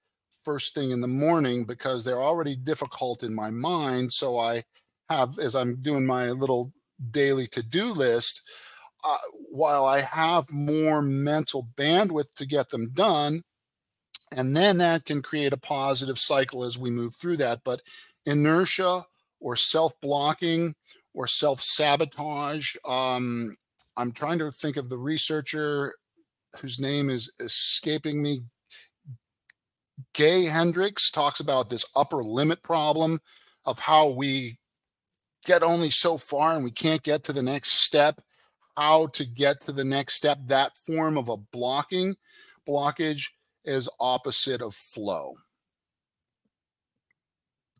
first 0.44 0.76
thing 0.76 0.92
in 0.92 1.02
the 1.02 1.08
morning 1.08 1.66
because 1.66 2.04
they're 2.04 2.22
already 2.22 2.56
difficult 2.56 3.24
in 3.24 3.34
my 3.34 3.50
mind. 3.50 4.12
So 4.12 4.38
I 4.38 4.64
have, 5.10 5.40
as 5.40 5.56
I'm 5.56 5.82
doing 5.82 6.06
my 6.06 6.32
little 6.32 6.74
daily 7.12 7.48
to 7.48 7.64
do 7.64 7.92
list, 7.94 8.42
uh, 9.04 9.18
while 9.52 9.86
I 9.86 10.02
have 10.02 10.50
more 10.52 11.02
mental 11.02 11.68
bandwidth 11.76 12.34
to 12.36 12.46
get 12.46 12.70
them 12.70 12.92
done, 12.94 13.44
and 14.36 14.56
then 14.56 14.78
that 14.78 15.06
can 15.06 15.22
create 15.22 15.54
a 15.54 15.58
positive 15.58 16.18
cycle 16.18 16.64
as 16.64 16.78
we 16.78 16.90
move 16.90 17.16
through 17.16 17.38
that. 17.38 17.62
But 17.64 17.82
inertia 18.26 19.06
or 19.40 19.56
self 19.56 20.00
blocking 20.02 20.76
or 21.14 21.28
self 21.28 21.62
sabotage, 21.62 22.76
um, 22.86 23.56
I'm 23.98 24.12
trying 24.12 24.40
to 24.40 24.52
think 24.52 24.78
of 24.78 24.90
the 24.90 24.98
researcher 24.98 25.96
whose 26.60 26.80
name 26.80 27.10
is 27.10 27.32
escaping 27.40 28.22
me. 28.22 28.44
Gay 30.14 30.46
Hendricks 30.46 31.12
talks 31.12 31.40
about 31.40 31.70
this 31.70 31.86
upper 31.96 32.24
limit 32.24 32.64
problem 32.64 33.22
of 33.66 33.80
how 33.80 34.10
we 34.10 34.58
get 35.46 35.64
only 35.64 35.90
so 35.90 36.18
far 36.18 36.56
and 36.56 36.64
we 36.64 36.72
can't 36.72 37.04
get 37.04 37.24
to 37.24 37.34
the 37.34 37.44
next 37.44 37.72
step 37.84 38.22
how 38.78 39.08
to 39.08 39.26
get 39.26 39.62
to 39.62 39.72
the 39.72 39.84
next 39.84 40.16
step. 40.16 40.40
That 40.46 40.76
form 40.78 41.18
of 41.18 41.30
a 41.30 41.38
blocking 41.38 42.16
blockage 42.68 43.30
is 43.64 43.90
opposite 44.00 44.62
of 44.62 44.74
flow. 44.74 45.36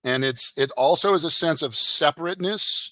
And 0.04 0.24
it's 0.24 0.54
it 0.58 0.72
also 0.72 1.14
is 1.14 1.24
a 1.24 1.32
sense 1.32 1.62
of 1.62 1.76
separateness 1.76 2.92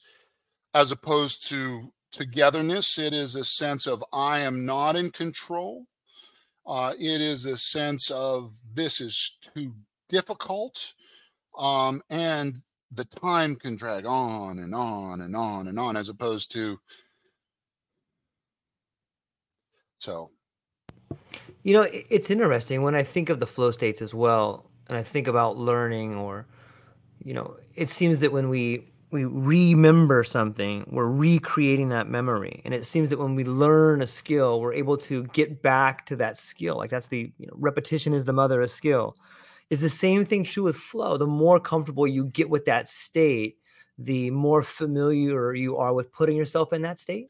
as 0.73 0.91
opposed 0.91 1.47
to 1.49 1.91
togetherness. 2.11 2.97
It 2.97 3.13
is 3.13 3.35
a 3.35 3.43
sense 3.43 3.85
of 3.85 4.03
I 4.13 4.39
am 4.39 4.65
not 4.65 4.95
in 4.95 5.11
control. 5.11 5.85
Uh, 6.65 6.93
it 6.99 7.21
is 7.21 7.45
a 7.45 7.57
sense 7.57 8.11
of 8.11 8.53
this 8.73 9.01
is 9.01 9.37
too 9.53 9.73
difficult, 10.07 10.93
um, 11.57 12.01
and 12.09 12.61
the 12.91 13.05
time 13.05 13.55
can 13.55 13.75
drag 13.75 14.05
on 14.05 14.59
and 14.59 14.75
on 14.75 15.21
and 15.21 15.35
on 15.35 15.67
and 15.67 15.79
on, 15.79 15.97
as 15.97 16.09
opposed 16.09 16.51
to 16.51 16.79
so. 19.97 20.31
You 21.63 21.73
know, 21.73 21.87
it's 21.91 22.31
interesting 22.31 22.81
when 22.81 22.95
I 22.95 23.03
think 23.03 23.29
of 23.29 23.39
the 23.39 23.47
flow 23.47 23.71
states 23.71 24.01
as 24.01 24.13
well, 24.13 24.71
and 24.87 24.97
I 24.97 25.03
think 25.03 25.27
about 25.27 25.57
learning, 25.57 26.15
or 26.15 26.47
you 27.23 27.33
know, 27.33 27.57
it 27.75 27.89
seems 27.89 28.19
that 28.19 28.31
when 28.31 28.49
we 28.49 28.90
we 29.11 29.25
remember 29.25 30.23
something, 30.23 30.87
we're 30.89 31.05
recreating 31.05 31.89
that 31.89 32.07
memory. 32.07 32.61
And 32.63 32.73
it 32.73 32.85
seems 32.85 33.09
that 33.09 33.19
when 33.19 33.35
we 33.35 33.43
learn 33.43 34.01
a 34.01 34.07
skill, 34.07 34.61
we're 34.61 34.73
able 34.73 34.97
to 34.99 35.23
get 35.27 35.61
back 35.61 36.05
to 36.07 36.15
that 36.17 36.37
skill. 36.37 36.77
Like 36.77 36.89
that's 36.89 37.09
the 37.09 37.31
you 37.37 37.47
know, 37.47 37.53
repetition 37.55 38.13
is 38.13 38.23
the 38.23 38.33
mother 38.33 38.61
of 38.61 38.71
skill. 38.71 39.17
Is 39.69 39.81
the 39.81 39.89
same 39.89 40.25
thing 40.25 40.43
true 40.43 40.63
with 40.63 40.75
flow? 40.75 41.17
The 41.17 41.27
more 41.27 41.59
comfortable 41.59 42.07
you 42.07 42.25
get 42.25 42.49
with 42.49 42.65
that 42.65 42.87
state, 42.87 43.57
the 43.97 44.31
more 44.31 44.63
familiar 44.63 45.53
you 45.53 45.77
are 45.77 45.93
with 45.93 46.11
putting 46.11 46.35
yourself 46.35 46.73
in 46.73 46.81
that 46.83 46.99
state? 46.99 47.29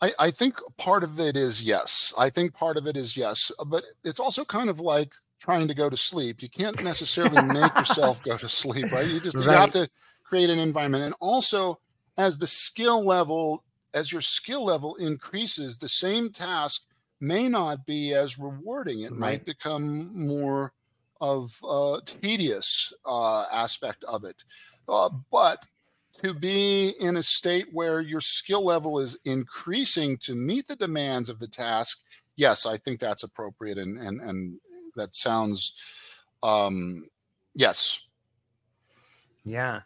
I, 0.00 0.12
I 0.18 0.30
think 0.30 0.58
part 0.76 1.04
of 1.04 1.18
it 1.18 1.36
is 1.36 1.62
yes. 1.62 2.12
I 2.18 2.28
think 2.30 2.54
part 2.54 2.76
of 2.76 2.86
it 2.86 2.96
is 2.96 3.16
yes. 3.16 3.50
But 3.66 3.84
it's 4.02 4.20
also 4.20 4.44
kind 4.44 4.68
of 4.68 4.80
like 4.80 5.12
trying 5.40 5.68
to 5.68 5.74
go 5.74 5.88
to 5.90 5.96
sleep. 5.96 6.42
You 6.42 6.48
can't 6.48 6.82
necessarily 6.82 7.42
make 7.42 7.74
yourself 7.78 8.22
go 8.22 8.36
to 8.36 8.48
sleep, 8.48 8.92
right? 8.92 9.06
You 9.06 9.20
just 9.20 9.36
right. 9.36 9.44
you 9.44 9.50
have 9.50 9.70
to 9.72 9.88
create 10.34 10.50
an 10.50 10.58
environment. 10.58 11.04
And 11.04 11.14
also, 11.20 11.78
as 12.18 12.38
the 12.38 12.46
skill 12.48 13.06
level, 13.06 13.62
as 13.94 14.10
your 14.10 14.20
skill 14.20 14.64
level 14.64 14.96
increases, 14.96 15.76
the 15.76 15.86
same 15.86 16.32
task 16.32 16.86
may 17.20 17.48
not 17.48 17.86
be 17.86 18.12
as 18.14 18.36
rewarding. 18.36 19.02
It 19.02 19.12
right. 19.12 19.20
might 19.20 19.44
become 19.44 20.10
more 20.12 20.72
of 21.20 21.56
a 21.62 22.00
tedious 22.04 22.92
uh, 23.06 23.44
aspect 23.52 24.02
of 24.02 24.24
it. 24.24 24.42
Uh, 24.88 25.08
but 25.30 25.68
to 26.24 26.34
be 26.34 26.94
in 26.98 27.16
a 27.16 27.22
state 27.22 27.68
where 27.72 28.00
your 28.00 28.20
skill 28.20 28.64
level 28.64 28.98
is 28.98 29.16
increasing 29.24 30.16
to 30.18 30.34
meet 30.34 30.66
the 30.66 30.74
demands 30.74 31.28
of 31.28 31.38
the 31.38 31.46
task, 31.46 32.02
yes, 32.34 32.66
I 32.66 32.76
think 32.76 32.98
that's 32.98 33.22
appropriate 33.22 33.78
and 33.78 33.96
and 33.98 34.20
and 34.20 34.58
that 34.96 35.14
sounds 35.14 35.74
um 36.42 37.06
yes. 37.54 38.08
Yeah. 39.44 39.82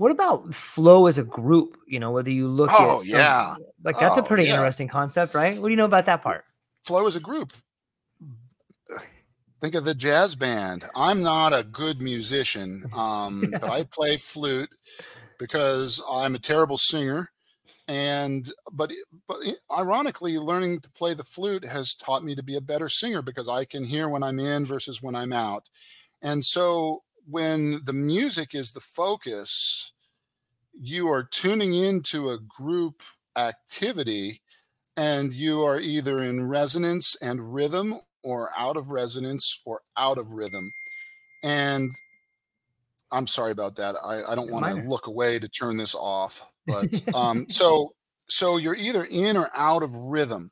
What 0.00 0.12
about 0.12 0.54
flow 0.54 1.08
as 1.08 1.18
a 1.18 1.22
group? 1.22 1.76
You 1.86 2.00
know, 2.00 2.10
whether 2.10 2.30
you 2.30 2.48
look 2.48 2.70
oh, 2.72 2.94
at 2.94 3.00
some, 3.02 3.10
yeah, 3.10 3.56
like 3.84 3.98
that's 3.98 4.16
oh, 4.16 4.22
a 4.22 4.24
pretty 4.24 4.44
yeah. 4.44 4.54
interesting 4.54 4.88
concept, 4.88 5.34
right? 5.34 5.60
What 5.60 5.68
do 5.68 5.72
you 5.72 5.76
know 5.76 5.84
about 5.84 6.06
that 6.06 6.22
part? 6.22 6.42
Flow 6.86 7.06
as 7.06 7.16
a 7.16 7.20
group. 7.20 7.52
Think 9.60 9.74
of 9.74 9.84
the 9.84 9.94
jazz 9.94 10.34
band. 10.34 10.86
I'm 10.96 11.22
not 11.22 11.52
a 11.52 11.62
good 11.62 12.00
musician, 12.00 12.86
um, 12.94 13.50
yeah. 13.52 13.58
but 13.58 13.68
I 13.68 13.84
play 13.92 14.16
flute 14.16 14.70
because 15.38 16.02
I'm 16.10 16.34
a 16.34 16.38
terrible 16.38 16.78
singer. 16.78 17.30
And 17.86 18.50
but 18.72 18.90
but 19.28 19.36
ironically, 19.70 20.38
learning 20.38 20.80
to 20.80 20.90
play 20.92 21.12
the 21.12 21.24
flute 21.24 21.66
has 21.66 21.94
taught 21.94 22.24
me 22.24 22.34
to 22.36 22.42
be 22.42 22.56
a 22.56 22.62
better 22.62 22.88
singer 22.88 23.20
because 23.20 23.50
I 23.50 23.66
can 23.66 23.84
hear 23.84 24.08
when 24.08 24.22
I'm 24.22 24.38
in 24.38 24.64
versus 24.64 25.02
when 25.02 25.14
I'm 25.14 25.34
out. 25.34 25.68
And 26.22 26.42
so 26.42 27.02
when 27.30 27.80
the 27.84 27.92
music 27.92 28.54
is 28.54 28.72
the 28.72 28.80
focus, 28.80 29.92
you 30.78 31.08
are 31.08 31.22
tuning 31.22 31.74
into 31.74 32.30
a 32.30 32.38
group 32.38 33.02
activity 33.36 34.40
and 34.96 35.32
you 35.32 35.62
are 35.62 35.78
either 35.78 36.22
in 36.22 36.48
resonance 36.48 37.16
and 37.22 37.54
rhythm 37.54 38.00
or 38.22 38.50
out 38.56 38.76
of 38.76 38.90
resonance 38.90 39.60
or 39.64 39.80
out 39.96 40.18
of 40.18 40.32
rhythm. 40.32 40.70
And 41.42 41.90
I'm 43.10 43.26
sorry 43.26 43.52
about 43.52 43.76
that. 43.76 43.96
I, 44.04 44.22
I 44.24 44.34
don't 44.34 44.50
want 44.50 44.66
to 44.66 44.88
look 44.88 45.06
away 45.06 45.38
to 45.38 45.48
turn 45.48 45.76
this 45.76 45.94
off. 45.94 46.46
But 46.66 47.02
um, 47.14 47.46
so 47.48 47.94
so 48.28 48.56
you're 48.56 48.76
either 48.76 49.04
in 49.04 49.36
or 49.36 49.50
out 49.54 49.82
of 49.82 49.94
rhythm. 49.94 50.50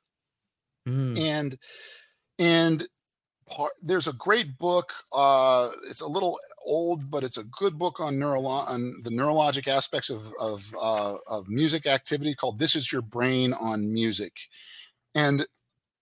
Mm. 0.89 1.19
And 1.19 1.59
and 2.39 2.89
part, 3.49 3.73
there's 3.83 4.09
a 4.09 4.13
great 4.13 4.59
book. 4.59 4.95
Uh, 5.13 5.69
it's 5.89 6.01
a 6.01 6.07
little 6.07 6.39
old, 6.65 7.11
but 7.11 7.25
it's 7.25 7.37
a 7.39 7.45
good 7.45 7.79
book 7.79 8.01
on 8.01 8.17
neurolo- 8.17 8.69
on 8.69 8.95
the 9.03 9.11
neurologic 9.11 9.69
aspects 9.69 10.11
of 10.11 10.33
of, 10.41 10.75
uh, 10.81 11.17
of 11.27 11.49
music 11.49 11.87
activity 11.87 12.35
called 12.35 12.59
"This 12.59 12.77
Is 12.77 12.93
Your 12.93 13.03
Brain 13.03 13.53
on 13.53 13.93
Music," 13.93 14.49
and 15.15 15.47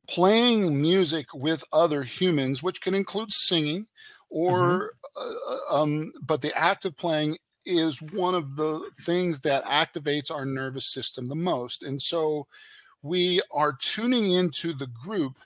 playing 0.08 0.80
music 0.80 1.34
with 1.34 1.64
other 1.72 2.02
humans, 2.02 2.62
which 2.62 2.80
can 2.80 2.94
include 2.94 3.32
singing, 3.32 3.86
or 4.30 4.92
mm-hmm. 5.16 5.72
uh, 5.74 5.82
um, 5.82 6.12
but 6.22 6.42
the 6.42 6.56
act 6.56 6.84
of 6.84 6.96
playing 6.96 7.38
is 7.64 8.00
one 8.00 8.34
of 8.34 8.56
the 8.56 8.90
things 9.00 9.40
that 9.40 9.64
activates 9.64 10.30
our 10.30 10.44
nervous 10.44 10.86
system 10.86 11.28
the 11.28 11.34
most, 11.34 11.82
and 11.82 12.00
so 12.00 12.46
we 13.02 13.40
are 13.52 13.76
tuning 13.78 14.30
into 14.32 14.72
the 14.72 14.86
group 14.86 15.36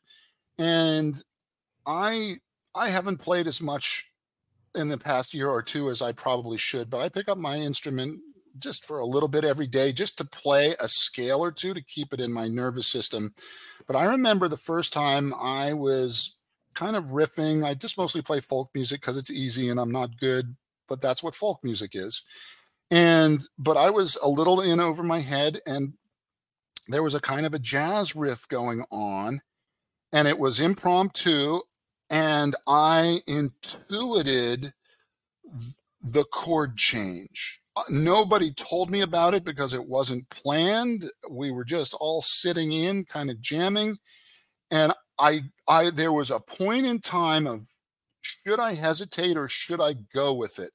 and 0.60 1.24
I 1.86 2.36
I 2.74 2.90
haven't 2.90 3.16
played 3.16 3.46
as 3.46 3.60
much 3.60 4.09
in 4.74 4.88
the 4.88 4.98
past 4.98 5.34
year 5.34 5.48
or 5.48 5.62
two 5.62 5.90
as 5.90 6.00
I 6.00 6.12
probably 6.12 6.56
should, 6.56 6.90
but 6.90 7.00
I 7.00 7.08
pick 7.08 7.28
up 7.28 7.38
my 7.38 7.56
instrument 7.56 8.20
just 8.58 8.84
for 8.84 8.98
a 8.98 9.06
little 9.06 9.28
bit 9.28 9.44
every 9.44 9.66
day 9.66 9.92
just 9.92 10.18
to 10.18 10.24
play 10.24 10.74
a 10.80 10.88
scale 10.88 11.42
or 11.42 11.50
two 11.50 11.74
to 11.74 11.82
keep 11.82 12.12
it 12.12 12.20
in 12.20 12.32
my 12.32 12.48
nervous 12.48 12.86
system. 12.86 13.34
But 13.86 13.96
I 13.96 14.04
remember 14.04 14.48
the 14.48 14.56
first 14.56 14.92
time 14.92 15.34
I 15.34 15.72
was 15.72 16.36
kind 16.74 16.96
of 16.96 17.06
riffing. 17.06 17.64
I 17.64 17.74
just 17.74 17.98
mostly 17.98 18.22
play 18.22 18.40
folk 18.40 18.70
music 18.74 19.00
because 19.00 19.16
it's 19.16 19.30
easy 19.30 19.68
and 19.68 19.78
I'm 19.78 19.92
not 19.92 20.18
good, 20.18 20.56
but 20.88 21.00
that's 21.00 21.22
what 21.22 21.34
folk 21.34 21.62
music 21.62 21.92
is. 21.94 22.22
And 22.90 23.40
but 23.58 23.76
I 23.76 23.90
was 23.90 24.16
a 24.22 24.28
little 24.28 24.60
in 24.60 24.80
over 24.80 25.02
my 25.02 25.20
head 25.20 25.60
and 25.66 25.94
there 26.88 27.02
was 27.02 27.14
a 27.14 27.20
kind 27.20 27.46
of 27.46 27.54
a 27.54 27.58
jazz 27.58 28.16
riff 28.16 28.48
going 28.48 28.84
on 28.90 29.40
and 30.12 30.26
it 30.26 30.38
was 30.38 30.58
impromptu 30.58 31.60
and 32.10 32.56
I 32.66 33.22
intuited 33.26 34.72
the 36.02 36.24
chord 36.24 36.76
change. 36.76 37.60
Uh, 37.76 37.84
nobody 37.88 38.52
told 38.52 38.90
me 38.90 39.00
about 39.00 39.32
it 39.32 39.44
because 39.44 39.72
it 39.72 39.86
wasn't 39.86 40.28
planned. 40.28 41.10
We 41.30 41.52
were 41.52 41.64
just 41.64 41.94
all 41.94 42.20
sitting 42.20 42.72
in, 42.72 43.04
kind 43.04 43.30
of 43.30 43.40
jamming, 43.40 43.98
and 44.70 44.92
I, 45.18 45.44
I, 45.68 45.90
there 45.90 46.12
was 46.12 46.30
a 46.30 46.40
point 46.40 46.86
in 46.86 46.98
time 46.98 47.46
of 47.46 47.66
should 48.22 48.58
I 48.58 48.74
hesitate 48.74 49.36
or 49.36 49.48
should 49.48 49.80
I 49.80 49.94
go 50.14 50.34
with 50.34 50.58
it? 50.58 50.70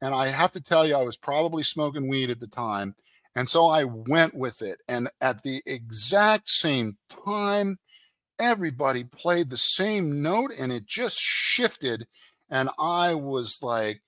And 0.00 0.14
I 0.14 0.28
have 0.28 0.52
to 0.52 0.60
tell 0.60 0.86
you, 0.86 0.96
I 0.96 1.02
was 1.02 1.16
probably 1.16 1.62
smoking 1.62 2.08
weed 2.08 2.30
at 2.30 2.40
the 2.40 2.46
time, 2.46 2.94
and 3.34 3.48
so 3.48 3.66
I 3.66 3.84
went 3.84 4.34
with 4.34 4.60
it. 4.60 4.78
And 4.86 5.08
at 5.20 5.42
the 5.42 5.62
exact 5.64 6.48
same 6.50 6.98
time, 7.24 7.78
everybody 8.38 9.04
played 9.04 9.50
the 9.50 9.56
same 9.56 10.22
note 10.22 10.52
and 10.58 10.72
it 10.72 10.86
just 10.86 11.18
shifted. 11.18 12.06
And 12.50 12.70
I 12.78 13.14
was 13.14 13.62
like, 13.62 14.02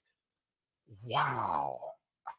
wow, 1.05 1.78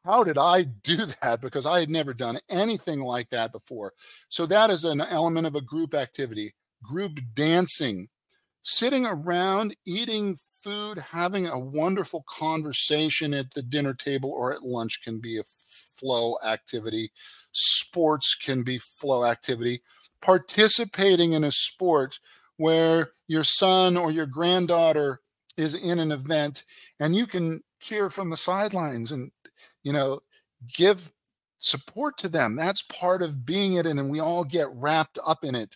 how 0.03 0.23
did 0.23 0.37
I 0.37 0.63
do 0.83 1.05
that? 1.21 1.41
Because 1.41 1.65
I 1.65 1.79
had 1.79 1.89
never 1.89 2.13
done 2.13 2.39
anything 2.49 3.01
like 3.01 3.29
that 3.29 3.51
before. 3.51 3.93
So 4.29 4.45
that 4.47 4.69
is 4.69 4.85
an 4.85 5.01
element 5.01 5.47
of 5.47 5.55
a 5.55 5.61
group 5.61 5.93
activity, 5.93 6.53
group 6.83 7.19
dancing, 7.33 8.09
sitting 8.63 9.05
around, 9.05 9.75
eating 9.85 10.35
food, 10.35 10.99
having 11.11 11.47
a 11.47 11.59
wonderful 11.59 12.23
conversation 12.29 13.33
at 13.33 13.53
the 13.53 13.63
dinner 13.63 13.93
table 13.93 14.31
or 14.31 14.53
at 14.53 14.63
lunch 14.63 15.01
can 15.03 15.19
be 15.19 15.37
a 15.37 15.43
flow 15.43 16.35
activity. 16.45 17.11
Sports 17.51 18.35
can 18.35 18.63
be 18.63 18.77
flow 18.77 19.25
activity 19.25 19.81
participating 20.21 21.33
in 21.33 21.43
a 21.43 21.51
sport 21.51 22.19
where 22.57 23.11
your 23.27 23.43
son 23.43 23.97
or 23.97 24.11
your 24.11 24.25
granddaughter 24.25 25.19
is 25.57 25.73
in 25.73 25.99
an 25.99 26.11
event 26.11 26.63
and 26.99 27.15
you 27.15 27.25
can 27.25 27.63
cheer 27.79 28.09
from 28.09 28.29
the 28.29 28.37
sidelines 28.37 29.11
and 29.11 29.31
you 29.83 29.91
know 29.91 30.21
give 30.73 31.11
support 31.57 32.17
to 32.17 32.29
them. 32.29 32.55
That's 32.55 32.81
part 32.81 33.21
of 33.21 33.45
being 33.45 33.73
it 33.73 33.85
and 33.85 34.09
we 34.09 34.19
all 34.19 34.43
get 34.43 34.69
wrapped 34.71 35.19
up 35.25 35.43
in 35.43 35.55
it. 35.55 35.75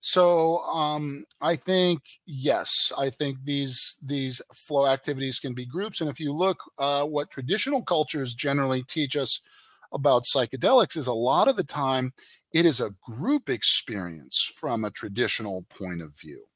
So 0.00 0.58
um, 0.58 1.24
i 1.40 1.56
think 1.56 2.00
yes 2.26 2.92
i 2.98 3.10
think 3.10 3.38
these 3.44 3.98
these 4.02 4.40
flow 4.54 4.86
activities 4.86 5.40
can 5.40 5.52
be 5.52 5.66
groups 5.66 6.00
and 6.00 6.08
if 6.08 6.20
you 6.20 6.32
look 6.32 6.58
uh, 6.78 7.04
what 7.04 7.30
traditional 7.30 7.82
cultures 7.82 8.34
generally 8.34 8.82
teach 8.84 9.16
us 9.16 9.40
about 9.92 10.22
psychedelics 10.22 10.96
is 10.96 11.06
a 11.06 11.12
lot 11.12 11.48
of 11.48 11.56
the 11.56 11.64
time 11.64 12.12
it 12.56 12.64
is 12.64 12.80
a 12.80 12.94
group 13.02 13.50
experience 13.50 14.42
from 14.42 14.82
a 14.82 14.90
traditional 14.90 15.66
point 15.68 16.00
of 16.00 16.18
view. 16.18 16.46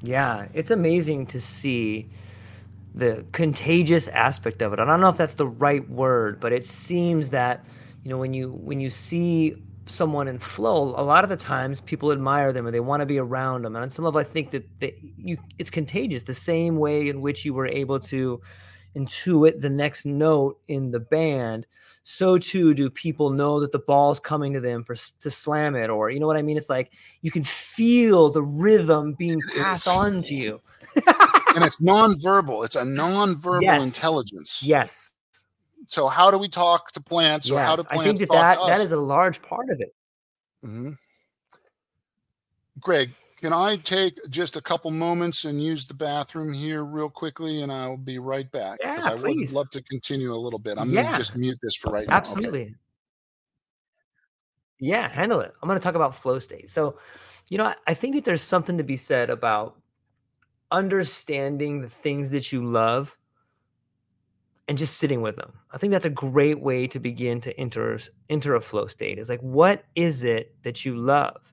Yeah, 0.00 0.46
it's 0.54 0.70
amazing 0.70 1.26
to 1.26 1.40
see 1.40 2.08
the 2.94 3.24
contagious 3.32 4.06
aspect 4.06 4.62
of 4.62 4.72
it. 4.72 4.78
I 4.78 4.84
don't 4.84 5.00
know 5.00 5.08
if 5.08 5.16
that's 5.16 5.34
the 5.34 5.48
right 5.48 5.88
word, 5.90 6.38
but 6.38 6.52
it 6.52 6.64
seems 6.64 7.30
that 7.30 7.64
you 8.04 8.10
know 8.10 8.18
when 8.18 8.32
you 8.32 8.52
when 8.52 8.78
you 8.78 8.90
see 8.90 9.56
someone 9.86 10.28
in 10.28 10.38
flow, 10.38 10.94
a 10.96 11.02
lot 11.02 11.24
of 11.24 11.30
the 11.30 11.36
times 11.36 11.80
people 11.80 12.12
admire 12.12 12.52
them 12.52 12.64
or 12.64 12.70
they 12.70 12.78
want 12.78 13.00
to 13.00 13.06
be 13.06 13.18
around 13.18 13.62
them. 13.62 13.74
And 13.74 13.82
on 13.82 13.90
some 13.90 14.04
level, 14.04 14.20
I 14.20 14.24
think 14.24 14.52
that, 14.52 14.64
that 14.78 14.94
you 15.02 15.36
it's 15.58 15.70
contagious. 15.70 16.22
The 16.22 16.32
same 16.34 16.76
way 16.76 17.08
in 17.08 17.20
which 17.20 17.44
you 17.44 17.54
were 17.54 17.66
able 17.66 17.98
to 17.98 18.40
intuit 18.94 19.58
the 19.58 19.70
next 19.70 20.06
note 20.06 20.60
in 20.68 20.92
the 20.92 21.00
band, 21.00 21.66
so 22.02 22.36
too 22.38 22.74
do 22.74 22.90
people 22.90 23.30
know 23.30 23.60
that 23.60 23.72
the 23.72 23.78
ball's 23.78 24.18
coming 24.20 24.52
to 24.54 24.60
them 24.60 24.82
for 24.84 24.94
to 24.94 25.30
slam 25.30 25.76
it, 25.76 25.88
or 25.90 26.10
you 26.10 26.18
know 26.20 26.26
what 26.26 26.36
I 26.36 26.42
mean. 26.42 26.56
It's 26.56 26.68
like 26.70 26.92
you 27.20 27.30
can 27.30 27.44
feel 27.44 28.28
the 28.30 28.42
rhythm 28.42 29.14
being 29.14 29.40
passed 29.56 29.86
on 29.88 30.22
to 30.24 30.34
you. 30.34 30.60
and 31.54 31.64
it's 31.64 31.78
nonverbal. 31.80 32.64
It's 32.64 32.76
a 32.76 32.82
nonverbal 32.82 33.62
Yes. 33.62 33.84
intelligence. 33.84 34.62
yes, 34.62 35.12
So 35.86 36.08
how 36.08 36.30
do 36.30 36.38
we 36.38 36.48
talk 36.48 36.90
to 36.92 37.00
plants, 37.00 37.50
or 37.50 37.60
how 37.60 37.76
do 37.76 37.82
yes. 37.90 37.98
I 38.00 38.04
think 38.04 38.18
that 38.18 38.30
that, 38.30 38.58
that 38.66 38.80
is 38.80 38.92
a 38.92 38.96
large 38.96 39.40
part 39.42 39.70
of 39.70 39.80
it. 39.80 39.94
Mhm. 40.64 40.96
Greg, 42.80 43.14
can 43.42 43.52
I 43.52 43.76
take 43.76 44.14
just 44.30 44.56
a 44.56 44.60
couple 44.62 44.90
moments 44.92 45.44
and 45.44 45.62
use 45.62 45.86
the 45.86 45.94
bathroom 45.94 46.52
here 46.52 46.84
real 46.84 47.10
quickly, 47.10 47.62
and 47.62 47.72
I'll 47.72 47.96
be 47.96 48.18
right 48.18 48.50
back 48.50 48.80
because 48.84 49.06
Yeah, 49.06 49.08
I 49.08 49.14
would 49.16 49.40
love 49.50 49.68
to 49.70 49.82
continue 49.82 50.32
a 50.32 50.36
little 50.38 50.58
bit. 50.60 50.78
I'm 50.78 50.92
Yeah. 50.92 51.02
gonna 51.02 51.10
just 51.10 51.36
mute 51.36 51.58
this 51.62 51.76
for 51.76 51.90
right 51.90 52.08
now. 52.08 52.32
Okay. 52.34 52.50
Absolutely. 52.50 52.76
Yeah, 54.78 55.08
handle 55.08 55.40
it. 55.40 55.52
I'm 55.62 55.68
going 55.68 55.78
to 55.78 55.82
talk 55.82 55.94
about 55.94 56.14
flow 56.14 56.38
state. 56.38 56.70
So, 56.70 56.98
you 57.50 57.58
know, 57.58 57.66
I, 57.66 57.76
I 57.86 57.94
think 57.94 58.14
that 58.14 58.24
there's 58.24 58.42
something 58.42 58.78
to 58.78 58.84
be 58.84 58.96
said 58.96 59.30
about 59.30 59.80
understanding 60.70 61.82
the 61.82 61.88
things 61.90 62.30
that 62.30 62.52
you 62.52 62.64
love 62.64 63.18
and 64.68 64.78
just 64.78 64.98
sitting 64.98 65.22
with 65.22 65.36
them. 65.36 65.52
I 65.72 65.78
think 65.78 65.90
that's 65.90 66.06
a 66.06 66.10
great 66.10 66.60
way 66.60 66.86
to 66.88 66.98
begin 67.00 67.40
to 67.42 67.58
enter 67.58 67.98
enter 68.28 68.54
a 68.54 68.60
flow 68.60 68.86
state. 68.86 69.18
Is 69.18 69.28
like 69.28 69.40
what 69.40 69.84
is 69.94 70.24
it 70.24 70.56
that 70.62 70.84
you 70.84 70.96
love? 70.96 71.51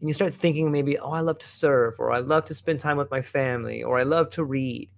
And 0.00 0.08
you 0.08 0.14
start 0.14 0.32
thinking 0.32 0.72
maybe, 0.72 0.98
oh, 0.98 1.12
I 1.12 1.20
love 1.20 1.38
to 1.38 1.48
serve, 1.48 1.94
or 1.98 2.10
I 2.10 2.20
love 2.20 2.46
to 2.46 2.54
spend 2.54 2.80
time 2.80 2.96
with 2.96 3.10
my 3.10 3.20
family 3.20 3.82
or 3.82 3.98
I 3.98 4.02
love 4.02 4.30
to 4.30 4.44
read. 4.44 4.88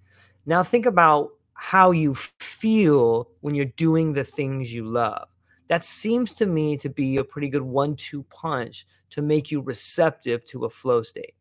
Now 0.45 0.63
think 0.63 0.85
about 0.85 1.31
how 1.55 1.91
you 1.91 2.15
feel 2.15 3.29
when 3.41 3.53
you're 3.53 3.65
doing 3.65 4.13
the 4.13 4.23
things 4.23 4.73
you 4.73 4.85
love. 4.85 5.27
That 5.67 5.83
seems 5.83 6.33
to 6.33 6.45
me 6.45 6.77
to 6.77 6.89
be 6.89 7.17
a 7.17 7.23
pretty 7.23 7.49
good 7.49 7.61
one-two 7.61 8.23
punch 8.23 8.85
to 9.11 9.21
make 9.21 9.51
you 9.51 9.61
receptive 9.61 10.43
to 10.45 10.65
a 10.65 10.69
flow 10.69 11.03
state. 11.03 11.35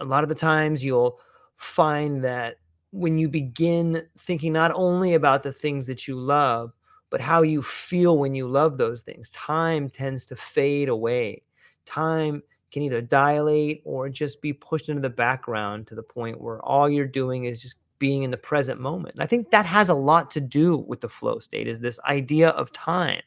A 0.00 0.04
lot 0.04 0.22
of 0.22 0.28
the 0.28 0.34
times 0.34 0.84
you'll 0.84 1.20
find 1.56 2.22
that 2.24 2.56
when 2.90 3.18
you 3.18 3.28
begin 3.28 4.06
thinking 4.18 4.52
not 4.52 4.72
only 4.74 5.14
about 5.14 5.42
the 5.42 5.52
things 5.52 5.86
that 5.86 6.06
you 6.06 6.16
love, 6.16 6.72
but 7.10 7.20
how 7.20 7.42
you 7.42 7.62
feel 7.62 8.18
when 8.18 8.34
you 8.34 8.46
love 8.46 8.78
those 8.78 9.02
things, 9.02 9.30
time 9.32 9.90
tends 9.90 10.24
to 10.26 10.36
fade 10.36 10.88
away. 10.88 11.42
Time 11.84 12.42
can 12.70 12.82
either 12.82 13.00
dilate 13.00 13.82
or 13.84 14.08
just 14.08 14.42
be 14.42 14.52
pushed 14.52 14.88
into 14.88 15.00
the 15.00 15.10
background 15.10 15.86
to 15.86 15.94
the 15.94 16.02
point 16.02 16.40
where 16.40 16.60
all 16.64 16.88
you're 16.88 17.06
doing 17.06 17.44
is 17.44 17.62
just 17.62 17.76
being 17.98 18.22
in 18.22 18.30
the 18.30 18.36
present 18.36 18.80
moment. 18.80 19.14
And 19.14 19.22
I 19.22 19.26
think 19.26 19.50
that 19.50 19.66
has 19.66 19.88
a 19.88 19.94
lot 19.94 20.30
to 20.32 20.40
do 20.40 20.76
with 20.76 21.00
the 21.00 21.08
flow 21.08 21.38
state 21.38 21.66
is 21.66 21.80
this 21.80 21.98
idea 22.00 22.50
of 22.50 22.72
time. 22.72 23.22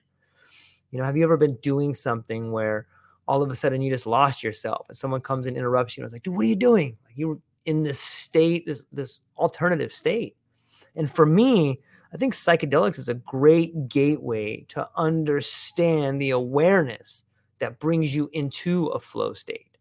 You 0.91 0.99
know, 0.99 1.05
have 1.05 1.18
you 1.18 1.23
ever 1.23 1.38
been 1.38 1.55
doing 1.57 1.95
something 1.95 2.51
where 2.51 2.88
all 3.27 3.41
of 3.41 3.49
a 3.49 3.55
sudden 3.55 3.81
you 3.81 3.89
just 3.89 4.05
lost 4.05 4.43
yourself 4.43 4.85
and 4.89 4.97
someone 4.97 5.22
comes 5.22 5.47
and 5.47 5.57
interrupts 5.57 5.97
you 5.97 6.01
and 6.01 6.05
it's 6.05 6.13
like, 6.13 6.23
dude, 6.23 6.35
what 6.35 6.45
are 6.45 6.49
you 6.49 6.55
doing? 6.55 6.97
Like 7.05 7.18
you 7.18 7.27
were 7.30 7.39
in 7.65 7.81
this 7.81 7.99
state, 7.99 8.65
this 8.65 8.85
this 8.91 9.22
alternative 9.38 9.91
state. 9.91 10.35
And 10.95 11.09
for 11.09 11.26
me, 11.26 11.80
I 12.13 12.18
think 12.18 12.34
psychedelics 12.34 12.99
is 12.99 13.07
a 13.07 13.13
great 13.13 13.88
gateway 13.88 14.65
to 14.69 14.88
understand 14.97 16.22
the 16.22 16.31
awareness 16.31 17.23
that 17.61 17.79
brings 17.79 18.13
you 18.13 18.29
into 18.33 18.88
a 18.88 18.99
flow 18.99 19.33
state. 19.33 19.77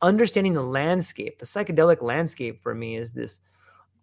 Understanding 0.00 0.54
the 0.54 0.62
landscape, 0.62 1.38
the 1.38 1.46
psychedelic 1.46 2.02
landscape 2.02 2.60
for 2.62 2.74
me 2.74 2.96
is 2.96 3.12
this 3.12 3.40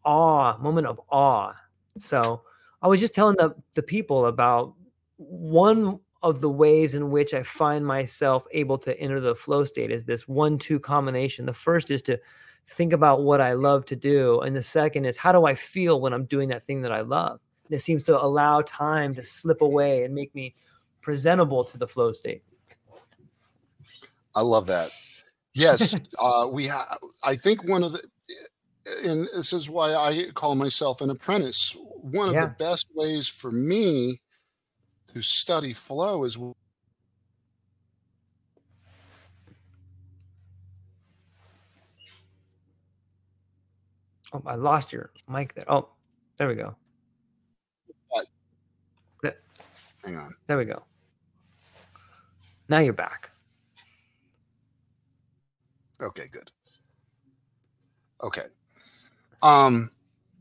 awe, 0.06 0.58
moment 0.60 0.88
of 0.88 1.02
awe. 1.10 1.54
So 1.98 2.44
I 2.82 2.88
was 2.88 3.00
just 3.00 3.14
telling 3.14 3.36
the, 3.38 3.54
the 3.74 3.84
people 3.84 4.28
about 4.28 4.76
one 5.18 6.00
of 6.22 6.42
the 6.42 6.50
ways 6.50 6.96
in 6.96 7.12
which 7.12 7.34
I 7.34 7.44
find 7.44 7.86
myself 7.86 8.46
able 8.52 8.78
to 8.80 8.98
enter 9.00 9.20
the 9.20 9.36
flow 9.36 9.64
state 9.64 9.92
is 9.92 10.04
this 10.04 10.28
one 10.28 10.58
two 10.58 10.80
combination. 10.80 11.46
The 11.46 11.54
first 11.54 11.92
is 11.92 12.02
to 12.04 12.20
think 12.68 12.94
about 12.94 13.24
what 13.24 13.42
I 13.42 13.54
love 13.54 13.86
to 13.86 13.96
do. 13.96 14.42
And 14.42 14.56
the 14.56 14.64
second 14.64 15.06
is 15.06 15.18
how 15.18 15.32
do 15.32 15.46
I 15.46 15.56
feel 15.56 16.00
when 16.00 16.14
I'm 16.14 16.26
doing 16.26 16.50
that 16.50 16.64
thing 16.64 16.82
that 16.82 16.92
I 16.92 17.02
love? 17.02 17.40
And 17.66 17.76
it 17.76 17.82
seems 17.82 18.04
to 18.04 18.22
allow 18.22 18.62
time 18.62 19.14
to 19.16 19.24
slip 19.24 19.62
away 19.62 20.04
and 20.04 20.14
make 20.14 20.34
me 20.36 20.56
presentable 21.02 21.64
to 21.64 21.78
the 21.78 21.88
flow 21.88 22.12
state. 22.12 22.44
I 24.40 24.42
love 24.42 24.68
that. 24.68 24.92
Yes, 25.54 25.98
uh, 26.20 26.48
we 26.50 26.68
have. 26.68 26.98
I 27.26 27.36
think 27.36 27.68
one 27.68 27.84
of 27.84 27.92
the, 27.92 28.02
and 29.04 29.28
this 29.36 29.52
is 29.52 29.70
why 29.70 29.94
I 29.94 30.32
call 30.34 30.56
myself 30.56 31.02
an 31.02 31.10
apprentice. 31.10 31.76
One 32.02 32.30
of 32.30 32.36
Yeah. 32.36 32.46
the 32.46 32.56
best 32.58 32.88
ways 32.96 33.28
for 33.28 33.52
me 33.52 34.22
to 35.14 35.22
study 35.22 35.74
flow 35.74 36.24
is 36.24 36.38
Oh, 36.38 36.56
I 44.46 44.56
lost 44.56 44.94
your 44.94 45.10
mic 45.28 45.54
there. 45.56 45.66
Oh, 45.68 45.90
there 46.38 46.48
we 46.48 46.56
go. 46.56 46.78
What? 48.08 48.28
hang 50.06 50.16
on. 50.16 50.34
There 50.48 50.58
we 50.58 50.64
go. 50.64 50.84
Now 52.70 52.80
you're 52.80 52.94
back. 52.94 53.29
Okay, 56.02 56.28
good. 56.32 56.52
Okay. 58.24 58.46
Um, 59.42 59.92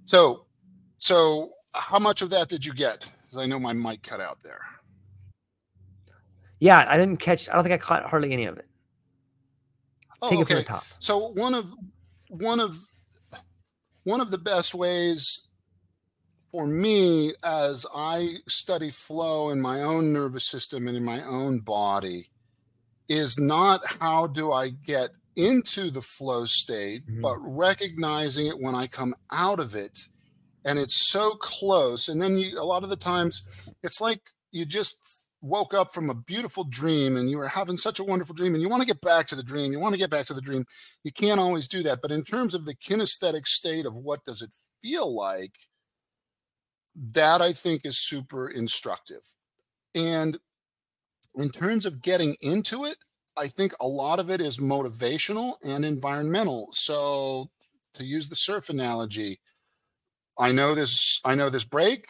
so, 0.05 0.47
so 0.97 1.51
how 1.75 1.99
much 1.99 2.23
of 2.23 2.31
that 2.31 2.49
did 2.49 2.65
you 2.65 2.75
get? 2.75 3.01
'Cause 3.31 3.37
I 3.37 3.47
know 3.47 3.59
my 3.61 3.73
mic 3.73 4.03
cut 4.03 4.21
out 4.21 4.43
there. 4.43 4.61
Yeah, 6.61 6.85
I 6.89 6.97
didn't 6.97 7.19
catch. 7.19 7.49
I 7.49 7.53
don't 7.55 7.63
think 7.63 7.75
I 7.75 7.79
caught 7.79 8.09
hardly 8.09 8.33
any 8.33 8.47
of 8.47 8.57
it. 8.59 8.67
Oh, 10.23 10.31
Take 10.31 10.41
it 10.41 10.47
from 10.49 10.57
the 10.57 10.63
top. 10.65 10.85
So 10.99 11.29
one 11.33 11.55
of 11.55 11.73
one 12.31 12.59
of 12.59 12.77
one 14.05 14.21
of 14.21 14.31
the 14.31 14.39
best 14.39 14.75
ways 14.75 15.49
for 16.51 16.67
me 16.67 17.35
as 17.45 17.85
I 17.95 18.37
study 18.49 18.91
flow 18.91 19.51
in 19.51 19.61
my 19.61 19.83
own 19.83 20.13
nervous 20.13 20.47
system 20.47 20.89
and 20.89 20.97
in 20.97 21.05
my 21.05 21.23
own 21.23 21.61
body 21.61 22.31
is 23.09 23.39
not 23.39 23.87
how 24.01 24.27
do 24.27 24.51
I 24.53 24.71
get 24.71 25.11
into 25.39 25.91
the 25.91 26.03
flow 26.03 26.45
state, 26.45 27.07
Mhm. 27.07 27.23
but 27.23 27.39
recognizing 27.39 28.47
it 28.49 28.59
when 28.59 28.75
I 28.75 28.89
come 28.89 29.15
out 29.31 29.61
of 29.61 29.75
it. 29.75 30.09
And 30.65 30.79
it's 30.79 31.09
so 31.09 31.31
close. 31.37 32.09
And 32.09 32.21
then 32.21 32.37
you 32.37 32.61
a 32.61 32.65
lot 32.65 32.83
of 32.83 32.91
the 32.91 32.97
times 32.97 33.43
it's 33.83 34.01
like 34.01 34.21
you 34.51 34.67
just 34.67 34.97
woke 35.41 35.73
up 35.73 35.93
from 35.95 36.11
a 36.11 36.15
beautiful 36.15 36.65
dream 36.65 37.17
and 37.17 37.31
you 37.31 37.39
were 37.39 37.49
having 37.49 37.77
such 37.77 38.01
a 38.01 38.05
wonderful 38.05 38.35
dream 38.35 38.55
and 38.55 38.63
you 38.63 38.69
want 38.69 38.81
to 38.83 38.87
get 38.87 39.01
back 39.01 39.29
to 39.29 39.37
the 39.37 39.43
dream. 39.43 39.73
You 39.73 39.79
want 39.79 39.93
to 39.93 39.99
get 39.99 40.11
back 40.11 40.27
to 40.27 40.35
the 40.35 40.41
dream. 40.43 40.67
You 41.05 41.13
can't 41.13 41.39
always 41.39 41.69
do 41.69 41.83
that. 41.85 42.03
But 42.03 42.11
in 42.11 42.25
terms 42.25 42.55
of 42.55 42.65
the 42.67 42.75
kinesthetic 42.75 43.47
state 43.47 43.87
of 43.87 43.95
what 43.97 44.25
does 44.25 44.43
it 44.43 44.51
feel 44.83 45.15
like, 45.15 45.69
that 46.97 47.41
I 47.41 47.53
think 47.53 47.87
is 47.87 47.97
super 47.97 48.49
instructive. 48.49 49.35
And 49.95 50.41
in 51.37 51.51
terms 51.51 51.87
of 51.87 52.03
getting 52.03 52.37
into 52.41 52.85
it, 52.85 52.99
I 53.39 53.49
think 53.49 53.75
a 53.81 53.87
lot 53.87 54.19
of 54.19 54.31
it 54.31 54.41
is 54.41 54.59
motivational 54.59 55.55
and 55.63 55.85
environmental. 55.85 56.69
So 56.73 57.51
to 57.95 58.05
use 58.05 58.29
the 58.29 58.37
surf 58.37 58.69
analogy, 58.69 59.41
I 60.39 60.53
know 60.53 60.75
this 60.75 61.21
I 61.25 61.35
know 61.35 61.51
this 61.51 61.65
break. 61.65 62.07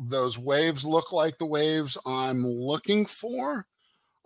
Those 0.00 0.38
waves 0.38 0.84
look 0.84 1.12
like 1.12 1.38
the 1.38 1.46
waves 1.46 1.98
I'm 2.06 2.46
looking 2.46 3.06
for. 3.06 3.66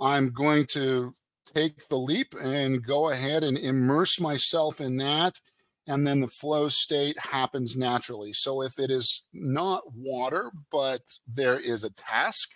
I'm 0.00 0.30
going 0.30 0.66
to 0.72 1.12
take 1.54 1.88
the 1.88 1.96
leap 1.96 2.34
and 2.40 2.84
go 2.84 3.10
ahead 3.10 3.44
and 3.44 3.58
immerse 3.58 4.20
myself 4.20 4.80
in 4.80 4.96
that 4.98 5.40
and 5.86 6.06
then 6.06 6.20
the 6.20 6.28
flow 6.28 6.68
state 6.68 7.18
happens 7.18 7.76
naturally. 7.76 8.32
So 8.32 8.62
if 8.62 8.78
it 8.78 8.90
is 8.90 9.24
not 9.32 9.82
water, 9.94 10.52
but 10.70 11.02
there 11.26 11.58
is 11.58 11.82
a 11.84 11.90
task, 11.90 12.50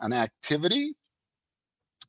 an 0.00 0.12
activity 0.12 0.94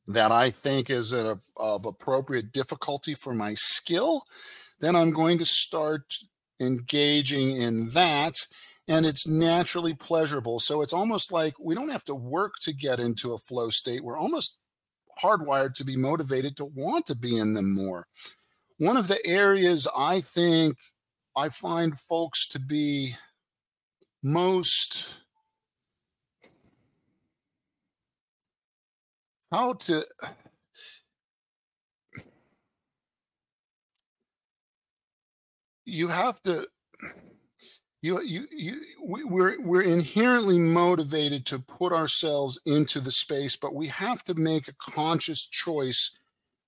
that 0.08 0.32
I 0.32 0.50
think 0.50 0.90
is 0.90 1.12
of, 1.12 1.42
of 1.56 1.86
appropriate 1.86 2.52
difficulty 2.52 3.14
for 3.14 3.34
my 3.34 3.54
skill, 3.54 4.24
then 4.80 4.96
I'm 4.96 5.10
going 5.10 5.38
to 5.38 5.46
start 5.46 6.14
engaging 6.60 7.52
in 7.56 7.88
that. 7.90 8.34
And 8.88 9.04
it's 9.04 9.28
naturally 9.28 9.94
pleasurable. 9.94 10.60
So 10.60 10.80
it's 10.80 10.94
almost 10.94 11.30
like 11.30 11.54
we 11.60 11.74
don't 11.74 11.90
have 11.90 12.04
to 12.04 12.14
work 12.14 12.54
to 12.62 12.72
get 12.72 12.98
into 12.98 13.32
a 13.32 13.38
flow 13.38 13.68
state. 13.68 14.02
We're 14.02 14.18
almost 14.18 14.58
hardwired 15.22 15.74
to 15.74 15.84
be 15.84 15.96
motivated 15.96 16.56
to 16.56 16.64
want 16.64 17.04
to 17.06 17.14
be 17.14 17.36
in 17.36 17.52
them 17.54 17.74
more 17.74 18.06
one 18.78 18.96
of 18.96 19.08
the 19.08 19.24
areas 19.26 19.88
I 19.96 20.20
think 20.20 20.78
I 21.36 21.48
find 21.48 21.98
folks 21.98 22.46
to 22.48 22.60
be 22.60 23.14
most 24.22 25.16
how 29.50 29.72
to 29.74 30.02
you 35.86 36.08
have 36.08 36.42
to 36.42 36.66
you 38.02 38.20
you 38.22 38.46
you 38.52 38.80
we're 39.00 39.60
we're 39.60 39.82
inherently 39.82 40.58
motivated 40.58 41.46
to 41.46 41.58
put 41.58 41.92
ourselves 41.92 42.60
into 42.66 43.00
the 43.00 43.10
space 43.10 43.56
but 43.56 43.74
we 43.74 43.88
have 43.88 44.22
to 44.24 44.34
make 44.34 44.68
a 44.68 44.74
conscious 44.90 45.46
choice. 45.46 46.16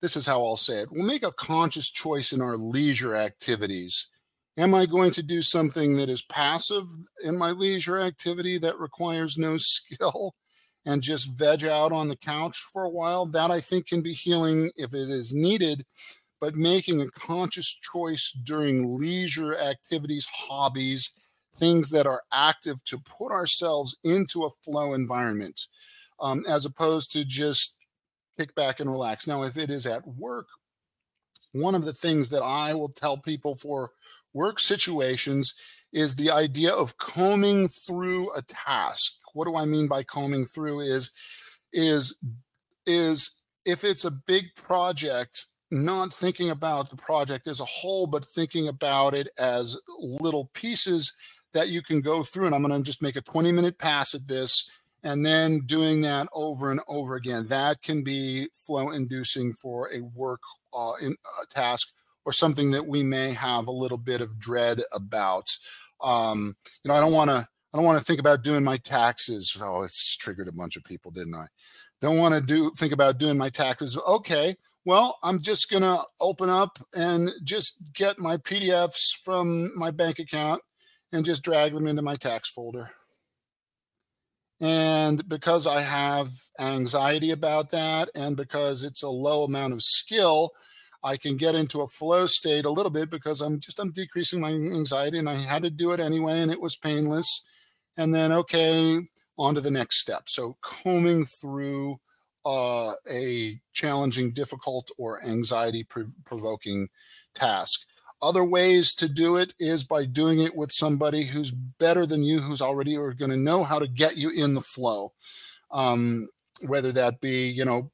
This 0.02 0.16
is 0.16 0.27
how 0.27 0.43
I'll 0.43 0.57
say 0.57 0.81
it. 0.81 0.89
We'll 0.90 1.05
make 1.05 1.23
a 1.23 1.32
conscious 1.32 1.90
choice 1.90 2.32
in 2.32 2.40
our 2.40 2.57
leisure 2.57 3.15
activities. 3.15 4.11
Am 4.57 4.74
I 4.74 4.86
going 4.86 5.11
to 5.12 5.23
do 5.23 5.43
something 5.43 5.97
that 5.97 6.09
is 6.09 6.23
passive 6.23 6.85
in 7.23 7.36
my 7.39 7.51
leisure 7.51 7.98
activity 7.98 8.59
that 8.59 8.81
requires 8.81 9.36
no 9.36 9.57
skill 9.59 10.35
and 10.86 11.02
just 11.02 11.39
veg 11.39 11.65
out 11.65 11.93
on 11.93 12.09
the 12.09 12.16
couch 12.16 12.59
for 12.59 12.85
a 12.85 12.90
while 12.90 13.27
that 13.27 13.51
I 13.51 13.61
think 13.61 13.86
can 13.86 14.01
be 14.01 14.12
healing 14.12 14.70
if 14.77 14.94
it 14.94 15.11
is 15.11 15.35
needed 15.35 15.85
but 16.40 16.57
making 16.57 17.01
a 17.01 17.11
conscious 17.11 17.78
choice 17.93 18.32
during 18.32 18.98
leisure 18.98 19.57
activities, 19.57 20.27
hobbies, 20.27 21.15
things 21.57 21.90
that 21.90 22.07
are 22.07 22.23
active 22.32 22.82
to 22.85 22.98
put 22.98 23.31
ourselves 23.31 23.97
into 24.02 24.44
a 24.44 24.51
flow 24.65 24.94
environment 24.94 25.66
um, 26.19 26.44
as 26.48 26.65
opposed 26.65 27.12
to 27.12 27.24
just 27.24 27.77
kick 28.39 28.55
back 28.55 28.81
and 28.81 28.90
relax. 28.90 29.27
Now, 29.27 29.43
if 29.43 29.59
it 29.59 29.69
is 29.69 29.85
at 29.86 30.07
work, 30.07 30.48
one 31.52 31.74
of 31.74 31.85
the 31.85 31.93
things 31.93 32.31
that 32.31 32.43
I 32.43 32.73
will 32.74 32.89
tell 32.89 33.19
people 33.19 33.55
for 33.55 33.90
work 34.32 34.59
situations 34.59 35.55
is 35.93 36.15
the 36.15 36.31
idea 36.31 36.73
of 36.73 36.97
combing 36.97 37.69
through 37.69 38.32
a 38.35 38.43
task. 38.43 39.20
What 39.35 39.47
do 39.47 39.57
I 39.57 39.65
mean 39.65 39.89
by 39.89 40.02
combing 40.02 40.47
through 40.47 40.81
is 40.81 41.12
is 41.73 42.19
is 42.86 43.43
if 43.65 43.85
it's 43.85 44.05
a 44.05 44.11
big 44.11 44.55
project 44.57 45.47
not 45.70 46.12
thinking 46.12 46.51
about 46.51 46.90
the 46.90 46.97
project 46.97 47.47
as 47.47 47.61
a 47.61 47.65
whole, 47.65 48.07
but 48.07 48.24
thinking 48.24 48.66
about 48.66 49.15
it 49.15 49.28
as 49.39 49.81
little 49.98 50.51
pieces 50.52 51.12
that 51.52 51.69
you 51.69 51.82
can 51.82 52.01
go 52.01 52.23
through. 52.23 52.47
And 52.47 52.55
I'm 52.55 52.62
going 52.62 52.82
to 52.82 52.86
just 52.86 53.02
make 53.02 53.16
a 53.16 53.20
20 53.20 53.52
minute 53.52 53.78
pass 53.78 54.15
at 54.15 54.27
this 54.27 54.70
and 55.02 55.24
then 55.24 55.61
doing 55.66 56.02
that 56.02 56.28
over 56.32 56.70
and 56.70 56.81
over 56.89 57.15
again. 57.15 57.47
That 57.48 57.82
can 57.82 58.02
be 58.02 58.48
flow 58.52 58.90
inducing 58.90 59.52
for 59.52 59.93
a 59.93 60.01
work 60.01 60.40
uh, 60.74 60.93
in, 61.01 61.16
uh, 61.24 61.44
task 61.48 61.93
or 62.24 62.32
something 62.32 62.70
that 62.73 62.86
we 62.86 63.02
may 63.02 63.32
have 63.32 63.66
a 63.66 63.73
little 63.73 63.98
bit 63.98 64.20
of 64.20 64.39
dread 64.39 64.82
about. 64.94 65.57
Um, 66.01 66.57
you 66.82 66.89
know, 66.89 66.94
I 66.94 67.01
don't 67.01 67.12
want 67.12 67.31
to. 67.31 67.47
I 67.73 67.79
don't 67.79 67.85
want 67.85 67.99
to 67.99 68.05
think 68.05 68.19
about 68.19 68.43
doing 68.43 68.65
my 68.65 68.79
taxes. 68.79 69.57
Oh, 69.61 69.83
it's 69.83 70.17
triggered 70.17 70.49
a 70.49 70.53
bunch 70.53 70.77
of 70.77 70.85
people, 70.85 71.11
didn't 71.11 71.35
I? 71.35 71.47
Don't 72.01 72.17
want 72.17 72.35
to 72.35 72.41
do 72.41 72.71
think 72.77 72.93
about 72.93 73.19
doing 73.19 73.39
my 73.39 73.49
taxes. 73.49 73.97
Okay, 74.09 74.57
well, 74.85 75.19
I'm 75.23 75.41
just 75.41 75.71
going 75.71 75.83
to 75.83 76.03
open 76.21 76.49
up 76.49 76.79
and 76.95 77.31
just 77.45 77.93
get 77.95 78.19
my 78.19 78.39
PDFs 78.39 79.17
from 79.23 79.77
my 79.77 79.91
bank 79.91 80.19
account 80.19 80.63
and 81.13 81.25
just 81.25 81.43
drag 81.43 81.75
them 81.75 81.87
into 81.87 82.03
my 82.03 82.17
tax 82.17 82.49
folder. 82.49 82.91
And 84.61 85.27
because 85.29 85.67
I 85.67 85.81
have 85.81 86.29
anxiety 86.59 87.31
about 87.31 87.71
that, 87.71 88.11
and 88.15 88.37
because 88.37 88.83
it's 88.83 89.03
a 89.03 89.09
low 89.09 89.45
amount 89.45 89.73
of 89.73 89.83
skill, 89.83 90.51
I 91.03 91.17
can 91.17 91.37
get 91.37 91.55
into 91.55 91.81
a 91.81 91.87
flow 91.87 92.27
state 92.27 92.67
a 92.67 92.71
little 92.71 92.91
bit 92.91 93.09
because 93.09 93.41
I'm 93.41 93.59
just 93.59 93.79
I'm 93.79 93.91
decreasing 93.91 94.41
my 94.41 94.51
anxiety, 94.51 95.19
and 95.19 95.31
I 95.31 95.37
had 95.37 95.63
to 95.63 95.71
do 95.71 95.93
it 95.93 96.01
anyway, 96.01 96.41
and 96.41 96.51
it 96.51 96.61
was 96.61 96.77
painless. 96.77 97.47
And 98.01 98.14
then 98.14 98.32
okay, 98.32 98.98
on 99.36 99.55
to 99.55 99.60
the 99.60 99.70
next 99.70 99.98
step. 99.98 100.22
So 100.27 100.56
combing 100.62 101.27
through 101.27 101.98
uh, 102.47 102.94
a 103.10 103.60
challenging, 103.74 104.32
difficult, 104.32 104.90
or 104.97 105.22
anxiety 105.22 105.86
provoking 106.24 106.89
task. 107.35 107.86
Other 108.22 108.43
ways 108.43 108.94
to 108.94 109.06
do 109.06 109.36
it 109.36 109.52
is 109.60 109.85
by 109.85 110.06
doing 110.06 110.40
it 110.40 110.56
with 110.56 110.72
somebody 110.72 111.24
who's 111.24 111.51
better 111.51 112.06
than 112.06 112.22
you, 112.22 112.40
who's 112.40 112.62
already 112.62 112.94
going 112.94 113.31
to 113.31 113.36
know 113.36 113.64
how 113.64 113.78
to 113.78 113.86
get 113.86 114.16
you 114.16 114.31
in 114.31 114.55
the 114.55 114.62
flow. 114.62 115.12
Um, 115.70 116.31
whether 116.66 116.93
that 116.93 117.20
be, 117.20 117.51
you 117.51 117.66
know, 117.66 117.90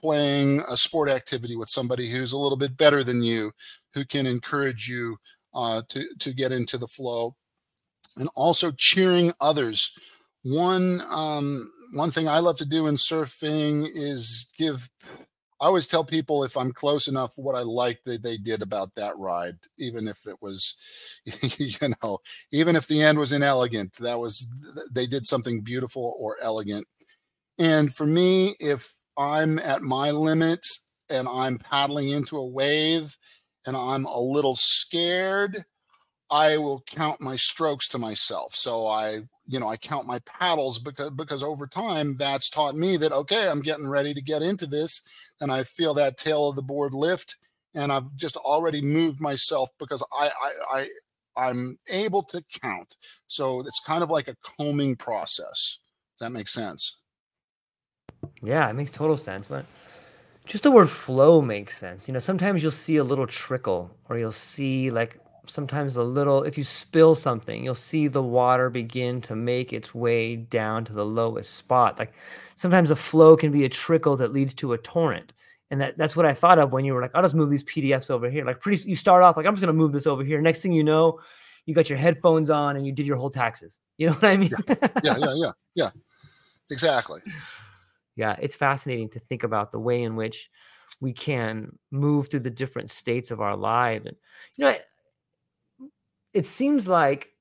playing 0.00 0.62
a 0.68 0.76
sport 0.76 1.08
activity 1.08 1.56
with 1.56 1.68
somebody 1.68 2.08
who's 2.10 2.32
a 2.32 2.38
little 2.38 2.58
bit 2.58 2.76
better 2.76 3.02
than 3.02 3.24
you, 3.24 3.50
who 3.94 4.04
can 4.04 4.24
encourage 4.24 4.88
you 4.88 5.16
uh, 5.52 5.82
to 5.88 6.06
to 6.20 6.32
get 6.32 6.52
into 6.52 6.78
the 6.78 6.86
flow, 6.86 7.34
and 8.18 8.28
also 8.34 8.70
cheering 8.70 9.32
others. 9.40 9.98
One 10.42 11.02
um, 11.10 11.70
one 11.92 12.10
thing 12.10 12.28
I 12.28 12.38
love 12.40 12.56
to 12.58 12.64
do 12.64 12.86
in 12.86 12.94
surfing 12.96 13.88
is 13.92 14.50
give. 14.56 14.90
I 15.60 15.66
always 15.66 15.88
tell 15.88 16.04
people 16.04 16.44
if 16.44 16.56
I'm 16.56 16.72
close 16.72 17.08
enough 17.08 17.32
what 17.36 17.56
I 17.56 17.62
like 17.62 18.04
that 18.04 18.22
they 18.22 18.36
did 18.36 18.62
about 18.62 18.94
that 18.94 19.18
ride, 19.18 19.56
even 19.76 20.06
if 20.06 20.24
it 20.28 20.36
was, 20.40 20.76
you 21.42 21.88
know, 22.00 22.18
even 22.52 22.76
if 22.76 22.86
the 22.86 23.02
end 23.02 23.18
was 23.18 23.32
inelegant, 23.32 23.94
that 23.94 24.20
was 24.20 24.48
they 24.90 25.06
did 25.06 25.26
something 25.26 25.62
beautiful 25.62 26.14
or 26.18 26.36
elegant. 26.40 26.86
And 27.58 27.92
for 27.92 28.06
me, 28.06 28.54
if 28.60 28.98
I'm 29.16 29.58
at 29.58 29.82
my 29.82 30.12
limit 30.12 30.64
and 31.10 31.26
I'm 31.28 31.58
paddling 31.58 32.10
into 32.10 32.36
a 32.36 32.46
wave 32.46 33.16
and 33.66 33.76
I'm 33.76 34.04
a 34.04 34.20
little 34.20 34.54
scared, 34.54 35.64
I 36.30 36.58
will 36.58 36.82
count 36.86 37.20
my 37.20 37.36
strokes 37.36 37.88
to 37.88 37.98
myself. 37.98 38.54
So 38.54 38.86
I 38.86 39.22
you 39.50 39.58
know, 39.58 39.68
I 39.68 39.78
count 39.78 40.06
my 40.06 40.18
paddles 40.20 40.78
because 40.78 41.10
because 41.10 41.42
over 41.42 41.66
time 41.66 42.16
that's 42.16 42.50
taught 42.50 42.76
me 42.76 42.98
that 42.98 43.12
okay, 43.12 43.48
I'm 43.48 43.62
getting 43.62 43.88
ready 43.88 44.12
to 44.12 44.20
get 44.20 44.42
into 44.42 44.66
this, 44.66 45.02
and 45.40 45.50
I 45.50 45.64
feel 45.64 45.94
that 45.94 46.18
tail 46.18 46.48
of 46.48 46.56
the 46.56 46.62
board 46.62 46.92
lift, 46.92 47.36
and 47.74 47.90
I've 47.90 48.14
just 48.14 48.36
already 48.36 48.82
moved 48.82 49.20
myself 49.20 49.70
because 49.78 50.04
I 50.12 50.30
I, 50.42 50.52
I 50.78 50.88
I'm 51.48 51.78
able 51.88 52.22
to 52.24 52.44
count. 52.62 52.96
So 53.26 53.60
it's 53.60 53.80
kind 53.80 54.02
of 54.02 54.10
like 54.10 54.28
a 54.28 54.36
combing 54.36 54.96
process. 54.96 55.78
Does 56.18 56.26
that 56.26 56.32
make 56.32 56.48
sense? 56.48 56.98
Yeah, 58.42 58.68
it 58.68 58.74
makes 58.74 58.90
total 58.90 59.16
sense. 59.16 59.48
But 59.48 59.64
just 60.44 60.62
the 60.62 60.70
word 60.70 60.90
flow 60.90 61.40
makes 61.40 61.78
sense. 61.78 62.08
You 62.08 62.14
know, 62.14 62.20
sometimes 62.20 62.62
you'll 62.62 62.72
see 62.72 62.96
a 62.96 63.04
little 63.04 63.26
trickle 63.26 63.96
or 64.08 64.18
you'll 64.18 64.32
see 64.32 64.90
like 64.90 65.20
sometimes 65.48 65.96
a 65.96 66.02
little 66.02 66.42
if 66.42 66.58
you 66.58 66.64
spill 66.64 67.14
something 67.14 67.64
you'll 67.64 67.74
see 67.74 68.06
the 68.08 68.22
water 68.22 68.70
begin 68.70 69.20
to 69.22 69.34
make 69.34 69.72
its 69.72 69.94
way 69.94 70.36
down 70.36 70.84
to 70.84 70.92
the 70.92 71.04
lowest 71.04 71.54
spot. 71.54 71.98
Like 71.98 72.12
sometimes 72.56 72.90
a 72.90 72.96
flow 72.96 73.36
can 73.36 73.50
be 73.50 73.64
a 73.64 73.68
trickle 73.68 74.16
that 74.16 74.32
leads 74.32 74.54
to 74.54 74.72
a 74.72 74.78
torrent. 74.78 75.32
And 75.70 75.80
that, 75.80 75.98
that's 75.98 76.16
what 76.16 76.24
i 76.24 76.32
thought 76.32 76.58
of 76.58 76.72
when 76.72 76.84
you 76.84 76.94
were 76.94 77.02
like 77.02 77.10
i'll 77.14 77.22
just 77.22 77.34
move 77.34 77.50
these 77.50 77.64
pdfs 77.64 78.10
over 78.10 78.30
here. 78.30 78.44
Like 78.44 78.60
pretty 78.60 78.88
you 78.88 78.96
start 78.96 79.22
off 79.22 79.36
like 79.36 79.46
i'm 79.46 79.54
just 79.54 79.62
going 79.62 79.74
to 79.74 79.78
move 79.78 79.92
this 79.92 80.06
over 80.06 80.22
here. 80.22 80.40
Next 80.40 80.62
thing 80.62 80.72
you 80.72 80.84
know 80.84 81.20
you 81.66 81.74
got 81.74 81.90
your 81.90 81.98
headphones 81.98 82.48
on 82.48 82.76
and 82.76 82.86
you 82.86 82.92
did 82.92 83.06
your 83.06 83.16
whole 83.16 83.30
taxes. 83.30 83.80
You 83.98 84.08
know 84.08 84.14
what 84.14 84.24
i 84.24 84.36
mean? 84.36 84.52
Yeah. 84.68 84.88
Yeah 85.02 85.16
yeah 85.18 85.32
yeah, 85.34 85.50
yeah. 85.74 85.90
exactly. 86.70 87.20
Yeah 88.16 88.36
it's 88.38 88.54
fascinating 88.54 89.08
to 89.10 89.20
think 89.20 89.42
about 89.42 89.72
the 89.72 89.80
way 89.80 90.02
in 90.02 90.16
which 90.16 90.50
we 91.00 91.12
can 91.12 91.78
move 91.90 92.28
through 92.28 92.40
the 92.40 92.50
different 92.50 92.90
states 92.90 93.30
of 93.30 93.40
our 93.40 93.56
life. 93.56 94.02
And 94.06 94.16
you 94.56 94.64
know 94.64 94.74
it 96.38 96.46
seems 96.46 96.86
like 96.86 97.32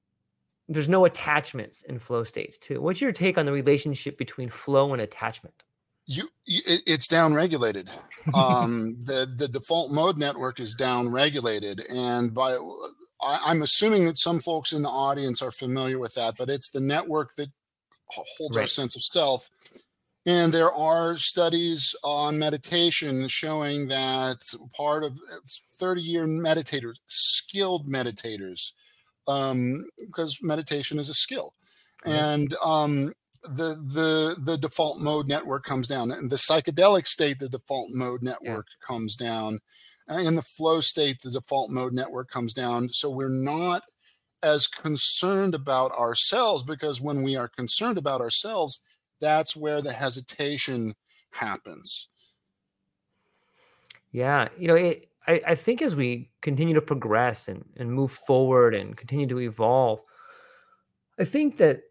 there's 0.68 0.90
no 0.90 1.06
attachments 1.06 1.84
in 1.84 2.00
flow 2.00 2.24
states 2.24 2.58
too. 2.58 2.82
What's 2.82 3.00
your 3.00 3.12
take 3.12 3.38
on 3.38 3.46
the 3.46 3.52
relationship 3.52 4.18
between 4.18 4.50
flow 4.50 4.92
and 4.92 5.02
attachment? 5.02 5.54
You, 6.08 6.28
it's 6.48 7.08
down 7.08 7.36
regulated. 7.36 7.92
Um, 8.34 8.98
the 9.06 9.32
the 9.32 9.48
default 9.48 9.92
mode 9.92 10.18
network 10.18 10.60
is 10.60 10.74
down 10.74 11.10
regulated, 11.10 11.86
and 11.90 12.34
by 12.34 12.58
I, 13.22 13.52
am 13.52 13.62
assuming 13.62 14.06
that 14.06 14.18
some 14.18 14.40
folks 14.40 14.74
in 14.74 14.82
the 14.82 14.90
audience 14.90 15.44
are 15.44 15.52
familiar 15.52 16.00
with 16.00 16.16
that, 16.16 16.34
but 16.36 16.50
it's 16.50 16.70
the 16.70 16.82
network 16.82 17.36
that 17.36 17.50
holds 18.08 18.56
right. 18.56 18.64
our 18.64 18.68
sense 18.68 18.96
of 18.96 19.04
self. 19.04 19.50
And 20.26 20.54
there 20.54 20.72
are 20.72 21.16
studies 21.16 21.96
on 22.04 22.38
meditation 22.38 23.28
showing 23.28 23.88
that 23.88 24.40
part 24.76 25.04
of 25.04 25.20
30 25.80 26.02
year 26.02 26.28
meditators, 26.28 27.00
skilled 27.08 27.88
meditators, 27.88 28.74
um, 29.28 29.86
because 30.00 30.40
meditation 30.42 31.00
is 31.00 31.10
a 31.10 31.14
skill. 31.14 31.54
And 32.06 32.56
um, 32.64 33.14
the 33.44 33.76
the 33.94 34.36
the 34.40 34.58
default 34.58 35.00
mode 35.00 35.28
network 35.28 35.64
comes 35.64 35.88
down 35.88 36.12
and 36.12 36.30
the 36.30 36.36
psychedelic 36.36 37.06
state 37.06 37.40
the 37.40 37.50
default 37.50 37.90
mode 37.92 38.22
network 38.22 38.68
yeah. 38.70 38.88
comes 38.88 39.16
down 39.16 39.60
in 40.10 40.36
the 40.36 40.42
flow 40.42 40.82
state 40.82 41.22
the 41.22 41.32
default 41.32 41.70
mode 41.70 41.94
network 41.94 42.30
comes 42.30 42.54
down 42.54 42.90
so 42.90 43.10
we're 43.10 43.30
not 43.30 43.84
as 44.44 44.68
concerned 44.68 45.54
about 45.54 45.92
ourselves 45.92 46.64
because 46.64 47.00
when 47.00 47.22
we 47.24 47.36
are 47.36 47.48
concerned 47.48 47.98
about 47.98 48.22
ourselves 48.22 48.84
that's 49.20 49.56
where 49.56 49.82
the 49.82 49.94
hesitation 49.94 50.96
happens. 51.32 52.10
Yeah, 54.12 54.48
you 54.58 54.68
know, 54.68 54.76
it, 54.76 55.07
I, 55.28 55.42
I 55.48 55.56
think 55.56 55.82
as 55.82 55.96
we 55.96 56.30
continue 56.42 56.74
to 56.76 56.82
progress 56.82 57.48
and, 57.48 57.66
and 57.76 57.92
move 57.92 58.12
forward 58.12 58.74
and 58.74 58.96
continue 58.96 59.28
to 59.28 59.40
evolve, 59.42 60.02
I 61.20 61.26
think 61.26 61.58
that 61.58 61.82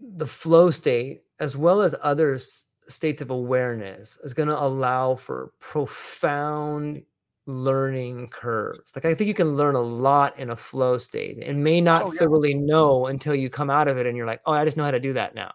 the 0.00 0.26
flow 0.26 0.70
state 0.70 1.22
as 1.40 1.56
well 1.56 1.82
as 1.82 1.94
other 2.02 2.34
s- 2.34 2.64
states 2.88 3.20
of 3.20 3.30
awareness, 3.30 4.18
is 4.24 4.32
going 4.32 4.48
to 4.48 4.60
allow 4.62 5.14
for 5.16 5.52
profound 5.58 7.02
learning 7.46 8.28
curves. 8.28 8.92
Like 8.94 9.04
I 9.04 9.14
think 9.14 9.28
you 9.28 9.34
can 9.34 9.56
learn 9.56 9.74
a 9.74 9.80
lot 9.80 10.38
in 10.38 10.50
a 10.50 10.56
flow 10.56 10.96
state 10.98 11.42
and 11.42 11.62
may 11.62 11.80
not 11.80 12.04
Oh, 12.04 12.12
yeah. 12.12 12.20
thoroughly 12.20 12.54
know 12.54 13.06
until 13.06 13.34
you 13.34 13.50
come 13.50 13.70
out 13.70 13.88
of 13.88 13.98
it 13.98 14.06
and 14.06 14.16
you're 14.16 14.26
like, 14.26 14.40
oh, 14.46 14.52
I 14.52 14.64
just 14.64 14.76
know 14.76 14.84
how 14.84 14.90
to 14.92 15.00
do 15.00 15.12
that 15.14 15.34
now. 15.34 15.52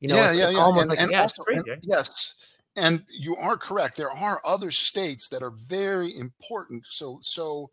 You 0.00 0.08
know, 0.08 0.16
yeah, 0.16 0.28
it's, 0.28 0.36
yeah, 0.38 0.44
it's 0.44 0.52
yeah. 0.54 0.58
almost 0.60 0.82
and, 0.82 0.90
like 0.90 1.00
and 1.00 1.10
yeah, 1.10 1.22
also- 1.22 1.42
crazy. 1.42 1.70
right? 1.70 1.78
yes, 1.82 2.43
and 2.76 3.04
you 3.08 3.36
are 3.36 3.56
correct. 3.56 3.96
There 3.96 4.10
are 4.10 4.40
other 4.44 4.70
states 4.70 5.28
that 5.28 5.42
are 5.42 5.50
very 5.50 6.16
important. 6.16 6.86
So, 6.86 7.18
so 7.20 7.70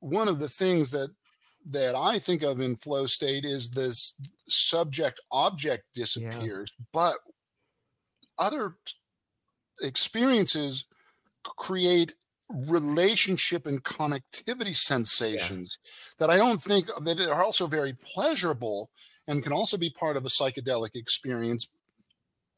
one 0.00 0.28
of 0.28 0.38
the 0.38 0.48
things 0.48 0.90
that 0.90 1.10
that 1.68 1.96
I 1.96 2.20
think 2.20 2.42
of 2.42 2.60
in 2.60 2.76
flow 2.76 3.06
state 3.06 3.44
is 3.44 3.70
this 3.70 4.14
subject 4.48 5.20
object 5.32 5.84
disappears, 5.94 6.72
but 6.92 7.16
other 8.38 8.76
experiences 9.82 10.86
create 11.56 12.14
relationship 12.48 13.66
and 13.66 13.82
connectivity 13.82 14.76
sensations 14.76 15.78
that 16.18 16.30
I 16.30 16.36
don't 16.36 16.62
think 16.62 16.88
that 17.02 17.20
are 17.20 17.42
also 17.42 17.66
very 17.66 17.92
pleasurable 17.92 18.90
and 19.26 19.42
can 19.42 19.52
also 19.52 19.76
be 19.76 19.90
part 19.90 20.16
of 20.16 20.24
a 20.24 20.28
psychedelic 20.28 20.90
experience, 20.94 21.66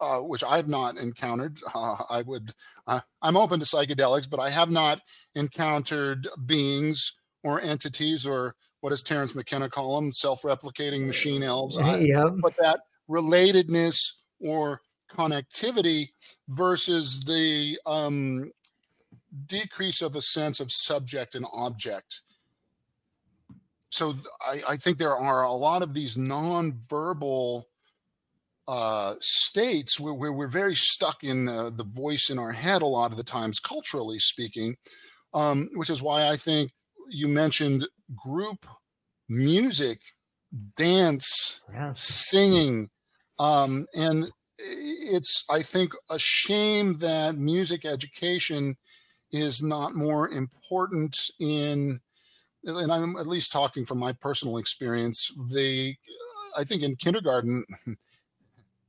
uh, 0.01 0.19
which 0.19 0.45
I've 0.45 0.69
not 0.69 0.97
encountered. 0.97 1.59
Uh, 1.75 1.97
I 2.09 2.23
would, 2.23 2.51
uh, 2.87 3.01
I'm 3.23 3.37
open 3.37 3.61
to 3.61 3.67
psychedelics, 3.67 4.29
but 4.29 4.41
I 4.41 4.51
have 4.51 4.71
not 4.71 5.01
encountered 5.35 6.29
beings 6.47 7.19
or 7.43 7.61
entities 7.61 8.27
or 8.27 8.55
what 8.81 8.91
does 8.91 9.03
Terence 9.03 9.35
McKenna 9.35 9.69
call 9.69 9.97
them? 9.97 10.13
Self-replicating 10.13 11.07
machine 11.07 11.43
elves. 11.43 11.77
I, 11.83 11.99
yeah. 11.99 12.29
but 12.29 12.57
that 12.57 12.81
relatedness 13.09 13.97
or 14.41 14.83
connectivity 15.11 16.11
versus 16.49 17.21
the 17.21 17.79
um, 17.87 18.53
decrease 19.47 20.03
of 20.03 20.15
a 20.15 20.23
sense 20.23 20.61
of 20.61 20.71
subject 20.71 21.35
and 21.35 21.47
object. 21.53 22.21
So 23.91 24.15
I, 24.41 24.63
I 24.69 24.77
think 24.77 24.99
there 24.99 25.17
are 25.17 25.43
a 25.43 25.53
lot 25.53 25.83
of 25.83 25.95
these 25.95 26.17
non-verbal 26.17 27.67
uh, 28.69 29.17
states 29.21 30.01
where, 30.01 30.15
where 30.15 30.33
we're 30.33 30.49
very 30.49 30.77
stuck 30.77 31.25
in 31.25 31.47
the, 31.47 31.73
the 31.75 31.85
voice 31.85 32.31
in 32.31 32.39
our 32.39 32.53
head 32.53 32.83
a 32.83 32.87
lot 32.87 33.13
of 33.13 33.19
the 33.19 33.25
times, 33.25 33.61
culturally 33.61 34.21
speaking, 34.21 34.77
um, 35.35 35.71
which 35.75 35.91
is 35.91 36.03
why 36.03 36.29
I 36.29 36.37
think 36.37 36.73
you 37.11 37.29
mentioned 37.29 37.89
group 38.17 38.67
music, 39.29 40.03
dance, 40.77 41.61
Yeah. 41.73 41.93
singing 41.93 42.91
um, 43.39 43.87
and 43.95 44.27
it's 44.61 45.45
i 45.51 45.63
think 45.63 45.93
a 46.11 46.19
shame 46.19 46.95
that 46.99 47.37
music 47.37 47.85
education 47.85 48.77
is 49.33 49.63
not 49.63 49.95
more 49.95 50.29
important 50.31 51.17
in 51.41 52.01
and 52.65 52.93
i'm 52.93 53.17
at 53.17 53.27
least 53.27 53.53
talking 53.53 53.87
from 53.87 53.99
my 53.99 54.13
personal 54.13 54.59
experience 54.59 55.33
the 55.51 55.95
i 56.57 56.65
think 56.65 56.83
in 56.83 56.97
kindergarten 56.97 57.65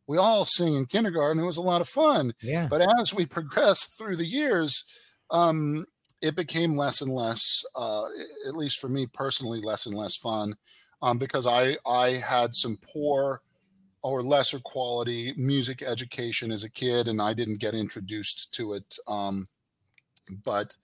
we 0.09 0.17
all 0.17 0.43
sing 0.43 0.73
in 0.73 0.87
kindergarten 0.87 1.41
it 1.41 1.45
was 1.45 1.57
a 1.57 1.61
lot 1.61 1.81
of 1.81 1.87
fun 1.87 2.33
Yeah. 2.41 2.67
but 2.67 2.81
as 2.99 3.13
we 3.13 3.25
progressed 3.27 3.97
through 3.97 4.15
the 4.17 4.25
years 4.25 4.83
um, 5.31 5.85
it 6.21 6.35
became 6.35 6.75
less 6.75 6.99
and 7.01 7.13
less 7.13 7.63
uh, 7.75 8.05
at 8.47 8.55
least 8.55 8.79
for 8.79 8.89
me 8.89 9.05
personally 9.05 9.61
less 9.61 9.85
and 9.85 9.95
less 9.95 10.17
fun 10.17 10.55
um, 11.01 11.17
because 11.19 11.45
i 11.47 11.77
i 11.85 12.09
had 12.09 12.53
some 12.55 12.77
poor 12.77 13.41
or 14.01 14.23
lesser 14.23 14.59
quality 14.59 15.33
music 15.37 15.83
education 15.83 16.51
as 16.51 16.63
a 16.63 16.71
kid 16.71 17.07
and 17.07 17.21
i 17.21 17.33
didn't 17.33 17.59
get 17.59 17.75
introduced 17.75 18.51
to 18.51 18.73
it 18.73 18.97
um, 19.07 19.47
but 20.43 20.75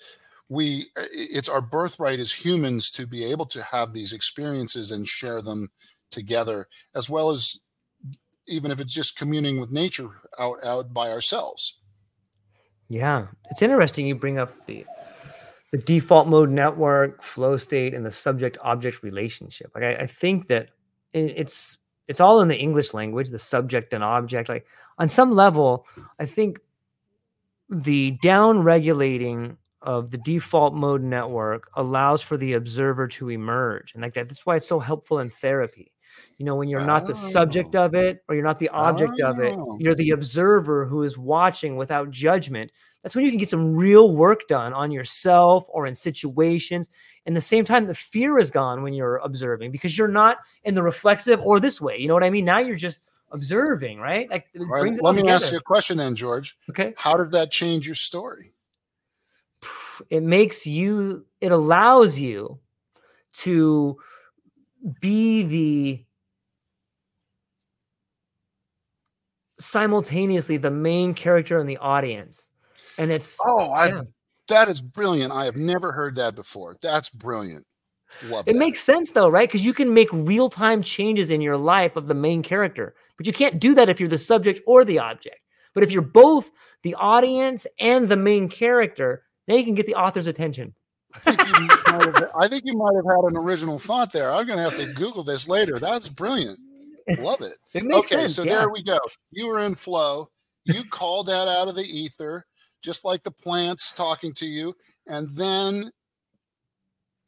we 0.49 0.85
it's 0.95 1.49
our 1.49 1.61
birthright 1.61 2.19
as 2.19 2.45
humans 2.45 2.91
to 2.91 3.07
be 3.07 3.23
able 3.23 3.47
to 3.47 3.63
have 3.63 3.91
these 3.93 4.13
experiences 4.13 4.91
and 4.91 5.07
share 5.07 5.41
them 5.41 5.71
together 6.11 6.67
as 6.93 7.09
well 7.09 7.31
as 7.31 7.59
even 8.47 8.71
if 8.71 8.79
it's 8.79 8.93
just 8.93 9.17
communing 9.17 9.59
with 9.59 9.71
nature 9.71 10.09
out 10.39 10.63
out 10.63 10.93
by 10.93 11.09
ourselves 11.09 11.79
Yeah, 12.89 13.27
it's 13.49 13.61
interesting 13.61 14.05
you 14.07 14.15
bring 14.15 14.39
up 14.39 14.65
the 14.65 14.85
the 15.71 15.81
default 15.81 16.27
mode 16.27 16.51
network, 16.51 17.21
flow 17.21 17.57
state, 17.57 17.93
and 17.93 18.05
the 18.05 18.11
subject 18.11 18.57
object 18.63 19.03
relationship. 19.03 19.71
Like 19.75 19.83
I, 19.83 20.03
I 20.03 20.07
think 20.07 20.47
that 20.47 20.69
it's 21.11 21.77
it's 22.07 22.19
all 22.19 22.41
in 22.41 22.47
the 22.47 22.57
English 22.57 22.93
language, 22.93 23.29
the 23.29 23.39
subject 23.39 23.93
and 23.93 24.03
object. 24.03 24.47
Like 24.47 24.65
on 24.99 25.07
some 25.07 25.31
level, 25.31 25.85
I 26.19 26.25
think 26.25 26.59
the 27.69 28.11
down 28.21 28.59
regulating 28.59 29.57
of 29.81 30.11
the 30.11 30.17
default 30.17 30.73
mode 30.73 31.03
network 31.03 31.69
allows 31.73 32.21
for 32.21 32.37
the 32.37 32.53
observer 32.53 33.07
to 33.07 33.29
emerge, 33.29 33.93
and 33.93 34.01
like 34.01 34.13
that. 34.13 34.29
That's 34.29 34.45
why 34.45 34.55
it's 34.57 34.67
so 34.67 34.79
helpful 34.79 35.19
in 35.19 35.29
therapy. 35.29 35.91
You 36.37 36.45
know, 36.45 36.55
when 36.55 36.69
you're 36.69 36.85
not 36.85 37.07
the 37.07 37.15
subject 37.15 37.75
Oh. 37.75 37.85
of 37.85 37.95
it 37.95 38.23
or 38.27 38.35
you're 38.35 38.43
not 38.43 38.59
the 38.59 38.69
object 38.69 39.19
of 39.21 39.39
it, 39.39 39.55
Oh. 39.57 39.77
you're 39.79 39.95
the 39.95 40.11
observer 40.11 40.85
who 40.85 41.03
is 41.03 41.17
watching 41.17 41.75
without 41.77 42.11
judgment. 42.11 42.71
That's 43.03 43.15
when 43.15 43.23
you 43.23 43.31
can 43.31 43.37
get 43.39 43.49
some 43.49 43.75
real 43.75 44.15
work 44.15 44.47
done 44.47 44.73
on 44.73 44.91
yourself 44.91 45.65
or 45.69 45.85
in 45.85 45.95
situations. 45.95 46.89
And 47.25 47.35
the 47.35 47.41
same 47.41 47.63
time, 47.63 47.85
the 47.85 47.93
fear 47.93 48.39
is 48.39 48.49
gone 48.51 48.81
when 48.83 48.93
you're 48.93 49.17
observing 49.17 49.71
because 49.71 49.97
you're 49.97 50.07
not 50.07 50.39
in 50.63 50.73
the 50.75 50.83
reflexive 50.83 51.39
or 51.41 51.59
this 51.59 51.79
way. 51.79 51.97
You 51.97 52.07
know 52.07 52.13
what 52.15 52.23
I 52.23 52.29
mean? 52.31 52.45
Now 52.45 52.57
you're 52.57 52.75
just 52.75 53.01
observing, 53.31 53.99
right? 53.99 54.29
Like 54.29 54.47
right, 54.55 54.81
brings 54.81 54.97
it 54.99 55.01
all 55.03 55.13
let 55.13 55.23
me 55.23 55.29
ask 55.31 55.51
you 55.51 55.57
a 55.57 55.61
question 55.61 55.97
then 55.97 56.15
george 56.15 56.57
Okay. 56.69 56.93
how 56.97 57.17
did 57.17 57.31
that 57.31 57.51
change 57.51 57.85
your 57.85 57.95
story 57.95 58.53
It 60.09 60.23
makes 60.23 60.65
you, 60.67 61.25
it 61.41 61.51
allows 61.51 62.19
you 62.19 62.59
to 63.39 63.97
be 65.01 65.43
the 65.43 66.04
simultaneously 69.59 70.57
the 70.57 70.71
main 70.71 71.13
character 71.13 71.59
in 71.59 71.67
the 71.67 71.77
audience. 71.77 72.49
And 72.97 73.11
it's 73.11 73.37
oh 73.45 73.71
I, 73.71 73.87
Yeah. 73.87 74.03
that 74.47 74.69
is 74.69 74.81
brilliant 74.81 75.33
i 75.33 75.43
have 75.45 75.55
never 75.57 75.91
heard 75.91 76.15
that 76.15 76.33
before 76.35 76.75
that's 76.81 77.09
brilliant 77.09 77.65
love 78.29 78.47
It 78.47 78.53
that. 78.53 78.59
makes 78.59 78.81
sense 78.81 79.11
though, 79.11 79.27
right? 79.29 79.47
Because 79.49 79.65
you 79.65 79.73
can 79.73 79.93
make 79.93 80.07
real 80.13 80.49
time 80.49 80.81
changes 80.81 81.29
in 81.29 81.41
your 81.41 81.57
life 81.57 81.95
of 81.97 82.07
the 82.07 82.13
main 82.13 82.41
character, 82.43 82.95
but 83.17 83.27
you 83.27 83.33
can't 83.33 83.59
do 83.59 83.75
that 83.75 83.89
if 83.89 83.99
you're 83.99 84.07
the 84.09 84.17
subject 84.17 84.61
or 84.65 84.85
the 84.85 84.99
object. 84.99 85.39
But 85.73 85.83
if 85.83 85.91
you're 85.91 86.01
both 86.01 86.51
the 86.83 86.95
audience 86.95 87.67
and 87.79 88.07
the 88.07 88.15
main 88.15 88.47
character, 88.47 89.23
then 89.47 89.57
you 89.57 89.65
can 89.65 89.73
get 89.75 89.85
the 89.85 89.95
author's 89.95 90.27
attention. 90.27 90.73
I 91.13 91.19
think, 91.19 91.39
you 91.45 91.53
might 91.53 92.05
have, 92.05 92.29
I 92.39 92.47
think 92.47 92.63
you 92.65 92.73
might 92.77 92.95
have 92.95 93.05
had 93.05 93.31
an 93.31 93.37
original 93.37 93.77
thought 93.79 94.13
there. 94.13 94.31
I'm 94.31 94.45
going 94.45 94.57
to 94.57 94.63
have 94.63 94.75
to 94.75 94.85
Google 94.93 95.23
this 95.23 95.49
later. 95.49 95.77
That's 95.79 96.07
brilliant. 96.07 96.59
Love 97.19 97.41
it. 97.41 97.53
It 97.73 97.91
okay, 97.91 98.21
sense. 98.21 98.35
so 98.35 98.43
yeah. 98.43 98.59
there 98.59 98.69
we 98.69 98.83
go. 98.83 98.99
You 99.31 99.47
were 99.47 99.59
in 99.59 99.75
flow. 99.75 100.29
You 100.65 100.83
called 100.89 101.27
that 101.27 101.47
out 101.47 101.67
of 101.67 101.75
the 101.75 101.83
ether, 101.83 102.45
just 102.81 103.05
like 103.05 103.23
the 103.23 103.31
plants 103.31 103.93
talking 103.93 104.33
to 104.33 104.47
you. 104.47 104.75
And 105.07 105.29
then 105.29 105.91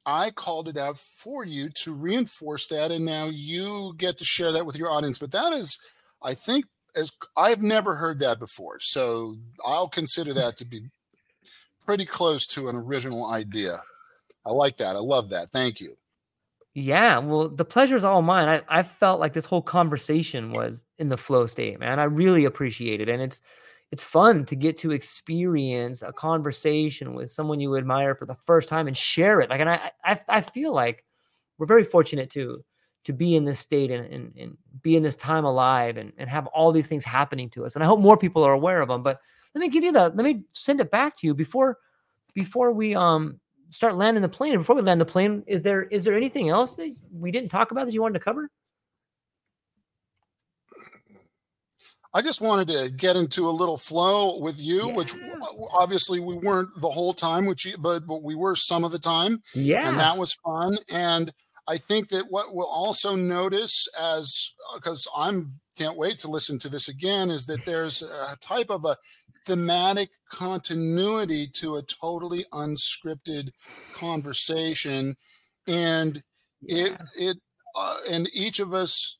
I 0.05 0.31
called 0.31 0.67
it 0.67 0.77
out 0.77 0.97
for 0.97 1.45
you 1.45 1.69
to 1.83 1.93
reinforce 1.93 2.67
that. 2.67 2.91
And 2.91 3.05
now 3.05 3.25
you 3.25 3.93
get 3.97 4.17
to 4.17 4.25
share 4.25 4.51
that 4.53 4.65
with 4.65 4.77
your 4.77 4.89
audience. 4.89 5.19
But 5.19 5.31
that 5.31 5.53
is, 5.53 5.79
I 6.23 6.33
think, 6.33 6.65
as 6.95 7.11
I've 7.35 7.61
never 7.61 7.95
heard 7.95 8.19
that 8.21 8.39
before. 8.39 8.79
So 8.79 9.35
I'll 9.63 9.89
consider 9.89 10.33
that 10.33 10.57
to 10.57 10.65
be 10.65 10.81
pretty 11.85 12.05
close 12.05 12.47
to 12.47 12.69
an 12.69 12.75
original 12.75 13.25
idea. 13.27 13.81
I 14.45 14.51
like 14.53 14.77
that. 14.77 14.95
I 14.95 14.99
love 14.99 15.29
that. 15.29 15.51
Thank 15.51 15.79
you. 15.79 15.97
Yeah, 16.79 17.17
well, 17.17 17.49
the 17.49 17.65
pleasure 17.65 17.95
is 17.95 18.03
all 18.03 18.21
mine. 18.21 18.47
I, 18.47 18.61
I 18.79 18.83
felt 18.83 19.19
like 19.19 19.33
this 19.33 19.45
whole 19.45 19.63
conversation 19.63 20.51
was 20.51 20.85
in 20.99 21.09
the 21.09 21.17
flow 21.17 21.47
state, 21.47 21.79
man. 21.79 21.99
I 21.99 22.03
really 22.03 22.45
appreciate 22.45 23.01
it. 23.01 23.09
And 23.09 23.19
it's 23.19 23.41
it's 23.91 24.03
fun 24.03 24.45
to 24.45 24.55
get 24.55 24.77
to 24.79 24.91
experience 24.91 26.03
a 26.03 26.13
conversation 26.13 27.15
with 27.15 27.31
someone 27.31 27.59
you 27.59 27.77
admire 27.77 28.13
for 28.13 28.27
the 28.27 28.35
first 28.35 28.69
time 28.69 28.85
and 28.85 28.95
share 28.95 29.39
it. 29.41 29.49
Like, 29.49 29.59
and 29.59 29.69
I 29.71 29.91
I, 30.05 30.19
I 30.29 30.41
feel 30.41 30.71
like 30.71 31.03
we're 31.57 31.65
very 31.65 31.83
fortunate 31.83 32.29
to 32.31 32.63
to 33.05 33.13
be 33.13 33.35
in 33.35 33.43
this 33.45 33.57
state 33.57 33.89
and, 33.89 34.05
and, 34.13 34.33
and 34.37 34.57
be 34.83 34.95
in 34.95 35.01
this 35.01 35.15
time 35.15 35.45
alive 35.45 35.97
and, 35.97 36.13
and 36.19 36.29
have 36.29 36.45
all 36.47 36.71
these 36.71 36.85
things 36.87 37.03
happening 37.03 37.49
to 37.51 37.65
us. 37.65 37.73
And 37.73 37.83
I 37.83 37.87
hope 37.87 38.01
more 38.01 38.17
people 38.17 38.43
are 38.43 38.53
aware 38.53 38.81
of 38.81 38.89
them. 38.89 39.01
But 39.01 39.19
let 39.55 39.61
me 39.61 39.69
give 39.69 39.83
you 39.83 39.93
the 39.93 40.09
let 40.09 40.17
me 40.25 40.43
send 40.53 40.79
it 40.79 40.91
back 40.91 41.15
to 41.17 41.27
you 41.27 41.33
before 41.33 41.79
before 42.35 42.71
we 42.71 42.93
um 42.93 43.39
start 43.69 43.95
landing 43.95 44.21
the 44.21 44.29
plane. 44.29 44.57
Before 44.57 44.75
we 44.75 44.81
land 44.81 45.01
the 45.01 45.05
plane, 45.05 45.43
is 45.47 45.61
there 45.61 45.83
is 45.83 46.03
there 46.03 46.13
anything 46.15 46.49
else 46.49 46.75
that 46.75 46.93
we 47.11 47.31
didn't 47.31 47.49
talk 47.49 47.71
about 47.71 47.85
that 47.85 47.93
you 47.93 48.01
wanted 48.01 48.19
to 48.19 48.25
cover? 48.25 48.49
I 52.13 52.21
just 52.21 52.41
wanted 52.41 52.67
to 52.69 52.89
get 52.89 53.15
into 53.15 53.47
a 53.47 53.51
little 53.51 53.77
flow 53.77 54.39
with 54.39 54.59
you, 54.59 54.87
which 54.87 55.13
Yeah. 55.13 55.33
w- 55.39 55.67
obviously 55.71 56.19
we 56.19 56.35
weren't 56.35 56.69
the 56.79 56.89
whole 56.89 57.13
time, 57.13 57.45
which 57.45 57.65
you, 57.65 57.77
but 57.77 58.07
but 58.07 58.23
we 58.23 58.33
were 58.33 58.55
some 58.55 58.83
of 58.83 58.91
the 58.91 58.99
time, 58.99 59.43
Yeah. 59.53 59.87
and 59.87 59.99
that 59.99 60.17
was 60.17 60.33
fun. 60.33 60.77
And 60.89 61.33
I 61.67 61.77
think 61.77 62.07
that 62.09 62.31
what 62.31 62.55
we'll 62.55 62.65
also 62.65 63.15
notice 63.15 63.87
as 63.99 64.53
uh, 64.71 64.77
because 64.77 65.07
I'm 65.15 65.59
can't 65.77 65.97
wait 65.97 66.17
to 66.19 66.27
listen 66.31 66.57
to 66.59 66.69
this 66.69 66.87
again 66.87 67.29
is 67.29 67.45
that 67.45 67.65
there's 67.65 68.01
a 68.01 68.35
type 68.41 68.71
of 68.71 68.83
a 68.83 68.97
thematic 69.45 70.09
continuity 70.29 71.47
to 71.47 71.75
a 71.75 71.81
totally 71.83 72.45
unscripted 72.53 73.49
conversation 73.93 75.15
and 75.67 76.23
it 76.61 76.99
it 77.17 77.37
uh, 77.75 77.97
and 78.09 78.29
each 78.33 78.59
of 78.59 78.73
us 78.73 79.19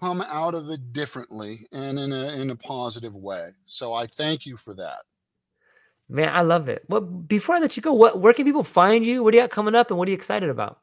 come 0.00 0.22
out 0.22 0.54
of 0.54 0.68
it 0.70 0.92
differently 0.92 1.66
and 1.72 1.98
in 1.98 2.12
a 2.12 2.28
in 2.34 2.50
a 2.50 2.56
positive 2.56 3.14
way 3.14 3.48
so 3.64 3.92
i 3.92 4.06
thank 4.06 4.46
you 4.46 4.56
for 4.56 4.74
that 4.74 5.02
Man, 6.08 6.28
I 6.32 6.42
love 6.42 6.68
it. 6.68 6.84
Well, 6.88 7.00
before 7.00 7.56
I 7.56 7.58
let 7.58 7.76
you 7.76 7.82
go, 7.82 7.92
what 7.92 8.20
where 8.20 8.32
can 8.32 8.44
people 8.44 8.62
find 8.62 9.04
you? 9.04 9.24
What 9.24 9.32
do 9.32 9.38
you 9.38 9.42
got 9.42 9.50
coming 9.50 9.74
up 9.74 9.90
and 9.90 9.98
what 9.98 10.06
are 10.06 10.10
you 10.10 10.16
excited 10.16 10.48
about? 10.48 10.78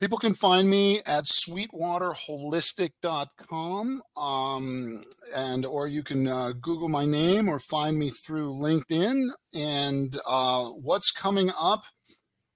People 0.00 0.18
can 0.18 0.34
find 0.34 0.70
me 0.70 1.00
at 1.06 1.24
sweetwaterholistic.com 1.24 4.02
um, 4.16 5.02
and 5.34 5.66
or 5.66 5.88
you 5.88 6.04
can 6.04 6.28
uh, 6.28 6.52
Google 6.52 6.88
my 6.88 7.04
name 7.04 7.48
or 7.48 7.58
find 7.58 7.98
me 7.98 8.10
through 8.10 8.52
LinkedIn. 8.52 9.30
And 9.52 10.16
uh, 10.24 10.66
what's 10.66 11.10
coming 11.10 11.50
up? 11.58 11.82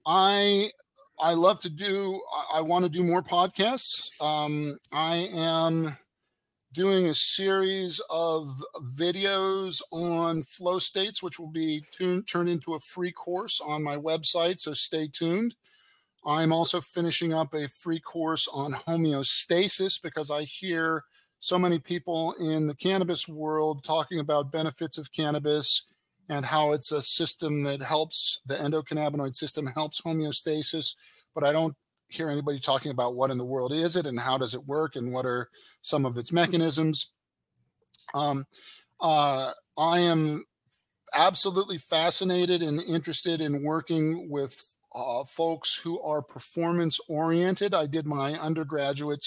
I 0.05 0.71
I 1.19 1.33
love 1.33 1.59
to 1.61 1.69
do. 1.69 2.21
I, 2.33 2.59
I 2.59 2.61
want 2.61 2.85
to 2.85 2.89
do 2.89 3.03
more 3.03 3.21
podcasts. 3.21 4.09
Um, 4.21 4.77
I 4.93 5.27
am 5.33 5.97
doing 6.71 7.07
a 7.07 7.13
series 7.13 7.99
of 8.09 8.63
videos 8.95 9.81
on 9.91 10.43
flow 10.43 10.79
states, 10.79 11.21
which 11.21 11.37
will 11.37 11.51
be 11.51 11.83
tuned, 11.91 12.25
turned 12.27 12.47
into 12.47 12.73
a 12.73 12.79
free 12.79 13.11
course 13.11 13.59
on 13.59 13.83
my 13.83 13.97
website. 13.97 14.59
So 14.59 14.73
stay 14.73 15.09
tuned. 15.11 15.55
I'm 16.25 16.53
also 16.53 16.79
finishing 16.79 17.33
up 17.33 17.53
a 17.53 17.67
free 17.67 17.99
course 17.99 18.47
on 18.53 18.73
homeostasis 18.87 20.01
because 20.01 20.31
I 20.31 20.43
hear 20.43 21.03
so 21.39 21.59
many 21.59 21.77
people 21.77 22.33
in 22.39 22.67
the 22.67 22.75
cannabis 22.75 23.27
world 23.27 23.83
talking 23.83 24.19
about 24.19 24.51
benefits 24.51 24.97
of 24.97 25.11
cannabis 25.11 25.87
and 26.29 26.45
how 26.45 26.71
it's 26.71 26.91
a 26.91 27.01
system 27.01 27.63
that 27.63 27.81
helps 27.81 28.41
the 28.45 28.55
endocannabinoid 28.55 29.35
system 29.35 29.67
helps 29.67 29.99
homeostasis 29.99 30.95
but 31.35 31.43
i 31.43 31.51
don't 31.51 31.75
hear 32.07 32.29
anybody 32.29 32.59
talking 32.59 32.91
about 32.91 33.15
what 33.15 33.29
in 33.29 33.37
the 33.37 33.45
world 33.45 33.73
is 33.73 33.95
it 33.95 34.05
and 34.05 34.19
how 34.19 34.37
does 34.37 34.53
it 34.53 34.65
work 34.65 34.95
and 34.95 35.11
what 35.11 35.25
are 35.25 35.49
some 35.81 36.05
of 36.05 36.15
its 36.17 36.31
mechanisms. 36.31 37.11
Um, 38.13 38.45
uh, 39.01 39.51
i 39.77 39.99
am 39.99 40.45
absolutely 41.15 41.77
fascinated 41.77 42.61
and 42.61 42.81
interested 42.81 43.41
in 43.41 43.63
working 43.63 44.29
with 44.29 44.77
uh, 44.95 45.23
folks 45.23 45.77
who 45.77 45.99
are 46.01 46.21
performance 46.21 46.99
oriented. 47.07 47.73
I 47.73 47.85
did 47.85 48.05
my 48.05 48.33
undergraduate 48.33 49.25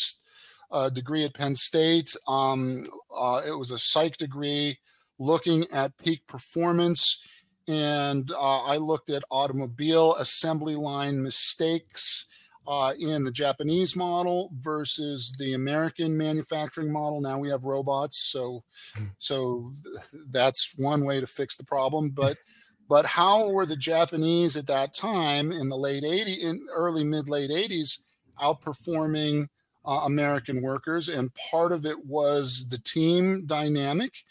uh, 0.71 0.91
degree 0.91 1.25
at 1.25 1.35
Penn 1.35 1.55
State. 1.55 2.17
Um, 2.27 2.87
uh, 3.17 3.43
it 3.47 3.53
was 3.53 3.71
a 3.71 3.79
psych 3.79 4.17
degree 4.17 4.79
looking 5.19 5.67
at 5.73 5.97
peak 5.99 6.27
performance. 6.27 7.23
And 7.69 8.31
uh, 8.31 8.63
I 8.63 8.77
looked 8.77 9.11
at 9.11 9.25
automobile 9.31 10.15
assembly 10.17 10.77
line 10.77 11.23
mistakes 11.23 12.27
uh, 12.69 12.93
in 12.99 13.25
the 13.25 13.31
Japanese 13.31 13.95
model 13.97 14.51
versus 14.61 15.35
the 15.39 15.55
American 15.55 16.17
manufacturing 16.17 16.93
model. 16.93 17.21
Now 17.21 17.39
we 17.39 17.49
have 17.49 17.65
robots, 17.65 18.17
so 18.17 18.65
hmm. 18.97 19.05
so 19.19 19.73
that's 20.31 20.75
one 20.77 21.05
way 21.05 21.21
to 21.21 21.27
fix 21.27 21.57
the 21.57 21.65
problem. 21.65 22.11
But 22.11 22.39
but 22.89 23.07
how 23.07 23.49
were 23.51 23.67
the 23.67 23.77
Japanese 23.77 24.57
at 24.57 24.67
that 24.67 24.95
time 24.95 25.53
in 25.53 25.69
the 25.69 25.77
late 25.77 26.05
80s, 26.05 26.39
in 26.39 26.67
early 26.73 27.05
mid 27.05 27.29
late 27.29 27.51
80s, 27.51 28.03
outperforming 28.41 29.49
uh, 29.85 30.03
American 30.05 30.63
workers? 30.63 31.09
And 31.09 31.35
part 31.35 31.73
of 31.73 31.85
it 31.85 32.07
was 32.07 32.69
the 32.69 32.79
team 32.79 33.47
dynamic. 33.47 34.25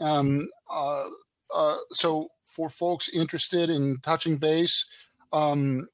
Um, 0.00 0.48
uh, 0.68 1.08
uh, 1.54 1.76
so 1.92 2.28
for 2.42 2.68
folks 2.68 3.08
interested 3.08 3.70
in 3.70 3.98
touching 3.98 4.36
base, 4.36 5.08
um, 5.32 5.88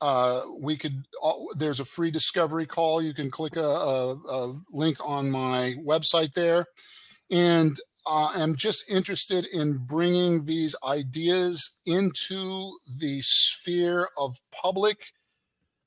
uh, 0.00 0.42
we 0.58 0.76
could. 0.76 1.06
Uh, 1.22 1.32
there's 1.56 1.80
a 1.80 1.84
free 1.84 2.10
discovery 2.10 2.66
call. 2.66 3.00
You 3.00 3.14
can 3.14 3.30
click 3.30 3.56
a, 3.56 3.60
a, 3.60 4.14
a 4.14 4.60
link 4.70 4.98
on 5.04 5.30
my 5.30 5.76
website 5.82 6.34
there, 6.34 6.66
and 7.30 7.78
uh, 8.06 8.32
am 8.36 8.54
just 8.54 8.84
interested 8.88 9.46
in 9.46 9.78
bringing 9.78 10.44
these 10.44 10.76
ideas 10.84 11.80
into 11.86 12.78
the 12.98 13.20
sphere 13.22 14.08
of 14.18 14.38
public 14.50 15.12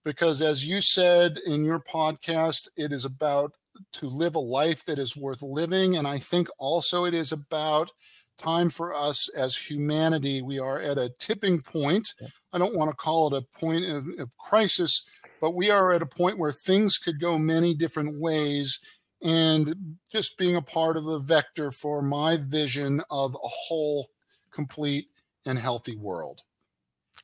because, 0.03 0.41
as 0.41 0.65
you 0.65 0.81
said 0.81 1.37
in 1.45 1.65
your 1.65 1.79
podcast, 1.79 2.69
it 2.77 2.91
is 2.91 3.03
about 3.03 3.53
to 3.93 4.07
live 4.07 4.35
a 4.35 4.39
life 4.39 4.85
that 4.85 4.97
is 4.97 5.17
worth 5.17 5.41
living. 5.41 5.95
And 5.95 6.07
I 6.07 6.17
think 6.17 6.47
also 6.57 7.05
it 7.05 7.13
is 7.13 7.31
about 7.31 7.91
time 8.37 8.69
for 8.69 8.93
us 8.95 9.29
as 9.29 9.57
humanity. 9.57 10.41
We 10.41 10.59
are 10.59 10.79
at 10.79 10.97
a 10.97 11.13
tipping 11.19 11.61
point. 11.61 12.13
I 12.53 12.57
don't 12.57 12.77
want 12.77 12.89
to 12.89 12.95
call 12.95 13.27
it 13.27 13.37
a 13.37 13.59
point 13.59 13.85
of, 13.85 14.07
of 14.19 14.37
crisis, 14.37 15.07
but 15.41 15.55
we 15.55 15.69
are 15.69 15.91
at 15.91 16.01
a 16.01 16.07
point 16.07 16.37
where 16.37 16.51
things 16.51 16.97
could 16.97 17.19
go 17.19 17.37
many 17.37 17.73
different 17.73 18.19
ways 18.19 18.79
and 19.21 19.97
just 20.11 20.37
being 20.37 20.55
a 20.55 20.61
part 20.61 20.97
of 20.97 21.07
a 21.07 21.19
vector 21.19 21.71
for 21.71 22.01
my 22.01 22.37
vision 22.37 23.01
of 23.09 23.35
a 23.35 23.47
whole, 23.47 24.09
complete, 24.51 25.09
and 25.45 25.57
healthy 25.57 25.95
world. 25.95 26.41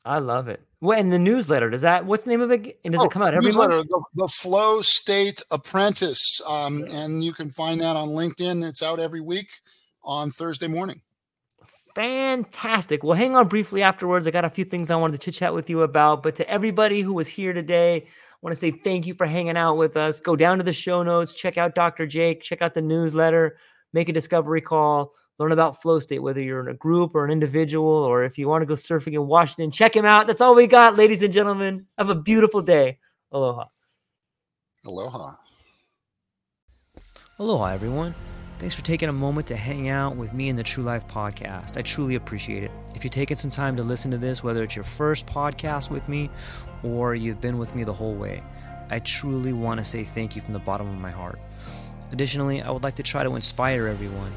I 0.04 0.18
love 0.18 0.48
it. 0.48 0.62
Well, 0.80 0.98
and 0.98 1.10
the 1.10 1.18
newsletter 1.18 1.70
does 1.70 1.80
that? 1.80 2.04
What's 2.04 2.24
the 2.24 2.30
name 2.30 2.42
of 2.42 2.50
it? 2.50 2.78
And 2.84 2.92
does 2.92 3.02
oh, 3.02 3.06
it 3.06 3.10
come 3.10 3.22
out 3.22 3.32
every 3.32 3.46
newsletter, 3.46 3.76
month? 3.76 3.88
The, 3.88 4.04
the 4.14 4.28
Flow 4.28 4.82
State 4.82 5.42
Apprentice, 5.50 6.42
um, 6.46 6.84
and 6.90 7.24
you 7.24 7.32
can 7.32 7.48
find 7.48 7.80
that 7.80 7.96
on 7.96 8.10
LinkedIn. 8.10 8.68
It's 8.68 8.82
out 8.82 9.00
every 9.00 9.22
week 9.22 9.48
on 10.02 10.30
Thursday 10.30 10.68
morning. 10.68 11.00
Fantastic. 11.94 13.04
Well, 13.04 13.16
hang 13.16 13.36
on 13.36 13.48
briefly 13.48 13.82
afterwards. 13.82 14.26
I 14.26 14.30
got 14.32 14.44
a 14.44 14.50
few 14.50 14.64
things 14.64 14.90
I 14.90 14.96
wanted 14.96 15.20
to 15.20 15.24
chit 15.24 15.34
chat 15.34 15.54
with 15.54 15.70
you 15.70 15.82
about. 15.82 16.22
But 16.22 16.34
to 16.36 16.50
everybody 16.50 17.00
who 17.00 17.14
was 17.14 17.28
here 17.28 17.52
today, 17.52 18.08
want 18.44 18.52
to 18.52 18.60
say 18.60 18.70
thank 18.70 19.06
you 19.06 19.14
for 19.14 19.26
hanging 19.26 19.56
out 19.56 19.78
with 19.78 19.96
us. 19.96 20.20
Go 20.20 20.36
down 20.36 20.58
to 20.58 20.64
the 20.64 20.72
show 20.72 21.02
notes, 21.02 21.32
check 21.32 21.56
out 21.56 21.74
Dr. 21.74 22.06
Jake, 22.06 22.42
check 22.42 22.60
out 22.60 22.74
the 22.74 22.82
newsletter, 22.82 23.56
make 23.94 24.10
a 24.10 24.12
discovery 24.12 24.60
call, 24.60 25.14
learn 25.38 25.50
about 25.50 25.80
flow 25.80 25.98
state, 25.98 26.18
whether 26.18 26.42
you're 26.42 26.60
in 26.60 26.68
a 26.68 26.74
group 26.74 27.14
or 27.14 27.24
an 27.24 27.30
individual, 27.30 27.88
or 27.88 28.22
if 28.22 28.36
you 28.36 28.46
want 28.46 28.60
to 28.60 28.66
go 28.66 28.74
surfing 28.74 29.14
in 29.14 29.26
Washington, 29.26 29.70
check 29.70 29.96
him 29.96 30.04
out. 30.04 30.26
That's 30.26 30.42
all 30.42 30.54
we 30.54 30.66
got, 30.66 30.94
ladies 30.94 31.22
and 31.22 31.32
gentlemen. 31.32 31.86
Have 31.96 32.10
a 32.10 32.14
beautiful 32.14 32.60
day. 32.60 32.98
Aloha. 33.32 33.64
Aloha. 34.84 35.36
Aloha, 37.38 37.66
everyone. 37.68 38.14
Thanks 38.58 38.74
for 38.74 38.84
taking 38.84 39.08
a 39.08 39.12
moment 39.12 39.46
to 39.46 39.56
hang 39.56 39.88
out 39.88 40.16
with 40.16 40.34
me 40.34 40.50
in 40.50 40.56
the 40.56 40.62
True 40.62 40.84
Life 40.84 41.08
podcast. 41.08 41.78
I 41.78 41.82
truly 41.82 42.14
appreciate 42.14 42.62
it. 42.62 42.70
If 42.94 43.04
you're 43.04 43.10
taking 43.10 43.38
some 43.38 43.50
time 43.50 43.74
to 43.76 43.82
listen 43.82 44.10
to 44.10 44.18
this, 44.18 44.44
whether 44.44 44.62
it's 44.62 44.76
your 44.76 44.84
first 44.84 45.26
podcast 45.26 45.90
with 45.90 46.06
me 46.10 46.30
or 46.84 47.14
you've 47.14 47.40
been 47.40 47.58
with 47.58 47.74
me 47.74 47.84
the 47.84 47.92
whole 47.92 48.14
way, 48.14 48.42
I 48.90 48.98
truly 48.98 49.52
want 49.52 49.78
to 49.78 49.84
say 49.84 50.04
thank 50.04 50.36
you 50.36 50.42
from 50.42 50.52
the 50.52 50.58
bottom 50.58 50.88
of 50.88 50.98
my 50.98 51.10
heart. 51.10 51.40
Additionally, 52.12 52.62
I 52.62 52.70
would 52.70 52.84
like 52.84 52.96
to 52.96 53.02
try 53.02 53.24
to 53.24 53.34
inspire 53.34 53.86
everyone. 53.86 54.32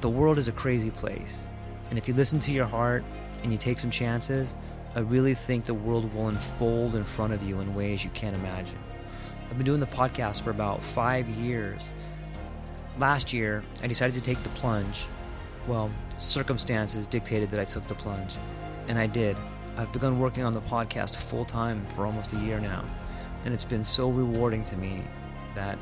The 0.00 0.08
world 0.08 0.38
is 0.38 0.48
a 0.48 0.52
crazy 0.52 0.90
place, 0.90 1.48
and 1.90 1.98
if 1.98 2.08
you 2.08 2.14
listen 2.14 2.40
to 2.40 2.52
your 2.52 2.66
heart 2.66 3.04
and 3.42 3.52
you 3.52 3.58
take 3.58 3.78
some 3.78 3.90
chances, 3.90 4.56
I 4.94 5.00
really 5.00 5.34
think 5.34 5.64
the 5.64 5.74
world 5.74 6.12
will 6.12 6.28
unfold 6.28 6.96
in 6.96 7.04
front 7.04 7.32
of 7.32 7.42
you 7.42 7.60
in 7.60 7.74
ways 7.74 8.02
you 8.02 8.10
can't 8.10 8.34
imagine. 8.34 8.78
I've 9.50 9.58
been 9.58 9.66
doing 9.66 9.80
the 9.80 9.86
podcast 9.86 10.42
for 10.42 10.50
about 10.50 10.82
five 10.82 11.28
years 11.28 11.92
Last 12.98 13.32
year, 13.32 13.64
I 13.82 13.86
decided 13.86 14.14
to 14.16 14.20
take 14.20 14.42
the 14.42 14.50
plunge. 14.50 15.06
Well, 15.66 15.90
circumstances 16.18 17.06
dictated 17.06 17.50
that 17.50 17.60
I 17.60 17.64
took 17.64 17.86
the 17.88 17.94
plunge, 17.94 18.34
and 18.86 18.98
I 18.98 19.06
did. 19.06 19.36
I've 19.76 19.92
begun 19.92 20.18
working 20.18 20.44
on 20.44 20.52
the 20.52 20.60
podcast 20.60 21.16
full 21.16 21.44
time 21.44 21.86
for 21.88 22.06
almost 22.06 22.32
a 22.32 22.36
year 22.36 22.60
now, 22.60 22.84
and 23.44 23.54
it's 23.54 23.64
been 23.64 23.82
so 23.82 24.10
rewarding 24.10 24.64
to 24.64 24.76
me 24.76 25.02
that 25.54 25.78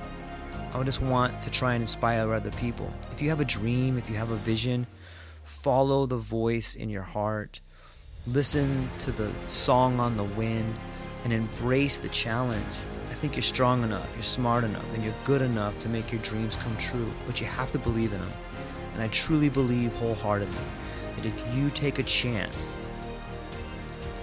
I 0.72 0.82
just 0.82 1.02
want 1.02 1.42
to 1.42 1.50
try 1.50 1.74
and 1.74 1.82
inspire 1.82 2.32
other 2.32 2.52
people. 2.52 2.92
If 3.12 3.20
you 3.20 3.28
have 3.30 3.40
a 3.40 3.44
dream, 3.44 3.98
if 3.98 4.08
you 4.08 4.16
have 4.16 4.30
a 4.30 4.36
vision, 4.36 4.86
follow 5.44 6.06
the 6.06 6.16
voice 6.16 6.74
in 6.74 6.88
your 6.88 7.02
heart, 7.02 7.60
listen 8.26 8.88
to 9.00 9.12
the 9.12 9.30
song 9.46 9.98
on 9.98 10.16
the 10.16 10.24
wind, 10.24 10.74
and 11.24 11.32
embrace 11.32 11.98
the 11.98 12.08
challenge 12.08 12.64
I 13.10 13.14
think 13.14 13.34
you're 13.34 13.42
strong 13.42 13.82
enough, 13.82 14.08
you're 14.14 14.22
smart 14.22 14.62
enough, 14.62 14.94
and 14.94 15.02
you're 15.02 15.14
good 15.24 15.42
enough 15.42 15.78
to 15.80 15.88
make 15.88 16.12
your 16.12 16.22
dreams 16.22 16.54
come 16.56 16.74
true, 16.78 17.10
but 17.26 17.40
you 17.40 17.46
have 17.46 17.70
to 17.72 17.78
believe 17.78 18.12
in 18.12 18.20
them. 18.20 18.32
And 18.94 19.02
I 19.02 19.08
truly 19.08 19.48
believe 19.48 19.92
wholeheartedly 19.94 20.64
that 21.16 21.26
if 21.26 21.54
you 21.54 21.70
take 21.70 21.98
a 21.98 22.04
chance, 22.04 22.72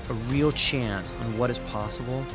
a 0.09 0.13
real 0.13 0.51
chance 0.51 1.13
on 1.21 1.37
what 1.37 1.49
is 1.49 1.59
possible, 1.59 2.25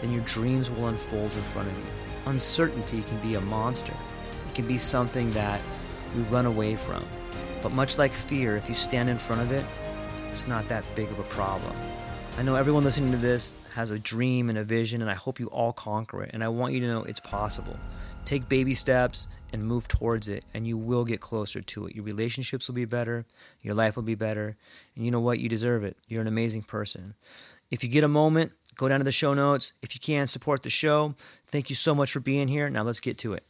then 0.00 0.12
your 0.12 0.22
dreams 0.22 0.70
will 0.70 0.88
unfold 0.88 1.32
in 1.32 1.42
front 1.42 1.68
of 1.68 1.76
you. 1.76 1.84
Uncertainty 2.26 3.02
can 3.02 3.18
be 3.18 3.34
a 3.34 3.40
monster. 3.40 3.94
It 4.48 4.54
can 4.54 4.66
be 4.66 4.78
something 4.78 5.30
that 5.32 5.60
we 6.16 6.22
run 6.24 6.46
away 6.46 6.76
from. 6.76 7.04
But 7.62 7.72
much 7.72 7.98
like 7.98 8.12
fear, 8.12 8.56
if 8.56 8.68
you 8.68 8.74
stand 8.74 9.08
in 9.08 9.18
front 9.18 9.42
of 9.42 9.52
it, 9.52 9.64
it's 10.32 10.46
not 10.46 10.68
that 10.68 10.84
big 10.94 11.10
of 11.10 11.18
a 11.18 11.24
problem. 11.24 11.74
I 12.38 12.42
know 12.42 12.54
everyone 12.54 12.84
listening 12.84 13.10
to 13.12 13.18
this 13.18 13.52
has 13.74 13.90
a 13.90 13.98
dream 13.98 14.48
and 14.48 14.58
a 14.58 14.64
vision, 14.64 15.02
and 15.02 15.10
I 15.10 15.14
hope 15.14 15.38
you 15.38 15.46
all 15.48 15.72
conquer 15.72 16.22
it. 16.22 16.30
And 16.32 16.42
I 16.42 16.48
want 16.48 16.72
you 16.72 16.80
to 16.80 16.86
know 16.86 17.02
it's 17.02 17.20
possible. 17.20 17.76
Take 18.24 18.48
baby 18.48 18.74
steps 18.74 19.26
and 19.52 19.66
move 19.66 19.88
towards 19.88 20.28
it, 20.28 20.44
and 20.54 20.66
you 20.66 20.78
will 20.78 21.04
get 21.04 21.20
closer 21.20 21.60
to 21.60 21.86
it. 21.86 21.94
Your 21.94 22.04
relationships 22.04 22.68
will 22.68 22.74
be 22.74 22.84
better, 22.84 23.26
your 23.62 23.74
life 23.74 23.96
will 23.96 24.02
be 24.02 24.14
better, 24.14 24.56
and 24.94 25.04
you 25.04 25.10
know 25.10 25.20
what? 25.20 25.40
You 25.40 25.48
deserve 25.48 25.84
it. 25.84 25.96
You're 26.08 26.20
an 26.20 26.28
amazing 26.28 26.62
person. 26.62 27.14
If 27.70 27.82
you 27.82 27.90
get 27.90 28.04
a 28.04 28.08
moment, 28.08 28.52
go 28.76 28.88
down 28.88 29.00
to 29.00 29.04
the 29.04 29.12
show 29.12 29.34
notes. 29.34 29.72
If 29.82 29.94
you 29.94 30.00
can, 30.00 30.26
support 30.26 30.62
the 30.62 30.70
show. 30.70 31.14
Thank 31.46 31.70
you 31.70 31.76
so 31.76 31.94
much 31.94 32.12
for 32.12 32.20
being 32.20 32.48
here. 32.48 32.70
Now 32.70 32.82
let's 32.82 33.00
get 33.00 33.18
to 33.18 33.32
it. 33.34 33.44